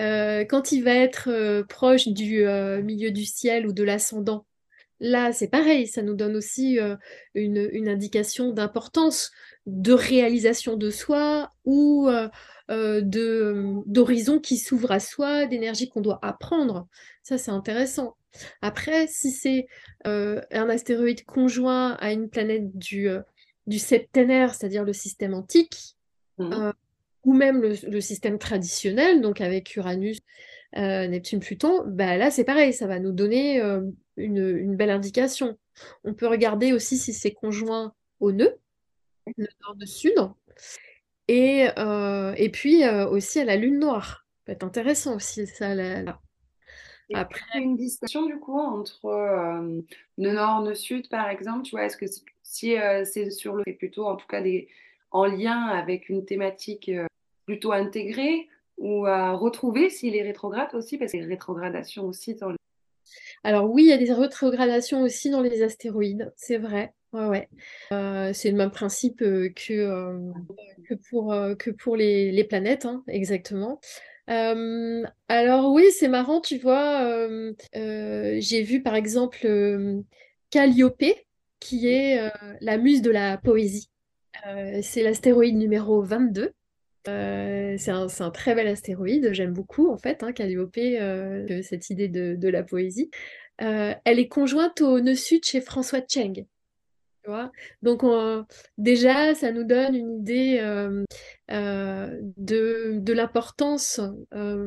Euh, 0.00 0.44
quand 0.44 0.72
il 0.72 0.82
va 0.84 0.94
être 0.94 1.28
euh, 1.28 1.64
proche 1.64 2.08
du 2.08 2.46
euh, 2.46 2.82
milieu 2.82 3.10
du 3.10 3.24
ciel 3.24 3.66
ou 3.66 3.72
de 3.72 3.82
l'ascendant, 3.82 4.46
là 5.00 5.32
c'est 5.32 5.48
pareil, 5.48 5.88
ça 5.88 6.02
nous 6.02 6.14
donne 6.14 6.36
aussi 6.36 6.78
une, 7.34 7.88
indication 7.88 8.52
d'importance, 8.52 9.30
de 9.66 9.92
réalisation 9.92 10.76
de 10.76 10.90
soi 10.90 11.52
ou 11.64 12.08
d'horizon 12.68 14.40
qui 14.40 14.56
s'ouvre 14.56 14.90
à 14.90 15.00
soi, 15.00 15.46
d'énergie 15.46 15.88
qu'on 15.88 16.00
doit 16.00 16.18
apprendre. 16.22 16.88
Ça 17.22 17.38
c'est 17.38 17.52
intéressant. 17.52 18.16
Après, 18.60 19.06
si 19.06 19.30
c'est 19.30 19.68
un 20.04 20.68
astéroïde 20.68 21.24
conjoint 21.24 21.92
à 22.00 22.10
une 22.10 22.28
planète 22.28 22.76
du, 22.76 23.08
du 23.68 23.78
septénaire, 23.78 24.54
c'est-à-dire 24.54 24.82
le 24.82 24.92
système 24.92 25.34
antique, 25.34 25.96
mmh 26.38 26.72
ou 27.28 27.34
même 27.34 27.60
le, 27.60 28.00
système 28.00 28.38
traditionnel, 28.38 29.20
donc 29.20 29.42
avec 29.42 29.76
Uranus, 29.76 30.18
euh, 30.78 31.06
Neptune, 31.06 31.40
Pluton, 31.40 31.84
bah 31.86 32.16
là 32.16 32.30
c'est 32.30 32.44
pareil, 32.44 32.72
ça 32.72 32.86
va 32.86 32.98
nous 33.00 33.12
donner 33.12 33.60
euh, 33.60 33.82
une, 34.16 34.74
belle 34.76 34.88
indication. 34.88 35.58
On 36.04 36.14
peut 36.14 36.26
regarder 36.26 36.72
aussi 36.72 36.96
si 36.96 37.12
c'est 37.12 37.32
conjoint 37.32 37.92
au 38.18 38.32
nœud, 38.32 38.56
le 39.36 39.46
nord-sud, 39.60 40.14
et, 41.28 41.68
euh, 41.76 42.32
et 42.38 42.48
puis 42.48 42.88
aussi 42.88 43.40
à 43.40 43.44
la 43.44 43.56
lune 43.56 43.78
noire. 43.78 44.26
Ça 44.38 44.42
peut 44.46 44.52
être 44.52 44.64
intéressant 44.64 45.16
aussi 45.16 45.46
ça 45.46 45.74
là. 45.74 46.18
Après, 47.12 47.58
une 47.58 47.76
distinction 47.76 48.24
du 48.24 48.38
coup 48.38 48.58
entre 48.58 49.00
le 50.16 50.32
nord, 50.32 50.62
le 50.62 50.74
sud 50.74 51.10
par 51.10 51.28
exemple, 51.28 51.64
tu 51.64 51.72
vois, 51.72 51.84
est-ce 51.84 51.98
que 51.98 52.06
si 52.42 52.74
c'est 53.04 53.30
sur 53.30 53.54
le, 53.54 53.64
plutôt 53.76 54.06
en 54.06 54.16
tout 54.16 54.26
cas 54.26 54.40
des 54.40 54.70
en 55.10 55.26
lien 55.26 55.66
avec 55.66 56.08
une 56.08 56.24
thématique 56.24 56.90
plutôt 57.48 57.72
intégrer 57.72 58.46
ou 58.76 59.06
à 59.06 59.32
retrouver 59.32 59.88
s'il 59.88 60.14
est 60.14 60.22
rétrograde 60.22 60.68
aussi, 60.74 60.98
parce 60.98 61.12
qu'il 61.12 61.20
y 61.20 61.22
a 61.22 61.26
des 61.26 61.32
rétrogradations 61.32 62.04
aussi 62.04 62.34
dans 62.34 62.50
le... 62.50 62.56
Alors 63.42 63.70
oui, 63.70 63.84
il 63.84 63.88
y 63.88 63.92
a 63.92 63.96
des 63.96 64.12
rétrogradations 64.12 65.00
aussi 65.00 65.30
dans 65.30 65.40
les 65.40 65.62
astéroïdes, 65.62 66.30
c'est 66.36 66.58
vrai. 66.58 66.92
Ouais. 67.14 67.48
Euh, 67.92 68.34
c'est 68.34 68.50
le 68.50 68.56
même 68.58 68.70
principe 68.70 69.22
euh, 69.22 69.48
que, 69.48 69.72
euh, 69.72 70.30
que 70.86 70.94
pour, 71.08 71.34
que 71.58 71.70
pour 71.70 71.96
les, 71.96 72.30
les 72.32 72.44
planètes, 72.44 72.84
hein, 72.84 73.02
exactement. 73.08 73.80
alors 74.26 75.72
oui, 75.72 75.84
c'est 75.90 76.08
marrant, 76.08 76.42
tu 76.42 76.58
vois, 76.58 77.18
j'ai 77.72 78.62
vu 78.62 78.82
par 78.82 78.94
exemple 78.94 79.48
Calliope, 80.50 81.16
qui 81.60 81.88
est 81.88 82.30
la 82.60 82.76
muse 82.76 83.00
de 83.00 83.10
la 83.10 83.38
poésie. 83.38 83.88
c'est 84.82 85.02
l'astéroïde 85.02 85.56
numéro 85.56 86.02
22. 86.02 86.52
C'est 87.78 87.90
un, 87.90 88.06
un, 88.20 88.30
très 88.30 88.54
bel 88.54 88.66
astéroïde, 88.68 89.30
j'aime 89.32 89.52
beaucoup 89.52 89.90
en 89.90 89.98
fait, 89.98 90.22
hein, 90.22 90.32
Calliope, 90.32 90.78
cette 91.62 91.90
idée 91.90 92.08
de, 92.08 92.34
de 92.36 92.48
la 92.48 92.62
poésie. 92.62 93.10
elle 93.58 94.18
est 94.18 94.28
conjointe 94.28 94.80
au 94.80 95.00
nœud 95.00 95.14
sud 95.14 95.44
chez 95.44 95.60
François 95.60 96.00
Cheng. 96.08 96.46
Donc 97.82 98.02
déjà, 98.76 99.34
ça 99.34 99.52
nous 99.52 99.64
donne 99.64 99.94
une 99.94 100.20
idée 100.20 100.58
euh, 100.60 101.04
euh, 101.50 102.18
de, 102.36 102.98
de 102.98 103.12
l'importance 103.12 104.00
euh, 104.34 104.66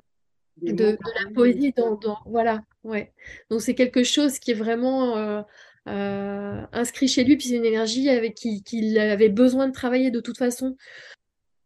de, 0.61 0.97
la 1.23 1.31
poésie 1.33 1.73
dans, 1.75 1.99
voilà, 2.25 2.61
ouais. 2.83 3.13
Donc 3.49 3.61
c'est 3.61 3.75
quelque 3.75 4.03
chose 4.03 4.39
qui 4.39 4.51
est 4.51 4.55
vraiment 4.55 5.45
inscrit 5.85 7.07
chez 7.07 7.23
lui, 7.23 7.37
puis 7.37 7.47
c'est 7.47 7.55
une 7.55 7.65
énergie 7.65 8.09
avec 8.09 8.35
qui 8.35 8.63
qu'il 8.63 8.97
avait 8.99 9.29
besoin 9.29 9.67
de 9.67 9.73
travailler 9.73 10.11
de 10.11 10.19
toute 10.19 10.37
façon. 10.37 10.77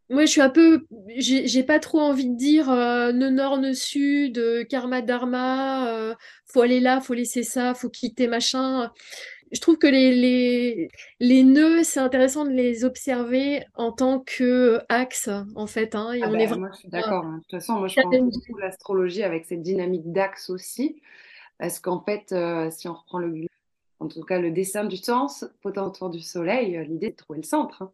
Moi, 0.08 0.24
je 0.24 0.30
suis 0.30 0.40
un 0.40 0.50
peu, 0.50 0.86
j'ai 1.16 1.62
pas 1.64 1.80
trop 1.80 2.00
envie 2.00 2.28
de 2.28 2.36
dire 2.36 2.70
ne 2.70 3.28
nord, 3.28 3.58
ne 3.58 3.72
sud, 3.72 4.40
karma 4.68 5.02
dharma, 5.02 6.14
faut 6.44 6.60
aller 6.60 6.78
là, 6.78 7.00
faut 7.00 7.14
laisser 7.14 7.42
ça, 7.42 7.74
faut 7.74 7.88
quitter 7.88 8.28
machin 8.28 8.90
je 9.52 9.60
trouve 9.60 9.78
que 9.78 9.86
les, 9.86 10.14
les, 10.14 10.88
les 11.20 11.44
nœuds, 11.44 11.84
c'est 11.84 12.00
intéressant 12.00 12.44
de 12.44 12.50
les 12.50 12.84
observer 12.84 13.64
en 13.74 13.92
tant 13.92 14.20
que 14.20 14.80
axe, 14.88 15.30
en 15.54 15.66
fait. 15.66 15.94
Hein, 15.94 16.12
et 16.12 16.22
ah 16.22 16.28
on 16.28 16.32
bah, 16.32 16.38
est 16.38 16.46
vraiment... 16.46 16.66
Moi, 16.66 16.70
je 16.74 16.78
suis 16.80 16.88
d'accord. 16.88 17.24
Hein. 17.24 17.36
De 17.36 17.42
toute 17.42 17.50
façon, 17.52 17.74
moi, 17.74 17.88
je 17.88 18.00
prends 18.00 18.10
beaucoup 18.10 18.58
l'astrologie 18.58 19.22
avec 19.22 19.44
cette 19.46 19.62
dynamique 19.62 20.10
d'axe 20.12 20.50
aussi. 20.50 21.00
Parce 21.58 21.78
qu'en 21.78 22.00
fait, 22.00 22.32
euh, 22.32 22.70
si 22.70 22.88
on 22.88 22.94
reprend 22.94 23.18
le, 23.18 23.46
en 24.00 24.08
tout 24.08 24.22
cas 24.22 24.38
le 24.38 24.50
dessin 24.50 24.84
du 24.84 24.96
sens, 24.96 25.46
potent 25.62 25.78
autour 25.78 26.10
du 26.10 26.20
soleil, 26.20 26.76
euh, 26.76 26.84
l'idée 26.84 27.06
est 27.06 27.10
de 27.12 27.16
trouver 27.16 27.38
le 27.40 27.46
centre. 27.46 27.82
Hein. 27.82 27.90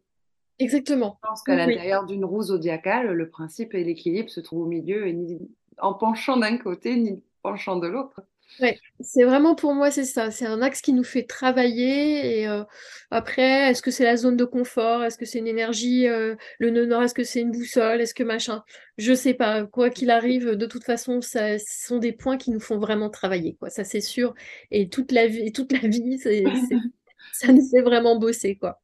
Exactement. 0.62 1.18
Je 1.22 1.28
pense 1.28 1.42
qu'à 1.42 1.56
l'intérieur 1.56 2.06
d'une 2.06 2.24
roue 2.24 2.42
zodiacale, 2.42 3.12
le 3.12 3.28
principe 3.28 3.74
et 3.74 3.84
l'équilibre 3.84 4.30
se 4.30 4.40
trouvent 4.40 4.62
au 4.62 4.68
milieu, 4.68 5.06
et 5.06 5.12
ni 5.12 5.38
en 5.78 5.94
penchant 5.94 6.36
d'un 6.36 6.58
côté, 6.58 6.96
ni 6.96 7.22
penchant 7.42 7.76
de 7.76 7.88
l'autre. 7.88 8.20
Ouais, 8.60 8.78
c'est 9.00 9.24
vraiment 9.24 9.54
pour 9.54 9.74
moi, 9.74 9.90
c'est 9.90 10.04
ça. 10.04 10.30
C'est 10.30 10.46
un 10.46 10.60
axe 10.60 10.82
qui 10.82 10.92
nous 10.92 11.04
fait 11.04 11.22
travailler. 11.22 12.40
Et 12.40 12.48
euh, 12.48 12.64
après, 13.10 13.70
est-ce 13.70 13.80
que 13.80 13.90
c'est 13.90 14.04
la 14.04 14.16
zone 14.16 14.36
de 14.36 14.44
confort? 14.44 15.02
Est-ce 15.02 15.16
que 15.16 15.24
c'est 15.24 15.38
une 15.38 15.46
énergie, 15.46 16.06
euh, 16.06 16.36
le 16.58 16.70
nœud 16.70 16.84
nord? 16.84 17.02
Est-ce 17.02 17.14
que 17.14 17.24
c'est 17.24 17.40
une 17.40 17.50
boussole? 17.50 18.02
Est-ce 18.02 18.14
que 18.14 18.22
machin? 18.22 18.62
Je 18.98 19.14
sais 19.14 19.34
pas. 19.34 19.64
Quoi 19.64 19.88
qu'il 19.88 20.10
arrive, 20.10 20.50
de 20.50 20.66
toute 20.66 20.84
façon, 20.84 21.22
ça, 21.22 21.58
ce 21.58 21.86
sont 21.86 21.98
des 21.98 22.12
points 22.12 22.36
qui 22.36 22.50
nous 22.50 22.60
font 22.60 22.78
vraiment 22.78 23.08
travailler, 23.08 23.56
quoi. 23.58 23.70
Ça, 23.70 23.84
c'est 23.84 24.02
sûr. 24.02 24.34
Et 24.70 24.90
toute 24.90 25.12
la 25.12 25.26
vie, 25.26 25.50
toute 25.52 25.72
la 25.72 25.88
vie, 25.88 26.18
c'est, 26.18 26.44
ça 27.32 27.52
nous 27.52 27.66
fait 27.70 27.82
vraiment 27.82 28.18
bosser, 28.18 28.56
quoi. 28.56 28.81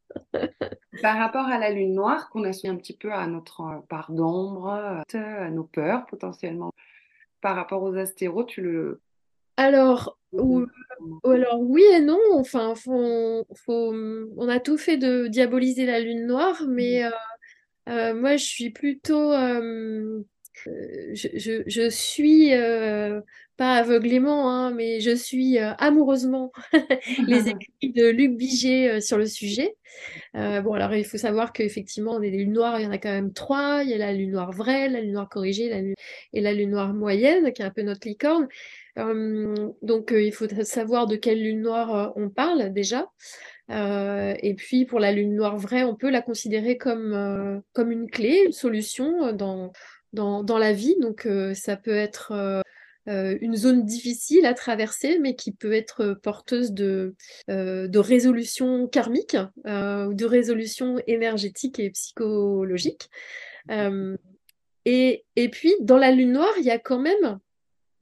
Par 1.02 1.16
rapport 1.16 1.46
à 1.46 1.58
la 1.58 1.70
lune 1.70 1.94
noire, 1.94 2.28
qu'on 2.30 2.44
associe 2.44 2.72
un 2.72 2.76
petit 2.76 2.96
peu 2.96 3.12
à 3.12 3.26
notre 3.26 3.60
euh, 3.60 3.78
part 3.88 4.10
d'ombre, 4.12 4.68
à 4.68 5.50
nos 5.50 5.64
peurs 5.64 6.06
potentiellement. 6.06 6.72
Par 7.40 7.54
rapport 7.54 7.82
aux 7.82 7.94
astéros, 7.94 8.44
tu 8.44 8.62
le 8.62 9.00
alors, 9.58 10.16
alors 11.24 11.60
oui 11.60 11.82
et 11.92 12.00
non. 12.00 12.20
Enfin, 12.34 12.74
faut, 12.76 13.44
on 13.68 14.48
a 14.48 14.60
tout 14.60 14.78
fait 14.78 14.96
de 14.96 15.26
diaboliser 15.26 15.84
la 15.84 15.98
lune 15.98 16.26
noire, 16.26 16.62
mais 16.68 17.04
euh, 17.04 17.10
euh, 17.88 18.14
moi, 18.14 18.36
je 18.36 18.44
suis 18.44 18.70
plutôt. 18.70 19.32
Euh, 19.32 20.22
je, 21.12 21.62
je, 21.66 21.88
suis 21.90 22.52
pas 23.58 23.74
aveuglément, 23.74 24.50
hein, 24.50 24.70
mais 24.70 25.00
je 25.00 25.14
suis 25.14 25.58
amoureusement 25.58 26.52
les 27.26 27.48
écrits 27.48 27.92
de 27.92 28.08
Luc 28.08 28.36
Biget 28.36 29.00
sur 29.00 29.18
le 29.18 29.26
sujet. 29.26 29.74
bon, 30.34 30.72
alors 30.72 30.94
il 30.94 31.04
faut 31.04 31.18
savoir 31.18 31.52
qu'effectivement, 31.52 32.18
les 32.18 32.30
lunes 32.30 32.52
noires, 32.52 32.80
il 32.80 32.84
y 32.84 32.86
en 32.86 32.92
a 32.92 32.98
quand 32.98 33.12
même 33.12 33.32
trois. 33.32 33.82
Il 33.82 33.90
y 33.90 33.94
a 33.94 33.98
la 33.98 34.12
lune 34.12 34.30
noire 34.30 34.52
vraie, 34.52 34.88
la 34.88 35.00
lune 35.00 35.12
noire 35.12 35.28
corrigée 35.28 35.68
la 35.68 35.80
lune... 35.80 35.94
et 36.32 36.40
la 36.40 36.54
lune 36.54 36.70
noire 36.70 36.94
moyenne, 36.94 37.52
qui 37.52 37.60
est 37.62 37.64
un 37.64 37.70
peu 37.70 37.82
notre 37.82 38.06
licorne 38.08 38.48
donc, 39.82 40.12
il 40.12 40.32
faut 40.32 40.48
savoir 40.64 41.06
de 41.06 41.16
quelle 41.16 41.42
lune 41.42 41.62
noire 41.62 42.12
on 42.16 42.30
parle 42.30 42.72
déjà. 42.72 43.10
et 43.70 44.54
puis, 44.56 44.86
pour 44.86 44.98
la 44.98 45.12
lune 45.12 45.34
noire 45.34 45.56
vraie, 45.56 45.84
on 45.84 45.94
peut 45.94 46.10
la 46.10 46.22
considérer 46.22 46.76
comme, 46.78 47.62
comme 47.72 47.92
une 47.92 48.10
clé, 48.10 48.44
une 48.46 48.52
solution 48.52 49.32
dans, 49.32 49.72
dans, 50.12 50.42
dans 50.42 50.58
la 50.58 50.72
vie. 50.72 50.96
Donc, 51.00 51.28
ça 51.54 51.76
peut 51.76 51.94
être 51.94 52.62
une 53.08 53.56
zone 53.56 53.86
difficile 53.86 54.44
à 54.44 54.52
traverser, 54.52 55.18
mais 55.18 55.34
qui 55.34 55.52
peut 55.52 55.72
être 55.72 56.14
porteuse 56.22 56.72
de, 56.72 57.14
de 57.48 57.98
résolution 57.98 58.86
karmique 58.86 59.36
ou 59.64 60.14
de 60.14 60.24
résolution 60.24 60.96
énergétique 61.06 61.78
et 61.78 61.90
psychologique. 61.90 63.08
et, 64.84 65.24
et 65.36 65.48
puis, 65.48 65.74
dans 65.80 65.96
la 65.96 66.10
lune 66.10 66.32
noire, 66.32 66.52
il 66.58 66.64
y 66.64 66.70
a 66.70 66.78
quand 66.78 66.98
même 66.98 67.38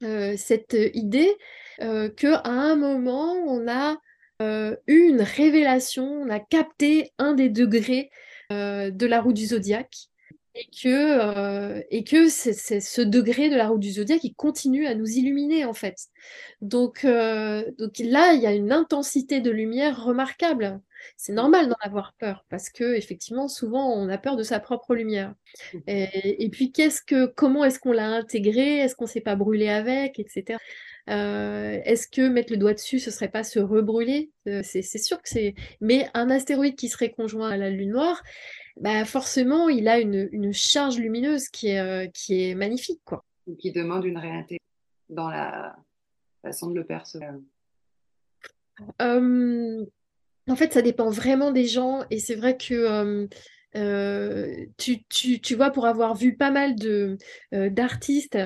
euh, 0.03 0.35
cette 0.37 0.77
idée 0.93 1.35
euh, 1.81 2.09
qu'à 2.09 2.41
un 2.45 2.75
moment, 2.75 3.33
on 3.33 3.67
a 3.67 3.97
euh, 4.41 4.75
eu 4.85 5.07
une 5.09 5.21
révélation, 5.21 6.05
on 6.05 6.29
a 6.29 6.39
capté 6.39 7.11
un 7.17 7.33
des 7.33 7.49
degrés 7.49 8.09
de 8.49 9.05
la 9.05 9.19
roue 9.19 9.33
du 9.33 9.47
zodiaque 9.47 10.07
et 10.57 10.67
que, 10.81 11.83
et 11.91 12.03
que 12.03 12.29
c'est, 12.29 12.79
ce 12.79 13.01
degré 13.01 13.49
de 13.49 13.55
la 13.55 13.67
roue 13.67 13.77
du 13.77 13.91
zodiaque 13.91 14.21
qui 14.21 14.33
continue 14.33 14.87
à 14.87 14.95
nous 14.95 15.07
illuminer 15.07 15.65
en 15.65 15.73
fait. 15.73 16.07
Donc, 16.61 17.05
donc 17.05 17.99
là, 17.99 18.33
il 18.33 18.41
y 18.41 18.47
a 18.47 18.53
une 18.53 18.71
intensité 18.71 19.39
de 19.39 19.51
lumière 19.51 20.03
remarquable. 20.03 20.81
C'est 21.15 21.33
normal 21.33 21.69
d'en 21.69 21.75
avoir 21.81 22.13
peur 22.19 22.45
parce 22.49 22.69
que 22.69 22.95
effectivement, 22.95 23.47
souvent, 23.47 23.91
on 23.93 24.09
a 24.09 24.17
peur 24.17 24.35
de 24.35 24.43
sa 24.43 24.59
propre 24.59 24.95
lumière. 24.95 25.33
Mmh. 25.73 25.79
Et, 25.87 26.49
puis, 26.51 26.71
qu'est-ce 26.71 27.01
que, 27.01 27.25
comment 27.25 27.63
est-ce 27.63 27.79
qu'on 27.79 27.91
l'a 27.91 28.07
intégré? 28.07 28.79
Est-ce 28.79 28.95
qu'on 28.95 29.05
s'est 29.05 29.21
pas 29.21 29.35
brûlé 29.35 29.69
avec, 29.69 30.19
etc. 30.19 30.57
Euh, 31.09 31.79
est-ce 31.85 32.07
que 32.07 32.27
mettre 32.27 32.51
le 32.51 32.57
doigt 32.57 32.73
dessus, 32.73 32.99
ce 32.99 33.11
serait 33.11 33.29
pas 33.29 33.43
se 33.43 33.59
rebrûler? 33.59 34.31
Euh, 34.47 34.61
c'est, 34.63 34.81
sûr 34.81 35.21
que 35.21 35.29
c'est. 35.29 35.55
Mais 35.81 36.09
un 36.13 36.29
astéroïde 36.29 36.75
qui 36.75 36.89
serait 36.89 37.11
conjoint 37.11 37.49
à 37.49 37.57
la 37.57 37.69
Lune 37.69 37.91
noire, 37.91 38.21
bah 38.79 39.05
forcément, 39.05 39.69
il 39.69 39.87
a 39.87 39.99
une, 39.99 40.53
charge 40.53 40.97
lumineuse 40.97 41.49
qui 41.49 41.69
est, 41.69 41.79
euh, 41.79 42.07
qui 42.13 42.43
est 42.43 42.55
magnifique, 42.55 43.01
quoi. 43.05 43.23
Qui 43.59 43.71
demande 43.71 44.05
une 44.05 44.17
réintégration 44.17 44.57
dans 45.09 45.29
la 45.29 45.75
façon 46.41 46.69
de 46.69 46.75
le 46.75 46.85
percevoir. 46.85 47.35
En 50.49 50.55
fait, 50.55 50.73
ça 50.73 50.81
dépend 50.81 51.09
vraiment 51.09 51.51
des 51.51 51.65
gens 51.65 52.05
et 52.09 52.19
c'est 52.19 52.35
vrai 52.35 52.57
que 52.57 53.27
euh, 53.75 54.47
euh, 54.47 54.65
tu, 54.77 55.39
tu, 55.41 55.55
vois, 55.55 55.71
pour 55.71 55.85
avoir 55.85 56.15
vu 56.15 56.35
pas 56.35 56.51
mal 56.51 56.75
de, 56.75 57.17
euh, 57.53 57.69
d'artistes 57.69 58.37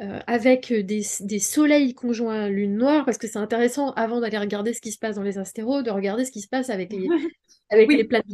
avec 0.00 0.72
des, 0.72 1.02
des, 1.20 1.38
soleils 1.38 1.94
conjoints 1.94 2.48
lune 2.48 2.76
noire, 2.76 3.04
parce 3.04 3.18
que 3.18 3.26
c'est 3.26 3.38
intéressant 3.38 3.92
avant 3.92 4.20
d'aller 4.20 4.38
regarder 4.38 4.74
ce 4.74 4.80
qui 4.80 4.92
se 4.92 4.98
passe 4.98 5.16
dans 5.16 5.22
les 5.22 5.38
astéroïdes, 5.38 5.86
de 5.86 5.90
regarder 5.90 6.24
ce 6.24 6.32
qui 6.32 6.40
se 6.40 6.48
passe 6.48 6.70
avec 6.70 6.92
les, 6.92 7.06
avec 7.70 7.90
les 7.90 8.04
planètes 8.04 8.26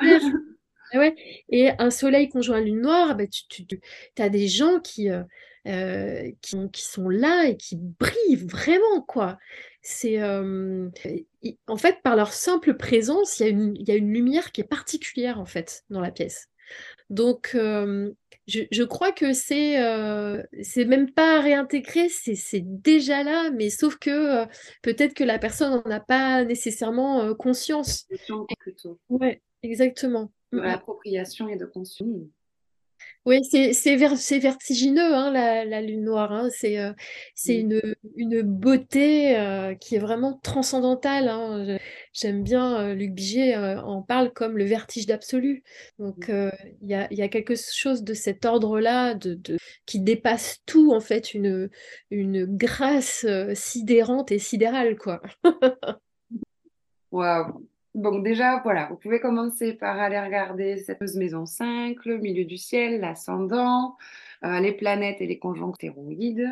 ouais. 0.94 1.14
Et 1.48 1.70
un 1.78 1.90
soleil 1.90 2.28
conjoint 2.28 2.60
lune 2.60 2.82
noire, 2.82 3.16
bah, 3.16 3.26
tu, 3.26 3.66
tu 3.66 3.80
as 4.18 4.28
des 4.28 4.48
gens 4.48 4.80
qui, 4.80 5.08
qui, 5.64 6.70
qui, 6.72 6.82
sont 6.82 7.08
là 7.08 7.48
et 7.48 7.56
qui 7.56 7.76
brillent 7.76 8.36
vraiment, 8.36 9.00
quoi 9.06 9.38
c'est 9.82 10.22
en 10.22 11.76
fait 11.76 12.02
par 12.02 12.16
leur 12.16 12.32
simple 12.32 12.74
présence, 12.74 13.40
il 13.40 13.42
y, 13.42 13.46
a 13.46 13.48
une, 13.48 13.76
y 13.78 13.90
a 13.90 13.96
une 13.96 14.12
lumière 14.12 14.52
qui 14.52 14.60
est 14.60 14.64
particulière 14.64 15.40
en 15.40 15.46
fait 15.46 15.84
dans 15.90 16.00
la 16.00 16.10
pièce. 16.10 16.48
Donc 17.08 17.50
je, 17.54 18.60
je, 18.70 18.82
crois 18.82 19.12
que 19.12 19.32
c'est 19.32 19.76
c'est 20.62 20.84
même 20.84 21.10
pas 21.10 21.38
à 21.38 21.40
réintégrer, 21.40 22.08
c'est 22.08 22.60
déjà 22.60 23.22
là, 23.22 23.50
mais 23.50 23.70
sauf 23.70 23.96
que 23.96 24.44
peut-être 24.82 25.14
que 25.14 25.24
la 25.24 25.38
personne 25.38 25.82
n'en 25.84 25.90
a 25.90 26.00
pas 26.00 26.44
nécessairement 26.44 27.34
conscience. 27.34 28.06
Plutôt. 28.58 29.00
Ouais, 29.08 29.42
exactement. 29.62 30.30
De 30.52 30.60
l'appropriation 30.60 31.48
et 31.48 31.56
de 31.56 31.64
conscience. 31.64 32.08
Oui, 33.26 33.40
c'est 33.44 33.96
vertigineux, 33.96 35.14
hein, 35.14 35.30
la, 35.30 35.82
lune 35.82 36.04
noire. 36.04 36.32
Hein. 36.32 36.48
C'est 36.50 36.78
euh, 36.78 36.92
une, 37.46 37.80
une 38.16 38.40
beauté 38.42 39.36
euh, 39.38 39.74
qui 39.74 39.96
est 39.96 39.98
vraiment 39.98 40.38
transcendantale. 40.42 41.28
Hein. 41.28 41.78
J'aime 42.14 42.42
bien, 42.42 42.80
euh, 42.80 42.94
Luc 42.94 43.12
Biget 43.12 43.56
en 43.56 44.02
parle 44.02 44.32
comme 44.32 44.56
le 44.56 44.64
vertige 44.64 45.06
d'absolu. 45.06 45.62
Donc, 45.98 46.30
il 46.30 46.88
y 46.88 46.94
a, 46.94 47.12
y, 47.12 47.20
a, 47.22 47.28
quelque 47.28 47.54
chose 47.56 48.04
de 48.04 48.14
cet 48.14 48.46
ordre-là 48.46 49.14
de, 49.14 49.34
de, 49.34 49.58
qui 49.84 50.00
dépasse 50.00 50.60
tout, 50.64 50.92
en 50.92 51.00
fait, 51.00 51.34
une, 51.34 51.68
une 52.10 52.46
grâce 52.46 53.26
sidérante 53.54 54.32
et 54.32 54.38
sidérale, 54.38 54.96
quoi. 54.96 55.20
Waouh 57.12 57.69
donc 57.94 58.22
déjà, 58.22 58.60
voilà, 58.62 58.86
vous 58.86 58.96
pouvez 58.96 59.18
commencer 59.18 59.72
par 59.72 59.98
aller 59.98 60.20
regarder 60.20 60.78
cette 60.78 61.00
maison 61.16 61.44
5, 61.44 62.04
le 62.04 62.18
milieu 62.18 62.44
du 62.44 62.56
ciel, 62.56 63.00
l'ascendant, 63.00 63.96
euh, 64.44 64.60
les 64.60 64.72
planètes 64.72 65.20
et 65.20 65.26
les 65.26 65.38
conjoncts 65.38 65.74
stéroïdes, 65.74 66.48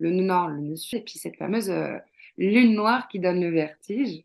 le 0.00 0.10
nord, 0.10 0.48
le 0.48 0.60
nœud 0.60 0.76
sud, 0.76 0.98
et 0.98 1.02
puis 1.02 1.18
cette 1.18 1.36
fameuse 1.36 1.70
euh, 1.70 1.96
lune 2.38 2.74
noire 2.74 3.06
qui 3.06 3.20
donne 3.20 3.40
le 3.40 3.50
vertige. 3.50 4.24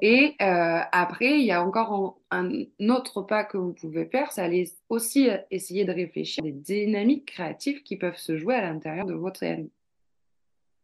Et 0.00 0.34
euh, 0.40 0.80
après, 0.92 1.40
il 1.40 1.44
y 1.44 1.52
a 1.52 1.62
encore 1.62 2.18
un, 2.30 2.50
autre 2.88 3.20
pas 3.20 3.44
que 3.44 3.58
vous 3.58 3.74
pouvez 3.74 4.06
faire, 4.06 4.32
c'est 4.32 4.40
aller 4.40 4.72
aussi 4.88 5.28
essayer 5.50 5.84
de 5.84 5.92
réfléchir 5.92 6.42
à 6.42 6.46
des 6.46 6.52
dynamiques 6.52 7.26
créatives 7.26 7.82
qui 7.82 7.96
peuvent 7.96 8.16
se 8.16 8.38
jouer 8.38 8.54
à 8.54 8.62
l'intérieur 8.62 9.04
de 9.04 9.14
votre 9.14 9.44
âme. 9.44 9.68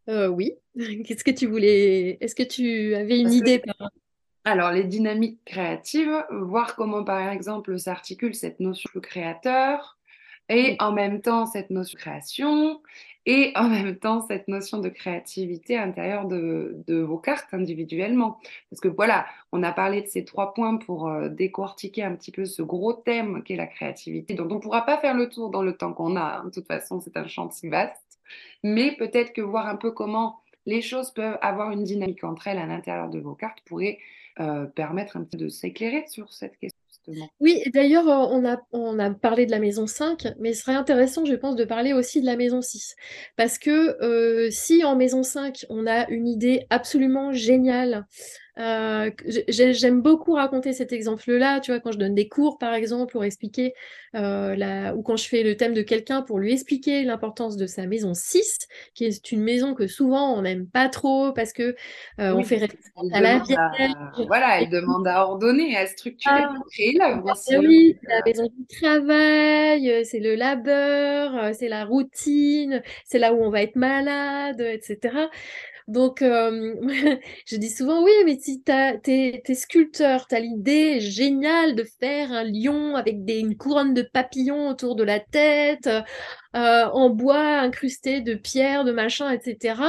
oui. 0.07 0.53
Qu'est-ce 1.07 1.25
que 1.25 1.31
tu 1.31 1.47
voulais 1.47 2.19
Est-ce 2.21 2.35
que 2.35 2.43
tu 2.43 2.95
avais 2.95 3.19
une 3.19 3.33
idée 3.33 3.61
par 3.61 3.91
alors, 4.45 4.71
les 4.73 4.85
dynamiques 4.85 5.41
créatives, 5.47 6.25
voir 6.31 6.77
comment, 6.77 7.03
par 7.03 7.31
exemple, 7.31 7.79
s'articule 7.79 8.35
cette 8.35 8.61
notion 8.61 8.91
de 8.95 9.01
créateur 9.01 9.97
et 10.51 10.77
en 10.81 10.93
même 10.93 11.23
temps 11.23 11.47
cette 11.47 11.71
notion 11.71 11.97
de 11.97 12.01
création 12.01 12.83
et 13.27 13.53
en 13.57 13.69
même 13.69 13.97
temps 13.99 14.21
cette 14.21 14.49
notion 14.49 14.79
de 14.79 14.91
créativité 14.91 15.79
à 15.79 15.87
l'intérieur 15.87 16.27
de, 16.27 16.85
vos 16.89 17.17
cartes 17.17 17.49
individuellement. 17.53 18.39
Parce 18.71 18.81
que 18.81 18.89
voilà, 18.89 19.27
on 19.53 19.63
a 19.63 19.73
parlé 19.73 20.03
de 20.03 20.09
ces 20.09 20.27
trois 20.27 20.53
points 20.53 20.77
pour 20.77 21.09
euh, 21.09 21.31
décortiquer 21.31 22.03
un 22.03 22.15
petit 22.15 22.31
peu 22.31 22.45
ce 22.45 22.61
gros 22.61 22.93
thème 22.93 23.43
qu'est 23.43 23.57
la 23.57 23.67
créativité, 23.67 24.35
dont 24.35 24.49
on 24.51 24.57
ne 24.57 24.61
pourra 24.61 24.85
pas 24.85 24.99
faire 24.99 25.15
le 25.15 25.31
tour 25.31 25.49
dans 25.49 25.63
le 25.63 25.75
temps 25.75 25.95
qu'on 25.95 26.17
a. 26.17 26.41
Hein. 26.41 26.45
De 26.45 26.51
toute 26.51 26.67
façon, 26.67 27.01
c'est 27.01 27.17
un 27.17 27.27
champ 27.27 27.51
si 27.51 27.69
vaste. 27.69 28.21
Mais 28.63 28.95
peut-être 28.97 29.33
que 29.33 29.41
voir 29.41 29.69
un 29.69 29.77
peu 29.77 29.91
comment 29.91 30.41
les 30.67 30.83
choses 30.83 31.11
peuvent 31.11 31.39
avoir 31.41 31.71
une 31.71 31.85
dynamique 31.85 32.25
entre 32.25 32.49
elles 32.49 32.59
à 32.59 32.67
l'intérieur 32.67 33.09
de 33.09 33.21
vos 33.21 33.35
cartes 33.35 33.61
pourrait 33.65 33.99
euh, 34.41 34.67
permettre 34.67 35.17
un 35.17 35.25
petit 35.25 35.37
de 35.37 35.49
s'éclairer 35.49 36.05
sur 36.09 36.33
cette 36.33 36.59
question. 36.59 36.79
Justement. 36.89 37.29
Oui, 37.39 37.63
d'ailleurs, 37.73 38.09
euh, 38.09 38.27
on 38.31 38.45
a, 38.45 38.59
on 38.73 38.99
a 38.99 39.11
parlé 39.11 39.47
de 39.47 39.51
la 39.51 39.61
maison 39.61 39.87
5, 39.87 40.35
mais 40.41 40.53
ce 40.53 40.63
serait 40.63 40.75
intéressant, 40.75 41.25
je 41.25 41.35
pense, 41.35 41.55
de 41.55 41.65
parler 41.65 41.93
aussi 41.93 42.21
de 42.21 42.27
la 42.27 42.37
maison 42.37 42.61
6. 42.61 42.97
Parce 43.37 43.59
que 43.59 44.03
euh, 44.03 44.51
si 44.51 44.85
en 44.85 44.97
maison 44.97 45.23
5, 45.23 45.67
on 45.69 45.87
a 45.87 46.09
une 46.09 46.27
idée 46.27 46.67
absolument 46.71 47.33
géniale 47.33 48.07
euh, 48.59 49.11
j'aime 49.49 50.01
beaucoup 50.01 50.35
raconter 50.35 50.73
cet 50.73 50.93
exemple-là, 50.93 51.61
tu 51.61 51.73
vois, 51.73 51.81
quand 51.81 51.91
je 51.91 51.99
donne 51.99 52.15
des 52.15 52.29
cours, 52.29 52.59
par 52.59 52.75
exemple, 52.75 53.11
pour 53.11 53.25
expliquer, 53.25 53.75
euh, 54.15 54.55
la... 54.55 54.95
ou 54.95 55.03
quand 55.03 55.17
je 55.17 55.27
fais 55.27 55.43
le 55.43 55.57
thème 55.57 55.75
de 55.75 55.83
quelqu'un 55.83 56.23
pour 56.23 56.39
lui 56.39 56.53
expliquer 56.53 57.03
l'importance 57.03 57.57
de 57.57 57.67
sa 57.67 57.87
maison 57.87 58.15
6, 58.15 58.69
qui 58.95 59.07
est 59.07 59.33
une 59.33 59.43
maison 59.43 59.75
que 59.75 59.89
souvent 59.89 60.33
on 60.35 60.43
n'aime 60.43 60.69
pas 60.69 60.89
trop 60.89 61.33
parce 61.33 61.53
que 61.53 61.75
euh, 62.21 62.33
on 62.33 62.45
fait 62.45 62.59
référence 62.59 63.13
à 63.13 63.21
la 63.21 63.39
vierge. 63.41 64.27
Voilà, 64.29 64.61
elle 64.61 64.71
demande 64.71 65.09
à 65.09 65.27
ordonner, 65.27 65.77
à 65.77 65.87
structurer, 65.87 66.43
ah, 66.45 66.55
créer 66.71 66.93
l'œuvre 66.97 67.33
aussi. 67.33 67.57
Oui, 67.57 67.99
c'est 68.03 68.09
la 68.09 68.23
maison 68.25 68.45
du 68.57 68.67
travail, 68.67 70.05
c'est 70.05 70.21
le 70.21 70.37
labeur, 70.37 71.53
c'est 71.55 71.69
la 71.69 71.85
routine, 71.85 72.83
c'est 73.05 73.19
là 73.19 73.35
où 73.35 73.43
on 73.43 73.51
va 73.51 73.63
être 73.63 73.77
malade, 73.77 74.61
etc. 74.61 75.29
Donc, 75.87 76.23
euh, 76.23 76.75
je 77.47 77.57
dis 77.57 77.69
souvent, 77.71 78.03
oui, 78.03 78.13
mais 78.25 78.39
si 78.39 78.63
tu 78.63 78.73
es, 78.73 79.55
sculpteur, 79.55 80.27
tu 80.27 80.35
as 80.35 80.41
l'idée 80.41 81.01
géniale 81.01 81.75
de 81.75 81.85
faire 81.85 82.33
un 82.33 82.45
lion 82.45 82.97
avec 82.97 83.25
des, 83.25 83.39
une 83.39 83.57
couronne 83.57 83.93
de 83.93 84.03
papillons 84.03 84.69
autour 84.69 84.97
de 84.97 85.05
la 85.05 85.21
tête, 85.21 85.87
euh, 85.87 86.85
en 86.87 87.11
bois 87.11 87.59
incrusté 87.59 88.21
de 88.23 88.35
pierres, 88.35 88.85
de 88.85 88.93
machin, 88.93 89.31
etc. 89.31 89.83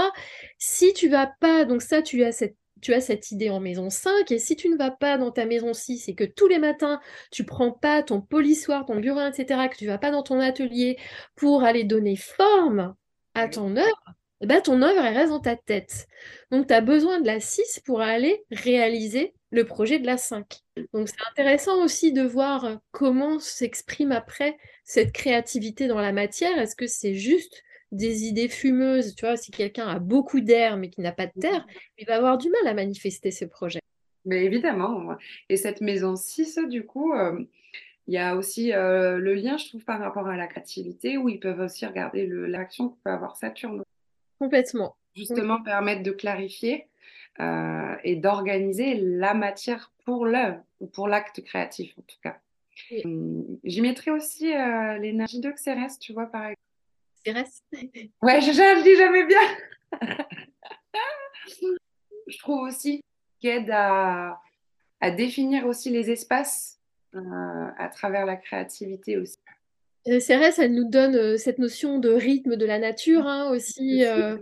Si 0.58 0.94
tu 0.94 1.08
vas 1.08 1.28
pas, 1.40 1.66
donc 1.66 1.82
ça, 1.82 2.02
tu 2.02 2.24
as 2.24 2.32
cette 2.32 2.58
tu 2.82 2.94
as 2.94 3.02
cette 3.02 3.32
idée 3.32 3.50
en 3.50 3.60
maison 3.60 3.90
5, 3.90 4.32
et 4.32 4.38
si 4.38 4.56
tu 4.56 4.70
ne 4.70 4.78
vas 4.78 4.92
pas 4.92 5.18
dans 5.18 5.32
ta 5.32 5.46
maison 5.46 5.74
6 5.74 6.08
et 6.08 6.14
que 6.14 6.24
tous 6.24 6.48
les 6.48 6.60
matins, 6.60 7.00
tu 7.32 7.44
prends 7.44 7.72
pas 7.72 8.04
ton 8.04 8.22
polissoir, 8.22 8.86
ton 8.86 9.00
bureau, 9.00 9.22
etc., 9.22 9.70
que 9.72 9.78
tu 9.78 9.88
vas 9.88 9.98
pas 9.98 10.12
dans 10.12 10.22
ton 10.22 10.40
atelier 10.40 10.98
pour 11.36 11.64
aller 11.64 11.84
donner 11.84 12.16
forme 12.16 12.94
à 13.34 13.48
ton 13.48 13.76
œuvre, 13.76 14.16
eh 14.42 14.48
ben, 14.48 14.62
ton 14.62 14.82
œuvre 14.82 15.04
elle 15.04 15.16
reste 15.16 15.30
dans 15.30 15.40
ta 15.40 15.56
tête. 15.56 16.08
Donc 16.52 16.68
tu 16.68 16.74
as 16.74 16.82
besoin 16.82 17.22
de 17.22 17.26
la 17.26 17.40
6 17.40 17.82
pour 17.86 18.02
aller 18.02 18.44
réaliser 18.52 19.34
le 19.52 19.66
projet 19.66 20.00
de 20.00 20.06
la 20.06 20.18
5. 20.18 20.46
Donc 20.94 21.08
c'est 21.08 21.30
intéressant 21.32 21.84
aussi 21.84 22.12
de 22.12 22.22
voir 22.22 22.66
euh, 22.66 22.76
comment 22.92 23.40
s'exprime 23.40 24.12
après 24.12 24.58
cette 24.84 25.14
créativité 25.14 25.88
dans 25.88 26.02
la 26.02 26.12
matière. 26.12 26.58
Est-ce 26.58 26.76
que 26.76 26.88
c'est 26.88 27.16
juste 27.16 27.64
des 27.92 28.26
idées 28.26 28.50
fumeuses, 28.50 29.16
tu 29.16 29.26
vois, 29.26 29.38
si 29.38 29.52
quelqu'un 29.52 29.88
a 29.88 30.00
beaucoup 30.00 30.42
d'air 30.42 30.76
mais 30.76 30.90
qui 30.90 31.02
n'a 31.02 31.14
pas 31.14 31.28
de 31.28 31.40
terre, 31.40 31.66
il 31.98 32.06
va 32.06 32.18
avoir 32.18 32.38
du 32.38 32.50
mal 32.50 32.68
à 32.68 32.74
manifester 32.74 33.32
ses 33.32 33.48
projets. 33.48 33.80
Mais 34.26 34.44
évidemment. 34.44 35.16
Et 35.50 35.56
cette 35.56 35.82
maison 35.82 36.16
6, 36.16 36.60
du 36.68 36.86
coup, 36.86 37.14
euh, 37.14 37.40
il 38.08 38.14
y 38.14 38.18
a 38.18 38.36
aussi 38.36 38.74
euh, 38.74 39.18
le 39.18 39.36
lien, 39.36 39.58
je 39.58 39.70
trouve, 39.70 39.86
par 39.86 40.00
rapport 40.00 40.28
à 40.28 40.36
la 40.36 40.48
créativité, 40.48 41.18
où 41.18 41.30
ils 41.30 41.40
peuvent 41.40 41.60
aussi 41.60 41.86
regarder 41.86 42.28
l'action 42.28 42.90
que 42.90 42.96
peut 43.04 43.12
avoir 43.12 43.36
Saturne. 43.36 43.84
Complètement. 44.40 44.96
Justement, 45.16 45.62
permettre 45.62 46.04
de 46.04 46.12
clarifier 46.12 46.88
euh, 47.40 47.96
et 48.04 48.16
d'organiser 48.16 48.96
la 48.96 49.34
matière 49.34 49.92
pour 50.06 50.26
l'œuvre 50.26 50.62
ou 50.80 50.88
pour 50.88 51.08
l'acte 51.08 51.44
créatif 51.44 51.94
en 51.98 52.02
tout 52.02 52.18
cas. 52.22 52.38
Hum, 53.06 53.58
j'y 53.64 53.82
mettrai 53.82 54.12
aussi 54.12 54.54
euh, 54.54 54.98
l'énergie 54.98 55.40
de 55.40 55.50
Xérès, 55.50 55.98
tu 56.00 56.14
vois, 56.14 56.26
par 56.26 56.44
exemple. 56.44 56.60
Xérès? 57.24 57.64
Ouais, 58.22 58.42
je, 58.42 58.52
je, 58.52 58.84
dis 58.84 58.98
jamais 58.98 59.26
bien. 59.26 59.40
je 62.28 62.38
trouve 62.40 62.62
aussi 62.62 63.04
qu'aide 63.40 63.70
à, 63.72 64.42
à 65.00 65.12
définir 65.12 65.66
aussi 65.66 65.90
les 65.90 66.12
espaces 66.12 66.80
euh, 67.16 67.72
à 67.78 67.90
travers 67.90 68.26
la 68.26 68.36
créativité 68.36 69.18
aussi. 69.18 69.38
Euh, 70.08 70.20
Cérès, 70.20 70.60
elle 70.60 70.74
nous 70.74 70.88
donne 70.88 71.16
euh, 71.16 71.38
cette 71.38 71.58
notion 71.58 71.98
de 71.98 72.10
rythme 72.10 72.58
de 72.58 72.66
la 72.66 72.78
nature 72.78 73.26
hein, 73.26 73.50
aussi. 73.50 74.06
Euh, 74.06 74.38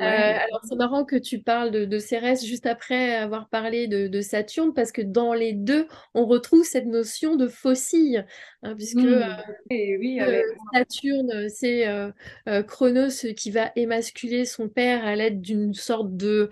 alors 0.00 0.60
c'est 0.62 0.76
marrant 0.76 1.04
que 1.04 1.16
tu 1.16 1.40
parles 1.40 1.72
de, 1.72 1.84
de, 1.84 1.98
Cérès 1.98 2.44
juste 2.44 2.66
après 2.66 3.16
avoir 3.16 3.48
parlé 3.48 3.88
de, 3.88 4.20
Saturne, 4.20 4.72
parce 4.74 4.92
que 4.92 5.02
dans 5.02 5.34
les 5.34 5.52
deux, 5.52 5.86
on 6.14 6.24
retrouve 6.24 6.64
cette 6.64 6.86
notion 6.86 7.34
de 7.34 7.48
fossile, 7.48 8.26
hein, 8.62 8.74
puisque 8.76 8.96
mmh. 8.96 9.36
oui, 9.70 10.20
Saturne, 10.72 11.48
c'est 11.48 11.86
Chronos 12.66 13.32
qui 13.36 13.50
va 13.50 13.72
émasculer 13.74 14.44
son 14.44 14.68
père 14.68 15.04
à 15.04 15.16
l'aide 15.16 15.40
d'une 15.40 15.74
sorte 15.74 16.16
de 16.16 16.50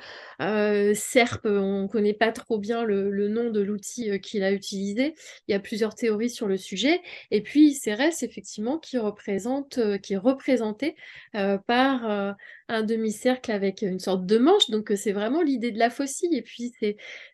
serpe. 0.94 1.46
On 1.46 1.82
ne 1.82 1.88
connaît 1.88 2.14
pas 2.14 2.32
trop 2.32 2.58
bien 2.58 2.84
le, 2.84 3.10
le 3.10 3.28
nom 3.28 3.50
de 3.50 3.60
l'outil 3.60 4.20
qu'il 4.20 4.42
a 4.42 4.52
utilisé. 4.52 5.14
Il 5.48 5.52
y 5.52 5.54
a 5.54 5.60
plusieurs 5.60 5.94
théories 5.94 6.30
sur 6.30 6.48
le 6.48 6.56
sujet. 6.56 7.00
Et 7.30 7.42
puis 7.42 7.74
Cérès, 7.74 8.22
effectivement, 8.22 8.55
qui, 8.82 8.98
représente, 8.98 9.78
euh, 9.78 9.98
qui 9.98 10.14
est 10.14 10.18
représenté 10.18 10.96
euh, 11.34 11.58
par 11.58 12.08
euh, 12.10 12.32
un 12.68 12.82
demi-cercle 12.82 13.52
avec 13.52 13.82
une 13.82 13.98
sorte 13.98 14.26
de 14.26 14.38
manche. 14.38 14.70
Donc 14.70 14.92
c'est 14.96 15.12
vraiment 15.12 15.42
l'idée 15.42 15.70
de 15.70 15.78
la 15.78 15.90
faucille. 15.90 16.34
Et 16.34 16.42
puis 16.42 16.72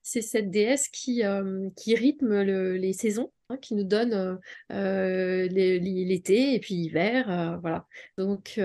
c'est 0.02 0.22
cette 0.22 0.50
déesse 0.50 0.88
qui, 0.88 1.22
qui 1.76 1.94
rythme 1.94 2.42
les 2.42 2.92
saisons. 2.92 3.30
Hein, 3.48 3.56
qui 3.56 3.74
nous 3.74 3.84
donne 3.84 4.38
l'été 5.50 6.54
et 6.54 6.60
puis 6.60 6.74
l'hiver, 6.74 7.58
voilà. 7.60 7.86
Donc, 8.16 8.58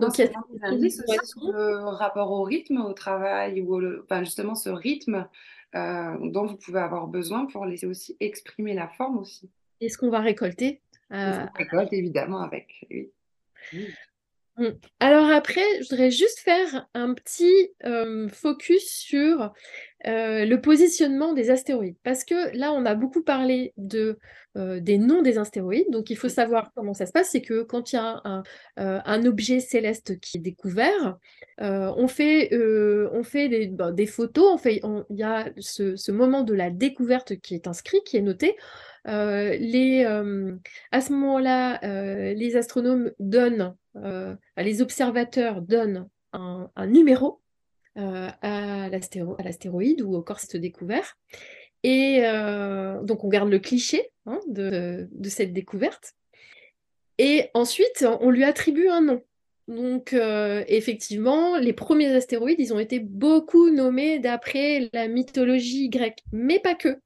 donc 0.00 0.18
il 0.18 0.24
y 0.24 0.28
a 0.28 0.70
le 0.70 1.88
rapport 1.90 2.30
au 2.32 2.42
rythme 2.42 2.78
au 2.78 2.92
travail 2.92 3.60
ou 3.60 3.80
enfin, 4.02 4.24
justement 4.24 4.54
ce 4.54 4.70
rythme 4.70 5.28
dont 5.74 6.46
vous 6.46 6.56
pouvez 6.56 6.80
avoir 6.80 7.06
besoin 7.06 7.46
pour 7.46 7.66
laisser 7.66 7.86
aussi 7.86 8.16
exprimer 8.20 8.74
la 8.74 8.88
forme 8.88 9.18
aussi? 9.18 9.50
Et 9.80 9.88
ce 9.88 9.98
qu'on 9.98 10.10
va 10.10 10.20
récolter 10.20 10.80
euh, 11.14 11.46
récolte, 11.56 11.92
évidemment, 11.92 12.40
avec. 12.40 12.86
Oui. 12.90 13.10
Mm. 14.56 14.68
Alors 15.00 15.30
après, 15.30 15.82
je 15.82 15.88
voudrais 15.90 16.12
juste 16.12 16.38
faire 16.38 16.86
un 16.94 17.12
petit 17.14 17.70
euh, 17.84 18.28
focus 18.28 18.88
sur 18.88 19.52
euh, 20.06 20.44
le 20.44 20.60
positionnement 20.60 21.32
des 21.32 21.50
astéroïdes. 21.50 21.96
Parce 22.04 22.24
que 22.24 22.56
là, 22.56 22.72
on 22.72 22.86
a 22.86 22.94
beaucoup 22.94 23.22
parlé 23.22 23.72
de, 23.76 24.18
des 24.54 24.98
noms 24.98 25.22
des 25.22 25.38
astéroïdes. 25.38 25.90
Donc, 25.90 26.10
il 26.10 26.16
faut 26.16 26.28
savoir 26.28 26.70
comment 26.76 26.94
ça 26.94 27.06
se 27.06 27.12
passe. 27.12 27.30
C'est 27.30 27.42
que 27.42 27.62
quand 27.62 27.92
il 27.92 27.96
y 27.96 27.98
a 27.98 28.20
un, 28.24 28.44
un, 28.76 29.26
objet 29.26 29.58
céleste 29.58 30.20
qui 30.20 30.36
est 30.36 30.40
découvert, 30.40 31.18
on 31.58 32.06
fait, 32.06 32.54
on 33.12 33.24
fait 33.24 33.48
des, 33.48 33.66
ben, 33.66 33.90
des 33.90 34.06
photos. 34.06 34.52
On 34.52 34.58
fait, 34.58 34.80
il 35.10 35.16
y 35.16 35.24
a 35.24 35.50
ce, 35.56 35.96
ce, 35.96 36.12
moment 36.12 36.44
de 36.44 36.54
la 36.54 36.70
découverte 36.70 37.34
qui 37.40 37.56
est 37.56 37.66
inscrit, 37.66 38.00
qui 38.04 38.16
est 38.16 38.22
noté. 38.22 38.56
Les, 39.06 40.04
à 40.90 41.00
ce 41.00 41.12
moment-là, 41.12 42.32
les 42.34 42.56
astronomes 42.56 43.12
donnent, 43.18 43.74
les 44.56 44.82
observateurs 44.82 45.62
donnent 45.62 46.08
un, 46.32 46.70
numéro 46.86 47.40
à 47.96 48.88
l'astéroïde 48.90 50.02
ou 50.02 50.14
au 50.14 50.22
corps 50.22 50.40
découvert. 50.54 51.16
Et 51.82 52.22
donc 53.02 53.24
on 53.24 53.28
garde 53.28 53.50
le 53.50 53.58
cliché 53.58 54.10
hein, 54.26 54.40
de, 54.48 55.08
cette 55.28 55.52
découverte. 55.52 56.14
Et 57.18 57.50
ensuite, 57.54 58.04
on 58.20 58.30
lui 58.30 58.44
attribue 58.44 58.88
un 58.88 59.00
nom. 59.00 59.22
Donc, 59.68 60.12
euh, 60.12 60.62
effectivement, 60.68 61.56
les 61.56 61.72
premiers 61.72 62.14
astéroïdes, 62.14 62.60
ils 62.60 62.74
ont 62.74 62.78
été 62.78 62.98
beaucoup 62.98 63.70
nommés 63.70 64.18
d'après 64.18 64.90
la 64.92 65.08
mythologie 65.08 65.88
grecque, 65.88 66.22
mais 66.32 66.58
pas 66.58 66.74
que. 66.74 66.98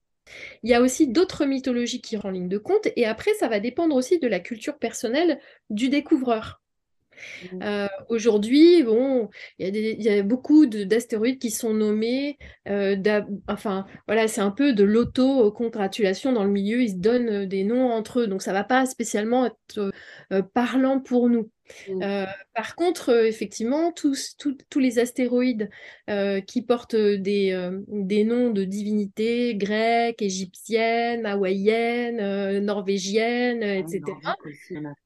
Il 0.63 0.71
y 0.71 0.75
a 0.75 0.81
aussi 0.81 1.09
d'autres 1.09 1.47
mythologies 1.47 2.01
qui 2.01 2.17
rentrent 2.17 2.29
en 2.29 2.31
ligne 2.31 2.49
de 2.49 2.59
compte, 2.59 2.89
et 2.97 3.07
après, 3.07 3.33
ça 3.35 3.49
va 3.49 3.61
dépendre 3.61 3.95
aussi 3.97 4.19
de 4.19 4.29
la 4.29 4.41
culture 4.41 4.79
personnelle 4.79 5.41
du 5.71 5.89
découvreur. 5.89 6.61
Mmh. 7.53 7.63
Euh, 7.63 7.89
aujourd'hui, 8.09 8.83
bon, 8.83 9.29
il 9.59 9.77
y, 9.77 10.09
a 10.09 10.23
beaucoup 10.23 10.67
d'astéroïdes 10.67 11.39
qui 11.39 11.51
sont 11.51 11.75
nommés. 11.75 12.39
Euh, 12.69 12.97
enfin, 13.49 13.87
voilà, 14.07 14.29
c'est 14.29 14.41
un 14.41 14.51
peu 14.51 14.73
de 14.73 14.85
l'auto-congratulation 14.85 16.33
dans 16.33 16.45
le 16.45 16.51
milieu. 16.51 16.83
Ils 16.83 16.91
se 16.91 16.97
donnent 16.97 17.29
euh, 17.29 17.47
des 17.47 17.65
noms 17.65 17.91
entre 17.91 18.21
eux, 18.21 18.27
donc 18.27 18.43
ça 18.43 18.53
va 18.53 18.65
pas 18.65 18.87
spécialement 18.87 19.47
être 19.47 19.93
parlant 20.55 21.01
pour 21.01 21.29
nous. 21.29 21.51
Mmh. 21.89 22.25
par 22.55 22.75
contre, 22.77 23.25
effectivement, 23.25 23.93
tous, 23.93 24.37
tous, 24.39 24.79
les 24.79 24.99
astéroïdes 24.99 25.71
qui 26.47 26.63
portent 26.63 26.97
des, 26.97 27.71
des, 27.89 28.25
noms 28.25 28.51
de 28.51 28.65
divinités 28.65 29.55
grecques, 29.55 30.23
égyptiennes, 30.23 31.27
hawaïennes, 31.27 32.61
norvégiennes, 32.61 33.63
ah, 33.63 33.77
etc. 33.77 34.03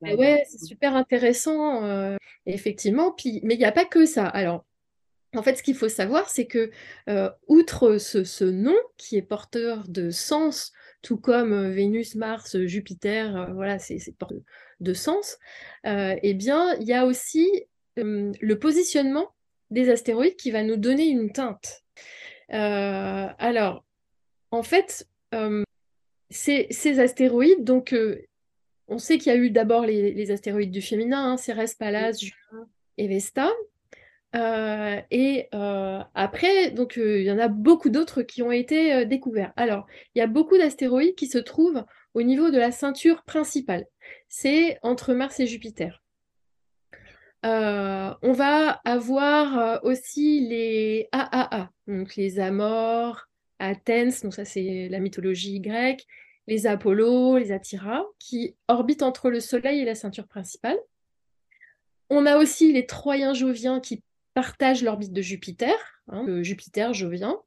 ouais, 0.02 0.44
c'est 0.48 0.64
super 0.64 0.96
intéressant, 0.96 2.16
effectivement. 2.46 3.12
Puis, 3.12 3.40
mais 3.44 3.54
il 3.54 3.58
n'y 3.58 3.64
a 3.64 3.72
pas 3.72 3.84
que 3.84 4.06
ça. 4.06 4.26
Alors, 4.26 4.64
en 5.34 5.42
fait, 5.42 5.56
ce 5.56 5.62
qu'il 5.62 5.74
faut 5.74 5.88
savoir, 5.88 6.28
c'est 6.28 6.46
que, 6.46 6.70
outre 7.48 7.98
ce, 7.98 8.24
ce, 8.24 8.44
nom 8.44 8.76
qui 8.98 9.16
est 9.16 9.22
porteur 9.22 9.88
de 9.88 10.10
sens, 10.10 10.72
tout 11.00 11.16
comme 11.16 11.70
Vénus, 11.70 12.14
Mars, 12.14 12.58
Jupiter, 12.66 13.50
voilà, 13.54 13.78
c'est 13.78 13.98
porteur 14.18 14.40
de 14.82 14.94
sens, 14.94 15.38
euh, 15.86 16.16
eh 16.22 16.34
bien, 16.34 16.74
il 16.80 16.86
y 16.86 16.92
a 16.92 17.06
aussi 17.06 17.48
euh, 17.98 18.32
le 18.40 18.58
positionnement 18.58 19.28
des 19.70 19.90
astéroïdes 19.90 20.36
qui 20.36 20.50
va 20.50 20.62
nous 20.62 20.76
donner 20.76 21.08
une 21.08 21.32
teinte. 21.32 21.82
Euh, 22.52 23.28
alors, 23.38 23.84
en 24.50 24.62
fait, 24.62 25.08
ces, 26.30 27.00
astéroïdes, 27.00 27.64
donc, 27.64 27.94
on 28.88 28.98
sait 28.98 29.16
qu'il 29.16 29.32
y 29.32 29.34
a 29.34 29.38
eu 29.38 29.50
d'abord 29.50 29.86
les, 29.86 30.30
astéroïdes 30.30 30.70
du 30.70 30.82
féminin, 30.82 31.32
hein, 31.32 31.36
Cérès, 31.38 31.74
Pallas, 31.74 32.18
Juno 32.20 32.66
et 32.98 33.08
Vesta. 33.08 33.50
et 34.34 35.48
après, 36.14 36.70
donc 36.72 36.96
il 36.96 37.22
y 37.22 37.30
en 37.30 37.38
a 37.38 37.48
beaucoup 37.48 37.88
d'autres 37.88 38.22
qui 38.22 38.42
ont 38.42 38.52
été 38.52 39.06
découverts. 39.06 39.54
Alors, 39.56 39.86
il 40.14 40.18
y 40.18 40.22
a 40.22 40.26
beaucoup 40.26 40.58
d'astéroïdes 40.58 41.14
qui 41.14 41.28
se 41.28 41.38
trouvent 41.38 41.84
au 42.12 42.22
niveau 42.22 42.50
de 42.50 42.58
la 42.58 42.72
ceinture 42.72 43.22
principale 43.22 43.86
c'est 44.32 44.78
entre 44.82 45.12
Mars 45.12 45.38
et 45.40 45.46
Jupiter. 45.46 46.02
Euh, 47.44 48.14
on 48.22 48.32
va 48.32 48.80
avoir 48.86 49.58
euh, 49.58 49.78
aussi 49.82 50.40
les 50.48 51.08
AAA, 51.12 51.70
donc 51.86 52.16
les 52.16 52.40
Amors, 52.40 53.28
Athens, 53.58 54.22
donc 54.22 54.32
ça 54.32 54.46
c'est 54.46 54.88
la 54.88 55.00
mythologie 55.00 55.60
grecque, 55.60 56.06
les 56.46 56.66
Apollo, 56.66 57.36
les 57.36 57.52
Atira, 57.52 58.06
qui 58.18 58.56
orbitent 58.68 59.02
entre 59.02 59.28
le 59.28 59.38
Soleil 59.38 59.80
et 59.80 59.84
la 59.84 59.94
ceinture 59.94 60.26
principale. 60.26 60.78
On 62.08 62.24
a 62.24 62.38
aussi 62.38 62.72
les 62.72 62.86
Troyens 62.86 63.34
joviens 63.34 63.80
qui 63.80 64.02
partagent 64.32 64.82
l'orbite 64.82 65.12
de 65.12 65.20
Jupiter, 65.20 65.76
hein, 66.08 66.42
Jupiter 66.42 66.94
jovien. 66.94 67.38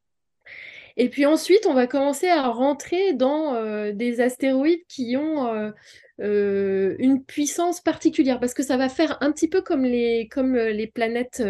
Et 0.97 1.09
puis 1.09 1.25
ensuite, 1.25 1.65
on 1.65 1.73
va 1.73 1.87
commencer 1.87 2.27
à 2.27 2.47
rentrer 2.47 3.13
dans 3.13 3.53
euh, 3.55 3.91
des 3.91 4.21
astéroïdes 4.21 4.85
qui 4.87 5.17
ont 5.17 5.73
euh, 6.21 6.95
une 6.97 7.25
puissance 7.25 7.81
particulière 7.81 8.39
parce 8.39 8.53
que 8.53 8.63
ça 8.63 8.77
va 8.77 8.87
faire 8.87 9.17
un 9.19 9.33
petit 9.33 9.49
peu 9.49 9.61
comme 9.61 9.83
les, 9.83 10.29
comme 10.29 10.55
euh, 10.55 10.71
les 10.71 10.87
planètes 10.87 11.43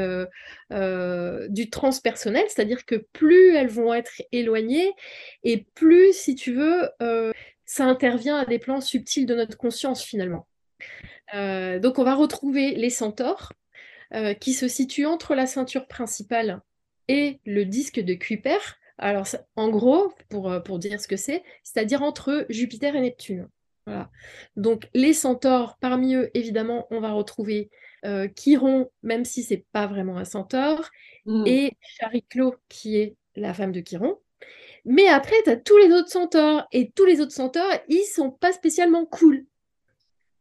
euh, 0.72 1.48
du 1.50 1.70
transpersonnel, 1.70 2.46
c'est-à-dire 2.48 2.86
que 2.86 2.96
plus 3.14 3.56
elles 3.56 3.68
vont 3.68 3.94
être 3.94 4.24
éloignées 4.32 4.92
et 5.44 5.68
plus, 5.76 6.14
si 6.14 6.34
tu 6.34 6.54
veux, 6.54 6.90
ça 7.66 7.86
intervient 7.86 8.38
à 8.38 8.46
des 8.46 8.58
plans 8.58 8.82
subtils 8.82 9.28
de 9.28 9.36
notre 9.36 9.58
conscience 9.58 10.04
finalement. 10.04 10.48
donc 11.34 12.00
on 12.00 12.04
va 12.04 12.16
retrouver 12.16 12.74
les 12.76 12.90
centaures 12.90 13.54
qui 14.40 14.54
se 14.54 14.68
situent 14.68 15.06
entre 15.06 15.36
la 15.36 15.46
ceinture 15.46 15.88
principale 15.88 16.62
et 17.08 17.40
le 17.46 17.66
disque 17.66 18.00
de 18.00 18.16
Kuiper. 18.16 18.60
Alors, 18.98 19.28
en 19.56 19.70
gros, 19.70 20.14
pour, 20.30 20.52
pour 20.64 20.80
dire 20.80 21.02
ce 21.02 21.08
que 21.08 21.18
c'est, 21.18 21.44
c'est-à-dire 21.64 22.02
entre 22.02 22.46
Jupiter 22.50 22.96
et 22.96 23.02
Neptune. 23.02 23.50
Donc 24.56 24.88
les 24.94 25.14
centaures, 25.14 25.78
parmi 25.80 26.16
eux, 26.16 26.32
évidemment, 26.34 26.88
on 26.92 27.00
va 27.00 27.12
retrouver 27.12 27.70
euh, 28.06 28.28
Chiron, 28.36 28.90
même 29.04 29.26
si 29.26 29.44
c'est 29.44 29.66
pas 29.72 29.88
vraiment 29.88 30.18
un 30.18 30.26
centaure, 30.26 30.90
mmh. 31.26 31.44
et 31.46 31.74
Chariclo, 31.82 32.56
qui 32.70 32.98
est 32.98 33.16
la 33.36 33.54
femme 33.54 33.72
de 33.72 33.82
Chiron. 33.82 34.20
Mais 34.86 35.08
après, 35.08 35.36
tu 35.44 35.50
as 35.50 35.58
tous 35.58 35.78
les 35.78 35.92
autres 35.92 36.10
centaures, 36.10 36.68
et 36.72 36.92
tous 36.92 37.06
les 37.06 37.22
autres 37.22 37.32
centaures, 37.32 37.72
ils 37.88 38.04
sont 38.04 38.32
pas 38.32 38.52
spécialement 38.52 39.06
cool. 39.06 39.46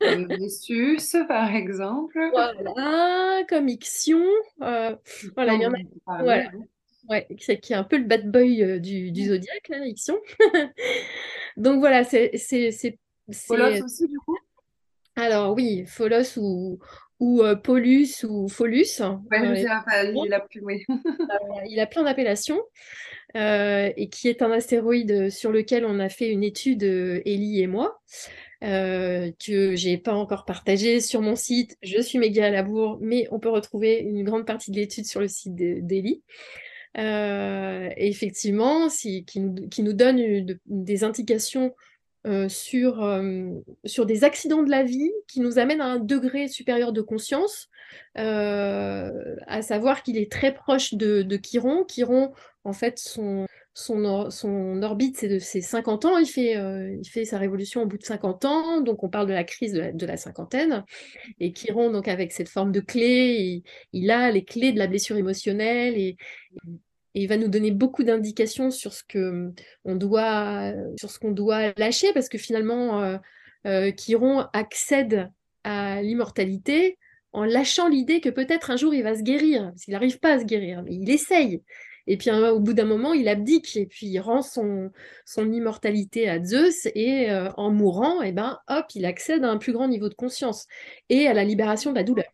Comme 0.01 0.27
Nessus, 0.27 0.99
par 1.29 1.55
exemple. 1.55 2.19
Voilà, 2.33 3.43
comme 3.49 3.69
Ixion. 3.69 4.25
Euh, 4.63 4.95
voilà, 5.35 5.55
il 5.55 5.63
y 5.63 5.67
en 5.67 5.73
a. 5.73 6.51
Ouais, 7.09 7.27
qui 7.37 7.73
est 7.73 7.77
un 7.77 7.85
peu 7.85 7.99
le 7.99 8.05
bad 8.05 8.31
boy 8.31 8.63
euh, 8.63 8.79
du, 8.79 9.13
du, 9.13 9.27
zodiaque, 9.27 9.69
là, 9.69 9.85
Ixion. 9.87 10.19
Donc 11.57 11.81
voilà, 11.81 12.05
c'est 12.05 12.33
Folos 13.33 13.85
aussi, 13.85 14.09
du 14.09 14.19
coup? 14.19 14.37
Alors 15.17 15.55
oui, 15.55 15.85
Folos 15.87 16.39
ou, 16.39 16.79
ou 17.21 17.43
euh, 17.43 17.55
Polus 17.55 18.25
ou 18.25 18.49
Folus. 18.49 19.01
Ouais, 19.31 19.63
il, 19.63 20.35
a 20.35 20.41
plus, 20.41 20.61
oui. 20.63 20.85
Euh, 20.89 21.61
il 21.69 21.81
a 21.81 21.87
plein 21.87 22.03
d'appellations. 22.03 22.61
Euh, 23.37 23.91
et 23.97 24.09
qui 24.09 24.29
est 24.29 24.43
un 24.43 24.53
astéroïde 24.53 25.29
sur 25.31 25.51
lequel 25.51 25.85
on 25.85 25.99
a 25.99 26.09
fait 26.09 26.29
une 26.29 26.45
étude, 26.45 26.85
Ellie 26.85 27.63
et 27.63 27.67
moi, 27.67 28.01
que 28.61 29.75
j'ai 29.75 29.99
pas 29.99 30.15
encore 30.15 30.45
partagé 30.45 31.01
sur 31.01 31.21
mon 31.21 31.35
site. 31.35 31.77
Je 31.83 32.01
suis 32.01 32.19
méga 32.19 32.47
à 32.47 32.51
la 32.51 32.63
bourre, 32.63 32.99
mais 33.01 33.27
on 33.33 33.41
peut 33.41 33.49
retrouver 33.49 33.99
une 33.99 34.23
grande 34.23 34.47
partie 34.47 34.71
de 34.71 34.77
l'étude 34.77 35.07
sur 35.07 35.21
le 35.21 35.29
site 35.29 35.55
d'Ellie. 35.55 36.23
Effectivement, 36.95 38.89
qui, 38.89 39.25
nous, 39.37 39.69
qui, 39.69 39.83
nous, 39.83 39.93
donne 39.93 40.47
des 40.67 41.05
indications 41.05 41.75
euh, 42.27 42.49
sur, 42.49 43.05
euh, 43.05 43.51
sur 43.85 44.07
des 44.07 44.25
accidents 44.25 44.63
de 44.63 44.71
la 44.71 44.83
vie 44.83 45.13
qui 45.29 45.41
nous 45.41 45.59
amènent 45.59 45.83
à 45.83 45.89
un 45.89 45.99
degré 45.99 46.49
supérieur 46.49 46.95
de 46.95 47.03
conscience, 47.03 47.69
euh, 48.17 49.37
à 49.47 49.61
savoir 49.61 50.03
qu'il 50.03 50.17
est 50.17 50.33
très 50.33 50.55
proche 50.55 50.95
de, 50.95 51.21
de, 51.21 51.37
Chiron. 51.37 51.85
Chiron, 51.85 52.33
en 52.65 52.73
fait, 52.73 52.99
son, 52.99 53.45
son, 53.75 54.31
son 54.31 54.83
orbite, 54.83 55.19
c'est 55.19 55.29
de 55.29 55.39
ses 55.39 55.61
50 55.61 56.07
ans. 56.07 56.17
Il 56.17 56.27
fait, 56.27 56.55
il 56.55 57.07
fait 57.07 57.27
sa 57.27 57.37
révolution 57.37 57.83
au 57.83 57.87
bout 57.87 57.99
de 57.99 58.05
50 58.05 58.47
ans, 58.47 58.81
donc 58.81 59.05
on 59.05 59.11
parle 59.11 59.27
de 59.27 59.35
la 59.35 59.45
crise 59.45 59.75
de 59.75 60.07
la, 60.07 60.17
cinquantaine. 60.17 60.83
Et 61.41 61.53
Chiron, 61.53 61.91
donc 61.91 62.09
avec 62.09 62.33
cette 62.33 62.49
forme 62.49 62.73
de 62.73 62.81
clé, 62.81 63.37
il, 63.39 63.63
il 63.93 64.11
a 64.11 64.31
les 64.31 64.45
clés 64.45 64.73
de 64.73 64.79
la 64.79 64.87
blessure 64.87 65.19
émotionnelle 65.19 65.99
et, 65.99 66.17
et 67.15 67.23
il 67.23 67.29
va 67.29 67.37
nous 67.37 67.49
donner 67.49 67.71
beaucoup 67.71 68.03
d'indications 68.03 68.71
sur 68.71 68.93
ce 68.93 69.03
sur 70.99 71.11
ce 71.11 71.19
qu'on 71.19 71.33
doit 71.33 71.73
lâcher, 71.77 72.13
parce 72.13 72.29
que 72.29 72.39
finalement, 72.39 73.03
euh, 73.03 73.19
euh, 73.67 73.93
accède 74.53 75.31
à 75.63 76.03
l'immortalité 76.03 76.99
en 77.33 77.45
lâchant 77.45 77.89
l'idée 77.89 78.21
que 78.21 78.29
peut-être 78.29 78.71
un 78.71 78.77
jour 78.77 78.95
il 78.95 79.03
va 79.03 79.17
se 79.17 79.23
guérir, 79.23 79.71
parce 79.71 79.85
qu'il 79.85 79.93
n'arrive 79.93 80.19
pas 80.19 80.35
à 80.35 80.39
se 80.41 80.45
guérir, 80.45 80.83
mais 80.83 80.95
il 80.95 81.11
essaye. 81.11 81.63
Et 82.07 82.17
puis 82.19 82.31
au 82.31 82.61
bout 82.61 82.75
d'un 82.75 82.85
moment, 82.85 83.15
il 83.15 83.29
abdique 83.29 83.77
et 83.77 83.87
puis 83.87 84.07
il 84.07 84.21
rend 84.21 84.43
son, 84.43 84.91
immortalité 85.37 86.29
à 86.29 86.43
Zeus 86.43 86.87
et 86.95 87.31
euh, 87.31 87.51
en 87.57 87.71
mourant, 87.71 88.23
et 88.23 88.29
eh 88.29 88.33
ben 88.33 88.59
hop, 88.69 88.87
il 88.95 89.07
accède 89.07 89.43
à 89.45 89.51
un 89.51 89.57
plus 89.57 89.73
grand 89.73 89.89
niveau 89.89 90.09
de 90.09 90.15
conscience 90.15 90.67
et 91.09 91.27
à 91.27 91.33
la 91.33 91.45
libération 91.45 91.93
de 91.93 91.97
la 91.97 92.05
douleur. 92.05 92.27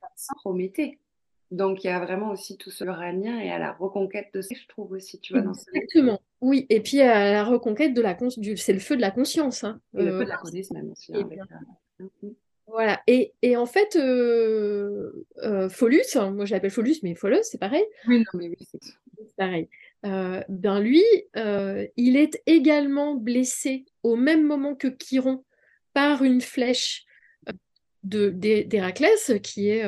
Donc 1.50 1.82
il 1.82 1.88
y 1.88 1.90
a 1.90 1.98
vraiment 1.98 2.30
aussi 2.30 2.56
tout 2.56 2.70
ce 2.70 2.84
uranien 2.84 3.38
et 3.40 3.50
à 3.50 3.58
la 3.58 3.72
reconquête 3.72 4.28
de 4.32 4.40
ça, 4.40 4.54
je 4.54 4.68
trouve 4.68 4.92
aussi, 4.92 5.18
tu 5.18 5.32
vois. 5.32 5.42
Dans 5.42 5.52
Exactement, 5.52 6.20
oui. 6.40 6.66
Et 6.70 6.80
puis 6.80 7.00
à 7.00 7.32
la 7.32 7.44
reconquête 7.44 7.92
de 7.92 8.00
la 8.00 8.14
conscience, 8.14 8.46
c'est 8.56 8.72
le 8.72 8.78
feu 8.78 8.96
de 8.96 9.00
la 9.00 9.10
conscience. 9.10 9.64
Hein. 9.64 9.80
Et 9.98 10.04
le 10.04 10.12
feu 10.12 10.24
de 10.24 10.28
la 10.28 10.36
euh, 10.36 10.42
connaissance 10.42 10.76
même 10.76 10.92
aussi. 10.92 11.12
Hein, 11.12 11.28
mm, 11.98 12.04
mm. 12.22 12.30
Voilà, 12.68 13.00
et, 13.08 13.32
et, 13.42 13.56
en 13.56 13.66
fait, 13.66 13.96
euh, 13.96 15.26
euh, 15.38 15.68
Folus, 15.68 16.14
moi 16.14 16.44
je 16.44 16.54
l'appelle 16.54 16.70
Folus, 16.70 17.00
mais 17.02 17.16
Folus, 17.16 17.42
c'est 17.42 17.58
pareil. 17.58 17.82
Oui, 18.06 18.18
non, 18.18 18.38
mais 18.38 18.48
oui, 18.48 18.68
c'est 18.70 19.36
pareil. 19.36 19.68
ben 20.04 20.80
lui, 20.80 21.02
il 21.96 22.16
est 22.16 22.40
également 22.46 23.16
blessé 23.16 23.86
au 24.04 24.14
même 24.14 24.46
moment 24.46 24.76
que 24.76 24.86
Chiron 24.86 25.44
par 25.94 26.22
une 26.22 26.40
flèche 26.40 27.06
d'Héraclès, 28.02 29.32
qui 29.42 29.70
est 29.70 29.84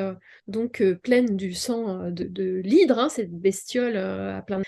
donc 0.47 0.83
pleine 1.03 1.35
du 1.35 1.53
sang 1.53 2.11
de, 2.11 2.25
de 2.25 2.61
l'hydre, 2.63 2.99
hein, 2.99 3.09
cette 3.09 3.31
bestiole 3.31 3.97
à 3.97 4.41
plein 4.41 4.61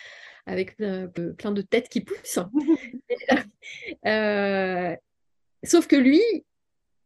avec 0.45 0.77
plein 0.77 1.51
de 1.51 1.61
têtes 1.61 1.89
qui 1.89 2.01
poussent. 2.01 2.17
sauf 5.63 5.87
que 5.87 5.95
lui, 5.95 6.21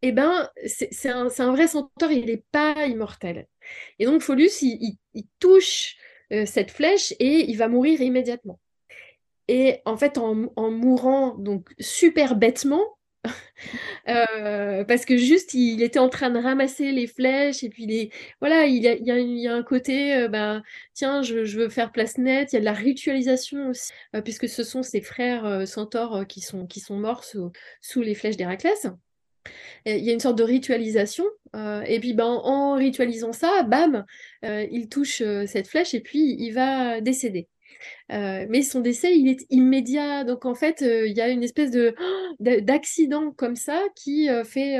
eh 0.01 0.11
ben, 0.11 0.49
c'est 0.65 1.09
un, 1.09 1.27
un, 1.37 1.51
vrai 1.51 1.67
centaure, 1.67 2.11
il 2.11 2.25
n'est 2.25 2.43
pas 2.51 2.87
immortel. 2.87 3.47
Et 3.97 4.05
donc 4.05 4.21
Pholus, 4.21 4.61
il, 4.61 4.97
touche 5.39 5.95
cette 6.45 6.71
flèche 6.71 7.13
et 7.19 7.49
il 7.49 7.55
va 7.55 7.67
mourir 7.67 8.01
immédiatement. 8.01 8.59
Et 9.47 9.81
en 9.85 9.97
fait, 9.97 10.17
en, 10.17 10.51
en 10.55 10.71
mourant 10.71 11.35
donc 11.35 11.69
super 11.79 12.35
bêtement, 12.35 12.98
euh, 14.09 14.83
parce 14.85 15.05
que 15.05 15.17
juste 15.17 15.53
il 15.53 15.81
était 15.81 15.99
en 15.99 16.09
train 16.09 16.29
de 16.29 16.39
ramasser 16.39 16.91
les 16.91 17.07
flèches 17.07 17.63
et 17.63 17.69
puis 17.69 17.85
les 17.85 18.11
voilà 18.39 18.65
il 18.65 18.81
y 18.81 18.87
a, 18.87 18.93
il 18.93 19.39
y 19.39 19.47
a, 19.47 19.53
un 19.53 19.63
côté 19.63 20.15
euh, 20.15 20.27
ben 20.27 20.63
tiens 20.93 21.21
je, 21.21 21.39
veux 21.57 21.69
faire 21.69 21.91
place 21.91 22.17
nette. 22.17 22.53
Il 22.53 22.55
y 22.55 22.57
a 22.57 22.61
de 22.61 22.65
la 22.65 22.73
ritualisation 22.73 23.69
aussi 23.69 23.91
euh, 24.15 24.21
puisque 24.21 24.47
ce 24.47 24.63
sont 24.63 24.83
ses 24.83 25.01
frères 25.01 25.67
centaures 25.67 26.25
qui 26.27 26.41
sont 26.41 26.65
qui 26.65 26.79
sont 26.79 26.97
morts 26.97 27.23
sous, 27.23 27.51
sous 27.81 28.01
les 28.01 28.15
flèches 28.15 28.37
d'Héraclès. 28.37 28.87
Il 29.85 30.03
y 30.03 30.09
a 30.09 30.13
une 30.13 30.19
sorte 30.19 30.37
de 30.37 30.43
ritualisation 30.43 31.25
et 31.55 31.99
puis 31.99 32.13
ben 32.13 32.25
en 32.25 32.75
ritualisant 32.75 33.33
ça 33.33 33.63
bam 33.63 34.05
il 34.43 34.87
touche 34.89 35.23
cette 35.47 35.67
flèche 35.67 35.93
et 35.93 36.01
puis 36.01 36.35
il 36.37 36.51
va 36.51 37.01
décéder 37.01 37.47
euh, 38.11 38.45
mais 38.49 38.61
son 38.61 38.79
décès, 38.79 39.17
il 39.17 39.27
est 39.27 39.45
immédiat. 39.49 40.23
Donc, 40.23 40.45
en 40.45 40.55
fait, 40.55 40.81
euh, 40.81 41.07
il 41.07 41.15
y 41.15 41.21
a 41.21 41.29
une 41.29 41.43
espèce 41.43 41.71
de 41.71 41.95
d'accident 42.39 43.31
comme 43.31 43.55
ça 43.55 43.81
qui 43.95 44.29
euh, 44.29 44.43
fait 44.43 44.79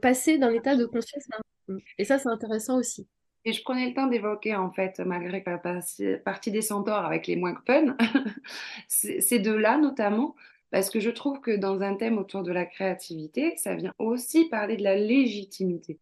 passer 0.00 0.38
d'un 0.38 0.52
état 0.52 0.76
de 0.76 0.86
conscience 0.86 1.24
à 1.32 1.38
un 1.72 1.78
Et 1.98 2.04
ça, 2.04 2.18
c'est 2.18 2.28
intéressant 2.28 2.78
aussi. 2.78 3.06
Et 3.44 3.52
je 3.52 3.62
prenais 3.62 3.88
le 3.88 3.94
temps 3.94 4.06
d'évoquer, 4.06 4.54
en 4.54 4.70
fait, 4.70 5.00
malgré 5.00 5.42
la 5.44 5.58
partie 5.58 6.50
des 6.50 6.62
centaures 6.62 7.04
avec 7.04 7.26
les 7.26 7.36
moins 7.36 7.60
fun, 7.66 7.96
ces 8.88 9.38
deux-là 9.40 9.78
notamment, 9.78 10.36
parce 10.70 10.90
que 10.90 11.00
je 11.00 11.10
trouve 11.10 11.40
que 11.40 11.50
dans 11.56 11.80
un 11.82 11.96
thème 11.96 12.18
autour 12.18 12.44
de 12.44 12.52
la 12.52 12.64
créativité, 12.64 13.54
ça 13.56 13.74
vient 13.74 13.92
aussi 13.98 14.48
parler 14.48 14.76
de 14.76 14.84
la 14.84 14.94
légitimité. 14.94 15.98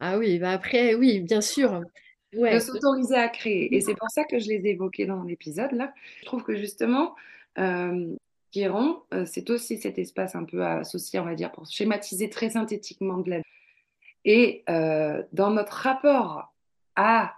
Ah 0.00 0.18
oui, 0.18 0.38
bah 0.38 0.50
après, 0.50 0.94
oui, 0.94 1.20
bien 1.20 1.40
sûr 1.40 1.80
de 2.36 2.58
s'autoriser 2.58 3.16
à 3.16 3.28
créer. 3.28 3.74
Et 3.74 3.80
c'est 3.80 3.94
pour 3.94 4.10
ça 4.10 4.24
que 4.24 4.38
je 4.38 4.48
les 4.48 4.66
ai 4.66 4.70
évoqués 4.70 5.06
dans 5.06 5.22
l'épisode 5.22 5.72
là. 5.72 5.92
Je 6.20 6.26
trouve 6.26 6.42
que 6.42 6.56
justement, 6.56 7.14
euh, 7.58 8.16
euh, 8.56 9.24
c'est 9.26 9.50
aussi 9.50 9.78
cet 9.78 9.98
espace 9.98 10.34
un 10.34 10.44
peu 10.44 10.64
associé, 10.64 11.18
on 11.20 11.24
va 11.24 11.34
dire, 11.34 11.52
pour 11.52 11.66
schématiser 11.66 12.30
très 12.30 12.50
synthétiquement 12.50 13.18
de 13.18 13.30
la 13.30 13.38
vie. 13.38 13.44
Et 14.24 14.64
euh, 14.68 15.22
dans 15.32 15.50
notre 15.50 15.72
rapport 15.72 16.52
à 16.96 17.34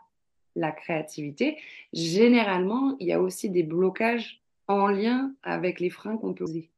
la 0.57 0.73
créativité, 0.73 1.59
généralement, 1.93 2.97
il 3.01 3.09
y 3.09 3.13
a 3.13 3.21
aussi 3.21 3.51
des 3.51 3.63
blocages 3.63 4.41
en 4.67 4.89
lien 4.89 5.33
avec 5.43 5.81
les 5.81 5.91
freins 5.91 6.17
qu'on 6.17 6.35
peut 6.35 6.45
poser. 6.45 6.71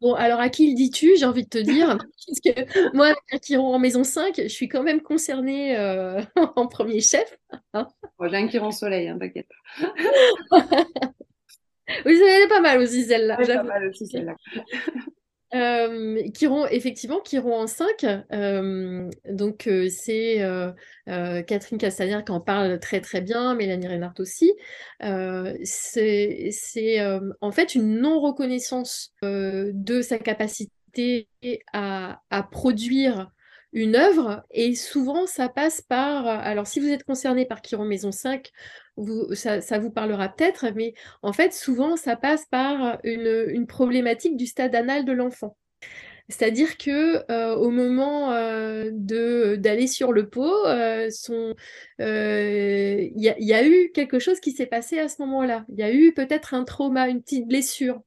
Bon, 0.00 0.14
alors 0.14 0.38
à 0.38 0.48
qui 0.48 0.70
le 0.70 0.76
dis-tu, 0.76 1.16
j'ai 1.16 1.24
envie 1.24 1.42
de 1.42 1.48
te 1.48 1.58
dire, 1.58 1.98
puisque 2.26 2.54
moi, 2.94 3.06
avec 3.06 3.42
Chiron 3.42 3.74
en 3.74 3.78
maison 3.78 4.04
5, 4.04 4.36
je 4.36 4.48
suis 4.48 4.68
quand 4.68 4.82
même 4.82 5.00
concernée 5.00 5.76
euh, 5.76 6.20
en 6.56 6.68
premier 6.68 7.00
chef. 7.00 7.36
Hein. 7.74 7.88
j'ai 8.22 8.36
un 8.36 8.48
Chiron 8.48 8.70
soleil, 8.70 9.08
hein, 9.08 9.18
t'inquiète 9.18 9.48
oui, 12.04 12.20
elle 12.22 12.44
est 12.44 12.48
pas 12.48 12.60
mal 12.60 12.78
aussi, 12.80 13.04
celle-là. 13.04 13.36
pas 13.36 13.62
mal 13.62 13.88
aussi, 13.88 14.06
celle-là. 14.06 14.36
Euh, 15.54 16.20
effectivement, 16.70 17.20
Chiron 17.24 17.62
en 17.62 17.66
5, 17.66 18.04
euh, 18.32 19.08
donc 19.30 19.66
euh, 19.66 19.88
c'est 19.88 20.42
euh, 20.42 20.72
Catherine 21.06 21.78
Castagnère 21.78 22.24
qui 22.24 22.32
en 22.32 22.40
parle 22.40 22.78
très 22.80 23.00
très 23.00 23.22
bien, 23.22 23.54
Mélanie 23.54 23.88
Reinhardt 23.88 24.20
aussi. 24.20 24.52
c'est 25.00 27.00
en 27.40 27.52
fait 27.52 27.74
une 27.74 28.00
non-reconnaissance 28.00 29.14
de 29.22 30.02
sa 30.02 30.18
capacité 30.18 31.28
à, 31.72 32.20
à 32.30 32.42
produire 32.42 33.30
une 33.72 33.96
œuvre 33.96 34.44
et 34.50 34.74
souvent 34.74 35.26
ça 35.26 35.48
passe 35.48 35.82
par 35.82 36.26
alors 36.26 36.66
si 36.66 36.80
vous 36.80 36.88
êtes 36.88 37.04
concerné 37.04 37.44
par 37.44 37.60
Chiron 37.60 37.84
Maison 37.84 38.12
5 38.12 38.50
vous, 38.98 39.34
ça, 39.34 39.60
ça, 39.60 39.78
vous 39.78 39.90
parlera 39.90 40.28
peut-être 40.28 40.66
mais 40.74 40.94
en 41.22 41.32
fait 41.32 41.52
souvent 41.52 41.96
ça 41.96 42.16
passe 42.16 42.44
par 42.50 42.98
une, 43.04 43.46
une 43.48 43.66
problématique 43.66 44.36
du 44.36 44.46
stade 44.46 44.74
anal 44.74 45.04
de 45.04 45.12
l'enfant 45.12 45.56
c'est-à-dire 46.28 46.76
que 46.76 47.24
euh, 47.32 47.54
au 47.56 47.70
moment 47.70 48.32
euh, 48.32 48.90
de 48.92 49.56
d'aller 49.56 49.86
sur 49.86 50.12
le 50.12 50.28
pot, 50.28 50.66
euh, 50.66 51.08
il 51.98 53.12
y, 53.16 53.34
y, 53.38 53.54
a 53.54 53.66
eu 53.66 53.90
quelque 53.94 54.18
chose 54.18 54.38
qui 54.38 54.52
s'est 54.52 54.66
passé 54.66 54.98
à 54.98 55.08
ce 55.08 55.22
moment-là. 55.22 55.64
Il 55.70 55.78
y 55.78 55.82
a 55.82 55.90
eu 55.90 56.12
peut-être 56.12 56.52
un 56.52 56.64
trauma, 56.64 57.08
une 57.08 57.22
petite 57.22 57.48
blessure. 57.48 58.02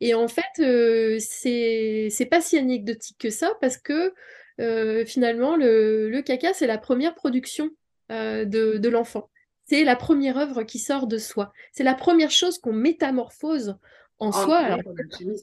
Et 0.00 0.14
en 0.14 0.28
fait, 0.28 1.18
c'est 1.18 2.06
c'est 2.08 2.26
pas 2.26 2.40
si 2.40 2.56
anecdotique 2.56 3.16
que 3.18 3.30
ça 3.30 3.50
parce 3.60 3.78
que 3.78 4.12
euh, 4.60 5.04
finalement, 5.04 5.56
le, 5.56 6.20
caca, 6.22 6.52
c'est 6.54 6.66
la 6.66 6.78
première 6.78 7.14
production 7.14 7.70
euh, 8.10 8.44
de, 8.44 8.88
l'enfant. 8.88 9.28
C'est 9.68 9.84
la 9.84 9.96
première 9.96 10.38
œuvre 10.38 10.62
qui 10.62 10.78
sort 10.78 11.06
de 11.06 11.18
soi. 11.18 11.52
C'est 11.72 11.84
la 11.84 11.94
première 11.94 12.30
chose 12.30 12.58
qu'on 12.58 12.72
métamorphose 12.72 13.76
en 14.18 14.32
soi. 14.32 14.58
Alors, 14.58 14.94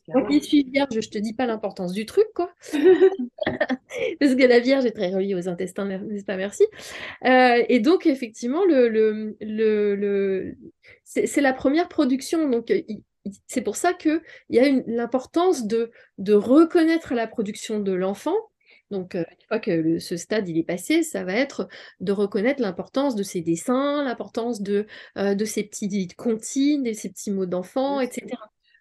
moi 0.07 0.28
qui 0.28 0.41
suis 0.41 0.63
vierge, 0.63 0.99
je 0.99 1.09
te 1.09 1.17
dis 1.17 1.34
pas 1.34 1.45
l'importance 1.45 1.93
du 1.93 2.05
truc, 2.05 2.26
quoi. 2.34 2.51
Parce 4.19 4.36
que 4.36 4.47
la 4.47 4.59
vierge 4.59 4.86
est 4.86 4.91
très 4.91 5.13
reliée 5.13 5.36
aux 5.36 5.47
intestins, 5.47 5.86
n'est-ce 5.86 6.26
pas? 6.26 6.38
Merci. 6.38 6.65
Euh, 7.26 7.63
et 7.69 7.80
donc, 7.80 8.07
effectivement, 8.07 8.65
le, 8.65 8.88
le, 8.89 9.36
le, 9.41 10.55
c'est 11.03 11.41
la 11.41 11.53
première 11.53 11.88
production. 11.88 12.49
Donc, 12.49 12.74
c'est 13.47 13.61
pour 13.61 13.76
ça 13.76 13.93
qu'il 13.93 14.21
y 14.49 14.59
a 14.59 14.69
l'importance 14.88 15.67
de, 15.67 15.91
de 16.17 16.34
reconnaître 16.34 17.13
la 17.13 17.28
production 17.28 17.80
de 17.80 17.91
l'enfant 17.91 18.36
donc, 18.93 19.15
une 19.15 19.47
fois 19.47 19.59
que 19.59 19.99
ce 19.99 20.17
stade 20.17 20.47
il 20.47 20.57
est 20.57 20.63
passé, 20.63 21.03
ça 21.03 21.23
va 21.23 21.33
être 21.33 21.67
de 21.99 22.11
reconnaître 22.11 22.61
l'importance 22.61 23.15
de 23.15 23.23
ces 23.23 23.41
dessins, 23.41 24.03
l'importance 24.03 24.61
de, 24.61 24.85
de 25.15 25.45
ces 25.45 25.63
petites 25.63 26.15
comptines, 26.15 26.83
de 26.83 26.93
ces 26.93 27.09
petits 27.09 27.31
mots 27.31 27.45
d'enfant, 27.45 27.99
etc. 27.99 28.37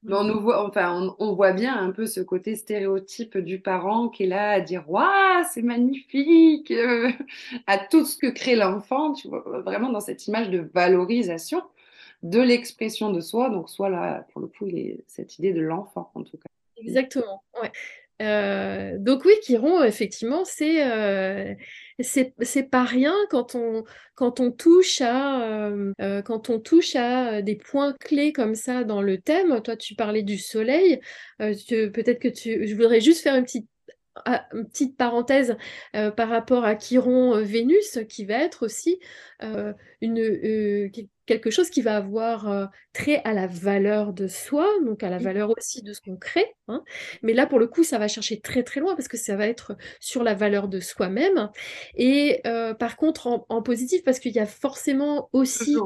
on, 0.09 0.25
nous 0.25 0.41
voit, 0.41 0.67
enfin, 0.67 1.15
on, 1.19 1.35
voit 1.35 1.53
bien 1.53 1.77
un 1.77 1.91
peu 1.91 2.07
ce 2.07 2.21
côté 2.21 2.57
stéréotype 2.57 3.39
du 3.39 3.61
parent 3.61 4.09
qui 4.09 4.25
est 4.25 4.27
là 4.27 4.51
à 4.51 4.61
dire 4.61 4.85
Waouh, 4.89 5.45
c'est 5.51 5.63
magnifique 5.63 6.73
à 7.67 7.79
tout 7.79 8.05
ce 8.05 8.17
que 8.17 8.29
crée 8.29 8.57
l'enfant, 8.57 9.15
tu 9.15 9.29
vois, 9.29 9.43
vraiment 9.65 9.91
dans 9.91 10.01
cette 10.01 10.27
image 10.27 10.51
de 10.51 10.71
valorisation 10.75 11.63
de 12.23 12.41
l'expression 12.41 13.11
de 13.11 13.21
soi. 13.21 13.51
Donc, 13.51 13.69
soit 13.69 13.91
là, 13.91 14.27
pour 14.33 14.41
le 14.41 14.47
coup, 14.49 14.69
cette 15.07 15.39
idée 15.39 15.53
de 15.53 15.61
l'enfant, 15.61 16.11
en 16.15 16.23
tout 16.23 16.37
cas. 16.37 16.49
Exactement, 16.77 17.43
ouais. 17.63 17.71
Euh, 18.23 18.99
donc 18.99 19.25
oui, 19.25 19.33
Chiron, 19.43 19.83
effectivement, 19.83 20.45
c'est 20.45 20.85
euh, 20.85 21.55
pas 22.71 22.85
rien 22.85 23.15
quand 23.31 23.55
on 23.55 23.85
quand 24.15 24.39
on 24.41 24.53
touche 24.53 25.01
à 25.01 25.43
euh, 25.43 25.93
euh, 26.01 26.23
quand 26.23 26.49
on 26.49 26.61
touche 26.61 26.95
à 26.95 27.43
des 27.43 27.57
points 27.57 27.95
clés 27.95 28.33
comme 28.33 28.55
ça 28.55 28.85
dans 28.85 29.03
le 29.03 29.19
thème. 29.19 29.61
Toi, 29.63 29.77
tu 29.77 29.95
parlais 29.95 30.23
du 30.23 30.39
soleil. 30.39 31.01
Peut-être 31.39 32.21
que 32.21 32.29
tu, 32.29 32.67
je 32.67 32.75
voudrais 32.75 33.01
juste 33.01 33.23
faire 33.23 33.35
une 33.35 33.45
petite 33.45 33.69
ah, 34.27 34.47
petite 34.53 34.97
parenthèse 34.99 35.57
par 35.93 36.29
rapport 36.29 36.65
à 36.65 36.77
Chiron 36.77 37.43
Vénus, 37.43 37.99
qui 38.09 38.27
va 38.27 38.35
être 38.35 38.65
aussi 38.65 39.01
une, 40.03 40.91
quelque 41.33 41.51
chose 41.51 41.71
qui 41.71 41.81
va 41.81 41.97
avoir 41.97 42.51
euh, 42.51 42.67
trait 42.93 43.23
à 43.25 43.33
la 43.33 43.47
valeur 43.47 44.13
de 44.13 44.27
soi, 44.27 44.69
donc 44.85 45.03
à 45.03 45.09
la 45.09 45.19
valeur 45.19 45.51
aussi 45.57 45.83
de 45.83 45.95
ce 45.95 46.01
qu'on 46.03 46.17
crée. 46.17 46.47
Hein. 46.69 46.83
Mais 47.23 47.33
là, 47.33 47.47
pour 47.47 47.59
le 47.59 47.67
coup, 47.67 47.85
ça 47.85 47.99
va 47.99 48.07
chercher 48.07 48.41
très 48.41 48.63
très 48.63 48.81
loin 48.81 48.95
parce 48.95 49.09
que 49.09 49.17
ça 49.17 49.35
va 49.35 49.47
être 49.47 49.77
sur 49.99 50.23
la 50.23 50.35
valeur 50.35 50.69
de 50.69 50.79
soi-même. 50.79 51.51
Et 51.95 52.41
euh, 52.47 52.75
par 52.75 52.97
contre, 52.97 53.27
en, 53.49 53.63
positif, 53.63 54.03
parce 54.05 54.19
qu'il 54.19 54.33
y 54.33 54.41
a 54.41 54.47
forcément 54.47 55.31
aussi 55.33 55.77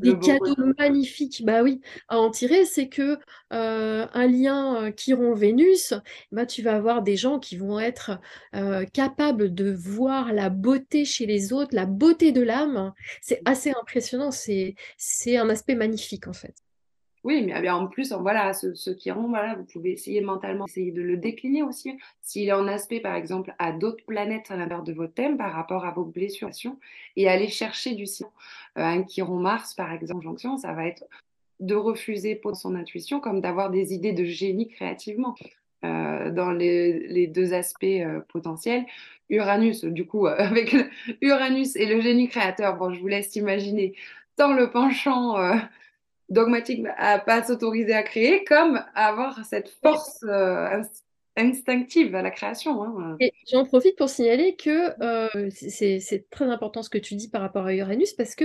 des 0.00 0.18
cadeaux 0.18 0.72
magnifiques, 0.78 1.44
bah 1.44 1.62
oui, 1.62 1.80
à 2.08 2.18
en 2.18 2.30
tirer, 2.30 2.64
c'est 2.64 2.88
que 2.88 3.18
euh, 3.52 4.06
un 4.12 4.26
lien 4.26 4.84
euh, 4.84 4.92
Chiron-Vénus, 4.92 5.94
bah, 6.32 6.46
tu 6.46 6.62
vas 6.62 6.76
avoir 6.76 7.02
des 7.02 7.16
gens 7.16 7.38
qui 7.38 7.56
vont 7.56 7.78
être 7.78 8.18
euh, 8.54 8.84
capables 8.86 9.54
de 9.54 9.70
voir 9.72 10.32
la 10.32 10.48
beauté 10.48 11.04
chez 11.04 11.26
les 11.26 11.52
autres, 11.52 11.74
la 11.74 11.86
beauté 11.86 12.32
de 12.32 12.42
l'âme. 12.42 12.92
C'est 13.20 13.42
assez 13.44 13.70
impressionnant, 13.70 14.30
c'est 14.30 14.74
un 15.36 15.50
aspect 15.50 15.74
magnifique 15.74 16.26
en 16.26 16.32
fait. 16.32 16.54
Oui, 17.22 17.42
mais 17.42 17.68
en 17.68 17.86
plus, 17.86 18.12
voilà, 18.12 18.54
ce, 18.54 18.74
ce 18.74 18.90
Chiron, 18.90 19.28
voilà, 19.28 19.54
vous 19.54 19.64
pouvez 19.64 19.92
essayer 19.92 20.20
mentalement, 20.20 20.66
essayer 20.66 20.90
de 20.90 21.02
le 21.02 21.16
décliner 21.16 21.62
aussi. 21.62 21.98
S'il 22.22 22.48
est 22.48 22.52
en 22.52 22.66
aspect, 22.66 23.00
par 23.00 23.14
exemple, 23.14 23.54
à 23.58 23.72
d'autres 23.72 24.04
planètes 24.06 24.50
à 24.50 24.56
l'intérieur 24.56 24.84
de 24.84 24.92
votre 24.92 25.12
thème 25.12 25.36
par 25.36 25.52
rapport 25.52 25.84
à 25.84 25.90
vos 25.90 26.04
blessures, 26.04 26.50
et 27.16 27.28
aller 27.28 27.48
chercher 27.48 27.94
du 27.94 28.06
ciel. 28.06 28.30
un 28.76 29.02
Chiron 29.04 29.38
Mars, 29.38 29.74
par 29.74 29.92
exemple, 29.92 30.24
jonction, 30.24 30.56
ça 30.56 30.72
va 30.72 30.86
être 30.86 31.04
de 31.60 31.74
refuser 31.74 32.36
pour 32.36 32.56
son 32.56 32.74
intuition 32.74 33.20
comme 33.20 33.42
d'avoir 33.42 33.70
des 33.70 33.92
idées 33.92 34.14
de 34.14 34.24
génie 34.24 34.68
créativement. 34.68 35.34
Euh, 35.82 36.30
dans 36.30 36.50
les, 36.52 37.26
deux 37.28 37.54
aspects 37.54 37.84
euh, 37.84 38.20
potentiels. 38.28 38.84
Uranus, 39.30 39.82
du 39.82 40.06
coup, 40.06 40.26
euh, 40.26 40.34
avec 40.38 40.76
Uranus 41.22 41.74
et 41.74 41.86
le 41.86 42.02
génie 42.02 42.28
créateur, 42.28 42.76
bon, 42.76 42.92
je 42.92 43.00
vous 43.00 43.06
laisse 43.06 43.34
imaginer 43.34 43.94
tant 44.36 44.52
le 44.52 44.70
penchant 44.70 45.36
dogmatique 46.30 46.86
à 46.96 47.18
pas 47.18 47.42
s'autoriser 47.42 47.92
à 47.92 48.02
créer, 48.02 48.44
comme 48.44 48.82
à 48.94 49.08
avoir 49.08 49.44
cette 49.44 49.68
force 49.82 50.24
instinctive 51.36 52.14
à 52.14 52.22
la 52.22 52.30
création. 52.30 52.82
Hein. 52.82 53.16
Et 53.20 53.32
j'en 53.50 53.64
profite 53.64 53.96
pour 53.96 54.08
signaler 54.08 54.56
que 54.56 54.94
c'est 55.50 56.26
très 56.30 56.46
important 56.46 56.82
ce 56.82 56.90
que 56.90 56.98
tu 56.98 57.14
dis 57.14 57.28
par 57.28 57.42
rapport 57.42 57.66
à 57.66 57.74
Uranus, 57.74 58.12
parce 58.14 58.34
que 58.34 58.44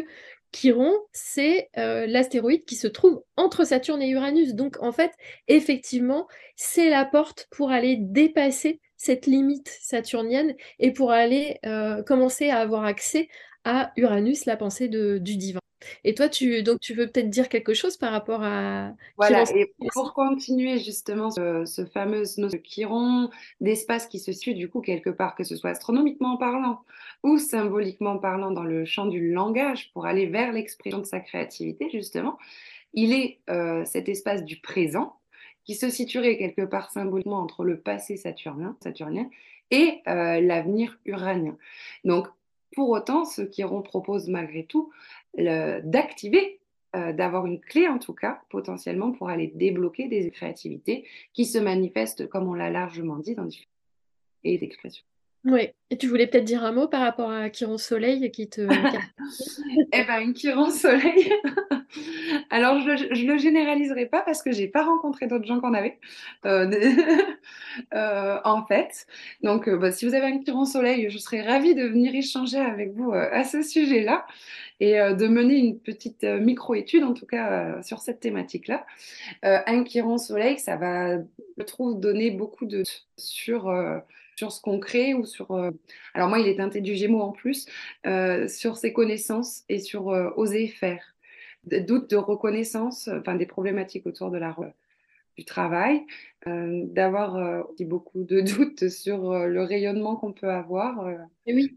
Chiron, 0.55 0.93
c'est 1.11 1.69
euh, 1.77 2.07
l'astéroïde 2.07 2.63
qui 2.63 2.75
se 2.75 2.87
trouve 2.87 3.23
entre 3.35 3.65
Saturne 3.65 4.01
et 4.01 4.09
Uranus. 4.09 4.53
Donc, 4.53 4.77
en 4.81 4.93
fait, 4.93 5.11
effectivement, 5.49 6.27
c'est 6.55 6.89
la 6.89 7.03
porte 7.03 7.47
pour 7.51 7.71
aller 7.71 7.97
dépasser 7.99 8.79
cette 8.95 9.25
limite 9.25 9.67
saturnienne 9.81 10.55
et 10.79 10.93
pour 10.93 11.11
aller 11.11 11.59
euh, 11.65 12.01
commencer 12.03 12.49
à 12.49 12.59
avoir 12.59 12.85
accès 12.85 13.27
à 13.65 13.91
Uranus, 13.97 14.45
la 14.45 14.55
pensée 14.55 14.87
du 14.87 15.19
divin. 15.19 15.59
Et 16.03 16.13
toi, 16.13 16.29
tu, 16.29 16.63
donc, 16.63 16.79
tu 16.79 16.93
veux 16.93 17.07
peut-être 17.07 17.29
dire 17.29 17.49
quelque 17.49 17.73
chose 17.73 17.97
par 17.97 18.11
rapport 18.11 18.41
à. 18.43 18.93
Voilà, 19.17 19.43
et 19.55 19.73
pour 19.93 20.13
continuer 20.13 20.79
justement 20.79 21.31
ce, 21.31 21.85
fameux 21.93 22.23
Chiron, 22.63 23.29
d'espace 23.61 24.07
qui 24.07 24.19
se 24.19 24.31
suit 24.31 24.55
du 24.55 24.69
coup 24.69 24.81
quelque 24.81 25.09
part, 25.09 25.35
que 25.35 25.43
ce 25.43 25.55
soit 25.55 25.71
astronomiquement 25.71 26.37
parlant 26.37 26.81
ou 27.23 27.37
symboliquement 27.37 28.17
parlant 28.17 28.51
dans 28.51 28.63
le 28.63 28.85
champ 28.85 29.05
du 29.05 29.31
langage, 29.31 29.91
pour 29.93 30.05
aller 30.05 30.25
vers 30.25 30.51
l'expression 30.51 30.99
de 30.99 31.05
sa 31.05 31.19
créativité, 31.19 31.89
justement, 31.89 32.37
il 32.93 33.13
est 33.13 33.39
euh, 33.49 33.83
cet 33.85 34.09
espace 34.09 34.43
du 34.43 34.59
présent 34.59 35.17
qui 35.63 35.75
se 35.75 35.89
situerait 35.89 36.37
quelque 36.37 36.61
part 36.61 36.91
symboliquement 36.91 37.39
entre 37.39 37.63
le 37.63 37.79
passé 37.79 38.17
saturnien, 38.17 38.77
saturnien 38.81 39.29
et 39.71 40.01
euh, 40.07 40.39
l'avenir 40.39 40.97
uranien. 41.05 41.57
Donc, 42.03 42.27
pour 42.75 42.89
autant, 42.89 43.25
ce 43.25 43.41
Chiron 43.41 43.81
propose 43.81 44.27
malgré 44.27 44.65
tout 44.65 44.91
d'activer, 45.37 46.59
euh, 46.95 47.13
d'avoir 47.13 47.45
une 47.45 47.59
clé 47.59 47.87
en 47.87 47.99
tout 47.99 48.13
cas, 48.13 48.41
potentiellement 48.49 49.11
pour 49.11 49.29
aller 49.29 49.47
débloquer 49.47 50.07
des 50.07 50.31
créativités 50.31 51.05
qui 51.33 51.45
se 51.45 51.57
manifestent, 51.57 52.27
comme 52.29 52.47
on 52.47 52.53
l'a 52.53 52.69
largement 52.69 53.17
dit, 53.17 53.35
dans 53.35 53.45
différentes 53.45 53.71
et 54.43 54.57
d'expressions. 54.57 55.05
Oui, 55.45 55.69
et 55.91 55.97
tu 55.97 56.07
voulais 56.07 56.25
peut-être 56.25 56.43
dire 56.43 56.63
un 56.63 56.71
mot 56.71 56.87
par 56.87 57.01
rapport 57.01 57.29
à 57.29 57.49
Chiron 57.49 57.77
Soleil 57.77 58.31
qui 58.31 58.49
te. 58.49 58.61
eh 59.93 60.03
bien, 60.03 60.19
une 60.19 60.33
Chiron 60.33 60.71
Soleil. 60.71 61.31
Alors, 62.49 62.81
je 62.81 63.23
ne 63.23 63.31
le 63.31 63.37
généraliserai 63.37 64.07
pas 64.07 64.21
parce 64.21 64.41
que 64.41 64.51
je 64.51 64.61
n'ai 64.61 64.67
pas 64.67 64.83
rencontré 64.83 65.27
d'autres 65.27 65.45
gens 65.45 65.59
qu'on 65.59 65.75
avait, 65.75 65.99
euh, 66.45 66.69
euh, 67.93 68.39
en 68.43 68.65
fait. 68.65 69.05
Donc, 69.43 69.69
bah, 69.69 69.91
si 69.91 70.07
vous 70.07 70.15
avez 70.15 70.25
un 70.25 70.39
Chiron 70.43 70.65
Soleil, 70.65 71.09
je 71.09 71.17
serais 71.19 71.41
ravie 71.41 71.75
de 71.75 71.83
venir 71.83 72.15
échanger 72.15 72.57
avec 72.57 72.93
vous 72.93 73.13
à 73.13 73.43
ce 73.43 73.61
sujet-là 73.61 74.25
et 74.79 74.99
euh, 74.99 75.13
de 75.13 75.27
mener 75.27 75.57
une 75.57 75.79
petite 75.79 76.23
euh, 76.23 76.39
micro-étude, 76.39 77.03
en 77.03 77.13
tout 77.13 77.25
cas, 77.25 77.77
euh, 77.77 77.81
sur 77.81 77.99
cette 77.99 78.19
thématique-là. 78.19 78.85
un 79.43 79.83
Chiron 79.83 80.17
Soleil, 80.17 80.59
ça 80.59 80.75
va, 80.75 81.17
je 81.57 81.63
trouve, 81.63 81.99
donner 81.99 82.31
beaucoup 82.31 82.65
de 82.65 82.83
sur 83.17 83.71
sur 84.35 84.51
ce 84.51 84.61
qu'on 84.61 84.79
crée 84.79 85.13
ou 85.13 85.25
sur. 85.25 85.51
alors 86.13 86.29
moi, 86.29 86.39
il 86.39 86.47
est 86.47 86.57
teinté 86.57 86.81
du 86.81 86.95
Gémeaux 86.95 87.21
en 87.21 87.31
plus, 87.31 87.67
sur 88.47 88.77
ses 88.77 88.93
connaissances 88.93 89.63
et 89.69 89.79
sur 89.79 90.07
oser 90.07 90.67
faire. 90.67 91.15
Des 91.63 91.81
doutes 91.81 92.09
de 92.09 92.17
reconnaissance, 92.17 93.07
enfin 93.07 93.35
des 93.35 93.45
problématiques 93.45 94.05
autour 94.05 94.31
de 94.31 94.37
la 94.37 94.55
du 95.37 95.45
travail, 95.45 96.05
d'avoir 96.45 97.65
beaucoup 97.79 98.23
de 98.23 98.41
doutes 98.57 98.89
sur 98.89 99.47
le 99.47 99.63
rayonnement 99.63 100.15
qu'on 100.15 100.33
peut 100.33 100.49
avoir. 100.49 101.09
Et 101.45 101.53
oui 101.53 101.75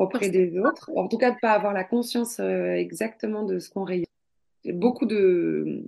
auprès 0.00 0.30
des 0.30 0.58
autres. 0.58 0.90
En 0.96 1.08
tout 1.08 1.18
cas, 1.18 1.30
de 1.30 1.36
ne 1.36 1.40
pas 1.40 1.52
avoir 1.52 1.72
la 1.72 1.84
conscience 1.84 2.40
euh, 2.40 2.74
exactement 2.74 3.44
de 3.44 3.58
ce 3.58 3.70
qu'on 3.70 3.84
rayonne. 3.84 4.06
Beaucoup 4.64 5.06
de, 5.06 5.84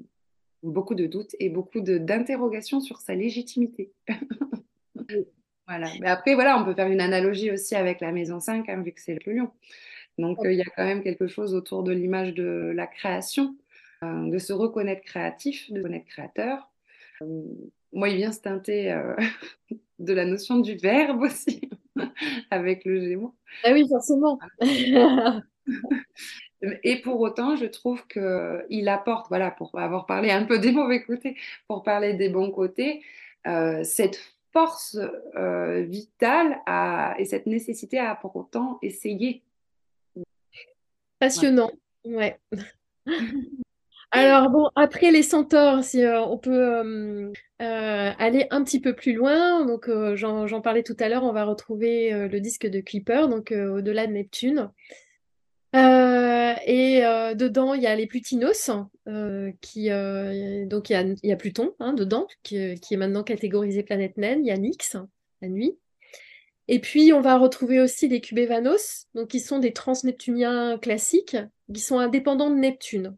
beaucoup 0.63 0.95
de 0.95 1.07
doutes 1.07 1.35
et 1.41 1.49
beaucoup 1.49 1.81
d'interrogations 1.81 2.81
sur 2.81 2.99
sa 2.99 3.15
légitimité. 3.15 3.93
Voilà. 5.79 5.93
Mais 6.01 6.09
après, 6.09 6.35
voilà, 6.35 6.59
on 6.59 6.65
peut 6.65 6.75
faire 6.75 6.89
une 6.89 7.01
analogie 7.01 7.51
aussi 7.51 7.75
avec 7.75 8.01
la 8.01 8.13
maison 8.13 8.41
5, 8.41 8.69
hein, 8.69 8.83
vu 8.83 8.93
que 8.93 9.01
c'est 9.01 9.19
le 9.25 9.33
lion. 9.33 9.51
Donc, 10.19 10.39
euh, 10.45 10.53
il 10.53 10.59
y 10.59 10.63
a 10.63 10.67
quand 10.77 10.85
même 10.85 11.03
quelque 11.03 11.27
chose 11.27 11.55
autour 11.55 11.83
de 11.83 11.93
l'image 11.93 12.35
de 12.35 12.73
la 12.75 12.87
création, 12.87 13.57
euh, 14.03 14.31
de 14.31 14.39
se 14.39 14.53
reconnaître 14.53 15.03
créatif, 15.03 15.71
de 15.71 15.77
se 15.77 15.79
reconnaître 15.79 16.07
créateur. 16.07 16.71
moi, 17.93 18.09
il 18.11 18.17
vient 18.17 18.33
se 18.33 18.41
teinter 18.41 18.95
de 19.99 20.13
la 20.13 20.27
notion 20.27 20.59
du 20.59 20.77
verbe 20.77 21.23
aussi. 21.23 21.71
avec 22.51 22.85
le 22.85 23.01
Gémeaux. 23.01 23.35
Ah 23.65 23.73
oui, 23.73 23.87
forcément. 23.89 24.39
Et 26.85 27.01
pour 27.01 27.21
autant, 27.21 27.57
je 27.57 27.67
trouve 27.67 28.07
qu'il 28.07 28.89
apporte, 28.89 29.27
voilà, 29.29 29.51
pour 29.51 29.77
avoir 29.79 30.07
parlé 30.07 30.31
un 30.31 30.45
peu 30.45 30.59
des 30.59 30.71
mauvais 30.71 31.03
côtés, 31.03 31.37
pour 31.67 31.83
parler 31.83 32.15
des 32.15 32.29
bons 32.29 32.53
côtés, 32.53 33.03
euh, 33.47 33.83
cette 33.83 34.21
force 34.53 34.99
euh, 35.37 35.83
vitale 35.83 36.61
et 37.19 37.25
cette 37.25 37.47
nécessité 37.47 37.99
à 37.99 38.15
pour 38.15 38.37
autant 38.37 38.79
essayer. 38.83 39.43
Passionnant, 41.19 41.71
ouais. 42.05 42.39
Alors 44.15 44.51
bon, 44.51 44.69
après 44.77 45.11
les 45.11 45.23
centaures, 45.23 45.83
si 45.83 46.05
euh, 46.05 46.21
on 46.21 46.37
peut 46.37 46.51
euh, 46.51 47.33
euh, 47.63 48.11
aller 48.19 48.47
un 48.51 48.63
petit 48.63 48.79
peu 48.79 48.93
plus 48.93 49.15
loin, 49.15 49.65
donc 49.65 49.91
j'en 50.17 50.61
parlais 50.61 50.83
tout 50.83 50.97
à 51.01 51.09
l'heure, 51.09 51.25
on 51.25 51.33
va 51.33 51.45
retrouver 51.45 52.29
le 52.29 52.41
disque 52.41 52.67
de 52.67 52.81
Clipper, 52.81 53.29
donc 53.29 53.53
au-delà 53.53 54.07
de 54.07 54.13
Neptune. 54.13 54.71
Et 56.67 57.01
dedans, 57.35 57.75
il 57.75 57.83
y 57.83 57.87
a 57.87 57.95
les 57.95 58.07
Plutinos, 58.07 58.71
qui, 59.61 59.89
donc 60.67 60.91
il 60.91 61.17
y 61.23 61.33
a, 61.33 61.37
Pluton 61.37 61.75
hein, 61.81 61.93
dedans, 61.93 62.27
qui, 62.43 62.57
est 62.57 62.97
maintenant 62.97 63.23
catégorisé 63.23 63.83
planète 63.83 64.17
naine. 64.17 64.45
Il 64.45 64.49
y 64.49 64.51
a 64.51 64.57
Nix, 64.57 64.97
la 65.41 65.49
nuit. 65.49 65.79
Et 66.69 66.79
puis, 66.79 67.13
on 67.13 67.21
va 67.21 67.39
retrouver 67.39 67.81
aussi 67.81 68.09
les 68.09 68.21
Cubévanos, 68.21 69.07
donc 69.15 69.29
qui 69.29 69.41
sont 69.41 69.59
des 69.59 69.73
transneptuniens 69.73 70.79
classiques, 70.79 71.37
qui 71.73 71.81
sont 71.81 71.99
indépendants 71.99 72.51
de 72.51 72.57
Neptune. 72.57 73.17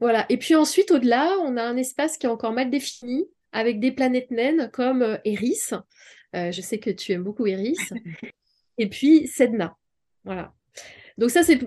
Voilà. 0.00 0.26
Et 0.28 0.36
puis 0.36 0.54
ensuite, 0.54 0.90
au-delà, 0.90 1.36
on 1.42 1.56
a 1.56 1.62
un 1.62 1.76
espace 1.76 2.18
qui 2.18 2.26
est 2.26 2.30
encore 2.30 2.52
mal 2.52 2.70
défini, 2.70 3.26
avec 3.52 3.80
des 3.80 3.92
planètes 3.92 4.30
naines 4.30 4.70
comme 4.72 5.02
euh, 5.02 5.16
Eris. 5.24 5.70
Euh, 6.36 6.52
je 6.52 6.60
sais 6.60 6.78
que 6.78 6.90
tu 6.90 7.12
aimes 7.12 7.24
beaucoup 7.24 7.46
Eris. 7.46 7.78
Et 8.78 8.88
puis 8.88 9.26
Sedna. 9.26 9.76
Voilà. 10.24 10.54
Donc 11.16 11.30
ça, 11.30 11.42
c'est 11.42 11.58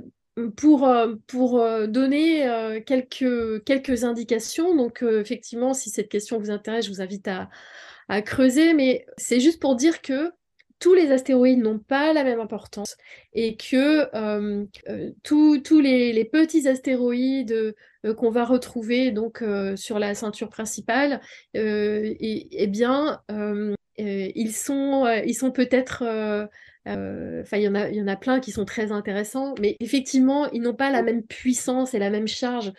pour, 0.55 0.87
euh, 0.87 1.15
pour 1.27 1.63
donner 1.87 2.81
quelques, 2.85 3.63
quelques 3.63 4.03
indications. 4.03 4.75
Donc 4.75 5.03
effectivement, 5.03 5.73
si 5.73 5.89
cette 5.89 6.09
question 6.09 6.39
vous 6.39 6.51
intéresse, 6.51 6.85
je 6.85 6.91
vous 6.91 7.01
invite 7.01 7.27
à, 7.27 7.49
creuser. 8.21 8.73
Mais 8.73 9.05
c'est 9.17 9.39
juste 9.39 9.61
pour 9.61 9.75
dire 9.75 10.01
que 10.01 10.31
tous 10.81 10.93
les 10.95 11.11
astéroïdes 11.11 11.59
n'ont 11.59 11.79
pas 11.79 12.11
la 12.11 12.23
même 12.25 12.41
importance 12.41 12.97
et 13.33 13.55
que 13.55 14.09
euh, 14.15 14.65
euh, 14.89 15.11
tous 15.23 15.79
les, 15.79 16.25
petits 16.25 16.67
astéroïdes 16.67 17.73
euh, 18.03 18.13
qu'on 18.15 18.31
va 18.31 18.43
retrouver 18.43 19.11
donc 19.11 19.43
sur 19.75 19.99
la 19.99 20.15
ceinture 20.15 20.49
principale, 20.49 21.21
et, 21.53 22.47
eh 22.51 22.67
bien, 22.67 23.21
ils 23.97 24.53
sont, 24.53 25.05
ils 25.25 25.35
sont 25.35 25.51
peut-être 25.51 26.03
euh, 26.03 26.47
enfin, 26.85 27.57
il 27.57 27.63
y 27.63 27.67
en 27.67 27.75
a, 27.75 27.89
y 27.89 28.01
en 28.01 28.07
a 28.07 28.15
plein 28.15 28.39
qui 28.39 28.51
sont 28.51 28.65
très 28.65 28.91
intéressants, 28.91 29.53
mais 29.59 29.77
effectivement, 29.79 30.49
ils 30.51 30.61
n'ont 30.61 30.73
pas 30.73 30.89
la 30.89 31.03
même 31.03 31.23
puissance 31.23 31.93
et 31.93 31.99
la 31.99 32.09
même 32.09 32.27
charge 32.27 32.73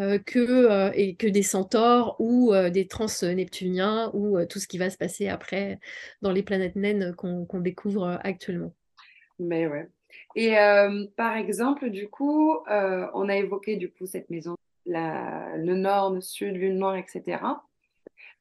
euh, 0.00 0.18
que, 0.18 0.38
euh, 0.38 0.90
et 0.94 1.14
que 1.14 1.26
des 1.26 1.42
centaures 1.42 2.16
ou 2.18 2.52
des 2.72 2.86
trans-neptuniens 2.86 4.10
ou 4.14 4.44
tout 4.46 4.58
ce 4.58 4.66
qui 4.66 4.78
va 4.78 4.90
se 4.90 4.96
passer 4.96 5.28
après 5.28 5.78
dans 6.22 6.32
les 6.32 6.42
planètes 6.42 6.76
naines 6.76 7.14
qu'on 7.14 7.60
découvre 7.60 8.18
actuellement. 8.24 8.72
Mais 9.38 9.66
ouais. 9.66 9.88
Et 10.36 10.54
par 11.16 11.36
exemple, 11.36 11.90
du 11.90 12.08
coup, 12.08 12.58
on 12.68 13.28
a 13.28 13.36
évoqué 13.36 13.76
du 13.76 13.90
coup 13.90 14.06
cette 14.06 14.30
maison, 14.30 14.56
le 14.86 15.74
nord, 15.74 16.12
le 16.12 16.20
sud, 16.20 16.56
le 16.56 16.72
nord, 16.72 16.96
etc. 16.96 17.38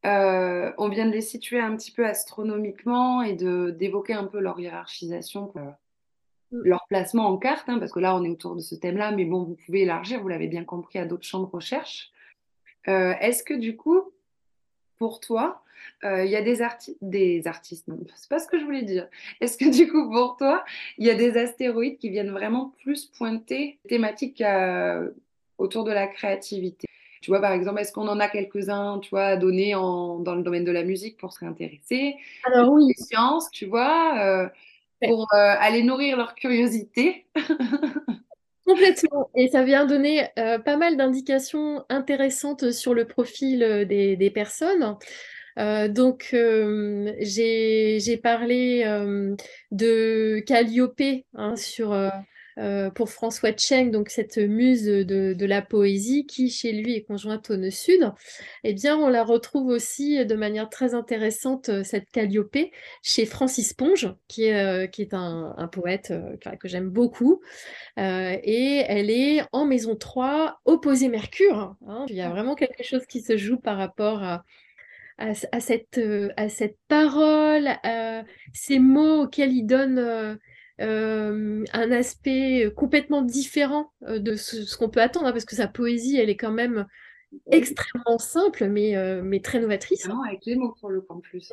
Euh, 0.06 0.72
on 0.78 0.90
vient 0.90 1.06
de 1.06 1.12
les 1.12 1.22
situer 1.22 1.60
un 1.60 1.76
petit 1.76 1.92
peu 1.92 2.06
astronomiquement 2.06 3.22
et 3.22 3.34
de 3.34 3.70
d'évoquer 3.72 4.14
un 4.14 4.26
peu 4.26 4.40
leur 4.40 4.60
hiérarchisation, 4.60 5.54
mm. 5.56 6.60
leur 6.64 6.86
placement 6.90 7.28
en 7.28 7.38
carte, 7.38 7.70
hein, 7.70 7.80
parce 7.80 7.92
que 7.92 8.00
là 8.00 8.16
on 8.16 8.24
est 8.24 8.30
autour 8.30 8.56
de 8.56 8.62
ce 8.62 8.76
thème-là, 8.76 9.12
mais 9.12 9.26
bon, 9.26 9.44
vous 9.44 9.58
pouvez 9.66 9.84
élargir, 9.84 10.22
vous 10.22 10.28
l'avez 10.28 10.48
bien 10.48 10.66
compris, 10.66 11.00
à 11.00 11.06
d'autres 11.06 11.26
champs 11.26 11.40
de 11.40 11.46
recherche. 11.46 12.12
Euh, 12.90 13.14
est-ce 13.22 13.44
que 13.44 13.54
du 13.54 13.78
coup, 13.78 14.02
pour 14.98 15.22
toi, 15.22 15.64
euh, 16.04 16.26
il 16.26 16.32
y 16.32 16.36
a 16.36 16.42
des, 16.42 16.60
des 17.02 17.48
artistes, 17.48 17.90
c'est 18.16 18.30
pas 18.30 18.40
ce 18.40 18.48
que 18.48 18.60
je 18.60 18.66
voulais 18.66 18.84
dire. 18.84 19.08
Est-ce 19.40 19.58
que 19.58 19.70
du 19.70 19.90
coup, 19.90 20.10
pour 20.10 20.36
toi, 20.38 20.66
il 20.98 21.08
y 21.08 21.10
a 21.10 21.16
des 21.16 21.38
astéroïdes 21.38 21.98
qui 21.98 22.10
viennent 22.10 22.32
vraiment 22.32 22.74
plus 22.84 23.06
pointer 23.06 23.80
thématiques 23.88 24.44
autour 25.58 25.86
de 25.86 25.92
la 25.92 26.08
créativité? 26.08 26.88
Tu 27.24 27.32
vois, 27.32 27.40
par 27.40 27.54
exemple, 27.54 27.80
est-ce 27.80 27.94
qu'on 27.94 28.10
en 28.10 28.20
a 28.20 28.28
quelques-uns, 28.28 29.00
tu 29.00 29.10
vois, 29.10 29.24
à 29.24 29.38
donner 29.38 29.76
en, 29.76 30.20
dans 30.20 30.36
le 30.36 30.44
domaine 30.44 30.66
de 30.66 30.72
la 30.72 30.84
musique 30.84 31.18
pour 31.18 31.32
se 31.32 31.40
réintéresser? 31.40 32.16
Alors 32.44 32.72
oui. 32.74 32.88
Les 32.90 33.02
sciences, 33.02 33.50
tu 33.50 33.66
vois, 33.66 34.20
euh, 34.20 34.50
pour 35.02 35.28
euh, 35.34 35.56
aller 35.60 35.84
nourrir 35.84 36.18
leur 36.18 36.36
curiosité. 36.36 37.26
Complètement. 38.66 39.30
Et 39.36 39.48
ça 39.48 39.64
vient 39.64 39.86
donner 39.86 40.28
euh, 40.38 40.60
pas 40.60 40.76
mal 40.76 40.98
d'indications 40.98 41.86
intéressantes 41.88 42.72
sur 42.72 42.94
le 42.94 43.06
profil 43.06 43.86
des, 43.88 44.18
des 44.18 44.30
personnes. 44.30 44.98
Euh, 45.60 45.88
donc, 45.88 46.32
euh, 46.34 47.14
j'ai 47.20 48.20
parlé 48.22 48.84
euh, 48.86 49.36
de 49.72 50.44
Calliope 50.46 51.02
hein, 51.36 51.56
sur, 51.56 51.94
pour 52.96 53.10
François 53.10 53.52
Cheng, 53.56 53.92
donc 53.92 54.10
cette 54.10 54.38
muse 54.38 54.86
de, 54.86 55.46
la 55.46 55.62
poésie 55.62 56.26
qui, 56.26 56.50
chez 56.50 56.72
lui, 56.72 56.96
est 56.96 57.04
conjointe 57.04 57.50
au 57.50 57.58
nœud 57.58 57.72
sud. 57.72 58.12
Eh 58.64 58.74
bien, 58.74 58.98
on 58.98 59.10
la 59.10 59.24
retrouve 59.24 59.68
aussi 59.68 60.26
de 60.26 60.36
manière 60.36 60.70
très 60.70 60.94
intéressante, 60.94 61.84
cette 61.84 62.10
Calliope, 62.12 62.58
chez 63.02 63.26
Francis 63.26 63.74
Ponge, 63.74 64.14
qui 64.28 64.46
est, 64.46 65.00
est 65.00 65.14
un, 65.14 65.70
poète 65.72 66.14
que 66.60 66.68
j'aime 66.68 66.90
beaucoup. 66.90 67.42
et 67.98 68.84
elle 68.88 69.10
est 69.10 69.42
en 69.52 69.66
maison 69.66 69.96
3, 69.96 70.60
opposée 70.66 71.10
Mercure. 71.10 71.76
Hein. 71.88 72.06
Il 72.10 72.16
y 72.16 72.22
a 72.22 72.30
vraiment 72.30 72.56
quelque 72.56 72.84
chose 72.84 73.06
qui 73.06 73.22
se 73.22 73.38
joue 73.38 73.58
par 73.58 73.78
rapport 73.78 74.42
à 75.18 75.60
cette, 75.60 75.98
euh, 75.98 76.30
à 76.38 76.50
cette 76.50 76.78
parole, 76.88 77.68
à 77.84 78.24
ces 78.54 78.80
mots 78.80 79.24
auxquels 79.24 79.54
il 79.54 79.66
donne 79.66 80.40
euh, 80.82 80.84
euh, 80.84 81.64
un 81.74 81.92
aspect 81.92 82.72
complètement 82.76 83.22
différent 83.22 83.92
de 84.02 84.36
ce, 84.36 84.76
qu'on 84.78 84.90
peut 84.90 85.02
attendre, 85.02 85.28
hein, 85.28 85.32
parce 85.32 85.46
que 85.46 85.56
sa 85.56 85.68
poésie, 85.68 86.18
elle 86.18 86.30
est 86.30 86.38
quand 86.38 86.52
même 86.52 86.88
extrêmement 87.52 88.20
simple, 88.20 88.68
mais, 88.68 88.96
mais 89.24 89.40
très 89.40 89.60
novatrice. 89.60 90.06
Vraiment 90.06 90.24
avec 90.24 90.46
les 90.46 90.56
mots 90.56 90.76
pour 90.80 90.90
le 90.90 91.02
coup 91.02 91.14
en 91.14 91.20
plus. 91.20 91.52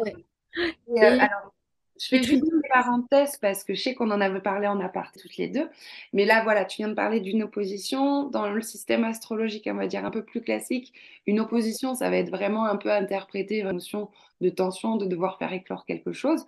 alors, 0.97 1.55
je 2.01 2.09
fais 2.09 2.23
juste 2.23 2.45
une 2.51 2.63
parenthèse 2.73 3.37
parce 3.37 3.63
que 3.63 3.75
je 3.75 3.83
sais 3.83 3.95
qu'on 3.95 4.11
en 4.11 4.23
avait 4.23 4.41
parlé 4.41 4.67
en 4.67 4.81
aparté 4.81 5.21
toutes 5.21 5.37
les 5.37 5.49
deux. 5.49 5.69
Mais 6.15 6.25
là, 6.25 6.43
voilà, 6.43 6.65
tu 6.65 6.79
viens 6.79 6.89
de 6.89 6.95
parler 6.95 7.21
d'une 7.21 7.43
opposition. 7.43 8.25
Dans 8.31 8.51
le 8.51 8.63
système 8.63 9.05
astrologique, 9.05 9.69
on 9.71 9.75
va 9.75 9.87
dire 9.87 10.05
un 10.07 10.11
peu 10.11 10.25
plus 10.25 10.41
classique, 10.41 10.95
une 11.27 11.41
opposition, 11.41 11.95
ça 11.95 12.09
va 12.09 12.17
être 12.17 12.31
vraiment 12.31 12.65
un 12.65 12.77
peu 12.77 12.91
interpréter 12.91 13.59
une 13.59 13.73
notion 13.73 14.09
de 14.41 14.49
tension, 14.49 14.97
de 14.97 15.05
devoir 15.05 15.39
faire 15.39 15.53
éclore 15.53 15.85
quelque 15.85 16.13
chose. 16.13 16.47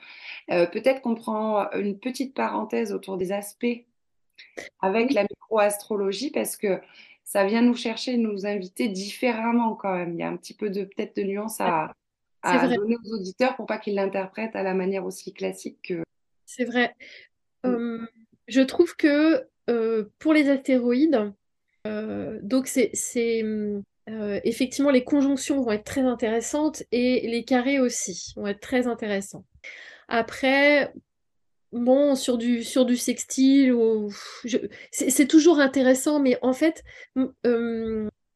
Euh, 0.50 0.66
peut-être 0.66 1.02
qu'on 1.02 1.14
prend 1.14 1.70
une 1.72 1.98
petite 1.98 2.34
parenthèse 2.34 2.90
autour 2.90 3.18
des 3.18 3.30
aspects 3.32 3.84
avec 4.80 5.12
la 5.12 5.24
micro-astrologie 5.24 6.30
parce 6.30 6.56
que 6.56 6.80
ça 7.24 7.44
vient 7.44 7.62
nous 7.62 7.76
chercher, 7.76 8.16
nous 8.16 8.46
inviter 8.46 8.88
différemment 8.88 9.74
quand 9.74 9.94
même. 9.94 10.14
Il 10.14 10.18
y 10.18 10.22
a 10.22 10.28
un 10.28 10.36
petit 10.38 10.54
peu 10.54 10.70
de 10.70 10.84
peut-être 10.84 11.14
de 11.16 11.22
nuance 11.24 11.60
à, 11.60 11.92
à 12.42 12.68
donner 12.68 12.96
aux 13.04 13.14
auditeurs 13.14 13.56
pour 13.56 13.66
pas 13.66 13.78
qu'ils 13.78 13.94
l'interprètent 13.94 14.56
à 14.56 14.62
la 14.62 14.74
manière 14.74 15.04
aussi 15.04 15.32
classique 15.32 15.78
que. 15.82 16.02
C'est 16.46 16.64
vrai. 16.64 16.94
Mm. 17.64 18.04
Je 18.48 18.60
trouve 18.60 18.96
que 18.96 19.46
euh, 19.70 20.04
pour 20.18 20.32
les 20.32 20.50
astéroïdes, 20.50 21.32
euh, 21.86 22.38
donc 22.42 22.66
c'est 22.66 22.92
effectivement 24.44 24.90
les 24.90 25.04
conjonctions 25.04 25.62
vont 25.62 25.70
être 25.70 25.84
très 25.84 26.02
intéressantes 26.02 26.82
et 26.90 27.26
les 27.28 27.44
carrés 27.44 27.78
aussi 27.78 28.32
vont 28.36 28.48
être 28.48 28.60
très 28.60 28.86
intéressants. 28.88 29.44
Après, 30.08 30.92
bon, 31.72 32.14
sur 32.14 32.38
du, 32.38 32.64
sur 32.64 32.84
du 32.84 32.96
sextile, 32.96 33.74
c'est 34.90 35.28
toujours 35.28 35.58
intéressant, 35.58 36.20
mais 36.20 36.38
en 36.42 36.52
fait, 36.52 36.84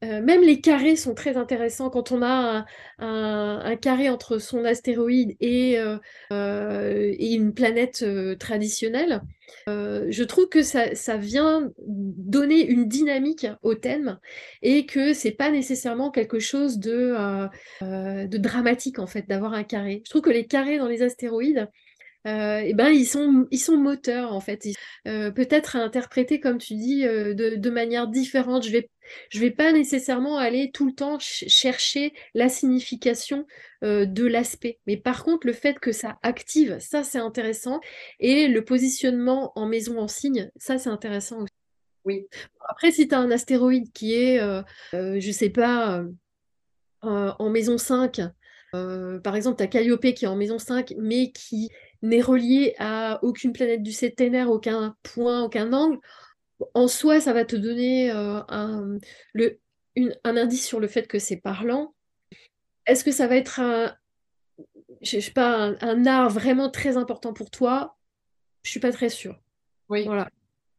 euh, 0.06 0.22
même 0.22 0.42
les 0.42 0.60
carrés 0.60 0.96
sont 0.96 1.14
très 1.14 1.36
intéressants 1.36 1.90
quand 1.90 2.12
on 2.12 2.22
a 2.22 2.64
un, 2.98 3.76
carré 3.76 4.08
entre 4.08 4.38
son 4.38 4.64
astéroïde 4.64 5.36
et, 5.40 5.78
euh, 5.78 5.98
euh, 6.32 7.14
une 7.18 7.52
planète 7.52 8.04
traditionnelle. 8.38 9.22
je 9.66 10.22
trouve 10.24 10.48
que 10.48 10.62
ça, 10.62 11.16
vient 11.16 11.70
donner 11.78 12.66
une 12.66 12.88
dynamique 12.88 13.46
au 13.62 13.74
thème 13.74 14.18
et 14.62 14.86
que 14.86 15.12
c'est 15.12 15.32
pas 15.32 15.50
nécessairement 15.50 16.10
quelque 16.10 16.38
chose 16.38 16.78
de, 16.78 17.14
de 17.82 18.38
dramatique 18.38 18.98
en 18.98 19.06
fait 19.06 19.28
d'avoir 19.28 19.54
un 19.54 19.64
carré. 19.64 20.02
Je 20.04 20.10
trouve 20.10 20.22
que 20.22 20.30
les 20.30 20.46
carrés 20.46 20.78
dans 20.78 20.88
les 20.88 21.02
astéroïdes, 21.02 21.68
euh, 22.26 22.62
eh 22.64 22.74
ben, 22.74 22.88
ils, 22.88 23.06
sont, 23.06 23.46
ils 23.50 23.58
sont 23.58 23.76
moteurs, 23.76 24.32
en 24.32 24.40
fait. 24.40 24.66
Peut-être 25.04 25.76
à 25.76 25.80
interpréter, 25.80 26.40
comme 26.40 26.58
tu 26.58 26.74
dis, 26.74 27.06
euh, 27.06 27.34
de, 27.34 27.70
manière 27.70 28.08
différente. 28.08 28.64
Je 28.64 28.72
vais, 28.72 28.90
je 29.28 29.40
vais 29.40 29.50
pas 29.50 29.72
nécessairement 29.72 30.38
aller 30.38 30.70
tout 30.72 30.86
le 30.86 30.92
temps 30.92 31.18
chercher 31.20 32.12
la 32.34 32.48
signification 32.48 33.46
de 33.82 34.26
l'aspect. 34.26 34.78
Mais 34.86 34.96
par 34.96 35.24
contre, 35.24 35.46
le 35.46 35.52
fait 35.52 35.78
que 35.78 35.92
ça 35.92 36.18
active, 36.22 36.78
ça, 36.80 37.02
c'est 37.02 37.18
intéressant. 37.18 37.80
Et 38.20 38.48
le 38.48 38.64
positionnement 38.64 39.52
en 39.56 39.66
maison 39.66 39.98
en 39.98 40.08
signe, 40.08 40.50
ça, 40.56 40.78
c'est 40.78 40.90
intéressant 40.90 41.42
aussi. 41.42 41.52
Oui. 42.04 42.26
Après, 42.68 42.92
si 42.92 43.08
tu 43.08 43.14
as 43.14 43.18
un 43.18 43.30
astéroïde 43.30 43.92
qui 43.92 44.14
est, 44.14 44.38
je 44.92 45.30
sais 45.32 45.50
pas, 45.50 46.04
en 47.02 47.50
maison 47.50 47.78
5, 47.78 48.20
par 48.72 49.36
exemple, 49.36 49.56
tu 49.58 49.64
as 49.64 49.68
Calliope 49.68 50.14
qui 50.14 50.24
est 50.24 50.28
en 50.28 50.36
maison 50.36 50.58
5, 50.58 50.94
mais 50.98 51.32
qui 51.32 51.70
n'est 52.02 52.20
relié 52.20 52.74
à 52.78 53.18
aucune 53.22 53.52
planète 53.52 53.82
du 53.82 53.92
septénaire, 53.92 54.50
aucun 54.50 54.94
point, 55.02 55.42
aucun 55.42 55.72
angle, 55.72 55.98
en 56.74 56.88
soi, 56.88 57.20
ça 57.20 57.32
va 57.32 57.44
te 57.44 57.56
donner 57.56 58.10
euh, 58.10 58.40
un, 58.48 58.98
le, 59.32 59.60
un 59.96 60.36
indice 60.36 60.66
sur 60.66 60.80
le 60.80 60.88
fait 60.88 61.06
que 61.06 61.18
c'est 61.18 61.36
parlant. 61.36 61.94
Est-ce 62.86 63.04
que 63.04 63.12
ça 63.12 63.26
va 63.26 63.36
être 63.36 63.60
un, 63.60 63.94
je 65.02 65.20
sais 65.20 65.30
pas, 65.30 65.74
un, 65.80 66.06
art 66.06 66.30
vraiment 66.30 66.70
très 66.70 66.96
important 66.96 67.32
pour 67.32 67.50
toi? 67.50 67.96
Je 68.62 68.70
suis 68.70 68.80
pas 68.80 68.92
très 68.92 69.08
sûre. 69.08 69.38
Oui. 69.88 70.04
Voilà. 70.04 70.28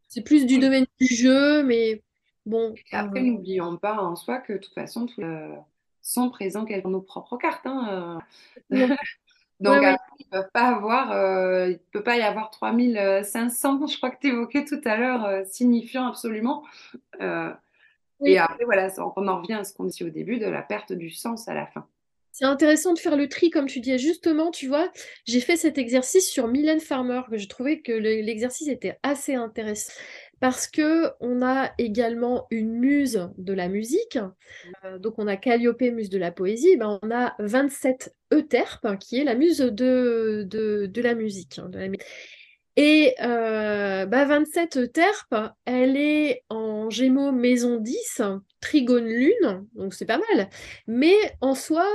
C'est 0.07 0.21
plus 0.21 0.45
du 0.45 0.57
domaine 0.57 0.86
du 0.99 1.07
jeu, 1.07 1.63
mais 1.63 2.01
bon. 2.45 2.73
après, 2.91 3.21
n'oublions 3.21 3.78
pas 3.78 4.01
en 4.01 4.15
soi 4.15 4.39
que 4.39 4.53
de 4.53 4.57
toute 4.57 4.73
façon, 4.73 5.05
tout, 5.05 5.21
euh, 5.21 5.53
sont 6.01 6.30
présents 6.30 6.63
dans 6.63 6.89
nos 6.89 7.01
propres 7.01 7.38
cartes. 7.38 7.65
Hein, 7.65 8.21
euh. 8.71 8.88
Donc, 9.60 9.82
ils 10.20 10.26
ne 10.26 10.30
peuvent 10.30 10.51
pas 10.53 10.68
avoir, 10.68 11.12
euh, 11.12 11.68
il 11.68 11.74
ne 11.74 11.91
peut 11.91 12.03
pas 12.03 12.18
y 12.18 12.22
avoir 12.22 12.51
3500, 12.51 13.88
je 13.88 13.97
crois 13.97 14.12
que 14.12 14.20
tu 14.20 14.28
évoquais 14.28 14.66
tout 14.66 14.82
à 14.86 14.97
l'heure, 14.97 15.26
euh, 15.26 15.43
signifiant 15.45 16.08
absolument. 16.08 16.64
Euh, 17.22 17.51
et 18.24 18.38
après, 18.38 18.66
voilà, 18.66 18.89
on 19.16 19.28
en 19.28 19.41
revient 19.41 19.53
à 19.53 19.64
ce 19.64 19.74
qu'on 19.74 19.86
disait 19.86 20.05
au 20.05 20.10
début 20.10 20.39
de 20.39 20.47
la 20.47 20.62
perte 20.62 20.93
du 20.93 21.10
sens 21.10 21.47
à 21.47 21.53
la 21.53 21.68
fin. 21.68 21.86
C'est 22.32 22.45
intéressant 22.45 22.93
de 22.93 22.99
faire 22.99 23.16
le 23.16 23.28
tri, 23.30 23.49
comme 23.49 23.66
tu 23.66 23.80
dis. 23.80 23.97
Justement, 23.97 24.51
tu 24.51 24.68
vois, 24.68 24.91
j'ai 25.26 25.39
fait 25.39 25.55
cet 25.55 25.80
exercice 25.80 26.30
sur 26.30 26.47
Mylène 26.47 26.80
Farmer, 26.80 27.22
que 27.30 27.38
je 27.38 27.47
trouvais 27.47 27.80
que 27.80 27.91
l'exercice 27.91 28.68
était 28.68 28.99
assez 29.01 29.34
intéressant 29.34 29.91
parce 30.39 30.67
que 30.67 31.11
on 31.19 31.41
a 31.41 31.71
également 31.77 32.47
une 32.51 32.71
muse 32.71 33.29
de 33.38 33.53
la 33.53 33.67
musique. 33.67 34.19
Euh, 34.85 34.99
donc 34.99 35.15
on 35.17 35.27
a 35.27 35.38
Calliope, 35.38 35.81
muse 35.81 36.09
de 36.09 36.17
la 36.17 36.31
poésie. 36.31 36.77
Ben, 36.77 36.99
on 37.01 37.11
a 37.11 37.35
27 37.39 38.15
Euterpe, 38.33 38.85
hein, 38.85 38.97
qui 38.97 39.19
est 39.19 39.23
la 39.23 39.35
muse 39.35 39.59
de, 39.59 40.45
de, 40.47 41.01
la 41.01 41.15
musique. 41.15 41.59
Hein, 41.59 41.71
Et 42.75 43.15
euh, 43.21 44.05
27 44.09 44.77
Euterpe, 44.77 45.35
elle 45.65 45.97
est 45.97 46.43
en 46.49 46.89
Gémeaux 46.89 47.31
maison 47.31 47.77
10, 47.77 48.21
Trigone 48.61 49.07
Lune, 49.07 49.65
donc 49.75 49.93
c'est 49.93 50.05
pas 50.05 50.19
mal. 50.33 50.49
Mais 50.88 51.15
en 51.41 51.55
soi, 51.55 51.88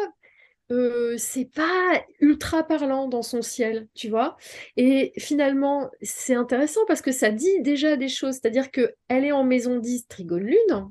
euh, 0.71 1.17
c'est 1.19 1.45
pas 1.45 2.03
ultra 2.21 2.63
parlant 2.63 3.09
dans 3.09 3.23
son 3.23 3.43
ciel, 3.43 3.89
tu 3.95 4.09
vois? 4.09 4.37
Et 4.77 5.13
finalement, 5.19 5.91
c'est 6.01 6.35
intéressant 6.35 6.81
parce 6.87 7.03
que 7.03 7.13
ça 7.13 7.31
dit 7.31 7.61
déjà 7.61 7.97
des 7.97 8.09
choses, 8.09 8.35
c'est-à-dire 8.35 8.71
qu'elle 8.71 8.93
est 9.25 9.33
en 9.33 9.45
maison 9.45 9.79
10 9.79 10.07
Trigone 10.09 10.45
Lune. 10.45 10.91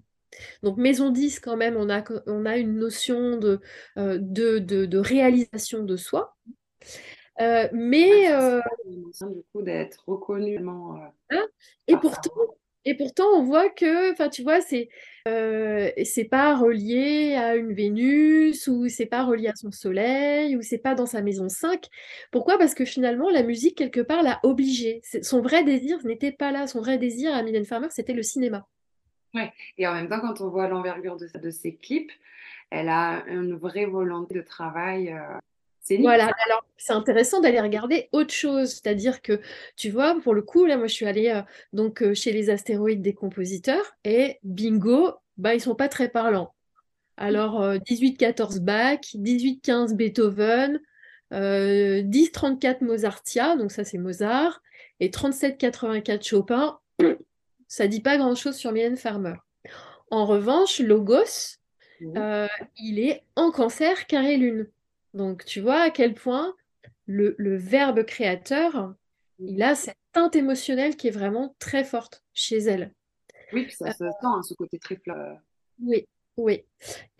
Donc 0.63 0.77
maison 0.77 1.09
10, 1.09 1.39
quand 1.39 1.57
même, 1.57 1.77
on 1.77 1.89
a, 1.89 2.03
on 2.25 2.45
a 2.45 2.57
une 2.57 2.77
notion 2.77 3.37
de, 3.37 3.59
euh, 3.97 4.17
de, 4.19 4.59
de, 4.59 4.97
réalisation 4.97 5.83
de 5.83 5.97
soi. 5.97 6.35
Euh, 7.39 7.67
mais... 7.73 8.27
du 8.87 9.43
coup, 9.51 9.61
d'être 9.61 10.03
reconnu. 10.07 10.59
Hein? 11.29 11.47
Et 11.87 11.97
pourtant, 11.97 12.31
et 12.85 12.95
pourtant, 12.95 13.27
on 13.35 13.43
voit 13.43 13.69
que, 13.69 14.11
enfin, 14.11 14.29
tu 14.29 14.43
vois, 14.43 14.61
c'est 14.61 14.89
euh, 15.27 15.89
c'est 16.03 16.25
pas 16.25 16.55
relié 16.55 17.35
à 17.35 17.55
une 17.55 17.73
Vénus 17.73 18.67
ou 18.67 18.87
c'est 18.89 19.05
pas 19.05 19.23
relié 19.23 19.49
à 19.49 19.55
son 19.55 19.71
Soleil 19.71 20.55
ou 20.57 20.61
c'est 20.61 20.77
pas 20.77 20.95
dans 20.95 21.05
sa 21.05 21.21
maison 21.21 21.49
5. 21.49 21.87
Pourquoi? 22.31 22.57
Parce 22.57 22.73
que 22.73 22.85
finalement, 22.85 23.29
la 23.29 23.43
musique 23.43 23.77
quelque 23.77 24.01
part 24.01 24.23
l'a 24.23 24.39
obligé. 24.43 25.01
Son 25.21 25.41
vrai 25.41 25.63
désir 25.63 26.03
n'était 26.05 26.31
pas 26.31 26.51
là. 26.51 26.67
Son 26.67 26.79
vrai 26.79 26.97
désir 26.97 27.33
à 27.33 27.43
Mylène 27.43 27.65
Farmer, 27.65 27.87
c'était 27.91 28.13
le 28.13 28.23
cinéma. 28.23 28.67
Ouais. 29.33 29.51
Et 29.77 29.87
en 29.87 29.93
même 29.93 30.09
temps, 30.09 30.19
quand 30.19 30.41
on 30.41 30.49
voit 30.49 30.67
l'envergure 30.67 31.17
de, 31.17 31.27
de 31.37 31.51
ses 31.51 31.75
clips, 31.75 32.11
elle 32.69 32.89
a 32.89 33.23
une 33.27 33.55
vraie 33.55 33.85
volonté 33.85 34.33
de 34.33 34.41
travail. 34.41 35.13
Euh, 35.13 35.37
voilà, 35.99 36.31
alors 36.45 36.63
c'est 36.77 36.93
intéressant 36.93 37.41
d'aller 37.41 37.59
regarder 37.59 38.07
autre 38.11 38.33
chose, 38.33 38.69
c'est-à-dire 38.69 39.21
que 39.21 39.41
tu 39.75 39.89
vois, 39.89 40.19
pour 40.21 40.33
le 40.33 40.41
coup, 40.41 40.65
là, 40.65 40.77
moi 40.77 40.87
je 40.87 40.93
suis 40.93 41.05
allée 41.05 41.29
euh, 41.29 41.41
donc 41.73 42.01
euh, 42.01 42.13
chez 42.13 42.31
les 42.31 42.49
astéroïdes 42.49 43.01
des 43.01 43.13
compositeurs 43.13 43.95
et 44.03 44.39
bingo, 44.43 45.13
bah, 45.37 45.55
ils 45.55 45.61
sont 45.61 45.75
pas 45.75 45.89
très 45.89 46.09
parlants. 46.09 46.53
Alors, 47.17 47.61
18-14 47.61 48.59
Bach, 48.61 48.99
18-15 49.13 49.95
Beethoven, 49.95 50.79
10-34 51.31 52.83
Mozartia, 52.83 53.55
donc 53.57 53.71
ça 53.71 53.83
c'est 53.83 53.99
Mozart, 53.99 54.61
et 54.99 55.09
37-84 55.09 56.27
Chopin, 56.27 56.79
ça 57.67 57.87
dit 57.87 58.01
pas 58.01 58.17
grand-chose 58.17 58.55
sur 58.55 58.71
Mylène 58.71 58.97
Farmer. 58.97 59.35
En 60.09 60.25
revanche, 60.25 60.79
Logos, 60.79 61.57
euh, 62.17 62.47
il 62.77 62.99
est 62.99 63.23
en 63.35 63.51
cancer 63.51 64.07
carré 64.07 64.37
lune. 64.37 64.67
Donc 65.13 65.45
tu 65.45 65.61
vois 65.61 65.81
à 65.81 65.89
quel 65.89 66.13
point 66.13 66.55
le, 67.05 67.57
verbe 67.57 68.03
créateur, 68.03 68.93
il 69.39 69.61
a 69.63 69.75
cette 69.75 69.97
teinte 70.13 70.35
émotionnelle 70.35 70.95
qui 70.95 71.07
est 71.07 71.11
vraiment 71.11 71.55
très 71.59 71.83
forte 71.83 72.23
chez 72.33 72.57
elle. 72.57 72.93
Oui, 73.53 73.65
puis 73.65 73.75
ça 73.75 73.91
se 73.91 73.97
sent, 73.97 74.13
hein, 74.23 74.41
ce 74.43 74.53
côté 74.53 74.79
triple. 74.79 75.13
Oui, 75.81 76.07
oui. 76.37 76.63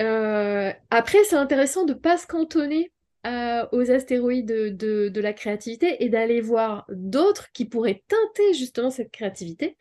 Euh, 0.01 0.71
après, 0.89 1.23
c'est 1.25 1.35
intéressant 1.35 1.85
de 1.85 1.93
ne 1.93 1.99
pas 1.99 2.17
se 2.17 2.27
cantonner 2.27 2.91
euh, 3.27 3.67
aux 3.71 3.91
astéroïdes 3.91 4.47
de, 4.47 5.21
la 5.21 5.33
créativité 5.33 6.03
et 6.03 6.09
d'aller 6.09 6.41
voir 6.41 6.85
d'autres 6.89 7.51
qui 7.51 7.65
pourraient 7.65 8.03
teinter 8.07 8.53
justement 8.53 8.89
cette 8.89 9.11
créativité. 9.11 9.77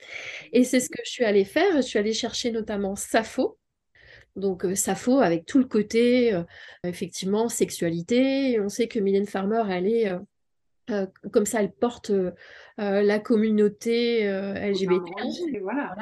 Et 0.53 0.65
c'est 0.65 0.81
ce 0.81 0.91
que 0.91 1.01
je 1.05 1.11
suis 1.11 1.25
allée 1.25 1.45
faire. 1.47 1.77
Je 1.77 1.81
suis 1.81 1.99
allée 1.99 2.13
chercher 2.13 2.51
notamment 2.51 2.97
Sappho. 2.97 3.57
Donc 4.41 4.65
euh, 4.65 4.75
Sappho 4.75 5.21
avec 5.21 5.47
tout 5.47 5.59
le 5.59 5.65
côté, 5.65 6.35
euh, 6.35 6.43
effectivement, 6.85 7.49
sexualité. 7.49 8.59
on 8.61 8.69
sait 8.69 8.89
que 8.89 8.99
Mylène 8.99 9.27
Farmer, 9.27 9.63
elle 9.71 9.87
est... 9.87 10.13
comme 11.33 11.47
ça, 11.47 11.61
elle 11.63 11.71
porte 11.71 12.11
la 12.79 13.19
communauté 13.21 14.27
LGBT. 14.27 15.13
Voilà, 15.63 15.95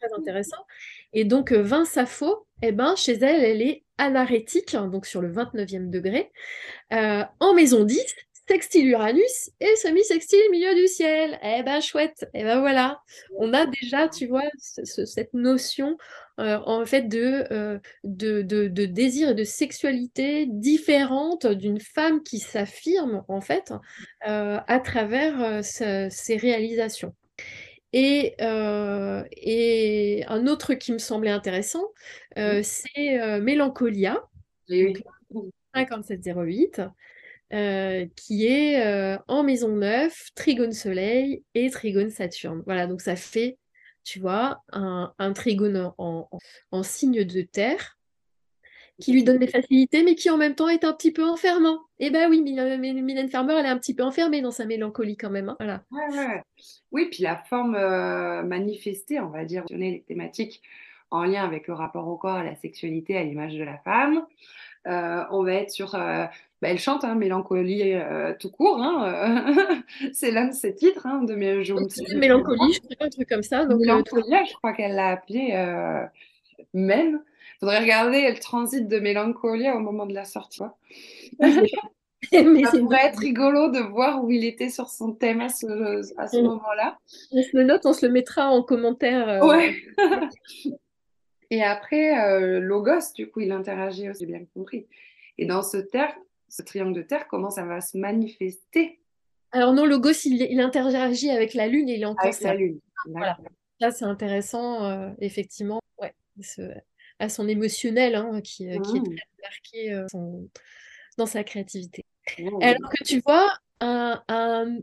très 0.00 0.12
intéressant. 0.18 0.66
Et 1.12 1.24
donc, 1.24 1.52
Vince 1.52 1.90
Sappho, 1.90 2.46
eh 2.62 2.72
ben, 2.72 2.96
chez 2.96 3.12
elle, 3.12 3.44
elle 3.44 3.62
est 3.62 3.84
anarétique, 3.98 4.74
hein, 4.74 4.88
donc 4.88 5.06
sur 5.06 5.20
le 5.20 5.32
29e 5.32 5.90
degré, 5.90 6.30
euh, 6.92 7.22
en 7.40 7.54
maison 7.54 7.84
10, 7.84 8.14
sextile 8.48 8.88
Uranus 8.88 9.50
et 9.60 9.74
semi-sextile 9.76 10.50
milieu 10.50 10.74
du 10.74 10.86
ciel. 10.86 11.38
Eh 11.42 11.62
ben 11.62 11.80
chouette, 11.80 12.28
eh 12.34 12.44
ben 12.44 12.60
voilà, 12.60 13.00
on 13.38 13.52
a 13.52 13.66
déjà, 13.66 14.08
tu 14.08 14.26
vois, 14.26 14.42
cette 14.60 15.32
notion 15.32 15.96
euh, 16.40 16.58
en 16.66 16.84
fait 16.84 17.12
euh, 17.14 17.78
de, 18.02 18.42
de, 18.42 18.68
de, 18.68 18.84
désir 18.86 19.30
et 19.30 19.34
de 19.34 19.44
sexualité 19.44 20.46
différente 20.46 21.46
d'une 21.46 21.80
femme 21.80 22.22
qui 22.22 22.38
s'affirme 22.38 23.24
en 23.28 23.40
fait 23.40 23.72
à 24.20 24.80
travers 24.80 25.64
ses 25.64 26.36
réalisations. 26.36 27.14
Et, 27.92 28.34
et, 28.40 30.24
un 30.26 30.46
autre 30.48 30.74
qui 30.74 30.92
me 30.92 30.98
semblait 30.98 31.30
intéressant, 31.30 31.84
c'est 32.36 33.40
Mélancolia, 33.40 34.22
5708, 35.74 36.82
qui 37.50 38.46
est 38.46 39.18
en 39.28 39.42
maison 39.42 39.68
9, 39.68 40.30
trigone 40.34 40.72
Soleil 40.72 41.42
et 41.54 41.70
trigone 41.70 42.10
Saturne. 42.10 42.62
Voilà, 42.66 42.86
donc 42.86 43.00
ça 43.00 43.16
fait, 43.16 43.58
tu 44.02 44.20
vois, 44.20 44.62
un, 44.72 45.32
trigone 45.34 45.92
en, 45.98 46.82
signe 46.82 47.24
de 47.24 47.42
terre 47.42 47.98
qui 49.00 49.12
lui 49.12 49.24
donne 49.24 49.38
des 49.38 49.48
facilités, 49.48 50.04
mais 50.04 50.14
qui 50.14 50.30
en 50.30 50.36
même 50.36 50.54
temps 50.54 50.68
est 50.68 50.84
un 50.84 50.92
petit 50.92 51.12
peu 51.12 51.24
enfermant. 51.24 51.80
Et 51.98 52.06
eh 52.06 52.10
ben 52.10 52.30
oui, 52.30 52.40
Mylène 52.42 53.28
Farmer, 53.28 53.54
elle 53.58 53.66
est 53.66 53.70
un 53.70 53.78
petit 53.78 53.94
peu 53.94 54.04
enfermée 54.04 54.40
dans 54.40 54.52
sa 54.52 54.66
mélancolie 54.66 55.16
quand 55.16 55.30
même. 55.30 55.48
Hein, 55.48 55.82
voilà. 55.90 56.42
Oui, 56.92 57.08
puis 57.10 57.24
la 57.24 57.36
forme 57.36 57.72
manifestée, 58.46 59.18
on 59.18 59.30
va 59.30 59.44
dire, 59.44 59.64
les 59.70 60.04
thématiques 60.06 60.62
en 61.14 61.24
lien 61.24 61.44
avec 61.44 61.68
le 61.68 61.74
rapport 61.74 62.08
au 62.08 62.16
corps, 62.16 62.36
à 62.36 62.44
la 62.44 62.56
sexualité, 62.56 63.16
à 63.16 63.22
l'image 63.22 63.54
de 63.54 63.62
la 63.62 63.78
femme. 63.78 64.26
Euh, 64.86 65.24
on 65.30 65.44
va 65.44 65.54
être 65.54 65.70
sur. 65.70 65.94
Euh, 65.94 66.26
bah, 66.64 66.70
elle 66.70 66.78
chante 66.78 67.04
hein, 67.04 67.14
Mélancolie 67.14 67.92
euh, 67.92 68.32
tout 68.40 68.50
court. 68.50 68.80
Hein, 68.80 69.54
c'est 70.14 70.30
l'un 70.30 70.46
de 70.46 70.54
ses 70.54 70.74
titres. 70.74 71.06
Hein, 71.06 71.22
de 71.22 71.34
mes, 71.34 71.56
Mélancolie, 72.16 72.72
je 72.72 72.80
crois, 72.80 73.06
un 73.06 73.10
truc 73.10 73.28
comme 73.28 73.42
ça. 73.42 73.66
Donc, 73.66 73.80
Mélancolia, 73.80 74.44
je 74.44 74.54
crois 74.54 74.72
qu'elle 74.72 74.94
l'a 74.94 75.08
appelé 75.08 75.52
même. 76.72 77.20
Il 77.56 77.58
faudrait 77.60 77.80
regarder 77.80 78.30
le 78.30 78.38
transit 78.38 78.88
de 78.88 78.98
Mélancolia 78.98 79.76
au 79.76 79.80
moment 79.80 80.06
de 80.06 80.14
la 80.14 80.24
sortie. 80.24 80.62
Mais 82.32 82.64
ça 82.64 82.78
pourrait 82.78 83.04
être 83.04 83.18
rigolo 83.18 83.70
de 83.70 83.80
voir 83.80 84.24
où 84.24 84.30
il 84.30 84.46
était 84.46 84.70
sur 84.70 84.88
son 84.88 85.12
thème 85.12 85.42
à 85.42 85.50
ce, 85.50 85.66
à 86.18 86.28
ce 86.28 86.38
mm. 86.38 86.44
moment-là. 86.44 86.98
On 87.32 87.42
se 87.42 87.54
le 87.54 87.64
note, 87.64 87.84
on 87.84 87.92
se 87.92 88.06
le 88.06 88.12
mettra 88.12 88.48
en 88.48 88.62
commentaire. 88.62 89.44
Ouais. 89.44 89.74
Et 91.50 91.62
après, 91.62 92.18
euh, 92.26 92.58
Logos, 92.58 93.12
du 93.14 93.30
coup, 93.30 93.40
il 93.40 93.52
interagit 93.52 94.08
aussi, 94.08 94.24
bien 94.24 94.40
compris. 94.54 94.86
Et 95.36 95.44
dans 95.44 95.62
ce 95.62 95.76
terre, 95.76 96.14
ce 96.54 96.62
triangle 96.62 96.94
de 96.94 97.02
terre, 97.02 97.26
comment 97.26 97.50
ça 97.50 97.64
va 97.64 97.80
se 97.80 97.98
manifester? 97.98 99.00
Alors 99.50 99.72
non, 99.72 99.86
Logos, 99.86 100.12
il, 100.24 100.40
il, 100.42 100.60
interagit 100.60 101.30
avec 101.30 101.54
la 101.54 101.66
Lune 101.66 101.88
et 101.88 101.94
il 101.94 102.02
est 102.02 102.06
en 102.06 102.14
Avec 102.14 102.40
la 102.40 102.54
Lune. 102.54 102.78
Voilà. 103.06 103.38
Là, 103.80 103.90
c'est 103.90 104.04
intéressant, 104.04 104.84
euh, 104.84 105.10
effectivement, 105.18 105.80
ouais, 106.00 106.14
à 107.18 107.28
son 107.28 107.48
émotionnel, 107.48 108.14
hein, 108.14 108.40
qui, 108.40 108.68
euh, 108.68 108.78
qui, 108.80 108.96
est 108.96 109.00
mmh. 109.00 109.16
très 109.16 109.98
marqué 109.98 110.06
dans 111.18 111.26
sa 111.26 111.42
créativité. 111.42 112.04
Alors 112.38 112.90
que 112.90 113.04
tu 113.04 113.20
vois, 113.26 113.52
un, 113.80 114.22
un, 114.28 114.78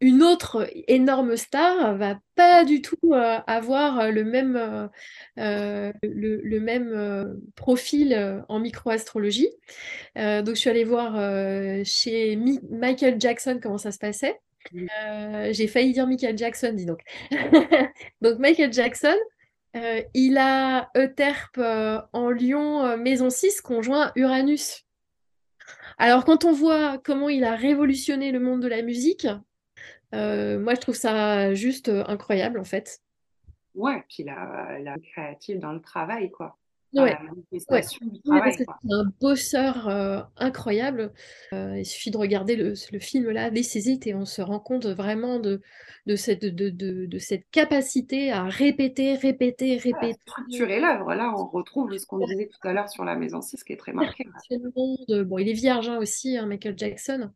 une 0.00 0.22
autre 0.22 0.68
énorme 0.88 1.36
star 1.36 1.96
va 1.96 2.18
pas 2.34 2.64
du 2.64 2.80
tout 2.80 2.96
euh, 3.12 3.38
avoir 3.46 4.00
euh, 4.00 4.10
le 4.10 4.24
même, 4.24 4.56
euh, 5.38 5.92
le, 6.02 6.58
même 6.58 7.40
profil 7.54 8.44
en 8.48 8.60
microastrologie. 8.60 9.50
donc 10.16 10.48
je 10.48 10.54
suis 10.54 10.70
allée 10.70 10.84
voir 10.84 11.14
chez 11.84 12.36
Michael 12.70 13.20
Jackson 13.20 13.58
comment 13.62 13.78
ça 13.78 13.92
se 13.92 13.98
passait. 13.98 14.40
J'ai 14.72 15.66
failli 15.66 15.92
dire 15.92 16.06
Michael 16.06 16.36
Jackson, 16.36 16.72
dis 16.74 16.86
donc. 16.86 17.00
donc 18.20 18.38
Michael 18.38 18.72
Jackson, 18.72 19.16
il 20.14 20.38
a 20.38 20.90
Euterpe 20.96 21.60
en 22.12 22.30
Lion, 22.30 22.96
maison 22.98 23.30
6, 23.30 23.60
conjoint 23.60 24.12
Uranus. 24.16 24.84
Alors 25.98 26.24
quand 26.24 26.44
on 26.44 26.52
voit 26.52 26.98
comment 27.04 27.28
il 27.28 27.44
a 27.44 27.54
révolutionné 27.54 28.32
le 28.32 28.40
monde 28.40 28.62
de 28.62 28.68
la 28.68 28.80
musique, 28.82 29.26
euh, 29.26 29.38
moi, 30.12 30.74
je 30.74 30.80
trouve 30.80 30.94
ça 30.96 31.54
juste 31.54 31.88
euh, 31.88 32.04
incroyable, 32.06 32.58
en 32.58 32.64
fait. 32.64 33.00
Ouais, 33.74 34.04
puis 34.08 34.22
la, 34.24 34.78
la 34.80 34.96
créative 34.98 35.58
dans 35.58 35.72
le 35.72 35.80
travail, 35.80 36.30
quoi. 36.30 36.58
Ouais. 36.92 37.16
ouais. 37.70 37.82
C'est 37.82 38.66
un 38.90 39.04
bosseur 39.20 39.88
euh, 39.88 40.20
incroyable. 40.36 41.12
il 41.52 41.84
suffit 41.84 42.10
de 42.10 42.16
regarder 42.16 42.56
le, 42.56 42.74
le 42.92 42.98
film 42.98 43.30
là, 43.30 43.50
This 43.50 43.76
et 43.76 44.14
on 44.14 44.24
se 44.24 44.42
rend 44.42 44.58
compte 44.58 44.86
vraiment 44.86 45.38
de, 45.38 45.60
de, 46.06 46.16
cette, 46.16 46.44
de, 46.44 46.68
de, 46.68 47.06
de 47.06 47.18
cette 47.18 47.48
capacité 47.50 48.32
à 48.32 48.44
répéter, 48.44 49.14
répéter, 49.14 49.76
répéter. 49.76 50.16
structurer 50.26 50.80
l'œuvre. 50.80 51.14
Là, 51.14 51.32
on 51.36 51.46
retrouve 51.46 51.96
ce 51.96 52.06
qu'on 52.06 52.18
disait 52.18 52.48
tout 52.48 52.68
à 52.68 52.72
l'heure 52.72 52.88
sur 52.88 53.04
la 53.04 53.14
maison 53.14 53.40
6, 53.40 53.62
qui 53.62 53.72
est 53.72 53.76
très 53.76 53.92
marqué. 53.92 54.26
Bon, 55.08 55.38
il 55.38 55.48
est 55.48 55.52
vierge 55.54 55.88
hein, 55.88 55.98
aussi, 55.98 56.36
hein, 56.36 56.46
Michael 56.46 56.74
Jackson. 56.76 57.30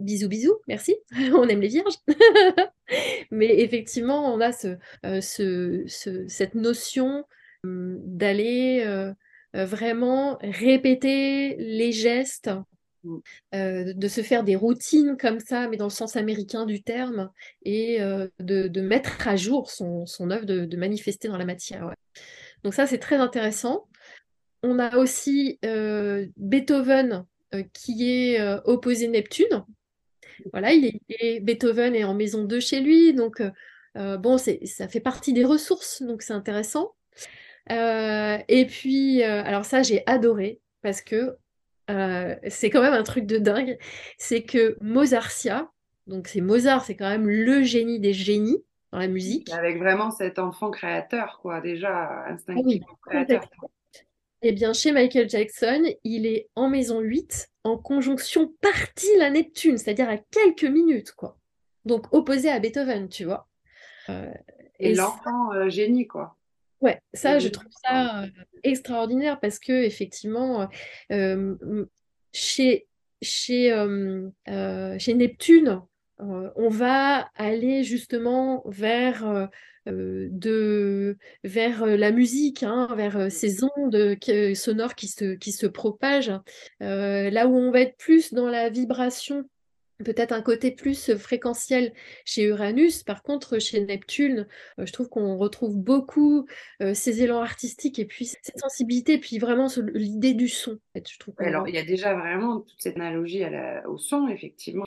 bisous, 0.00 0.28
bisous, 0.28 0.56
merci. 0.66 0.96
on 1.34 1.48
aime 1.48 1.60
les 1.60 1.68
vierges. 1.68 1.94
Mais 3.30 3.60
effectivement, 3.60 4.34
on 4.34 4.40
a 4.40 4.50
ce, 4.50 4.76
ce, 5.20 5.84
ce 5.86 6.26
cette 6.26 6.54
notion 6.56 7.24
d'aller 7.64 9.12
vraiment 9.52 10.38
répéter 10.42 11.56
les 11.56 11.92
gestes, 11.92 12.50
mmh. 13.04 13.18
de 13.52 14.08
se 14.08 14.22
faire 14.22 14.44
des 14.44 14.56
routines 14.56 15.16
comme 15.18 15.40
ça, 15.40 15.68
mais 15.68 15.76
dans 15.76 15.86
le 15.86 15.90
sens 15.90 16.16
américain 16.16 16.66
du 16.66 16.82
terme, 16.82 17.30
et 17.62 17.98
de, 18.38 18.80
mettre 18.80 19.26
à 19.26 19.36
jour 19.36 19.70
son, 19.70 20.06
son 20.06 20.30
œuvre, 20.30 20.44
de, 20.44 20.76
manifester 20.76 21.28
dans 21.28 21.38
la 21.38 21.44
matière. 21.44 21.94
Donc 22.62 22.74
ça, 22.74 22.86
c'est 22.86 22.98
très 22.98 23.16
intéressant. 23.16 23.88
On 24.62 24.78
a 24.78 24.96
aussi 24.96 25.58
Beethoven 26.36 27.24
qui 27.72 28.10
est 28.10 28.40
opposé 28.64 29.08
Neptune. 29.08 29.64
Voilà, 30.52 30.72
il 30.72 31.00
est, 31.08 31.40
Beethoven 31.40 31.94
est 31.94 32.04
en 32.04 32.14
maison 32.14 32.44
2 32.44 32.60
chez 32.60 32.80
lui, 32.80 33.14
donc 33.14 33.42
bon, 33.94 34.38
ça 34.38 34.88
fait 34.88 35.00
partie 35.00 35.32
des 35.32 35.44
ressources, 35.44 36.02
donc 36.02 36.22
c'est 36.22 36.32
intéressant. 36.32 36.94
Euh, 37.70 38.38
et 38.48 38.66
puis, 38.66 39.22
euh, 39.22 39.42
alors 39.44 39.64
ça, 39.64 39.82
j'ai 39.82 40.02
adoré 40.06 40.60
parce 40.82 41.00
que 41.00 41.36
euh, 41.90 42.34
c'est 42.48 42.70
quand 42.70 42.82
même 42.82 42.94
un 42.94 43.02
truc 43.02 43.26
de 43.26 43.38
dingue. 43.38 43.78
C'est 44.18 44.42
que 44.42 44.76
Mozartia, 44.80 45.70
donc 46.06 46.28
c'est 46.28 46.40
Mozart, 46.40 46.84
c'est 46.84 46.96
quand 46.96 47.08
même 47.08 47.28
le 47.28 47.62
génie 47.62 48.00
des 48.00 48.12
génies 48.12 48.64
dans 48.92 48.98
la 48.98 49.08
musique. 49.08 49.50
Avec 49.52 49.78
vraiment 49.78 50.10
cet 50.10 50.38
enfant 50.38 50.70
créateur, 50.70 51.38
quoi, 51.40 51.60
déjà 51.60 52.24
instinctivement 52.26 52.98
créateur. 53.06 53.48
Eh 54.42 54.52
bien, 54.52 54.72
chez 54.72 54.90
Michael 54.90 55.28
Jackson, 55.28 55.82
il 56.02 56.26
est 56.26 56.48
en 56.56 56.70
maison 56.70 57.00
8, 57.00 57.50
en 57.64 57.76
conjonction 57.76 58.50
partie 58.62 59.14
la 59.18 59.28
Neptune, 59.28 59.76
c'est-à-dire 59.76 60.08
à 60.08 60.16
quelques 60.16 60.64
minutes, 60.64 61.12
quoi. 61.12 61.36
Donc 61.84 62.12
opposé 62.12 62.50
à 62.50 62.58
Beethoven, 62.58 63.08
tu 63.08 63.24
vois. 63.24 63.48
et 64.78 64.94
l'enfant 64.94 65.68
génie, 65.68 66.06
quoi. 66.06 66.36
Ouais, 66.80 67.00
ça, 67.12 67.38
je 67.38 67.48
trouve 67.48 67.70
ça 67.84 68.24
extraordinaire 68.62 69.38
parce 69.40 69.58
que 69.58 69.72
effectivement, 69.84 70.68
euh, 71.12 71.54
chez, 72.32 72.86
chez, 73.20 73.72
euh, 73.72 74.28
euh, 74.48 74.98
chez 74.98 75.14
Neptune, 75.14 75.80
on 76.18 76.68
va 76.68 77.30
aller 77.36 77.82
justement 77.82 78.62
vers, 78.66 79.48
de, 79.86 81.16
vers 81.44 81.86
la 81.86 82.12
musique, 82.12 82.62
hein, 82.62 82.88
vers 82.94 83.32
ces 83.32 83.64
ondes 83.64 84.16
qui- 84.20 84.54
sonores 84.54 84.94
qui 84.94 85.08
se, 85.08 85.34
qui 85.34 85.52
se 85.52 85.66
propagent. 85.66 86.32
Euh, 86.82 87.30
là 87.30 87.46
où 87.46 87.56
on 87.56 87.70
va 87.70 87.80
être 87.80 87.96
plus 87.96 88.34
dans 88.34 88.48
la 88.48 88.68
vibration 88.68 89.48
peut-être 90.04 90.32
un 90.32 90.42
côté 90.42 90.70
plus 90.70 91.14
fréquentiel 91.16 91.92
chez 92.24 92.44
Uranus. 92.44 93.02
Par 93.02 93.22
contre, 93.22 93.58
chez 93.58 93.80
Neptune, 93.84 94.46
euh, 94.78 94.86
je 94.86 94.92
trouve 94.92 95.08
qu'on 95.08 95.36
retrouve 95.36 95.76
beaucoup 95.76 96.46
euh, 96.82 96.94
ces 96.94 97.22
élans 97.22 97.40
artistiques 97.40 97.98
et 97.98 98.04
puis 98.04 98.26
cette 98.26 98.58
sensibilité, 98.58 99.14
et 99.14 99.18
puis 99.18 99.38
vraiment 99.38 99.68
l'idée 99.94 100.34
du 100.34 100.48
son. 100.48 100.72
en 100.72 100.92
fait. 100.94 101.08
Je 101.10 101.18
trouve 101.18 101.34
Alors, 101.38 101.68
il 101.68 101.74
y 101.74 101.78
a 101.78 101.84
déjà 101.84 102.14
vraiment 102.14 102.60
toute 102.60 102.80
cette 102.80 102.96
analogie 102.96 103.44
à 103.44 103.50
la- 103.50 103.88
au 103.88 103.98
son, 103.98 104.28
effectivement. 104.28 104.84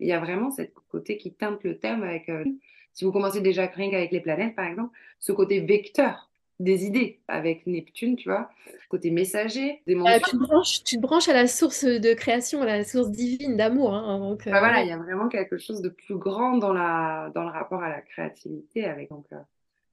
Il 0.00 0.08
y 0.08 0.12
a 0.12 0.20
vraiment 0.20 0.50
ce 0.50 0.62
côté 0.90 1.16
qui 1.16 1.32
teinte 1.32 1.62
le 1.64 1.78
thème 1.78 2.02
avec, 2.02 2.28
euh, 2.28 2.44
si 2.92 3.04
vous 3.04 3.12
commencez 3.12 3.40
déjà 3.40 3.66
rien 3.66 3.90
qu'avec 3.90 4.10
les 4.12 4.20
planètes, 4.20 4.54
par 4.54 4.66
exemple, 4.66 4.96
ce 5.18 5.32
côté 5.32 5.60
vecteur 5.60 6.30
des 6.60 6.84
idées 6.86 7.20
avec 7.28 7.66
Neptune, 7.66 8.16
tu 8.16 8.28
vois, 8.28 8.50
côté 8.88 9.10
messager, 9.10 9.82
Ah, 10.04 10.20
d'émotion. 10.20 10.20
tu 10.20 10.30
te 10.30 10.36
branches, 10.36 10.84
tu 10.84 10.96
te 10.96 11.00
branches 11.02 11.28
à 11.28 11.32
la 11.34 11.46
source 11.48 11.84
de 11.84 12.14
création, 12.14 12.62
à 12.62 12.66
la 12.66 12.84
source 12.84 13.10
divine 13.10 13.56
d'amour. 13.56 13.94
hein, 13.94 14.18
donc, 14.20 14.46
Enfin, 14.48 14.58
euh, 14.58 14.60
voilà, 14.60 14.82
il 14.82 14.86
ouais. 14.86 14.88
y 14.88 14.92
a 14.92 14.96
vraiment 14.98 15.28
quelque 15.28 15.58
chose 15.58 15.82
de 15.82 15.88
plus 15.88 16.16
grand 16.16 16.56
dans 16.58 16.72
la, 16.72 17.30
dans 17.34 17.42
le 17.42 17.50
rapport 17.50 17.82
à 17.82 17.88
la 17.88 18.00
créativité 18.00 18.84
avec, 18.84 19.10
donc, 19.10 19.26
euh, 19.32 19.36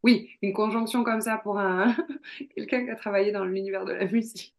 oui, 0.03 0.30
une 0.41 0.53
conjonction 0.53 1.03
comme 1.03 1.22
ça 1.22 1.38
pour 1.40 1.60
un, 1.60 1.95
quelqu'un 2.56 2.85
qui 2.85 2.91
a 2.91 2.95
travaillé 2.95 3.31
dans 3.31 3.45
l'univers 3.45 3.85
de 3.85 3.94
la 3.94 4.06
musique. 4.06 4.56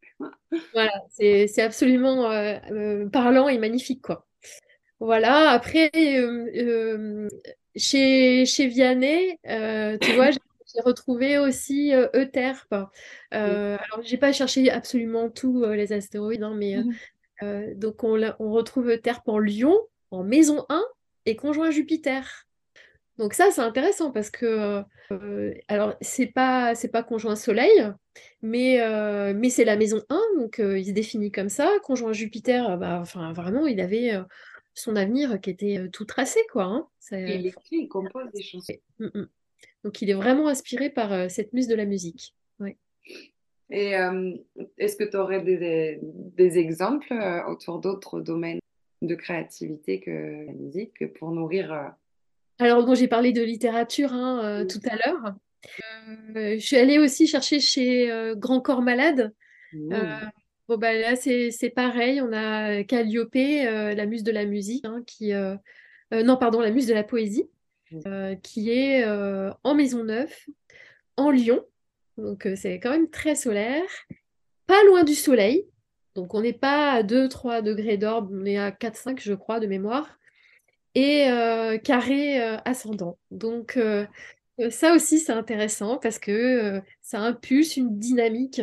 Voilà, 0.73 0.93
c'est 1.11 1.47
c'est 1.47 1.63
absolument 1.63 2.31
euh, 2.31 2.59
euh, 2.73 3.09
parlant 3.09 3.49
et 3.49 3.59
magnifique, 3.59 4.03
quoi. 4.03 4.27
Voilà, 5.01 5.51
après, 5.51 5.91
euh, 5.97 6.49
euh, 6.57 7.29
chez, 7.77 8.47
chez 8.47 8.69
Vianney, 8.69 9.39
euh, 9.49 9.99
tu 9.99 10.13
vois, 10.13 10.31
j'ai 10.75 10.81
retrouvé 10.83 11.39
aussi 11.39 11.93
Euterpe. 12.15 12.75
Euh, 13.33 13.77
alors, 13.79 14.03
j'ai 14.03 14.17
pas 14.19 14.33
cherché 14.33 14.71
absolument 14.71 15.31
tous 15.31 15.63
euh, 15.65 15.75
les 15.77 15.93
astéroïdes, 15.93 16.43
hein, 16.43 16.55
mais 16.57 16.77
euh, 16.77 16.83
euh, 17.43 17.75
donc 17.75 18.03
on, 18.05 18.21
on 18.39 18.51
retrouve 18.53 18.89
Euterpe 18.91 19.29
en 19.29 19.39
Lion, 19.39 19.77
en 20.11 20.25
maison 20.25 20.67
1 20.69 20.85
et 21.27 21.37
conjoint 21.37 21.71
Jupiter. 21.71 22.47
Donc 23.19 23.35
ça, 23.35 23.51
c'est 23.53 23.61
intéressant 23.61 24.11
parce 24.11 24.31
que, 24.31 24.83
euh, 25.13 25.55
alors, 25.69 25.95
c'est 26.01 26.27
pas, 26.27 26.75
c'est 26.75 26.89
pas 26.89 27.05
conjoint 27.05 27.37
Soleil, 27.37 27.93
mais, 28.43 28.81
euh, 28.81 29.33
mais 29.37 29.51
c'est 29.51 29.65
la 29.65 29.77
maison 29.77 30.03
1, 30.09 30.21
donc 30.37 30.59
euh, 30.59 30.79
il 30.79 30.87
se 30.87 30.91
définit 30.91 31.31
comme 31.31 31.49
ça. 31.49 31.71
Conjoint 31.85 32.13
Jupiter, 32.13 32.77
bah, 32.77 32.99
enfin, 33.01 33.33
vraiment, 33.33 33.67
il 33.69 33.81
avait 33.81 34.19
son 34.75 34.97
avenir 34.97 35.41
qui 35.41 35.51
était 35.51 35.89
tout 35.93 36.05
tracé, 36.05 36.41
quoi. 36.51 36.65
hein. 36.65 36.89
Et 36.89 36.91
C'est- 36.99 37.39
il 37.39 37.47
écrit, 37.47 37.77
il 37.77 37.89
compose 37.89 38.33
des 38.33 38.43
chansons. 38.43 38.75
Mm, 38.99 39.07
mm. 39.15 39.29
Donc 39.85 40.03
il 40.03 40.11
est 40.11 40.15
vraiment 40.15 40.49
inspiré 40.49 40.91
par 40.91 41.13
euh, 41.13 41.29
cette 41.29 41.53
muse 41.53 41.69
de 41.69 41.75
la 41.75 41.85
musique. 41.85 42.35
Ouais. 42.59 42.77
Et 43.71 43.97
euh, 43.97 44.33
est-ce 44.79 44.97
que 44.97 45.05
tu 45.05 45.17
aurais 45.17 45.43
des, 45.43 46.01
des 46.03 46.59
exemples 46.59 47.13
euh, 47.13 47.45
autour 47.47 47.79
d'autres 47.81 48.21
domaines 48.21 48.61
de 49.03 49.15
créativité 49.15 50.01
que 50.01 50.47
la 50.47 50.53
musique 50.53 51.13
pour 51.15 51.31
nourrir 51.33 51.73
euh, 51.73 51.89
Alors, 52.59 52.85
bon, 52.85 52.95
j'ai 52.95 53.09
parlé 53.09 53.33
de 53.33 53.43
littérature 53.43 54.13
hein, 54.13 54.43
euh, 54.45 54.65
tout 54.65 54.81
à 54.89 54.97
l'heure. 54.97 55.35
Euh, 56.37 56.55
je 56.59 56.65
suis 56.65 56.77
allée 56.77 56.99
aussi 56.99 57.27
chercher 57.27 57.61
chez 57.61 58.11
euh, 58.11 58.35
Grand 58.35 58.61
Corps 58.61 58.83
Malade. 58.83 59.33
Euh, 59.75 59.77
Mmh. 59.77 60.31
bon, 60.69 60.79
bah, 60.79 60.95
là, 60.95 61.17
c'est 61.17 61.51
c'est 61.51 61.71
pareil. 61.71 62.21
On 62.21 62.33
a 62.33 62.85
Calliope, 62.85 63.35
euh, 63.35 63.95
la 63.95 64.07
muse 64.07 64.23
de 64.23 64.31
la 64.31 64.45
musique, 64.45 64.85
hein, 64.85 65.03
qui, 65.07 65.33
euh, 65.33 65.57
euh, 66.13 66.23
non, 66.23 66.37
pardon, 66.37 66.61
la 66.61 66.71
muse 66.71 66.87
de 66.87 66.95
la 66.95 67.03
poésie, 67.03 67.49
euh, 68.07 68.35
qui 68.37 68.71
est 68.71 69.05
euh, 69.05 69.53
en 69.63 69.75
Maisonneuve, 69.75 70.33
en 71.17 71.31
Lyon. 71.31 71.65
Donc, 72.17 72.47
euh, 72.47 72.57
c'est 72.57 72.81
quand 72.81 72.91
même 72.91 73.11
très 73.11 73.35
solaire. 73.35 73.83
Pas 74.67 74.83
loin 74.85 75.05
du 75.05 75.15
soleil. 75.15 75.67
Donc, 76.15 76.35
on 76.35 76.41
n'est 76.41 76.53
pas 76.53 76.93
à 76.93 77.03
deux 77.03 77.29
trois 77.29 77.63
degrés 77.63 77.97
d'orbe, 77.97 78.31
on 78.33 78.45
est 78.45 78.57
à 78.57 78.73
quatre 78.73 78.97
cinq 78.97 79.21
je 79.21 79.35
crois, 79.35 79.61
de 79.61 79.67
mémoire. 79.67 80.19
Et 80.95 81.29
euh, 81.29 81.77
carré 81.79 82.41
ascendant. 82.65 83.19
Donc, 83.31 83.79
Ça 84.71 84.95
aussi, 84.95 85.19
c'est 85.19 85.33
intéressant 85.33 85.99
parce 85.99 86.21
que 86.21 86.81
ça 87.03 87.19
impulse 87.19 87.77
une 87.77 87.99
dynamique. 87.99 88.63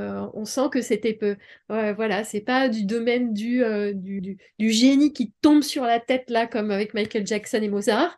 Euh, 0.00 0.26
on 0.34 0.44
sent 0.44 0.70
que 0.72 0.82
c'était 0.82 1.12
peu. 1.14 1.36
voilà, 1.68 2.24
c'est 2.24 2.40
pas 2.40 2.68
du 2.68 2.84
domaine 2.84 3.32
du, 3.32 3.62
euh, 3.62 3.92
du, 3.92 4.20
du- 4.20 4.38
génie 4.70 5.12
qui 5.12 5.32
tombe 5.40 5.62
sur 5.62 5.84
la 5.84 6.00
tête 6.00 6.30
là, 6.30 6.48
comme 6.48 6.72
avec 6.72 6.94
Michael 6.94 7.24
Jackson 7.26 7.60
et 7.62 7.68
Mozart. 7.68 8.16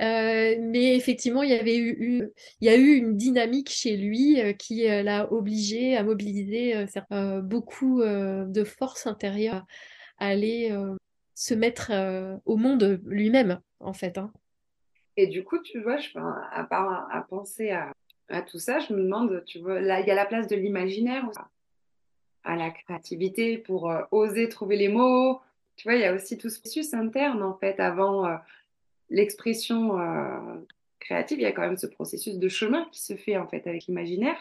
Euh, 0.00 0.54
mais 0.60 0.94
effectivement, 0.96 1.42
il 1.42 1.50
y 1.50 1.54
avait 1.54 1.78
eu, 1.78 2.28
il 2.60 2.66
y 2.66 2.68
a 2.68 2.76
eu 2.76 2.94
une 2.94 3.16
dynamique 3.16 3.70
chez 3.70 3.96
lui 3.96 4.38
qui 4.58 4.84
l'a 4.86 5.32
obligé 5.32 5.96
à 5.96 6.04
mobiliser 6.04 6.86
beaucoup 7.42 8.02
de 8.02 8.64
force 8.64 9.06
intérieure 9.08 9.66
à 10.18 10.28
aller 10.28 10.72
se 11.34 11.54
mettre 11.54 11.90
au 12.44 12.56
monde 12.56 13.00
lui-même, 13.04 13.60
en 13.80 13.92
fait. 13.92 14.16
hein. 14.18 14.32
Et 15.16 15.26
du 15.26 15.44
coup, 15.44 15.58
tu 15.60 15.80
vois, 15.82 15.96
à 16.52 16.64
part 16.64 17.08
à 17.10 17.22
penser 17.22 17.70
à, 17.70 17.92
à 18.28 18.42
tout 18.42 18.58
ça, 18.58 18.78
je 18.80 18.92
me 18.92 19.02
demande, 19.02 19.42
tu 19.46 19.58
vois, 19.58 19.80
il 19.80 19.86
y 19.86 20.10
a 20.10 20.14
la 20.14 20.26
place 20.26 20.48
de 20.48 20.56
l'imaginaire 20.56 21.30
à 22.46 22.56
la 22.56 22.70
créativité 22.70 23.58
pour 23.58 23.90
euh, 23.90 24.02
oser 24.12 24.48
trouver 24.48 24.76
les 24.76 24.88
mots. 24.88 25.40
Tu 25.76 25.88
vois, 25.88 25.96
il 25.96 26.00
y 26.00 26.04
a 26.04 26.14
aussi 26.14 26.38
tout 26.38 26.48
ce 26.48 26.60
processus 26.60 26.94
interne, 26.94 27.42
en 27.42 27.54
fait, 27.54 27.78
avant 27.80 28.26
euh, 28.26 28.36
l'expression 29.10 30.00
euh, 30.00 30.54
créative, 31.00 31.38
il 31.38 31.42
y 31.42 31.46
a 31.46 31.52
quand 31.52 31.62
même 31.62 31.76
ce 31.76 31.86
processus 31.86 32.38
de 32.38 32.48
chemin 32.48 32.86
qui 32.92 33.02
se 33.02 33.14
fait, 33.16 33.36
en 33.36 33.46
fait, 33.46 33.66
avec 33.66 33.86
l'imaginaire. 33.86 34.38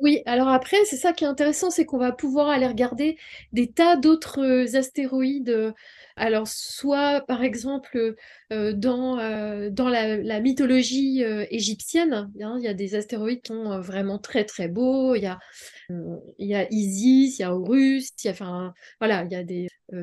Oui, 0.00 0.22
alors 0.24 0.48
après, 0.48 0.78
c'est 0.86 0.96
ça 0.96 1.12
qui 1.12 1.24
est 1.24 1.26
intéressant, 1.26 1.70
c'est 1.70 1.84
qu'on 1.84 1.98
va 1.98 2.10
pouvoir 2.12 2.48
aller 2.48 2.66
regarder 2.66 3.18
des 3.52 3.70
tas 3.70 3.96
d'autres 3.96 4.40
euh, 4.40 4.78
astéroïdes. 4.78 5.50
euh, 5.50 5.72
Alors, 6.16 6.48
soit 6.48 7.20
par 7.26 7.42
exemple 7.42 8.14
euh, 8.50 8.72
dans, 8.72 9.16
la, 9.16 10.40
mythologie 10.40 11.22
égyptienne, 11.50 12.30
hein, 12.40 12.56
il 12.58 12.64
y 12.64 12.68
a 12.68 12.74
des 12.74 12.94
astéroïdes 12.94 13.42
qui 13.42 13.52
sont 13.52 13.78
vraiment 13.80 14.18
très 14.18 14.44
très 14.44 14.68
beaux. 14.68 15.14
Il 15.14 15.22
y 15.22 16.54
a, 16.54 16.66
Isis, 16.70 17.38
il 17.38 17.42
y 17.42 17.44
a 17.44 17.54
Horus, 17.54 18.10
il 18.24 18.26
y 18.26 18.30
a, 18.30 18.32
enfin, 18.32 18.72
voilà, 19.00 19.24
il 19.24 19.32
y 19.32 19.36
a 19.36 19.44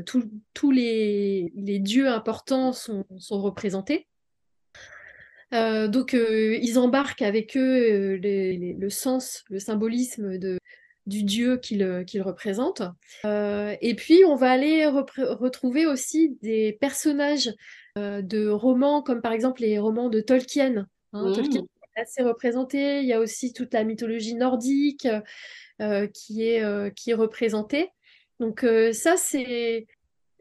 tous 0.04 0.72
les, 0.72 1.52
dieux 1.80 2.08
importants 2.08 2.72
sont 2.72 3.06
représentés. 3.32 4.08
Euh, 5.54 5.88
donc, 5.88 6.14
euh, 6.14 6.58
ils 6.62 6.78
embarquent 6.78 7.22
avec 7.22 7.56
eux 7.56 7.60
euh, 7.62 8.18
les- 8.18 8.58
les- 8.58 8.74
le 8.74 8.90
sens, 8.90 9.44
le 9.50 9.60
symbolisme 9.60 10.38
de, 10.38 10.58
du 11.06 11.24
dieu 11.24 11.58
qu'ils 11.58 11.84
représentent. 12.22 12.84
Et 13.24 13.96
puis, 13.96 14.24
on 14.26 14.36
va 14.36 14.52
aller 14.52 14.86
retrouver 14.86 15.86
aussi 15.86 16.38
des 16.42 16.74
personnages 16.82 17.54
de 17.96 18.48
romans, 18.50 19.02
comme 19.02 19.22
par 19.22 19.32
exemple 19.32 19.62
les 19.62 19.80
romans 19.80 20.10
de 20.10 20.20
Tolkien. 20.20 20.86
hein. 21.14 21.32
Tolkien 21.34 21.62
Mmh. 21.62 21.66
est 21.96 22.02
assez 22.02 22.24
représenté. 22.24 23.00
Il 23.00 23.06
y 23.08 23.14
a 23.14 23.20
aussi 23.20 23.54
toute 23.54 23.74
la 23.74 23.84
mythologie 23.86 24.36
nordique 24.36 25.08
qui 26.14 26.44
est, 26.44 26.94
qui 26.96 27.12
est 27.12 27.16
représentée. 27.16 27.90
Donc, 28.40 28.66
ça, 28.92 29.16
c'est 29.18 29.88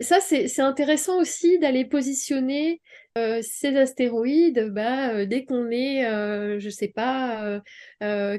ça, 0.00 0.20
c'est 0.20 0.60
intéressant 0.60 1.18
aussi 1.20 1.58
d'aller 1.58 1.84
positionner 1.84 2.82
euh, 3.16 3.40
ces 3.42 3.74
astéroïdes 3.76 4.70
bah, 4.72 5.14
euh, 5.14 5.26
dès 5.26 5.46
qu'on 5.46 5.70
est, 5.70 6.04
euh, 6.06 6.58
je 6.60 6.68
sais 6.68 6.88
pas, 6.88 7.60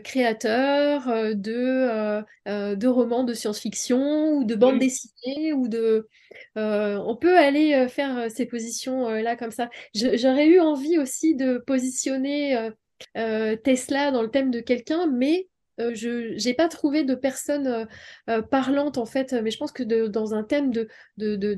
créateur 0.04 1.36
de, 1.36 2.24
de 2.46 2.88
romans 2.88 3.24
de 3.24 3.34
science-fiction 3.34 4.34
ou 4.34 4.44
de 4.44 4.56
bandes 4.56 4.74
Oui. 4.74 4.80
dessinées 4.80 5.54
ou 5.54 5.68
de... 5.68 6.08
on 6.56 7.18
peut 7.20 7.38
aller 7.38 7.88
faire 7.90 8.30
ces 8.30 8.46
positions-là 8.46 9.36
comme 9.36 9.52
ça. 9.52 9.70
J'aurais 9.96 10.48
eu 10.48 10.60
envie 10.60 11.00
aussi 11.00 11.36
de 11.36 11.58
positionner 11.58 12.70
Tesla 13.16 14.12
dans 14.12 14.22
le 14.22 14.30
thème 14.30 14.52
de 14.52 14.60
quelqu'un, 14.60 15.08
mais 15.08 15.48
euh, 15.80 15.94
je 15.96 16.34
j'ai 16.38 16.54
pas 16.54 16.68
trouvé 16.70 17.04
de 17.04 17.16
personne 17.16 17.68
euh, 17.68 17.86
euh, 18.30 18.42
parlante 18.42 18.98
en 18.98 19.06
fait. 19.06 19.34
Mais 19.34 19.52
je 19.52 19.58
pense 19.58 19.72
que 19.72 19.84
de- 19.84 20.08
dans 20.08 20.34
un 20.34 20.44
thème 20.44 20.72
de 20.72 20.88
de, 21.18 21.36
de, 21.36 21.54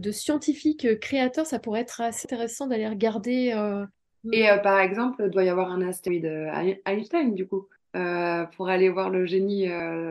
euh, 0.85 0.95
créateurs, 0.95 1.45
ça 1.45 1.59
pourrait 1.59 1.81
être 1.81 2.01
assez 2.01 2.25
intéressant 2.27 2.67
d'aller 2.67 2.87
regarder. 2.87 3.51
euh, 3.55 3.85
Et 4.31 4.49
euh, 4.49 4.57
par 4.57 4.79
exemple, 4.79 5.23
il 5.25 5.31
doit 5.31 5.43
y 5.43 5.49
avoir 5.49 5.71
un 5.71 5.81
astéroïde 5.81 6.25
Ein- 6.25 6.77
Einstein, 6.85 7.33
du 7.35 7.47
coup, 7.47 7.67
pour 8.55 8.69
aller 8.69 8.89
voir 8.89 9.09
le 9.09 9.25
génie 9.25 9.67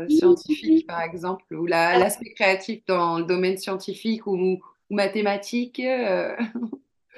scientifique, 0.08 0.84
par 0.86 1.02
exemple, 1.02 1.54
ou 1.54 1.66
la- 1.66 1.94
Alors, 1.94 1.98
l'aspect 1.98 2.32
créatif 2.34 2.82
dans 2.86 3.18
le 3.18 3.24
domaine 3.24 3.56
scientifique 3.58 4.26
ou, 4.26 4.36
ou 4.36 4.60
mathématique. 4.90 5.80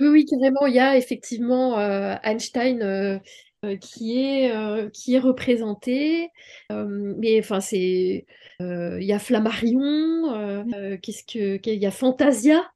oui, 0.00 0.08
oui, 0.08 0.24
carrément, 0.26 0.66
il 0.66 0.74
y 0.74 0.78
a 0.80 0.96
effectivement 0.96 1.78
Einstein 2.22 3.20
euh, 3.64 3.76
qui 3.76 4.18
est 4.18 4.90
qui 4.92 5.14
est 5.14 5.18
représenté. 5.18 6.30
mais 6.70 7.38
enfin 7.40 7.60
c'est 7.60 8.26
il 8.60 9.04
y 9.04 9.12
a 9.12 9.18
Flammarion, 9.18 10.64
qu'est-ce 11.02 11.24
que 11.24 11.60
il 11.68 11.80
y 11.80 11.86
a 11.86 11.90
Fantasia. 11.90 12.70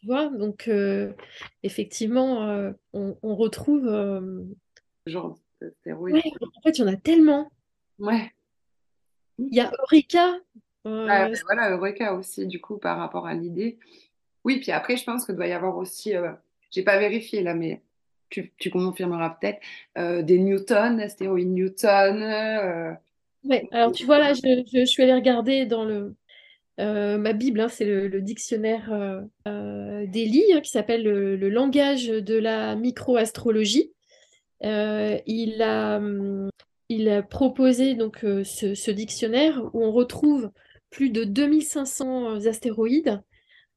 Tu 0.00 0.06
vois, 0.06 0.28
donc 0.28 0.70
effectivement, 1.62 2.72
on, 2.92 3.36
retrouve. 3.36 3.84
Genre, 5.06 5.38
ouais, 5.86 6.22
en 6.40 6.60
fait, 6.62 6.78
il 6.78 6.80
y 6.80 6.84
en 6.84 6.92
a 6.92 6.96
tellement. 6.96 7.50
Ouais. 7.98 8.32
Il 9.38 9.54
y 9.54 9.60
a 9.60 9.70
Eureka. 9.82 10.38
Ah, 10.84 11.28
ben 11.28 11.34
voilà, 11.44 11.70
Eureka 11.70 12.14
aussi, 12.14 12.46
du 12.46 12.60
coup, 12.60 12.76
par 12.76 12.98
rapport 12.98 13.26
à 13.26 13.34
l'idée. 13.34 13.78
Oui, 14.44 14.60
puis 14.60 14.70
après, 14.72 14.96
je 14.96 15.04
pense 15.04 15.24
que 15.24 15.32
doit 15.32 15.46
y 15.46 15.52
avoir 15.52 15.76
aussi, 15.76 16.14
euh, 16.14 16.32
j'ai 16.70 16.82
pas 16.82 16.98
vérifié 16.98 17.42
là, 17.42 17.54
mais 17.54 17.82
tu, 18.58 18.70
confirmeras 18.70 19.30
peut-être, 19.30 19.60
euh, 19.98 20.22
des 20.22 20.38
Newton, 20.38 21.00
astéroïdes 21.00 21.52
Newton. 21.52 22.22
Euh, 22.22 22.92
ouais, 23.44 23.68
alors 23.72 23.92
tu 23.92 24.04
vois 24.04 24.18
là, 24.18 24.32
je, 24.34 24.84
suis 24.84 25.02
allée 25.02 25.14
regarder 25.14 25.66
dans 25.66 25.84
le, 25.84 26.14
ma 26.78 27.32
Bible, 27.32 27.60
hein, 27.60 27.68
c'est 27.68 27.84
le, 27.84 28.20
dictionnaire 28.20 28.90
d'Eli 29.46 30.44
hein, 30.52 30.60
qui 30.60 30.70
s'appelle 30.70 31.04
le, 31.04 31.48
langage 31.48 32.08
de 32.08 32.36
la 32.36 32.76
microastrologie. 32.76 33.92
il 34.60 35.62
a, 35.62 35.96
hum, 35.96 36.50
il 36.88 37.08
a 37.08 37.22
proposé 37.22 37.94
donc 37.94 38.18
ce, 38.20 38.74
ce, 38.74 38.90
dictionnaire 38.90 39.62
où 39.72 39.84
on 39.84 39.92
retrouve 39.92 40.50
plus 40.90 41.10
de 41.10 41.24
2500 41.24 42.46
astéroïdes 42.46 43.20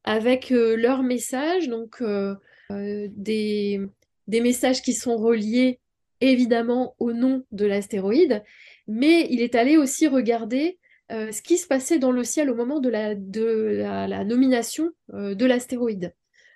avec 0.08 0.54
euh, 0.54 0.78
leurs 0.78 1.04
messages, 1.04 1.68
donc 1.68 2.02
euh, 2.02 2.34
euh, 2.72 3.08
des, 3.12 3.82
des 4.28 4.42
messages 4.42 4.82
qui 4.82 4.94
sont 4.94 5.18
reliés 5.18 5.80
évidemment 6.22 6.96
au 7.00 7.14
nom 7.14 7.44
de 7.52 7.66
l'astéroïde, 7.66 8.44
mais 8.88 9.28
il 9.30 9.42
est 9.42 9.56
allé 9.56 9.78
aussi 9.78 10.08
regarder 10.08 10.80
ce 11.10 11.42
qui 11.42 11.58
se 11.58 11.68
passait 11.68 12.00
dans 12.00 12.12
le 12.12 12.24
ciel 12.24 12.50
au 12.50 12.56
moment 12.56 12.80
de 12.80 12.90
la, 12.90 13.16
de 13.16 13.82
la, 13.82 14.26
nomination 14.26 14.90
de 15.14 15.46
l'astéroïde. 15.46 16.14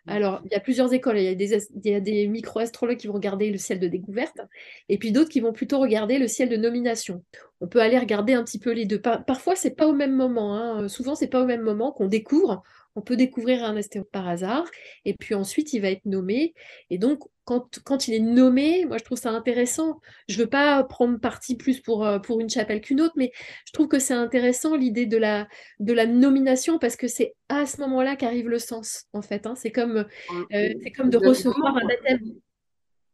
Alors, 0.08 0.42
il 0.46 0.52
y 0.52 0.56
a 0.56 0.60
plusieurs 0.60 0.94
écoles. 0.94 1.20
Il 1.20 1.26
y 1.26 1.28
a 1.28 1.36
des, 1.36 1.54
il 1.54 1.92
y 1.92 1.94
a 1.94 2.00
des 2.00 2.28
micro-astrologues 2.28 2.98
qui 2.98 3.08
vont 3.08 3.14
regarder 3.14 3.52
le 3.52 3.58
ciel 3.58 3.80
de 3.80 3.88
découverte, 3.88 4.42
et 4.90 4.98
puis 4.98 5.12
d'autres 5.12 5.30
qui 5.30 5.42
vont 5.42 5.54
plutôt 5.54 5.80
regarder 5.80 6.18
le 6.18 6.28
ciel 6.28 6.50
de 6.50 6.58
nomination. 6.58 7.24
On 7.62 7.68
peut 7.68 7.82
aller 7.82 8.00
regarder 8.00 8.34
un 8.34 8.44
petit 8.44 8.60
peu 8.60 8.72
les 8.72 8.86
deux. 8.86 9.00
Par, 9.00 9.24
parfois, 9.24 9.56
c'est 9.56 9.76
pas 9.76 9.88
au 9.88 9.94
même 9.94 10.16
moment. 10.16 10.56
Hein. 10.56 10.88
Souvent, 10.88 11.14
c'est 11.14 11.28
pas 11.28 11.42
au 11.42 11.46
même 11.46 11.62
moment 11.62 11.92
qu'on 11.92 12.08
découvre 12.08 12.64
on 12.96 13.02
peut 13.02 13.16
découvrir 13.16 13.64
un 13.64 13.78
astéroïde 13.78 14.10
par 14.12 14.28
hasard, 14.28 14.66
et 15.06 15.14
puis 15.14 15.34
ensuite 15.34 15.74
il 15.74 15.82
va 15.82 15.90
être 15.90 16.06
nommé. 16.06 16.54
Et 16.90 16.98
donc, 16.98 17.20
quand, 17.46 17.80
quand 17.84 18.08
il 18.08 18.14
est 18.14 18.20
nommé, 18.20 18.86
moi 18.86 18.98
je 18.98 19.04
trouve 19.04 19.18
ça 19.18 19.32
intéressant. 19.32 20.00
Je 20.28 20.38
ne 20.38 20.44
veux 20.44 20.50
pas 20.50 20.84
prendre 20.84 21.20
parti 21.20 21.56
plus 21.56 21.80
pour, 21.80 22.06
euh, 22.06 22.20
pour 22.20 22.40
une 22.40 22.50
chapelle 22.50 22.82
qu'une 22.82 23.02
autre, 23.02 23.14
mais 23.18 23.32
je 23.66 23.74
trouve 23.74 23.88
que 23.88 24.00
c'est 24.00 24.14
intéressant 24.14 24.76
l'idée 24.76 25.06
de 25.06 25.18
la, 25.18 25.48
de 25.80 25.94
la 25.94 26.06
nomination, 26.06 26.80
parce 26.80 26.96
que 26.96 27.08
c'est 27.08 27.36
à 27.50 27.66
ce 27.66 27.82
moment-là 27.82 28.16
qu'arrive 28.16 28.48
le 28.48 28.60
sens, 28.60 29.06
en 29.14 29.22
fait. 29.22 29.46
Hein. 29.46 29.56
C'est 29.56 29.72
comme, 29.72 30.06
euh, 30.54 30.74
c'est 30.84 30.92
comme 30.92 31.10
de 31.10 31.18
recevoir 31.18 31.76
un 31.76 31.88
baptême. 31.88 32.20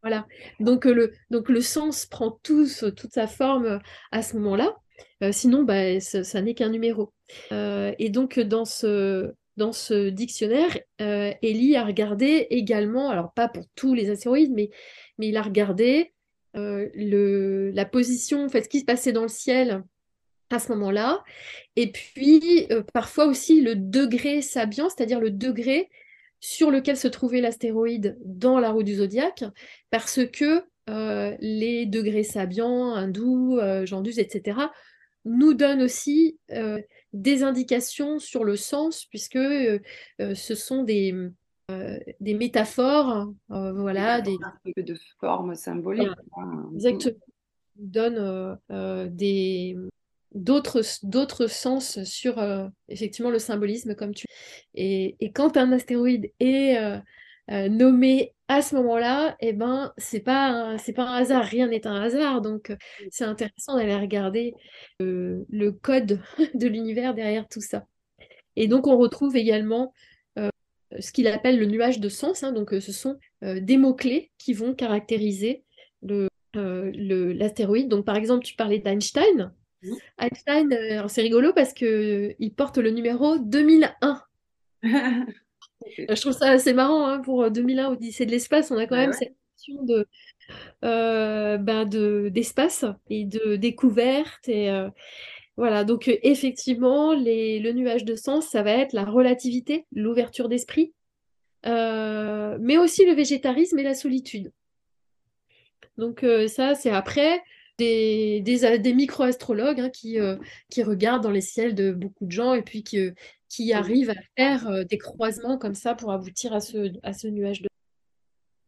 Voilà. 0.01 0.27
Donc 0.59 0.85
le, 0.85 1.13
donc 1.31 1.49
le 1.49 1.61
sens 1.61 2.05
prend 2.05 2.31
tous, 2.43 2.85
toute 2.95 3.13
sa 3.13 3.27
forme 3.27 3.79
à 4.11 4.21
ce 4.21 4.35
moment-là. 4.37 4.75
Euh, 5.23 5.31
sinon, 5.31 5.63
bah, 5.63 5.99
ça, 5.99 6.41
n'est 6.41 6.53
qu'un 6.53 6.69
numéro. 6.69 7.13
et 7.51 8.09
donc 8.09 8.39
dans 8.39 8.65
ce, 8.65 9.33
dans 9.57 9.73
ce 9.73 10.09
dictionnaire, 10.09 10.77
euh, 11.01 11.33
Ellie 11.41 11.75
a 11.75 11.83
regardé 11.83 12.47
également, 12.51 13.09
alors 13.09 13.33
pas 13.33 13.47
pour 13.47 13.65
tous 13.75 13.93
les 13.93 14.09
astéroïdes, 14.09 14.53
mais, 14.53 14.69
il 15.19 15.35
a 15.35 15.41
regardé 15.41 16.13
euh, 16.55 17.71
la 17.73 17.85
position, 17.85 18.47
ce 18.47 18.59
qui 18.59 18.79
se 18.79 18.85
passait 18.85 19.11
dans 19.11 19.23
le 19.23 19.27
ciel 19.27 19.83
à 20.51 20.59
ce 20.59 20.71
moment-là, 20.73 21.23
et 21.75 21.91
puis 21.91 22.67
euh, 22.71 22.83
parfois 22.93 23.25
aussi 23.25 23.61
le 23.61 23.75
degré 23.75 24.41
sabian, 24.41 24.89
c'est-à-dire 24.89 25.19
le 25.19 25.31
degré 25.31 25.89
sur 26.39 26.69
lequel 26.69 26.95
se 26.95 27.07
trouvait 27.07 27.41
l'astéroïde 27.41 28.17
dans 28.23 28.59
la 28.59 28.69
roue 28.69 28.83
du 28.83 28.95
zodiaque, 28.95 29.43
parce 29.89 30.19
que 30.25 30.63
les 31.41 31.85
degrés 31.85 32.23
sabiens, 32.23 32.93
hindous, 32.93 33.59
jandus, 33.83 34.19
etc., 34.19 34.69
nous 35.27 35.53
donnent 35.53 35.83
aussi 35.83 36.37
des 37.13 37.43
indications 37.43 38.19
sur 38.19 38.43
le 38.43 38.55
sens, 38.55 39.05
puisque 39.05 39.35
euh, 39.35 39.79
euh, 40.21 40.35
ce 40.35 40.55
sont 40.55 40.83
des, 40.83 41.13
euh, 41.71 41.97
des 42.19 42.33
métaphores, 42.33 43.33
voilà, 43.49 44.21
des 44.21 44.37
de 44.77 44.95
formes 45.19 45.55
symboliques. 45.55 46.09
Exactement. 46.73 47.17
Donne 47.75 48.57
des 49.11 49.77
d'autres 50.33 50.81
d'autres 51.03 51.47
sens 51.47 52.03
sur 52.03 52.43
effectivement 52.89 53.29
le 53.29 53.37
symbolisme 53.37 53.93
comme 53.93 54.15
tu 54.15 54.25
et, 54.73 55.15
et 55.19 55.31
quand 55.31 55.57
un 55.57 55.71
astéroïde 55.71 56.31
est 56.39 56.99
nommé 57.49 58.33
à 58.47 58.61
ce 58.61 58.75
moment-là, 58.75 59.35
eh 59.41 59.53
ben, 59.53 59.93
c'est 59.97 60.21
pas 60.21 60.77
c'est 60.77 60.93
pas 60.93 61.03
un 61.03 61.15
hasard, 61.15 61.43
rien 61.43 61.67
n'est 61.67 61.85
un 61.85 62.01
hasard. 62.01 62.41
Donc, 62.41 62.69
euh, 62.69 62.77
c'est 63.11 63.25
intéressant 63.25 63.75
d'aller 63.75 63.95
regarder 63.95 64.53
euh, 65.01 65.43
le 65.49 65.71
code 65.71 66.21
de 66.53 66.67
l'univers 66.67 67.13
derrière 67.13 67.47
tout 67.47 67.61
ça. 67.61 67.85
Et 68.55 68.67
donc, 68.67 68.87
on 68.87 68.97
retrouve 68.97 69.35
également 69.35 69.93
euh, 70.39 70.49
ce 70.99 71.11
qu'il 71.11 71.27
appelle 71.27 71.59
le 71.59 71.65
nuage 71.65 71.99
de 71.99 72.09
sens. 72.09 72.43
Hein. 72.43 72.53
donc, 72.53 72.71
ce 72.71 72.91
sont 72.91 73.19
des 73.41 73.77
mots-clés 73.77 74.31
qui 74.39 74.53
vont 74.53 74.73
caractériser 74.73 75.63
le, 76.01 76.29
l'astéroïde. 76.53 77.87
Donc, 77.87 78.05
par 78.05 78.15
exemple, 78.15 78.43
tu 78.43 78.55
parlais 78.55 78.79
d'Einstein. 78.79 79.53
Einstein, 80.17 81.07
c'est 81.07 81.21
rigolo 81.21 81.53
parce 81.53 81.73
que 81.73 82.35
il 82.39 82.53
porte 82.53 82.77
le 82.79 82.89
numéro 82.89 83.37
2001. 83.37 84.23
Euh, 85.85 86.15
je 86.15 86.21
trouve 86.21 86.33
ça 86.33 86.49
assez 86.51 86.73
marrant 86.73 87.05
hein, 87.07 87.19
pour 87.19 87.49
2001 87.49 87.89
euh, 87.89 87.93
Odyssée 87.93 88.25
de 88.25 88.31
l'espace. 88.31 88.71
On 88.71 88.77
a 88.77 88.87
quand 88.87 88.95
même 88.95 89.13
cette 89.13 89.35
notion 89.53 89.83
de, 89.83 90.07
euh, 90.83 91.57
ben 91.57 91.85
de, 91.85 92.29
d'espace 92.29 92.85
et 93.09 93.25
de 93.25 93.55
découverte. 93.55 94.47
Et 94.47 94.69
voilà, 95.55 95.83
donc 95.83 96.07
effectivement, 96.23 97.13
les, 97.13 97.59
le 97.59 97.71
nuage 97.73 98.05
de 98.05 98.15
sens, 98.15 98.47
ça 98.47 98.63
va 98.63 98.71
être 98.71 98.93
la 98.93 99.05
relativité, 99.05 99.85
l'ouverture 99.91 100.49
d'esprit, 100.49 100.93
mais 101.65 102.77
aussi 102.77 103.05
le 103.05 103.13
végétarisme 103.13 103.79
et 103.79 103.83
la 103.83 103.95
solitude. 103.95 104.51
Donc 105.97 106.23
ça, 106.47 106.75
c'est 106.75 106.91
après 106.91 107.41
des, 107.79 108.41
des, 108.41 108.77
des 108.77 108.93
micro-astrologues 108.93 109.79
hein, 109.79 109.89
qui, 109.89 110.17
qui 110.69 110.83
regardent 110.83 111.23
dans 111.23 111.31
les 111.31 111.41
ciels 111.41 111.73
de 111.73 111.91
beaucoup 111.91 112.25
de 112.25 112.31
gens 112.31 112.53
et 112.53 112.61
puis 112.61 112.83
qui, 112.83 113.11
qui 113.49 113.73
arrivent 113.73 114.09
à 114.09 114.21
faire 114.35 114.67
euh, 114.67 114.83
des 114.83 114.97
croisements 114.97 115.57
comme 115.57 115.75
ça 115.75 115.95
pour 115.95 116.11
aboutir 116.11 116.53
à 116.53 116.59
ce, 116.59 116.91
à 117.03 117.13
ce 117.13 117.27
nuage 117.27 117.61
de. 117.61 117.69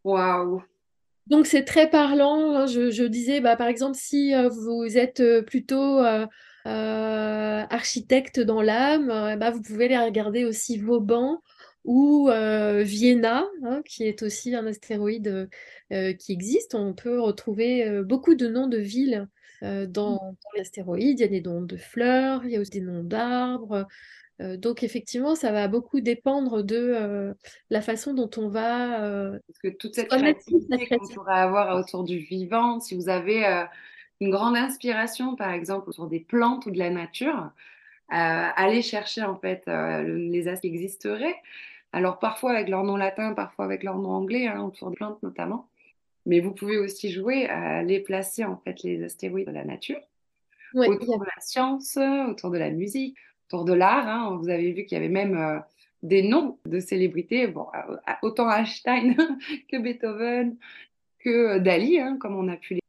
Waouh! 0.03 0.63
Donc 1.27 1.45
c'est 1.45 1.63
très 1.63 1.89
parlant. 1.89 2.55
Hein. 2.55 2.65
Je, 2.65 3.03
disais, 3.03 3.41
bah, 3.41 3.55
par 3.55 3.67
exemple, 3.67 3.95
si 3.95 4.33
euh, 4.33 4.49
vous 4.49 4.97
êtes 4.97 5.19
euh, 5.19 5.41
plutôt 5.41 5.99
architecte 6.65 8.39
dans 8.39 8.61
l'âme, 8.61 9.07
bah, 9.39 9.51
vous 9.51 9.61
pouvez 9.61 9.85
aller 9.85 9.97
regarder 9.97 10.45
aussi 10.45 10.77
Vauban 10.77 11.41
ou 11.83 12.29
Vienna, 12.29 13.47
hein, 13.63 13.81
qui 13.85 14.03
est 14.03 14.21
aussi 14.21 14.53
un 14.53 14.67
astéroïde 14.67 15.49
qui 15.89 16.31
existe. 16.31 16.75
On 16.75 16.93
peut 16.93 17.19
retrouver 17.19 18.03
beaucoup 18.03 18.35
de 18.35 18.47
noms 18.47 18.67
de 18.67 18.77
villes 18.77 19.27
dans, 19.61 19.87
dans 19.87 20.35
les 20.55 20.61
astéroïdes. 20.61 21.19
Il 21.19 21.23
y 21.23 21.25
a 21.25 21.27
des 21.27 21.41
noms 21.41 21.63
de 21.63 21.77
fleurs, 21.77 22.45
il 22.45 22.51
y 22.51 22.57
a 22.57 22.59
aussi 22.59 22.71
des 22.71 22.81
noms 22.81 23.03
d'arbres. 23.03 23.87
Euh, 24.41 24.57
donc 24.57 24.83
effectivement, 24.83 25.35
ça 25.35 25.51
va 25.51 25.67
beaucoup 25.67 25.99
dépendre 25.99 26.63
de 26.63 26.77
euh, 26.77 27.33
la 27.69 27.81
façon 27.81 28.13
dont 28.13 28.29
on 28.37 28.47
va... 28.47 29.03
Euh, 29.03 29.37
Parce 29.47 29.59
que 29.59 29.67
toute 29.69 29.95
cette 29.95 30.09
créativité 30.09 30.87
qu'on 30.87 31.07
pourrait 31.07 31.39
avoir 31.39 31.77
autour 31.77 32.03
du 32.03 32.19
vivant, 32.19 32.79
si 32.79 32.95
vous 32.95 33.09
avez 33.09 33.45
une 34.21 34.29
grande 34.29 34.55
inspiration, 34.55 35.35
par 35.35 35.51
exemple, 35.51 35.89
autour 35.89 36.07
des 36.07 36.19
plantes 36.19 36.65
ou 36.65 36.71
de 36.71 36.79
la 36.79 36.89
nature, 36.89 37.51
allez 38.09 38.81
chercher 38.81 39.23
en 39.23 39.35
fait 39.35 39.63
les 39.67 40.47
aspects 40.47 40.61
qui 40.61 40.67
existeraient. 40.67 41.35
Alors 41.91 42.19
parfois 42.19 42.51
avec 42.51 42.69
leur 42.69 42.83
nom 42.83 42.97
latin, 42.97 43.33
parfois 43.33 43.65
avec 43.65 43.83
leur 43.83 43.97
nom 43.97 44.11
anglais, 44.11 44.47
hein, 44.47 44.61
autour 44.61 44.89
des 44.91 44.95
plantes 44.95 45.21
notamment. 45.23 45.67
Mais 46.25 46.39
vous 46.39 46.51
pouvez 46.51 46.77
aussi 46.77 47.11
jouer 47.11 47.47
à 47.47 47.81
les 47.81 47.99
placer 47.99 48.45
en 48.45 48.57
fait 48.57 48.83
les 48.83 49.03
astéroïdes 49.03 49.47
de 49.47 49.51
la 49.51 49.65
nature, 49.65 49.99
autour 50.75 51.19
de 51.19 51.25
la 51.25 51.41
science, 51.41 51.97
autour 52.29 52.51
de 52.51 52.57
la 52.57 52.69
musique, 52.69 53.17
autour 53.49 53.65
de 53.65 53.73
l'art. 53.73 54.07
Hein. 54.07 54.37
Vous 54.41 54.49
avez 54.49 54.71
vu 54.71 54.85
qu'il 54.85 54.97
y 54.97 55.01
avait 55.01 55.09
même 55.09 55.35
euh, 55.35 55.59
des 56.03 56.21
noms 56.21 56.59
de 56.65 56.79
célébrités, 56.79 57.47
bon, 57.47 57.65
autant 58.21 58.49
Einstein 58.49 59.15
que 59.71 59.77
Beethoven, 59.77 60.57
que 61.19 61.29
euh, 61.29 61.59
Dali, 61.59 61.99
hein, 61.99 62.17
comme 62.19 62.35
on 62.35 62.47
a 62.47 62.55
pu 62.55 62.75
les. 62.75 62.79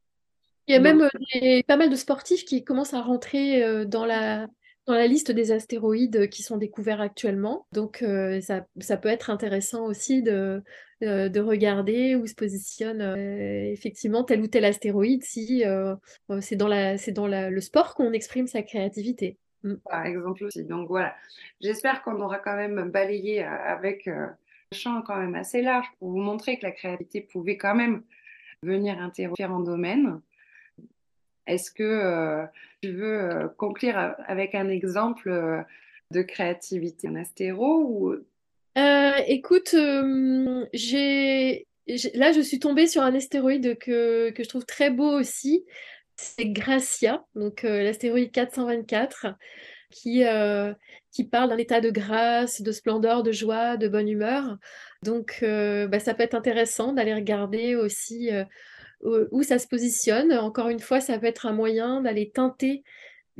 Il 0.68 0.74
y 0.74 0.76
a 0.76 0.80
même 0.80 1.02
euh, 1.02 1.62
pas 1.66 1.76
mal 1.76 1.90
de 1.90 1.96
sportifs 1.96 2.44
qui 2.44 2.62
commencent 2.62 2.94
à 2.94 3.00
rentrer 3.00 3.84
dans, 3.86 4.06
la, 4.06 4.46
dans 4.86 4.94
la 4.94 5.06
liste 5.06 5.30
des 5.30 5.52
astéroïdes 5.52 6.28
qui 6.30 6.42
sont 6.42 6.56
découverts 6.56 7.00
actuellement. 7.00 7.66
Donc, 7.72 8.02
euh, 8.02 8.40
ça, 8.40 8.66
ça, 8.80 8.96
peut 8.96 9.08
être 9.08 9.30
intéressant 9.30 9.84
aussi 9.86 10.22
de, 10.22 10.62
euh, 11.02 11.28
de 11.28 11.40
regarder 11.40 12.16
où 12.16 12.26
se 12.26 12.34
positionne 12.34 13.00
euh, 13.00 13.70
effectivement 13.72 14.24
tel 14.24 14.40
ou 14.40 14.46
tel 14.46 14.64
astéroïde 14.64 15.22
si 15.22 15.62
c'est 16.40 16.56
dans, 16.56 16.68
la, 16.68 16.96
dans 16.96 17.26
la, 17.26 17.50
le 17.50 17.60
sport 17.60 17.94
qu'on 17.94 18.12
exprime 18.12 18.46
sa 18.46 18.62
créativité. 18.62 19.38
Mm. 19.62 19.74
Par 19.88 20.06
exemple 20.06 20.44
aussi. 20.44 20.64
Donc 20.64 20.88
voilà, 20.88 21.14
j'espère 21.60 22.02
qu'on 22.02 22.20
aura 22.20 22.38
quand 22.38 22.56
même 22.56 22.90
balayé 22.90 23.42
avec 23.42 24.08
un 24.08 24.36
champ 24.72 25.02
quand 25.02 25.16
même 25.16 25.34
assez 25.34 25.62
large 25.62 25.86
pour 25.98 26.10
vous 26.10 26.20
montrer 26.20 26.58
que 26.58 26.66
la 26.66 26.72
créativité 26.72 27.20
pouvait 27.20 27.56
quand 27.56 27.74
même 27.74 28.02
venir 28.62 28.98
interroger 28.98 29.42
différents 29.42 29.60
domaines. 29.60 30.20
Est-ce 31.46 31.70
que 31.70 31.82
euh, 31.82 32.46
tu 32.82 32.92
veux 32.92 33.20
euh, 33.20 33.48
conclure 33.48 33.96
avec 34.26 34.54
un 34.54 34.68
exemple 34.68 35.28
euh, 35.28 35.62
de 36.12 36.22
créativité? 36.22 37.08
En 37.08 37.16
astéro 37.16 37.82
ou... 37.82 38.14
Écoute, 39.26 39.74
j'ai 40.72 41.66
là, 42.14 42.32
je 42.32 42.40
suis 42.40 42.58
tombée 42.58 42.86
sur 42.86 43.02
un 43.02 43.14
astéroïde 43.14 43.76
que, 43.78 44.30
que 44.30 44.44
je 44.44 44.48
trouve 44.48 44.64
très 44.64 44.90
beau 44.90 45.10
aussi. 45.18 45.64
C'est 46.22 46.46
Gracia, 46.46 47.24
donc 47.34 47.62
l'astéroïde 47.62 48.30
424, 48.30 49.26
qui, 49.90 50.22
qui 51.10 51.24
parle 51.24 51.50
d'un 51.50 51.56
état 51.56 51.80
de 51.80 51.90
grâce, 51.90 52.60
de 52.60 52.72
splendeur, 52.72 53.22
de 53.22 53.32
joie, 53.32 53.76
de 53.76 53.88
bonne 53.88 54.08
humeur. 54.08 54.56
Donc, 55.02 55.38
bah, 55.42 55.98
ça 55.98 56.14
peut 56.14 56.22
être 56.22 56.34
intéressant 56.34 56.92
d'aller 56.92 57.14
regarder 57.14 57.74
aussi 57.74 58.30
où 59.02 59.42
ça 59.42 59.58
se 59.58 59.66
positionne. 59.66 60.32
Encore 60.32 60.68
une 60.68 60.80
fois, 60.80 61.00
ça 61.00 61.18
peut 61.18 61.26
être 61.26 61.46
un 61.46 61.52
moyen 61.52 62.02
d'aller 62.02 62.30
teinter 62.30 62.84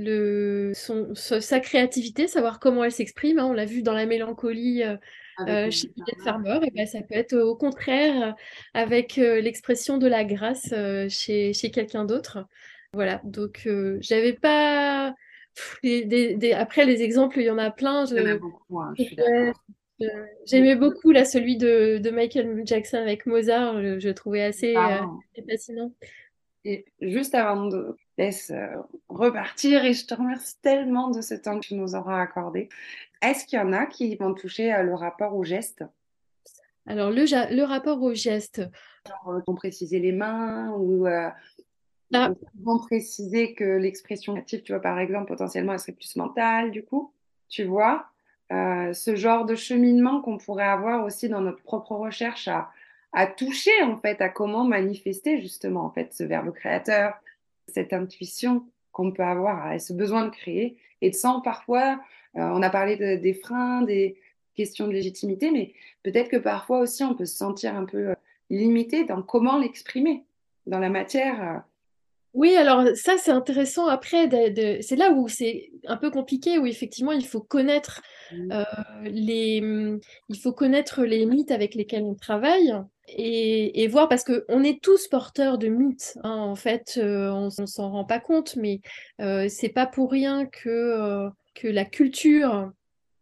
le, 0.00 0.72
son, 0.74 1.14
sa 1.14 1.60
créativité, 1.60 2.26
savoir 2.26 2.58
comment 2.58 2.84
elle 2.84 2.92
s'exprime. 2.92 3.38
Hein. 3.38 3.46
On 3.46 3.52
l'a 3.52 3.66
vu 3.66 3.82
dans 3.82 3.92
la 3.92 4.06
mélancolie 4.06 4.82
euh, 4.82 4.96
euh, 5.46 5.70
chez 5.70 5.88
Peter 5.88 6.16
Farmer. 6.24 6.58
Et 6.66 6.70
ben, 6.70 6.86
ça 6.86 7.00
peut 7.02 7.14
être 7.14 7.36
au 7.36 7.56
contraire 7.56 8.34
avec 8.74 9.18
euh, 9.18 9.40
l'expression 9.40 9.98
de 9.98 10.06
la 10.06 10.24
grâce 10.24 10.74
chez, 11.08 11.52
chez 11.52 11.70
quelqu'un 11.70 12.04
d'autre. 12.04 12.46
Voilà, 12.92 13.20
donc 13.24 13.68
j'avais 14.00 14.32
pas... 14.32 15.14
Après, 16.56 16.84
les 16.84 17.02
exemples, 17.02 17.40
il 17.40 17.44
y 17.44 17.50
en 17.50 17.58
a 17.58 17.70
plein. 17.70 18.04
Beaucoup, 18.38 18.80
hein. 18.80 18.94
J'aimais 20.46 20.76
beaucoup 20.76 21.10
là, 21.10 21.24
celui 21.24 21.56
de, 21.56 22.10
Michael 22.10 22.62
Jackson 22.64 22.96
avec 22.96 23.26
Mozart, 23.26 24.00
je, 24.00 24.08
trouvais 24.10 24.42
assez, 24.42 24.76
euh, 24.76 24.98
fascinant. 25.48 25.92
Et 26.64 26.84
juste 27.00 27.34
avant 27.34 27.66
de 27.66 27.96
euh, 28.18 28.76
repartir, 29.08 29.84
et 29.84 29.92
je 29.92 30.06
te 30.06 30.14
remercie 30.14 30.56
tellement 30.60 31.10
de 31.10 31.20
ce 31.20 31.34
temps 31.34 31.58
que 31.58 31.66
tu 31.66 31.74
nous 31.74 31.94
auras 31.94 32.20
accordé, 32.20 32.68
est-ce 33.22 33.46
qu'il 33.46 33.58
y 33.58 33.62
en 33.62 33.72
a 33.72 33.86
qui 33.86 34.16
vont 34.16 34.34
toucher 34.34 34.72
euh, 34.72 34.82
le 34.82 34.94
rapport 34.94 35.34
au 35.36 35.44
geste? 35.44 35.84
Alors, 36.86 37.10
le, 37.10 37.24
le 37.54 37.62
rapport 37.62 38.02
au 38.02 38.14
geste. 38.14 38.62
Genre, 39.06 39.42
vont 39.46 39.54
préciser 39.54 39.98
les 39.98 40.12
mains 40.12 40.72
ou 40.72 41.06
ah. 42.12 42.30
vont 42.62 42.78
préciser 42.78 43.54
que 43.54 43.64
l'expression 43.64 44.34
active, 44.34 44.62
tu 44.62 44.72
vois, 44.72 44.80
par 44.80 44.98
exemple, 44.98 45.26
potentiellement, 45.26 45.72
elle 45.72 45.78
serait 45.78 45.92
plus 45.92 46.16
mentale, 46.16 46.70
du 46.70 46.82
coup, 46.82 47.12
tu 47.48 47.64
vois 47.64 48.10
euh, 48.52 48.92
ce 48.92 49.14
genre 49.14 49.44
de 49.44 49.54
cheminement 49.54 50.20
qu'on 50.20 50.38
pourrait 50.38 50.64
avoir 50.64 51.04
aussi 51.04 51.28
dans 51.28 51.40
notre 51.40 51.62
propre 51.62 51.92
recherche 51.92 52.48
à, 52.48 52.70
à, 53.12 53.28
toucher 53.28 53.82
en 53.84 53.96
fait 53.98 54.20
à 54.20 54.28
comment 54.28 54.64
manifester 54.64 55.40
justement 55.40 55.84
en 55.84 55.90
fait 55.90 56.12
ce 56.12 56.24
verbe 56.24 56.52
créateur, 56.52 57.14
cette 57.68 57.92
intuition 57.92 58.66
qu'on 58.90 59.12
peut 59.12 59.22
avoir 59.22 59.72
et 59.72 59.78
ce 59.78 59.92
besoin 59.92 60.24
de 60.24 60.30
créer 60.30 60.76
et 61.00 61.10
de 61.10 61.14
sans 61.14 61.40
parfois, 61.40 62.00
euh, 62.36 62.40
on 62.40 62.60
a 62.60 62.70
parlé 62.70 62.96
des 63.18 63.34
freins, 63.34 63.82
des 63.82 64.16
questions 64.56 64.88
de 64.88 64.92
légitimité, 64.92 65.52
mais 65.52 65.72
peut-être 66.02 66.28
que 66.28 66.36
parfois 66.36 66.80
aussi 66.80 67.04
on 67.04 67.14
peut 67.14 67.26
se 67.26 67.36
sentir 67.36 67.76
un 67.76 67.84
peu 67.84 68.10
euh, 68.10 68.14
limité 68.50 69.04
dans 69.04 69.22
comment 69.22 69.58
l'exprimer 69.58 70.24
dans 70.66 70.80
la 70.80 70.88
matière 70.88 71.62
oui, 72.32 72.54
alors 72.54 72.84
ça 72.94 73.16
c'est 73.18 73.32
intéressant. 73.32 73.86
Après, 73.88 74.28
c'est 74.82 74.96
là 74.96 75.10
où 75.10 75.26
c'est 75.28 75.70
un 75.86 75.96
peu 75.96 76.10
compliqué, 76.10 76.58
où 76.58 76.66
effectivement 76.66 77.10
il 77.10 77.26
faut 77.26 77.40
connaître 77.40 78.02
mmh. 78.32 78.52
euh, 78.52 78.64
les, 79.02 79.62
il 80.28 80.38
faut 80.38 80.52
connaître 80.52 81.02
les 81.02 81.26
mythes 81.26 81.50
avec 81.50 81.74
lesquels 81.74 82.04
on 82.04 82.14
travaille 82.14 82.72
et, 83.08 83.88
voir 83.88 84.08
parce 84.08 84.22
que 84.22 84.44
on 84.48 84.62
est 84.62 84.80
tous 84.80 85.08
porteurs 85.08 85.58
de 85.58 85.66
mythes. 85.66 86.18
Hein, 86.22 86.36
en 86.36 86.54
fait, 86.54 86.98
euh, 86.98 87.30
on, 87.30 87.48
ne 87.58 87.66
s'en 87.66 87.90
rend 87.90 88.04
pas 88.04 88.20
compte, 88.20 88.54
mais 88.54 88.80
euh, 89.20 89.48
c'est 89.48 89.68
pas 89.68 89.86
pour 89.86 90.12
rien 90.12 90.46
que 90.46 91.28
que 91.54 91.66
la 91.66 91.84
culture 91.84 92.70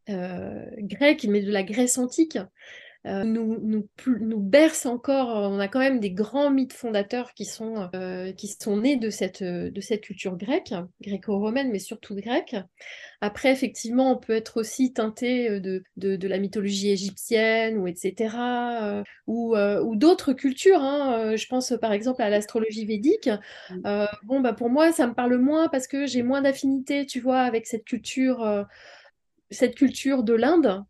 grecque, 0.07 1.27
mais 1.29 1.43
de 1.43 1.51
la 1.51 1.63
Grèce 1.63 1.99
antique, 1.99 2.39
euh, 3.07 3.23
nous, 3.23 3.59
nous, 3.63 3.89
nous, 4.21 4.41
berce 4.41 4.85
encore. 4.85 5.31
Euh, 5.37 5.49
on 5.49 5.61
a 5.61 5.69
quand 5.69 5.79
même 5.79 6.01
des 6.01 6.11
grands 6.11 6.51
mythes 6.51 6.73
fondateurs 6.73 7.33
qui 7.33 7.45
sont, 7.45 7.89
euh, 7.95 8.33
qui 8.33 8.49
sont 8.49 8.79
nés 8.79 8.97
de 8.97 9.09
cette, 9.09 9.43
de 9.43 9.81
cette 9.81 10.01
culture 10.01 10.37
grecque, 10.37 10.75
gréco-romaine, 11.01 11.71
mais 11.71 11.79
surtout 11.79 12.17
grecque. 12.17 12.57
Après, 13.21 13.53
effectivement, 13.53 14.13
on 14.13 14.17
peut 14.17 14.35
être 14.35 14.59
aussi 14.59 14.93
teinté 14.93 15.61
de, 15.61 15.85
de, 15.97 16.29
la 16.29 16.39
mythologie 16.39 16.91
égyptienne, 16.91 17.79
ou 17.79 17.87
etc., 17.87 18.37
ou, 19.27 19.57
ou 19.57 19.97
d'autres 19.97 20.33
cultures. 20.33 20.83
Hein. 20.83 21.37
Je 21.37 21.47
pense 21.47 21.75
par 21.81 21.93
exemple 21.93 22.23
à 22.23 22.31
l'astrologie 22.31 22.85
védique. 22.85 23.31
Mmh. 23.71 24.07
bon, 24.25 24.41
bah, 24.41 24.53
pour 24.53 24.71
moi, 24.71 24.93
ça 24.93 25.07
me 25.07 25.15
parle 25.15 25.37
moins 25.39 25.69
parce 25.69 25.87
que 25.87 26.07
j'ai 26.07 26.23
moins 26.23 26.43
d'affinité, 26.43 27.07
tu 27.07 27.21
vois, 27.21 27.41
avec 27.41 27.67
cette 27.67 27.85
culture, 27.85 28.67
cette 29.51 29.77
culture 29.77 30.23
de 30.23 30.35
l'Inde. 30.35 30.85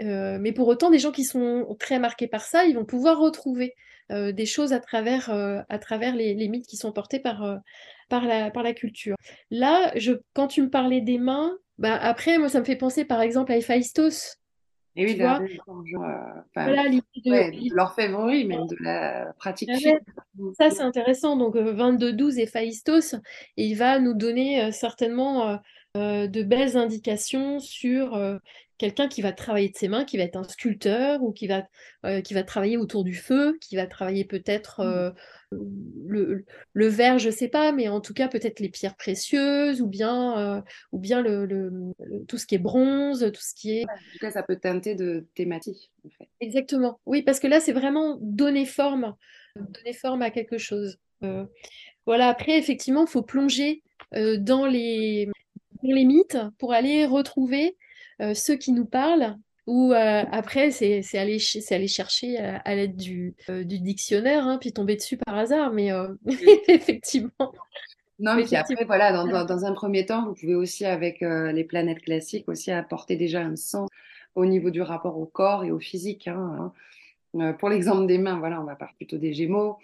Euh, 0.00 0.38
mais 0.40 0.52
pour 0.52 0.68
autant, 0.68 0.90
des 0.90 0.98
gens 0.98 1.12
qui 1.12 1.24
sont 1.24 1.76
très 1.78 1.98
marqués 1.98 2.26
par 2.26 2.42
ça, 2.42 2.64
ils 2.64 2.74
vont 2.74 2.84
pouvoir 2.84 3.18
retrouver 3.18 3.74
euh, 4.10 4.32
des 4.32 4.46
choses 4.46 4.72
à 4.72 4.80
travers, 4.80 5.30
euh, 5.30 5.60
à 5.68 5.78
travers 5.78 6.14
les, 6.14 6.34
les, 6.34 6.48
mythes 6.48 6.66
qui 6.66 6.76
sont 6.76 6.92
portés 6.92 7.18
par, 7.18 7.60
par, 8.08 8.24
la, 8.24 8.50
par 8.50 8.62
la 8.62 8.72
culture. 8.72 9.16
Là, 9.50 9.92
je, 9.96 10.12
quand 10.34 10.48
tu 10.48 10.62
me 10.62 10.70
parlais 10.70 11.00
des 11.00 11.18
mains, 11.18 11.56
bah, 11.78 11.98
après, 12.00 12.38
moi, 12.38 12.48
ça 12.48 12.60
me 12.60 12.64
fait 12.64 12.76
penser 12.76 13.04
par 13.04 13.20
exemple 13.20 13.52
à 13.52 13.56
Héphaïstos. 13.56 14.38
Et 14.94 15.06
oui, 15.06 15.16
voilà, 15.16 15.38
de, 15.38 17.74
l'orfèvrerie, 17.74 18.44
même 18.44 18.66
de 18.66 18.76
la 18.80 19.32
pratique. 19.38 19.70
ça, 20.58 20.68
c'est 20.68 20.82
intéressant. 20.82 21.38
Donc, 21.38 21.56
22-12 21.56 22.38
Héphaïstos, 22.38 23.14
et 23.56 23.64
il 23.64 23.74
va 23.74 23.98
nous 23.98 24.12
donner 24.12 24.70
certainement 24.70 25.58
de 25.94 26.42
belles 26.42 26.76
indications 26.76 27.58
sur 27.58 28.38
quelqu'un 28.82 29.06
qui 29.06 29.22
va 29.22 29.30
travailler 29.30 29.68
de 29.68 29.76
ses 29.76 29.86
mains, 29.86 30.04
qui 30.04 30.16
va 30.16 30.24
être 30.24 30.34
un 30.34 30.42
sculpteur 30.42 31.22
ou 31.22 31.30
qui 31.30 31.46
va, 31.46 31.62
euh, 32.04 32.20
qui 32.20 32.34
va 32.34 32.42
travailler 32.42 32.76
autour 32.76 33.04
du 33.04 33.14
feu, 33.14 33.56
qui 33.60 33.76
va 33.76 33.86
travailler 33.86 34.24
peut-être 34.24 34.82
mmh. 34.82 34.88
euh, 34.88 35.10
le, 36.04 36.44
le, 36.72 36.86
verre, 36.88 37.20
je 37.20 37.28
ne 37.28 37.32
sais 37.32 37.46
pas, 37.46 37.70
mais 37.70 37.86
en 37.86 38.00
tout 38.00 38.12
cas 38.12 38.26
peut-être 38.26 38.58
les 38.58 38.70
pierres 38.70 38.96
précieuses 38.96 39.80
ou 39.80 39.86
bien, 39.86 40.36
euh, 40.36 40.60
ou 40.90 40.98
bien 40.98 41.22
le, 41.22 41.94
tout 42.26 42.38
ce 42.38 42.44
qui 42.44 42.56
est 42.56 42.58
bronze, 42.58 43.30
tout 43.32 43.40
ce 43.40 43.54
qui 43.54 43.78
est... 43.78 43.84
En 43.84 44.12
tout 44.14 44.18
cas, 44.20 44.32
ça 44.32 44.42
peut 44.42 44.56
teinter 44.56 44.96
de 44.96 45.28
thématique. 45.36 45.92
Exactement, 46.40 46.98
oui, 47.06 47.22
parce 47.22 47.38
que 47.38 47.46
là, 47.46 47.60
c'est 47.60 47.72
vraiment 47.72 48.18
donner 48.20 48.66
forme, 48.66 49.14
donner 49.54 49.92
forme 49.92 50.22
à 50.22 50.30
quelque 50.30 50.58
chose. 50.58 50.98
voilà, 52.04 52.26
après, 52.26 52.58
effectivement, 52.58 53.04
il 53.04 53.10
faut 53.10 53.22
plonger 53.22 53.84
dans 54.10 54.66
les, 54.66 55.28
dans 55.84 55.94
les 55.94 56.04
mythes 56.04 56.38
pour 56.58 56.72
aller 56.72 57.06
retrouver 57.06 57.76
ceux 58.34 58.56
qui 58.56 58.72
nous 58.72 58.86
parlent, 58.86 59.36
ou 59.66 59.92
euh, 59.92 60.24
après, 60.32 60.70
c'est 60.72 61.02
aller, 61.16 61.38
aller 61.70 61.88
chercher 61.88 62.38
à, 62.38 62.74
l'aide 62.74 62.96
du, 62.96 63.34
euh, 63.48 63.62
du 63.62 63.78
dictionnaire, 63.78 64.46
hein, 64.46 64.58
puis 64.58 64.72
tomber 64.72 64.96
dessus 64.96 65.16
par 65.16 65.36
hasard, 65.36 65.72
mais 65.72 65.90
effectivement. 66.68 67.52
Non, 68.18 68.34
mais 68.34 68.44
puis 68.44 68.56
après, 68.56 68.84
voilà, 68.84 69.12
dans, 69.12 69.44
dans, 69.44 69.64
un 69.64 69.72
premier 69.72 70.06
temps, 70.06 70.26
vous 70.26 70.34
pouvez 70.34 70.54
aussi, 70.54 70.84
avec 70.84 71.20
les 71.20 71.64
planètes 71.64 72.00
classiques, 72.00 72.48
aussi 72.48 72.70
apporter 72.70 73.16
déjà 73.16 73.40
un 73.40 73.56
sens 73.56 73.88
au 74.34 74.46
niveau 74.46 74.70
du 74.70 74.82
rapport 74.82 75.18
au 75.18 75.26
corps 75.26 75.64
et 75.64 75.70
au 75.70 75.78
physique. 75.78 76.28
Hein, 76.28 76.72
hein. 77.34 77.52
pour 77.54 77.68
l'exemple 77.68 78.06
des 78.06 78.18
mains, 78.18 78.38
voilà, 78.38 78.60
on 78.60 78.64
va 78.64 78.76
parler 78.76 78.94
plutôt 78.96 79.18
des 79.18 79.32
Gémeaux. 79.32 79.78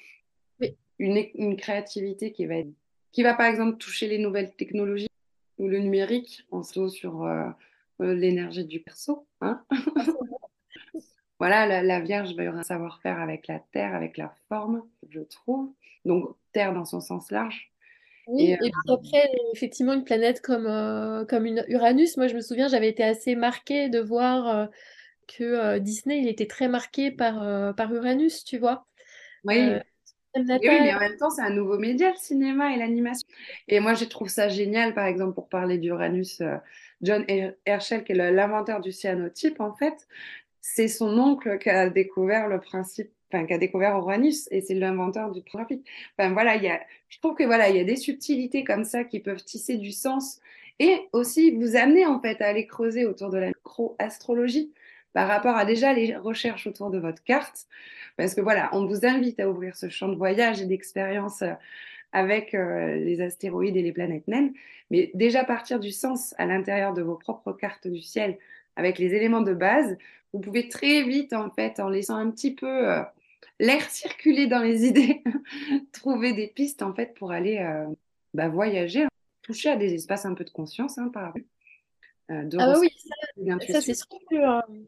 Une, 1.01 1.25
une, 1.37 1.57
créativité 1.57 2.33
qui 2.33 2.47
va, 2.47 2.57
qui 3.13 3.23
va, 3.23 3.35
par 3.35 3.47
exemple, 3.47 3.79
toucher 3.79 4.09
les 4.09 4.19
nouvelles 4.19 4.53
technologies 4.57 5.07
ou 5.59 5.69
le 5.69 5.79
numérique, 5.79 6.45
en 6.51 6.65
saut 6.65 6.89
sur 6.89 7.23
euh, 7.23 7.49
l'énergie 8.01 8.65
du 8.65 8.81
perso. 8.81 9.27
Hein 9.41 9.63
voilà, 11.39 11.83
la, 11.83 12.01
Vierge 12.01 12.35
va 12.35 12.43
avoir 12.43 12.59
un 12.59 12.63
savoir-faire 12.63 13.21
avec 13.21 13.47
la 13.47 13.61
terre, 13.73 13.95
avec 13.95 14.17
la 14.17 14.35
forme, 14.49 14.83
je 15.09 15.21
trouve. 15.21 15.73
Donc, 16.05 16.37
terre 16.53 16.73
dans 16.73 16.85
son 16.85 17.01
sens 17.01 17.31
large. 17.31 17.71
Oui, 18.27 18.51
et, 18.51 18.59
puis 18.59 18.71
euh, 18.89 18.95
après, 18.95 19.31
effectivement, 19.55 19.95
une 19.95 20.05
planète 20.05 20.43
comme, 20.43 20.67
euh, 20.67 21.25
comme 21.25 21.47
une 21.47 21.65
Uranus, 21.69 22.19
moi 22.19 22.29
je 22.29 22.35
me 22.35 22.43
souviens, 22.43 22.69
j'avais 22.69 22.89
été 22.89 23.03
assez 23.03 23.35
marquée 23.35 23.89
de 23.89 24.01
voir 24.01 24.69
que 25.27 25.79
Disney, 25.79 26.21
il 26.21 26.29
était 26.29 26.47
très 26.47 26.69
marqué 26.69 27.11
par, 27.11 27.75
par 27.75 27.93
Uranus, 27.93 28.45
tu 28.45 28.59
vois. 28.59 28.87
Oui. 29.45 29.57
oui, 30.37 30.45
mais 30.63 30.95
en 30.95 30.99
même 30.99 31.17
temps, 31.17 31.31
c'est 31.31 31.43
un 31.43 31.51
nouveau 31.51 31.79
média, 31.79 32.11
le 32.11 32.17
cinéma 32.17 32.75
et 32.75 32.79
l'animation. 32.79 33.27
Et 33.67 33.81
moi, 33.81 33.95
je 33.95 34.05
trouve 34.05 34.29
ça 34.29 34.49
génial, 34.49 34.93
par 34.93 35.07
exemple, 35.07 35.35
pour 35.35 35.49
parler 35.49 35.79
d'Uranus 35.79 36.43
John 37.03 37.25
Herschel, 37.65 38.05
qui 38.05 38.13
est 38.13 38.33
l'inventeur 38.33 38.81
du 38.81 38.93
cyanotype, 38.93 39.61
en 39.61 39.75
fait, 39.75 40.07
c'est 40.61 40.89
son 40.89 41.17
oncle 41.19 41.59
qui 41.59 41.71
a 41.71 41.89
découvert 41.91 42.49
le 42.49 42.61
principe, 42.61 43.11
enfin, 43.33 43.47
qui 43.47 43.55
a 43.55 43.59
découvert 43.59 43.97
Uranus, 43.97 44.49
et 44.51 44.61
c'est 44.61 44.75
l'inventeur 44.75 45.31
du 45.31 45.41
graphique. 45.43 45.87
Enfin, 46.19 46.33
voilà, 46.33 46.57
il 46.57 46.65
y 46.65 46.69
a, 46.69 46.81
je 47.09 47.19
trouve 47.21 47.35
que 47.35 47.45
voilà, 47.45 47.69
il 47.71 47.77
y 47.77 47.81
a 47.81 47.85
des 47.85 47.97
subtilités 47.97 48.65
comme 48.65 48.85
ça 48.85 49.05
qui 49.05 49.21
peuvent 49.21 49.43
tisser 49.45 49.77
du 49.77 49.93
sens 49.93 50.41
et 50.79 51.09
aussi 51.13 51.51
vous 51.53 51.77
amener, 51.77 52.07
en 52.07 52.21
fait, 52.21 52.41
à 52.41 52.49
aller 52.49 52.67
creuser 52.67 53.07
autour 53.07 53.31
de 53.31 53.39
la 53.39 53.49
micro-astrologie 53.49 54.73
par 55.13 55.27
rapport 55.27 55.57
à 55.57 55.65
déjà 55.65 55.93
les 55.93 56.17
recherches 56.17 56.67
autour 56.67 56.91
de 56.91 56.99
votre 56.99 57.23
carte. 57.25 57.67
Parce 58.17 58.35
que 58.35 58.41
voilà, 58.41 58.69
on 58.73 58.87
vous 58.87 59.07
invite 59.07 59.41
à 59.41 59.49
ouvrir 59.49 59.77
ce 59.77 59.89
champ 59.89 60.09
de 60.09 60.17
voyage 60.17 60.61
et 60.61 60.67
d'expérience 60.67 61.43
euh, 61.43 61.53
avec 62.13 62.55
euh, 62.55 62.97
les 62.97 63.21
astéroïdes 63.21 63.77
et 63.77 63.83
les 63.83 63.93
planètes 63.93 64.29
naines, 64.29 64.53
mais 64.91 65.11
déjà 65.15 65.45
partir 65.45 65.81
du 65.81 65.91
sens 65.91 66.35
à 66.39 66.47
l'intérieur 66.47 66.95
de 66.95 67.03
vos 67.03 67.17
propres 67.17 67.53
cartes 67.53 67.87
du 67.87 68.01
ciel 68.01 68.39
avec 68.77 68.99
les 68.99 69.15
éléments 69.15 69.43
de 69.43 69.55
base, 69.55 69.97
vous 70.33 70.41
pouvez 70.41 70.69
très 70.69 71.03
vite, 71.03 71.33
en 71.33 71.51
fait, 71.51 71.81
en 71.81 71.89
laissant 71.89 72.17
un 72.17 72.31
petit 72.31 72.55
peu 72.55 72.91
euh, 72.91 73.03
l'air 73.59 73.83
circuler 73.91 74.47
dans 74.47 74.61
les 74.61 74.85
idées, 74.87 75.23
trouver 75.93 76.33
des 76.33 76.49
pistes, 76.49 76.83
en 76.83 76.95
fait, 76.95 77.15
pour 77.15 77.33
aller 77.33 77.59
euh, 77.59 77.87
bah, 78.35 78.49
voyager, 78.49 79.07
toucher 79.43 79.71
à 79.71 79.77
des 79.77 79.95
espaces 79.95 80.27
un 80.27 80.35
peu 80.35 80.45
de 80.45 80.51
conscience, 80.51 80.99
hein, 80.99 81.09
par 81.09 81.35
euh, 82.31 82.45
ah 82.59 82.73
bah 82.73 82.79
oui, 82.79 82.91
ça, 83.71 83.81
c'est 83.81 83.95
sûr 83.95 84.07
que 84.31 84.37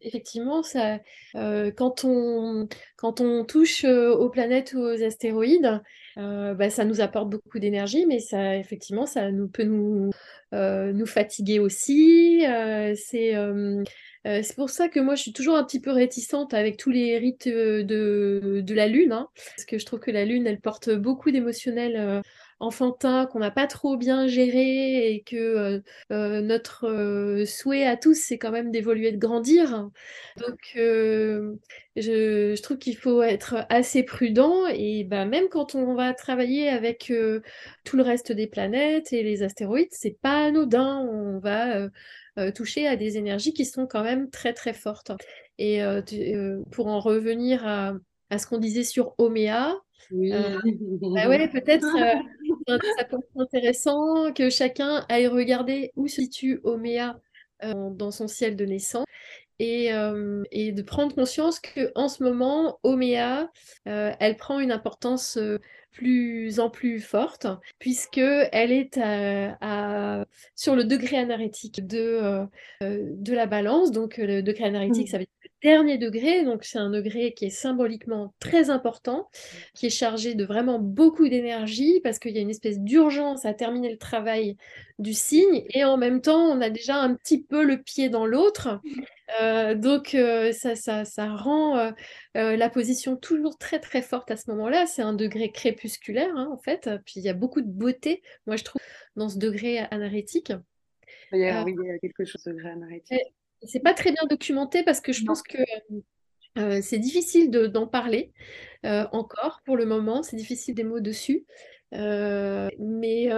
effectivement, 0.03 0.63
ça, 0.63 0.99
quand 1.35 2.05
on 2.05 2.69
quand 2.97 3.21
on 3.21 3.45
touche 3.45 3.85
aux 3.85 4.29
planètes 4.29 4.75
ou 4.75 4.81
aux 4.81 5.03
astéroïdes, 5.03 5.81
bah, 6.17 6.71
ça 6.71 6.85
nous 6.85 7.01
apporte 7.01 7.31
beaucoup 7.31 7.59
d'énergie, 7.59 8.05
mais 8.07 8.21
ça 8.21 8.57
effectivement, 8.57 9.07
ça 9.07 9.31
nous 9.31 9.49
peut 9.49 9.65
nous 9.65 10.11
nous 10.53 11.07
fatiguer 11.07 11.59
aussi. 11.61 12.45
c'est 12.97 13.35
c'est 14.25 14.57
pour 14.57 14.69
ça 14.69 14.89
que 14.89 15.01
moi, 15.01 15.15
je 15.15 15.23
suis 15.23 15.33
toujours 15.33 15.57
un 15.57 15.65
petit 15.65 15.81
peu 15.81 15.93
réticente 15.93 16.53
avec 16.53 16.77
tous 16.77 16.91
les 16.91 17.17
rites 17.17 17.49
de, 17.49 18.61
de 18.63 18.75
la 18.75 18.87
Lune, 18.87 19.13
hein, 19.13 19.29
parce 19.57 19.65
que 19.65 19.79
je 19.79 19.87
trouve 19.87 20.01
que 20.01 20.11
la 20.11 20.27
Lune, 20.27 20.47
elle 20.47 20.61
porte 20.61 20.91
beaucoup 20.91 21.31
d'émotionnel 21.31 22.23
enfantin 22.61 23.27
qu'on 23.27 23.39
n'a 23.39 23.51
pas 23.51 23.67
trop 23.67 23.97
bien 23.97 24.27
géré 24.27 25.13
et 25.13 25.23
que 25.23 25.37
euh, 25.37 25.81
euh, 26.13 26.43
notre 26.43 26.87
euh, 26.87 27.47
souhait 27.47 27.87
à 27.87 27.97
tous, 27.97 28.15
c'est 28.15 28.39
quand 28.39 28.51
même 28.51 28.71
d'évoluer, 28.71 29.13
de 29.13 29.17
grandir. 29.17 29.89
Donc, 30.37 30.73
je, 30.75 31.57
je, 31.97 32.61
trouve 32.63 32.79
qu'il 32.79 32.97
faut 32.97 33.23
être 33.23 33.67
assez 33.71 34.03
prudent 34.03 34.67
et 34.69 35.05
bah, 35.05 35.25
même 35.25 35.49
quand 35.49 35.75
on 35.75 35.95
va 35.95 36.13
travailler 36.13 36.69
avec 36.69 37.13
tout 37.85 37.97
le 37.97 38.03
reste 38.03 38.31
des 38.33 38.47
planètes 38.47 39.13
et 39.13 39.23
les 39.23 39.43
astéroïdes, 39.43 39.89
c'est 39.91 40.19
pas 40.21 40.45
anodin. 40.45 40.99
On 40.99 41.39
va 41.39 41.89
toucher 42.53 42.87
à 42.87 42.97
des 42.97 43.17
énergies 43.17 43.53
qui 43.55 43.65
sont 43.65 43.87
quand 43.87 44.05
même 44.05 44.31
très 44.31 44.53
très 44.53 44.75
fortes. 44.75 45.13
Et 45.59 45.81
pour 46.71 46.87
en 46.89 47.01
revenir 47.01 47.67
à, 47.67 47.95
à 48.29 48.39
ce 48.39 48.47
qu'on 48.47 48.59
disait 48.59 48.85
sur 48.85 49.15
Oméa, 49.19 49.77
oui. 50.13 50.33
bah 51.15 51.29
ouais, 51.29 51.49
peut-être 51.49 51.87
ça 52.69 53.05
peut 53.05 53.17
être 53.17 53.41
intéressant 53.41 54.33
que 54.33 54.51
chacun 54.51 55.05
aille 55.09 55.27
regarder 55.27 55.93
où 55.97 56.09
se 56.09 56.23
situe 56.23 56.61
Oméa 56.65 57.21
euh, 57.63 57.91
dans 57.91 58.11
son 58.11 58.29
ciel 58.29 58.57
de 58.57 58.65
naissance 58.65 59.05
et, 59.59 59.93
euh, 59.93 60.43
et, 60.51 60.73
de 60.73 60.83
prendre 60.83 61.15
conscience 61.15 61.61
que 61.61 61.93
en 61.95 62.09
ce 62.09 62.23
moment, 62.23 62.79
Oméa, 62.83 63.51
euh, 63.87 64.13
elle 64.19 64.37
prend 64.37 64.61
une 64.61 64.73
importance 64.73 65.39
plus 65.91 66.61
en 66.61 66.71
plus 66.71 67.01
forte, 67.01 67.47
puisque 67.79 68.19
elle 68.19 68.73
est 68.73 68.99
à, 68.99 70.25
sur 70.55 70.77
le 70.77 70.85
degré 70.85 71.19
anarétique 71.19 71.87
de, 71.87 72.47
de 72.81 73.35
la 73.35 73.47
balance. 73.47 73.91
Donc, 73.91 74.17
le 74.17 74.41
degré 74.41 74.65
anarétique, 74.65 75.09
mmh. 75.09 75.11
ça 75.11 75.19
veut 75.19 75.25
dire 75.25 75.40
dernier 75.63 75.99
degré, 75.99 76.45
donc 76.45 76.65
c'est 76.65 76.79
un 76.79 76.91
degré 76.91 77.33
qui 77.33 77.47
est 77.47 77.51
symboliquement 77.51 78.35
très 78.41 78.71
important, 78.71 79.29
qui 79.75 79.87
est 79.87 79.91
chargé 79.91 80.35
de 80.35 80.45
vraiment 80.45 80.79
beaucoup 80.79 81.29
d'énergie 81.29 82.01
parce 82.03 82.19
qu'il 82.19 82.35
y 82.35 82.39
a 82.39 82.43
une 82.43 82.51
espèce 82.51 82.81
d'urgence 82.81 83.45
à 83.45 83.55
terminer 83.55 83.91
le 83.91 83.99
travail 83.99 84.57
du 84.99 85.15
signe 85.15 85.65
et 85.71 85.85
en 85.85 85.97
même 85.97 86.21
temps 86.21 86.43
on 86.43 86.61
a 86.61 86.71
déjà 86.71 86.97
un 86.97 87.15
petit 87.15 87.43
peu 87.43 87.63
le 87.65 87.83
pied 87.83 88.09
dans 88.09 88.27
l'autre. 88.27 88.81
Euh, 89.41 89.77
donc 89.77 90.17
euh, 90.17 90.51
ça, 90.51 90.75
ça, 90.75 91.05
ça, 91.05 91.33
rend 91.33 91.79
euh, 91.79 91.93
la 92.35 92.69
position 92.69 93.17
toujours 93.17 93.59
très 93.59 93.79
très 93.79 94.03
forte 94.03 94.29
à 94.33 94.37
ce 94.37 94.51
moment-là. 94.51 94.87
C'est 94.87 95.03
un 95.03 95.13
degré 95.13 95.53
crépusculaire 95.53 96.37
hein, 96.37 96.49
en 96.53 96.59
fait. 96.59 96.91
Puis 97.05 97.15
il 97.21 97.23
y 97.23 97.29
a 97.29 97.33
beaucoup 97.33 97.61
de 97.61 97.71
beauté, 97.71 98.23
moi 98.49 98.57
je 98.57 98.65
trouve, 98.65 98.83
dans 99.15 99.29
ce 99.29 99.39
degré 99.39 99.79
anarétique. 99.79 100.53
Il 101.33 101.39
y 101.39 101.49
a, 101.49 101.63
oui, 101.63 101.77
il 101.81 101.87
y 101.87 101.93
a 101.93 101.99
quelque 102.01 102.25
chose 102.25 102.43
de 102.43 102.51
degré 102.51 102.71
anarétique. 102.71 103.23
C'est 103.63 103.81
pas 103.81 103.95
très 103.95 104.13
bien 104.13 104.23
documenté 104.29 104.83
parce 104.83 105.01
que 105.01 105.13
je 105.13 105.25
pense 105.25 105.43
que 105.43 105.59
euh, 106.59 106.81
c'est 106.83 106.99
difficile 106.99 107.51
d'en 107.51 107.87
parler 107.87 108.33
euh, 108.85 109.07
encore 109.13 109.61
pour 109.65 109.77
le 109.77 109.87
moment. 109.87 110.23
C'est 110.23 110.37
difficile 110.37 110.75
des 110.75 110.85
mots 110.85 111.01
dessus. 111.01 111.47
Euh, 111.93 112.69
mais, 112.79 113.29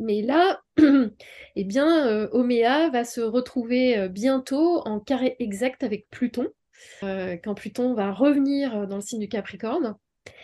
mais 0.00 0.22
là, 0.22 0.60
eh 1.56 1.64
bien, 1.64 2.28
Oméa 2.32 2.90
va 2.90 3.04
se 3.04 3.20
retrouver 3.20 4.08
bientôt 4.08 4.80
en 4.86 5.00
carré 5.00 5.36
exact 5.38 5.82
avec 5.82 6.08
Pluton, 6.10 6.48
quand 7.00 7.54
Pluton 7.54 7.94
va 7.94 8.12
revenir 8.12 8.86
dans 8.86 8.96
le 8.96 9.02
signe 9.02 9.20
du 9.20 9.28
Capricorne. 9.28 9.96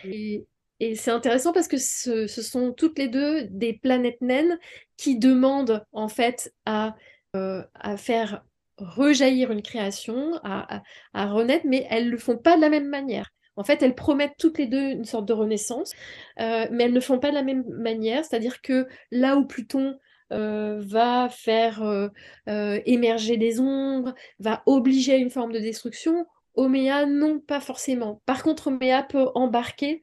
Et, 0.05 0.45
et 0.81 0.95
c'est 0.95 1.11
intéressant 1.11 1.53
parce 1.53 1.67
que 1.67 1.77
ce, 1.77 2.27
ce, 2.27 2.41
sont 2.41 2.73
toutes 2.73 2.97
les 2.97 3.07
deux 3.09 3.45
des 3.49 3.73
planètes 3.73 4.21
naines 4.21 4.57
qui 4.97 5.17
demandent 5.17 5.85
en 5.91 6.07
fait 6.07 6.53
à, 6.65 6.95
à 7.33 7.97
faire 7.97 8.43
rejaillir 8.79 9.51
une 9.51 9.61
création, 9.61 10.39
à, 10.43 10.81
renaître, 11.13 11.65
mais 11.67 11.85
elles 11.89 12.05
ne 12.05 12.11
le 12.11 12.17
font 12.17 12.37
pas 12.37 12.55
de 12.55 12.61
la 12.61 12.69
même 12.69 12.87
manière. 12.87 13.29
En 13.55 13.63
fait, 13.63 13.83
elles 13.83 13.95
promettent 13.95 14.37
toutes 14.37 14.57
les 14.57 14.67
deux 14.67 14.91
une 14.91 15.05
sorte 15.05 15.25
de 15.25 15.33
renaissance, 15.33 15.91
euh, 16.39 16.67
mais 16.71 16.85
elles 16.85 16.93
ne 16.93 16.99
font 16.99 17.19
pas 17.19 17.29
de 17.29 17.35
la 17.35 17.43
même 17.43 17.65
manière. 17.67 18.23
C'est-à-dire 18.23 18.61
que 18.61 18.87
là 19.11 19.35
où 19.35 19.45
Pluton 19.45 19.97
euh, 20.31 20.79
va 20.79 21.27
faire 21.29 21.83
euh, 21.83 22.09
émerger 22.85 23.35
des 23.35 23.59
ombres, 23.59 24.13
va 24.39 24.63
obliger 24.65 25.13
à 25.13 25.17
une 25.17 25.29
forme 25.29 25.51
de 25.51 25.59
destruction, 25.59 26.25
Oméa, 26.55 27.05
non, 27.05 27.39
pas 27.39 27.59
forcément. 27.59 28.21
Par 28.25 28.43
contre, 28.43 28.67
Oméa 28.67 29.03
peut 29.03 29.27
embarquer 29.35 30.01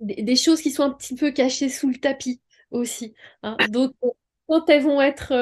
des, 0.00 0.36
choses 0.36 0.60
qui 0.62 0.70
sont 0.70 0.84
un 0.84 0.90
petit 0.90 1.14
peu 1.14 1.32
cachées 1.32 1.68
sous 1.68 1.88
le 1.88 1.96
tapis 1.96 2.40
aussi. 2.70 3.14
Hein. 3.42 3.56
Donc, 3.70 3.92
quand 4.46 4.70
elles 4.70 4.82
vont 4.82 5.00
être 5.00 5.32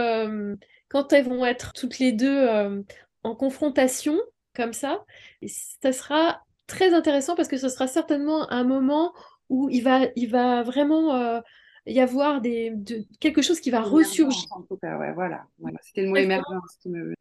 quand 0.91 1.13
elles 1.13 1.25
vont 1.25 1.47
être 1.47 1.73
toutes 1.73 1.99
les 1.99 2.13
deux 2.13 2.49
euh, 2.49 2.83
en 3.23 3.35
confrontation, 3.35 4.19
comme 4.55 4.73
ça, 4.73 5.05
ça 5.47 5.93
sera 5.93 6.43
très 6.67 6.93
intéressant 6.93 7.35
parce 7.35 7.49
que 7.49 7.57
ce 7.57 7.69
sera 7.69 7.87
certainement 7.87 8.51
un 8.51 8.65
moment 8.65 9.15
où 9.49 9.71
il 9.71 9.83
va, 9.83 10.01
il 10.17 10.31
va 10.31 10.63
vraiment 10.63 11.15
euh, 11.15 11.41
y 11.87 12.01
avoir 12.01 12.41
des, 12.41 12.75
quelque 13.21 13.41
chose 13.41 13.61
qui 13.61 13.71
va 13.71 13.81
ressurgir. 13.81 14.49
En 14.51 14.63
tout 14.63 14.77
cas, 14.77 14.99
ouais, 14.99 15.13
voilà. 15.13 15.45
C'était 15.83 16.03
le 16.03 16.09
mot 16.09 16.17
émergence 16.17 16.77
qui 16.83 16.91
me 16.91 17.15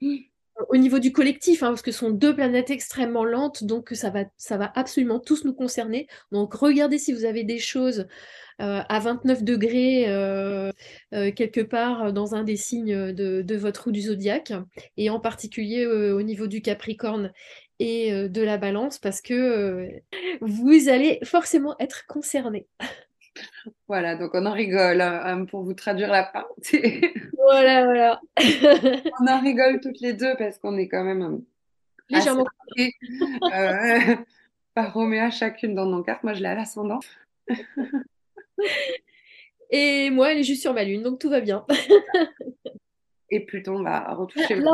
au 0.68 0.78
niveau 0.78 1.00
du 1.00 1.12
collectif, 1.12 1.64
hein, 1.64 1.70
parce 1.70 1.82
que 1.82 1.92
ce 1.92 2.00
sont 2.00 2.10
deux 2.10 2.36
planètes 2.36 2.70
extrêmement 2.70 3.24
lentes, 3.24 3.64
donc 3.64 3.90
ça 3.94 4.10
va, 4.10 4.26
ça 4.38 4.58
va 4.58 4.72
absolument 4.76 5.20
tous 5.20 5.46
nous 5.46 5.54
concerner. 5.54 6.08
Donc 6.32 6.54
regardez 6.54 6.98
si 6.98 7.14
vous 7.14 7.26
avez 7.26 7.44
des 7.44 7.60
choses 7.60 8.08
euh, 8.62 8.82
à 8.90 9.00
29 9.00 9.44
degrés 9.44 10.06
euh, 10.10 10.72
euh, 11.14 11.32
quelque 11.32 11.62
part 11.62 12.12
dans 12.12 12.36
un 12.36 12.44
des 12.44 12.58
signes 12.58 13.14
de, 13.14 13.56
votre 13.56 13.86
roue 13.86 13.92
du 13.92 14.02
zodiaque, 14.02 14.52
et 14.98 15.10
en 15.10 15.20
particulier 15.20 15.86
au 15.86 16.22
niveau 16.22 16.48
du 16.48 16.62
Capricorne 16.62 17.32
et 17.80 18.12
de 18.28 18.42
la 18.42 18.58
balance, 18.58 19.00
parce 19.00 19.22
que 19.22 19.90
vous 20.42 20.90
allez 20.90 21.20
forcément 21.24 21.76
être 21.80 22.06
concerné. 22.08 22.68
Voilà, 23.88 24.16
donc 24.16 24.32
on 24.34 24.46
en 24.46 24.54
rigole 24.54 25.02
hein, 25.02 25.22
hein, 25.24 25.46
pour 25.46 25.64
vous 25.64 25.74
traduire 25.74 26.10
la 26.10 26.24
partie. 26.24 26.82
voilà, 27.34 27.86
voilà. 27.86 28.22
on 29.22 29.28
en 29.28 29.42
rigole 29.42 29.80
toutes 29.82 30.00
les 30.02 30.14
deux 30.14 30.36
parce 30.38 30.58
qu'on 30.58 30.78
est 30.78 30.88
quand 30.88 31.04
même 31.04 31.22
euh, 31.22 31.38
légèrement 32.10 32.46
euh, 32.78 34.16
par 34.74 34.94
Roméa 34.94 35.32
chacune 35.32 35.76
dans 35.76 35.86
nos 35.86 36.04
cartes. 36.04 36.24
Moi, 36.24 36.34
je 36.34 36.42
l'ai 36.42 36.50
à 36.50 36.56
l'ascendant. 36.56 37.00
Et 39.72 40.10
moi, 40.10 40.32
elle 40.32 40.40
est 40.40 40.44
juste 40.44 40.62
sur 40.62 40.74
ma 40.74 40.84
lune, 40.84 41.04
donc 41.04 41.20
tout 41.20 41.30
va 41.30 41.42
bien 41.42 41.66
et 43.32 43.46
Pluton 43.46 43.84
va 43.84 44.14
retoucher. 44.14 44.56
Là, 44.56 44.72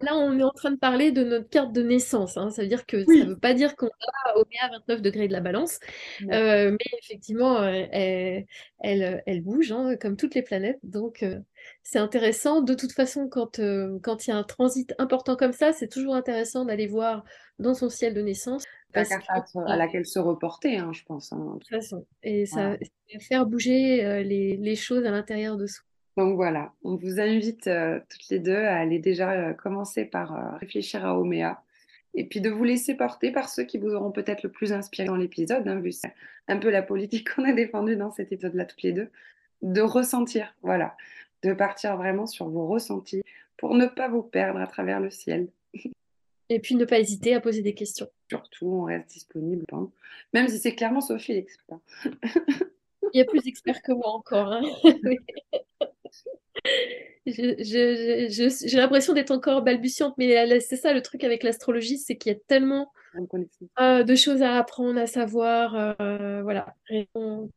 là, 0.00 0.16
on, 0.16 0.38
est 0.38 0.42
en 0.42 0.50
train 0.50 0.70
de 0.70 0.76
parler 0.76 1.10
de 1.10 1.24
notre 1.24 1.48
carte 1.48 1.72
de 1.72 1.82
naissance. 1.82 2.36
Hein. 2.36 2.50
Ça 2.50 2.62
veut 2.62 2.68
dire 2.68 2.86
que 2.86 3.04
ça 3.04 3.12
ne 3.12 3.30
veut 3.30 3.38
pas 3.38 3.54
dire 3.54 3.76
qu'on 3.76 3.86
a 3.86 4.36
au 4.36 4.44
29 4.72 5.02
degrés 5.02 5.28
de 5.28 5.32
la 5.32 5.40
balance. 5.40 5.80
Euh, 6.30 6.70
mais 6.70 6.98
effectivement, 7.02 7.58
euh, 7.62 7.84
elle, 7.90 9.22
elle, 9.26 9.42
bouge, 9.42 9.72
hein, 9.72 9.96
comme 10.00 10.16
toutes 10.16 10.34
les 10.34 10.42
planètes. 10.42 10.78
Donc, 10.82 11.22
euh, 11.22 11.38
c'est 11.82 11.98
intéressant. 11.98 12.62
De 12.62 12.74
toute 12.74 12.92
façon, 12.92 13.28
quand 13.28 13.60
quand 14.02 14.26
il 14.26 14.30
y 14.30 14.32
a 14.32 14.36
un 14.36 14.44
transit 14.44 14.94
important 14.98 15.36
comme 15.36 15.52
ça, 15.52 15.72
c'est 15.72 15.88
toujours 15.88 16.14
intéressant 16.14 16.64
d'aller 16.64 16.86
voir 16.86 17.24
dans 17.58 17.74
son 17.74 17.88
ciel 17.88 18.14
de 18.14 18.22
naissance. 18.22 18.64
La 18.94 19.04
carte 19.04 19.50
à 19.66 19.76
laquelle 19.76 20.06
se 20.06 20.18
reporter, 20.18 20.76
hein, 20.76 20.92
je 20.92 21.02
pense. 21.04 21.30
De 21.30 21.58
toute 21.58 21.68
façon. 21.68 22.06
Et 22.22 22.46
ça, 22.46 22.70
va 22.70 22.76
faire 23.20 23.46
bouger 23.46 24.22
les, 24.24 24.56
les 24.56 24.76
choses 24.76 25.04
à 25.04 25.10
l'intérieur 25.10 25.56
de 25.56 25.66
soi. 25.66 25.87
Donc 26.18 26.34
voilà, 26.34 26.72
on 26.82 26.96
vous 26.96 27.20
invite 27.20 27.68
euh, 27.68 28.00
toutes 28.10 28.28
les 28.28 28.40
deux 28.40 28.56
à 28.56 28.78
aller 28.78 28.98
déjà 28.98 29.30
euh, 29.30 29.52
commencer 29.52 30.04
par 30.04 30.34
euh, 30.34 30.56
réfléchir 30.56 31.06
à 31.06 31.16
Oméa 31.16 31.62
et 32.14 32.26
puis 32.26 32.40
de 32.40 32.50
vous 32.50 32.64
laisser 32.64 32.96
porter 32.96 33.30
par 33.30 33.48
ceux 33.48 33.62
qui 33.62 33.78
vous 33.78 33.94
auront 33.94 34.10
peut-être 34.10 34.42
le 34.42 34.50
plus 34.50 34.72
inspiré 34.72 35.06
dans 35.06 35.14
l'épisode, 35.14 35.68
hein, 35.68 35.78
vu 35.78 35.92
c'est 35.92 36.12
un 36.48 36.56
peu 36.56 36.70
la 36.70 36.82
politique 36.82 37.28
qu'on 37.36 37.44
a 37.44 37.52
défendue 37.52 37.94
dans 37.94 38.10
cet 38.10 38.32
épisode-là 38.32 38.64
toutes 38.64 38.82
les 38.82 38.90
deux, 38.90 39.10
de 39.62 39.80
ressentir, 39.80 40.52
voilà, 40.62 40.96
de 41.44 41.52
partir 41.52 41.96
vraiment 41.96 42.26
sur 42.26 42.48
vos 42.48 42.66
ressentis 42.66 43.22
pour 43.56 43.76
ne 43.76 43.86
pas 43.86 44.08
vous 44.08 44.24
perdre 44.24 44.58
à 44.58 44.66
travers 44.66 44.98
le 44.98 45.10
ciel. 45.10 45.46
Et 46.48 46.58
puis 46.58 46.74
ne 46.74 46.84
pas 46.84 46.98
hésiter 46.98 47.32
à 47.34 47.40
poser 47.40 47.62
des 47.62 47.74
questions. 47.74 48.08
Surtout, 48.28 48.66
on 48.66 48.84
reste 48.84 49.10
disponible, 49.10 49.66
hein. 49.70 49.88
même 50.34 50.48
si 50.48 50.58
c'est 50.58 50.74
clairement 50.74 51.00
Sophie 51.00 51.34
l'expert. 51.34 51.78
Il 53.12 53.18
y 53.18 53.20
a 53.20 53.24
plus 53.24 53.42
d'experts 53.42 53.82
que 53.82 53.92
moi 53.92 54.08
encore. 54.08 54.52
Hein. 54.52 54.62
J'ai 57.26 58.76
l'impression 58.76 59.12
d'être 59.12 59.30
encore 59.30 59.62
balbutiante, 59.62 60.14
mais 60.18 60.60
c'est 60.60 60.76
ça 60.76 60.92
le 60.92 61.02
truc 61.02 61.24
avec 61.24 61.42
l'astrologie, 61.42 61.98
c'est 61.98 62.16
qu'il 62.16 62.32
y 62.32 62.34
a 62.34 62.38
tellement 62.46 62.92
euh, 63.80 64.02
de 64.02 64.14
choses 64.14 64.42
à 64.42 64.56
apprendre, 64.56 64.98
à 64.98 65.06
savoir. 65.06 65.96
Euh, 66.00 66.42
voilà, 66.42 66.74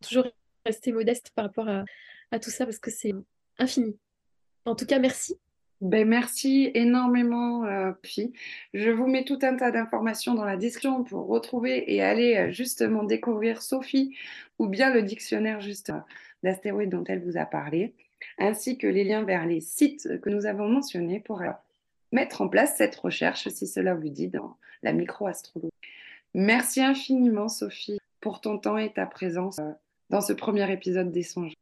toujours 0.01 0.27
rester 0.65 0.91
modeste 0.91 1.31
par 1.35 1.45
rapport 1.45 1.69
à, 1.69 1.85
à 2.31 2.39
tout 2.39 2.49
ça 2.49 2.65
parce 2.65 2.79
que 2.79 2.91
c'est 2.91 3.13
infini. 3.57 3.97
En 4.65 4.75
tout 4.75 4.85
cas, 4.85 4.99
merci. 4.99 5.35
Ben, 5.81 6.07
merci 6.07 6.69
énormément, 6.75 7.65
euh, 7.65 7.91
Je 8.75 8.91
vous 8.91 9.07
mets 9.07 9.25
tout 9.25 9.39
un 9.41 9.55
tas 9.55 9.71
d'informations 9.71 10.35
dans 10.35 10.45
la 10.45 10.55
description 10.55 11.03
pour 11.03 11.25
retrouver 11.25 11.91
et 11.91 12.03
aller 12.03 12.37
euh, 12.37 12.51
justement 12.51 13.03
découvrir 13.03 13.63
Sophie 13.63 14.15
ou 14.59 14.67
bien 14.67 14.93
le 14.93 15.01
dictionnaire 15.01 15.59
juste 15.59 15.89
euh, 15.89 15.99
d'astéroïdes 16.43 16.91
dont 16.91 17.03
elle 17.05 17.23
vous 17.23 17.35
a 17.35 17.45
parlé, 17.45 17.95
ainsi 18.37 18.77
que 18.77 18.87
les 18.87 19.03
liens 19.03 19.23
vers 19.23 19.45
les 19.45 19.61
sites 19.61 20.21
que 20.21 20.29
nous 20.29 20.45
avons 20.45 20.67
mentionnés 20.67 21.19
pour 21.19 21.41
euh, 21.41 21.51
mettre 22.11 22.41
en 22.41 22.47
place 22.47 22.75
cette 22.77 22.95
recherche, 22.95 23.47
si 23.49 23.67
cela 23.67 23.93
vous 23.93 24.09
dit, 24.09 24.27
dans 24.27 24.57
la 24.83 24.93
microastrologie. 24.93 25.71
Merci 26.33 26.81
infiniment, 26.81 27.49
Sophie, 27.49 27.99
pour 28.19 28.41
ton 28.41 28.57
temps 28.57 28.77
et 28.77 28.93
ta 28.93 29.05
présence 29.05 29.59
dans 30.09 30.21
ce 30.21 30.33
premier 30.33 30.71
épisode 30.71 31.11
des 31.11 31.23
songes. 31.23 31.53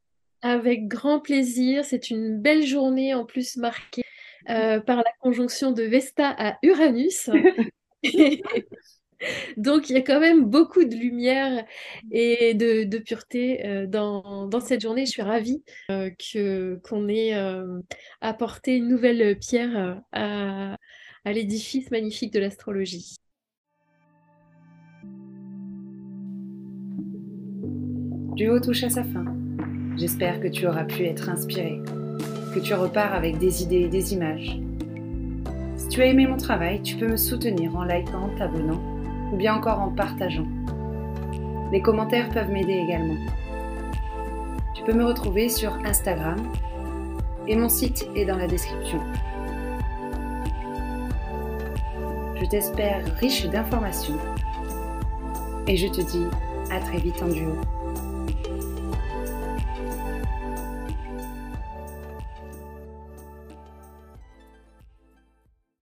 Avec 0.41 0.87
grand 0.87 1.19
plaisir. 1.19 1.85
C'est 1.85 2.09
une 2.09 2.39
belle 2.39 2.65
journée 2.65 3.13
en 3.13 3.25
plus 3.25 3.57
marquée 3.57 4.03
euh, 4.49 4.79
par 4.79 4.97
la 4.97 5.11
conjonction 5.19 5.71
de 5.71 5.83
Vesta 5.83 6.33
à 6.37 6.57
Uranus. 6.63 7.29
Donc 9.57 9.89
il 9.89 9.93
y 9.93 9.97
a 9.97 10.01
quand 10.01 10.19
même 10.19 10.45
beaucoup 10.45 10.83
de 10.83 10.95
lumière 10.95 11.65
et 12.11 12.53
de, 12.53 12.97
pureté 12.99 13.65
euh, 13.65 13.87
dans, 13.87 14.49
cette 14.61 14.81
journée. 14.81 15.05
Je 15.05 15.11
suis 15.11 15.21
ravie 15.21 15.63
euh, 15.91 16.09
qu'on 16.83 17.07
ait 17.07 17.33
apporté 18.21 18.77
une 18.77 18.87
nouvelle 18.87 19.37
pierre 19.37 20.01
à, 20.11 20.75
à 21.25 21.33
l'édifice 21.33 21.91
magnifique 21.91 22.33
de 22.33 22.39
l'astrologie. 22.39 23.15
Duo 28.35 28.59
touche 28.59 28.83
à 28.83 28.89
sa 28.89 29.03
fin. 29.03 29.25
J'espère 29.97 30.39
que 30.39 30.47
tu 30.47 30.65
auras 30.65 30.85
pu 30.85 31.03
être 31.03 31.27
inspiré, 31.27 31.81
que 32.53 32.59
tu 32.59 32.73
repars 32.73 33.13
avec 33.13 33.37
des 33.37 33.63
idées 33.63 33.81
et 33.81 33.89
des 33.89 34.13
images. 34.13 34.57
Si 35.75 35.89
tu 35.89 36.01
as 36.01 36.05
aimé 36.05 36.25
mon 36.25 36.37
travail, 36.37 36.81
tu 36.81 36.95
peux 36.95 37.07
me 37.07 37.17
soutenir 37.17 37.75
en 37.75 37.83
likant, 37.83 38.29
t'abonnant 38.37 38.98
ou 39.31 39.35
bien 39.35 39.55
encore 39.55 39.79
en 39.79 39.89
partageant. 39.89 40.47
Les 41.71 41.81
commentaires 41.81 42.29
peuvent 42.29 42.51
m'aider 42.51 42.73
également. 42.73 43.17
Tu 44.73 44.83
peux 44.83 44.93
me 44.93 45.05
retrouver 45.05 45.49
sur 45.49 45.73
Instagram 45.85 46.37
et 47.47 47.55
mon 47.55 47.69
site 47.69 48.07
est 48.15 48.25
dans 48.25 48.37
la 48.37 48.47
description. 48.47 48.99
Je 52.35 52.45
t'espère 52.45 53.03
riche 53.15 53.45
d'informations 53.47 54.17
et 55.67 55.75
je 55.75 55.87
te 55.87 56.01
dis 56.01 56.25
à 56.71 56.79
très 56.79 56.97
vite 56.97 57.21
en 57.21 57.27
duo. 57.27 57.53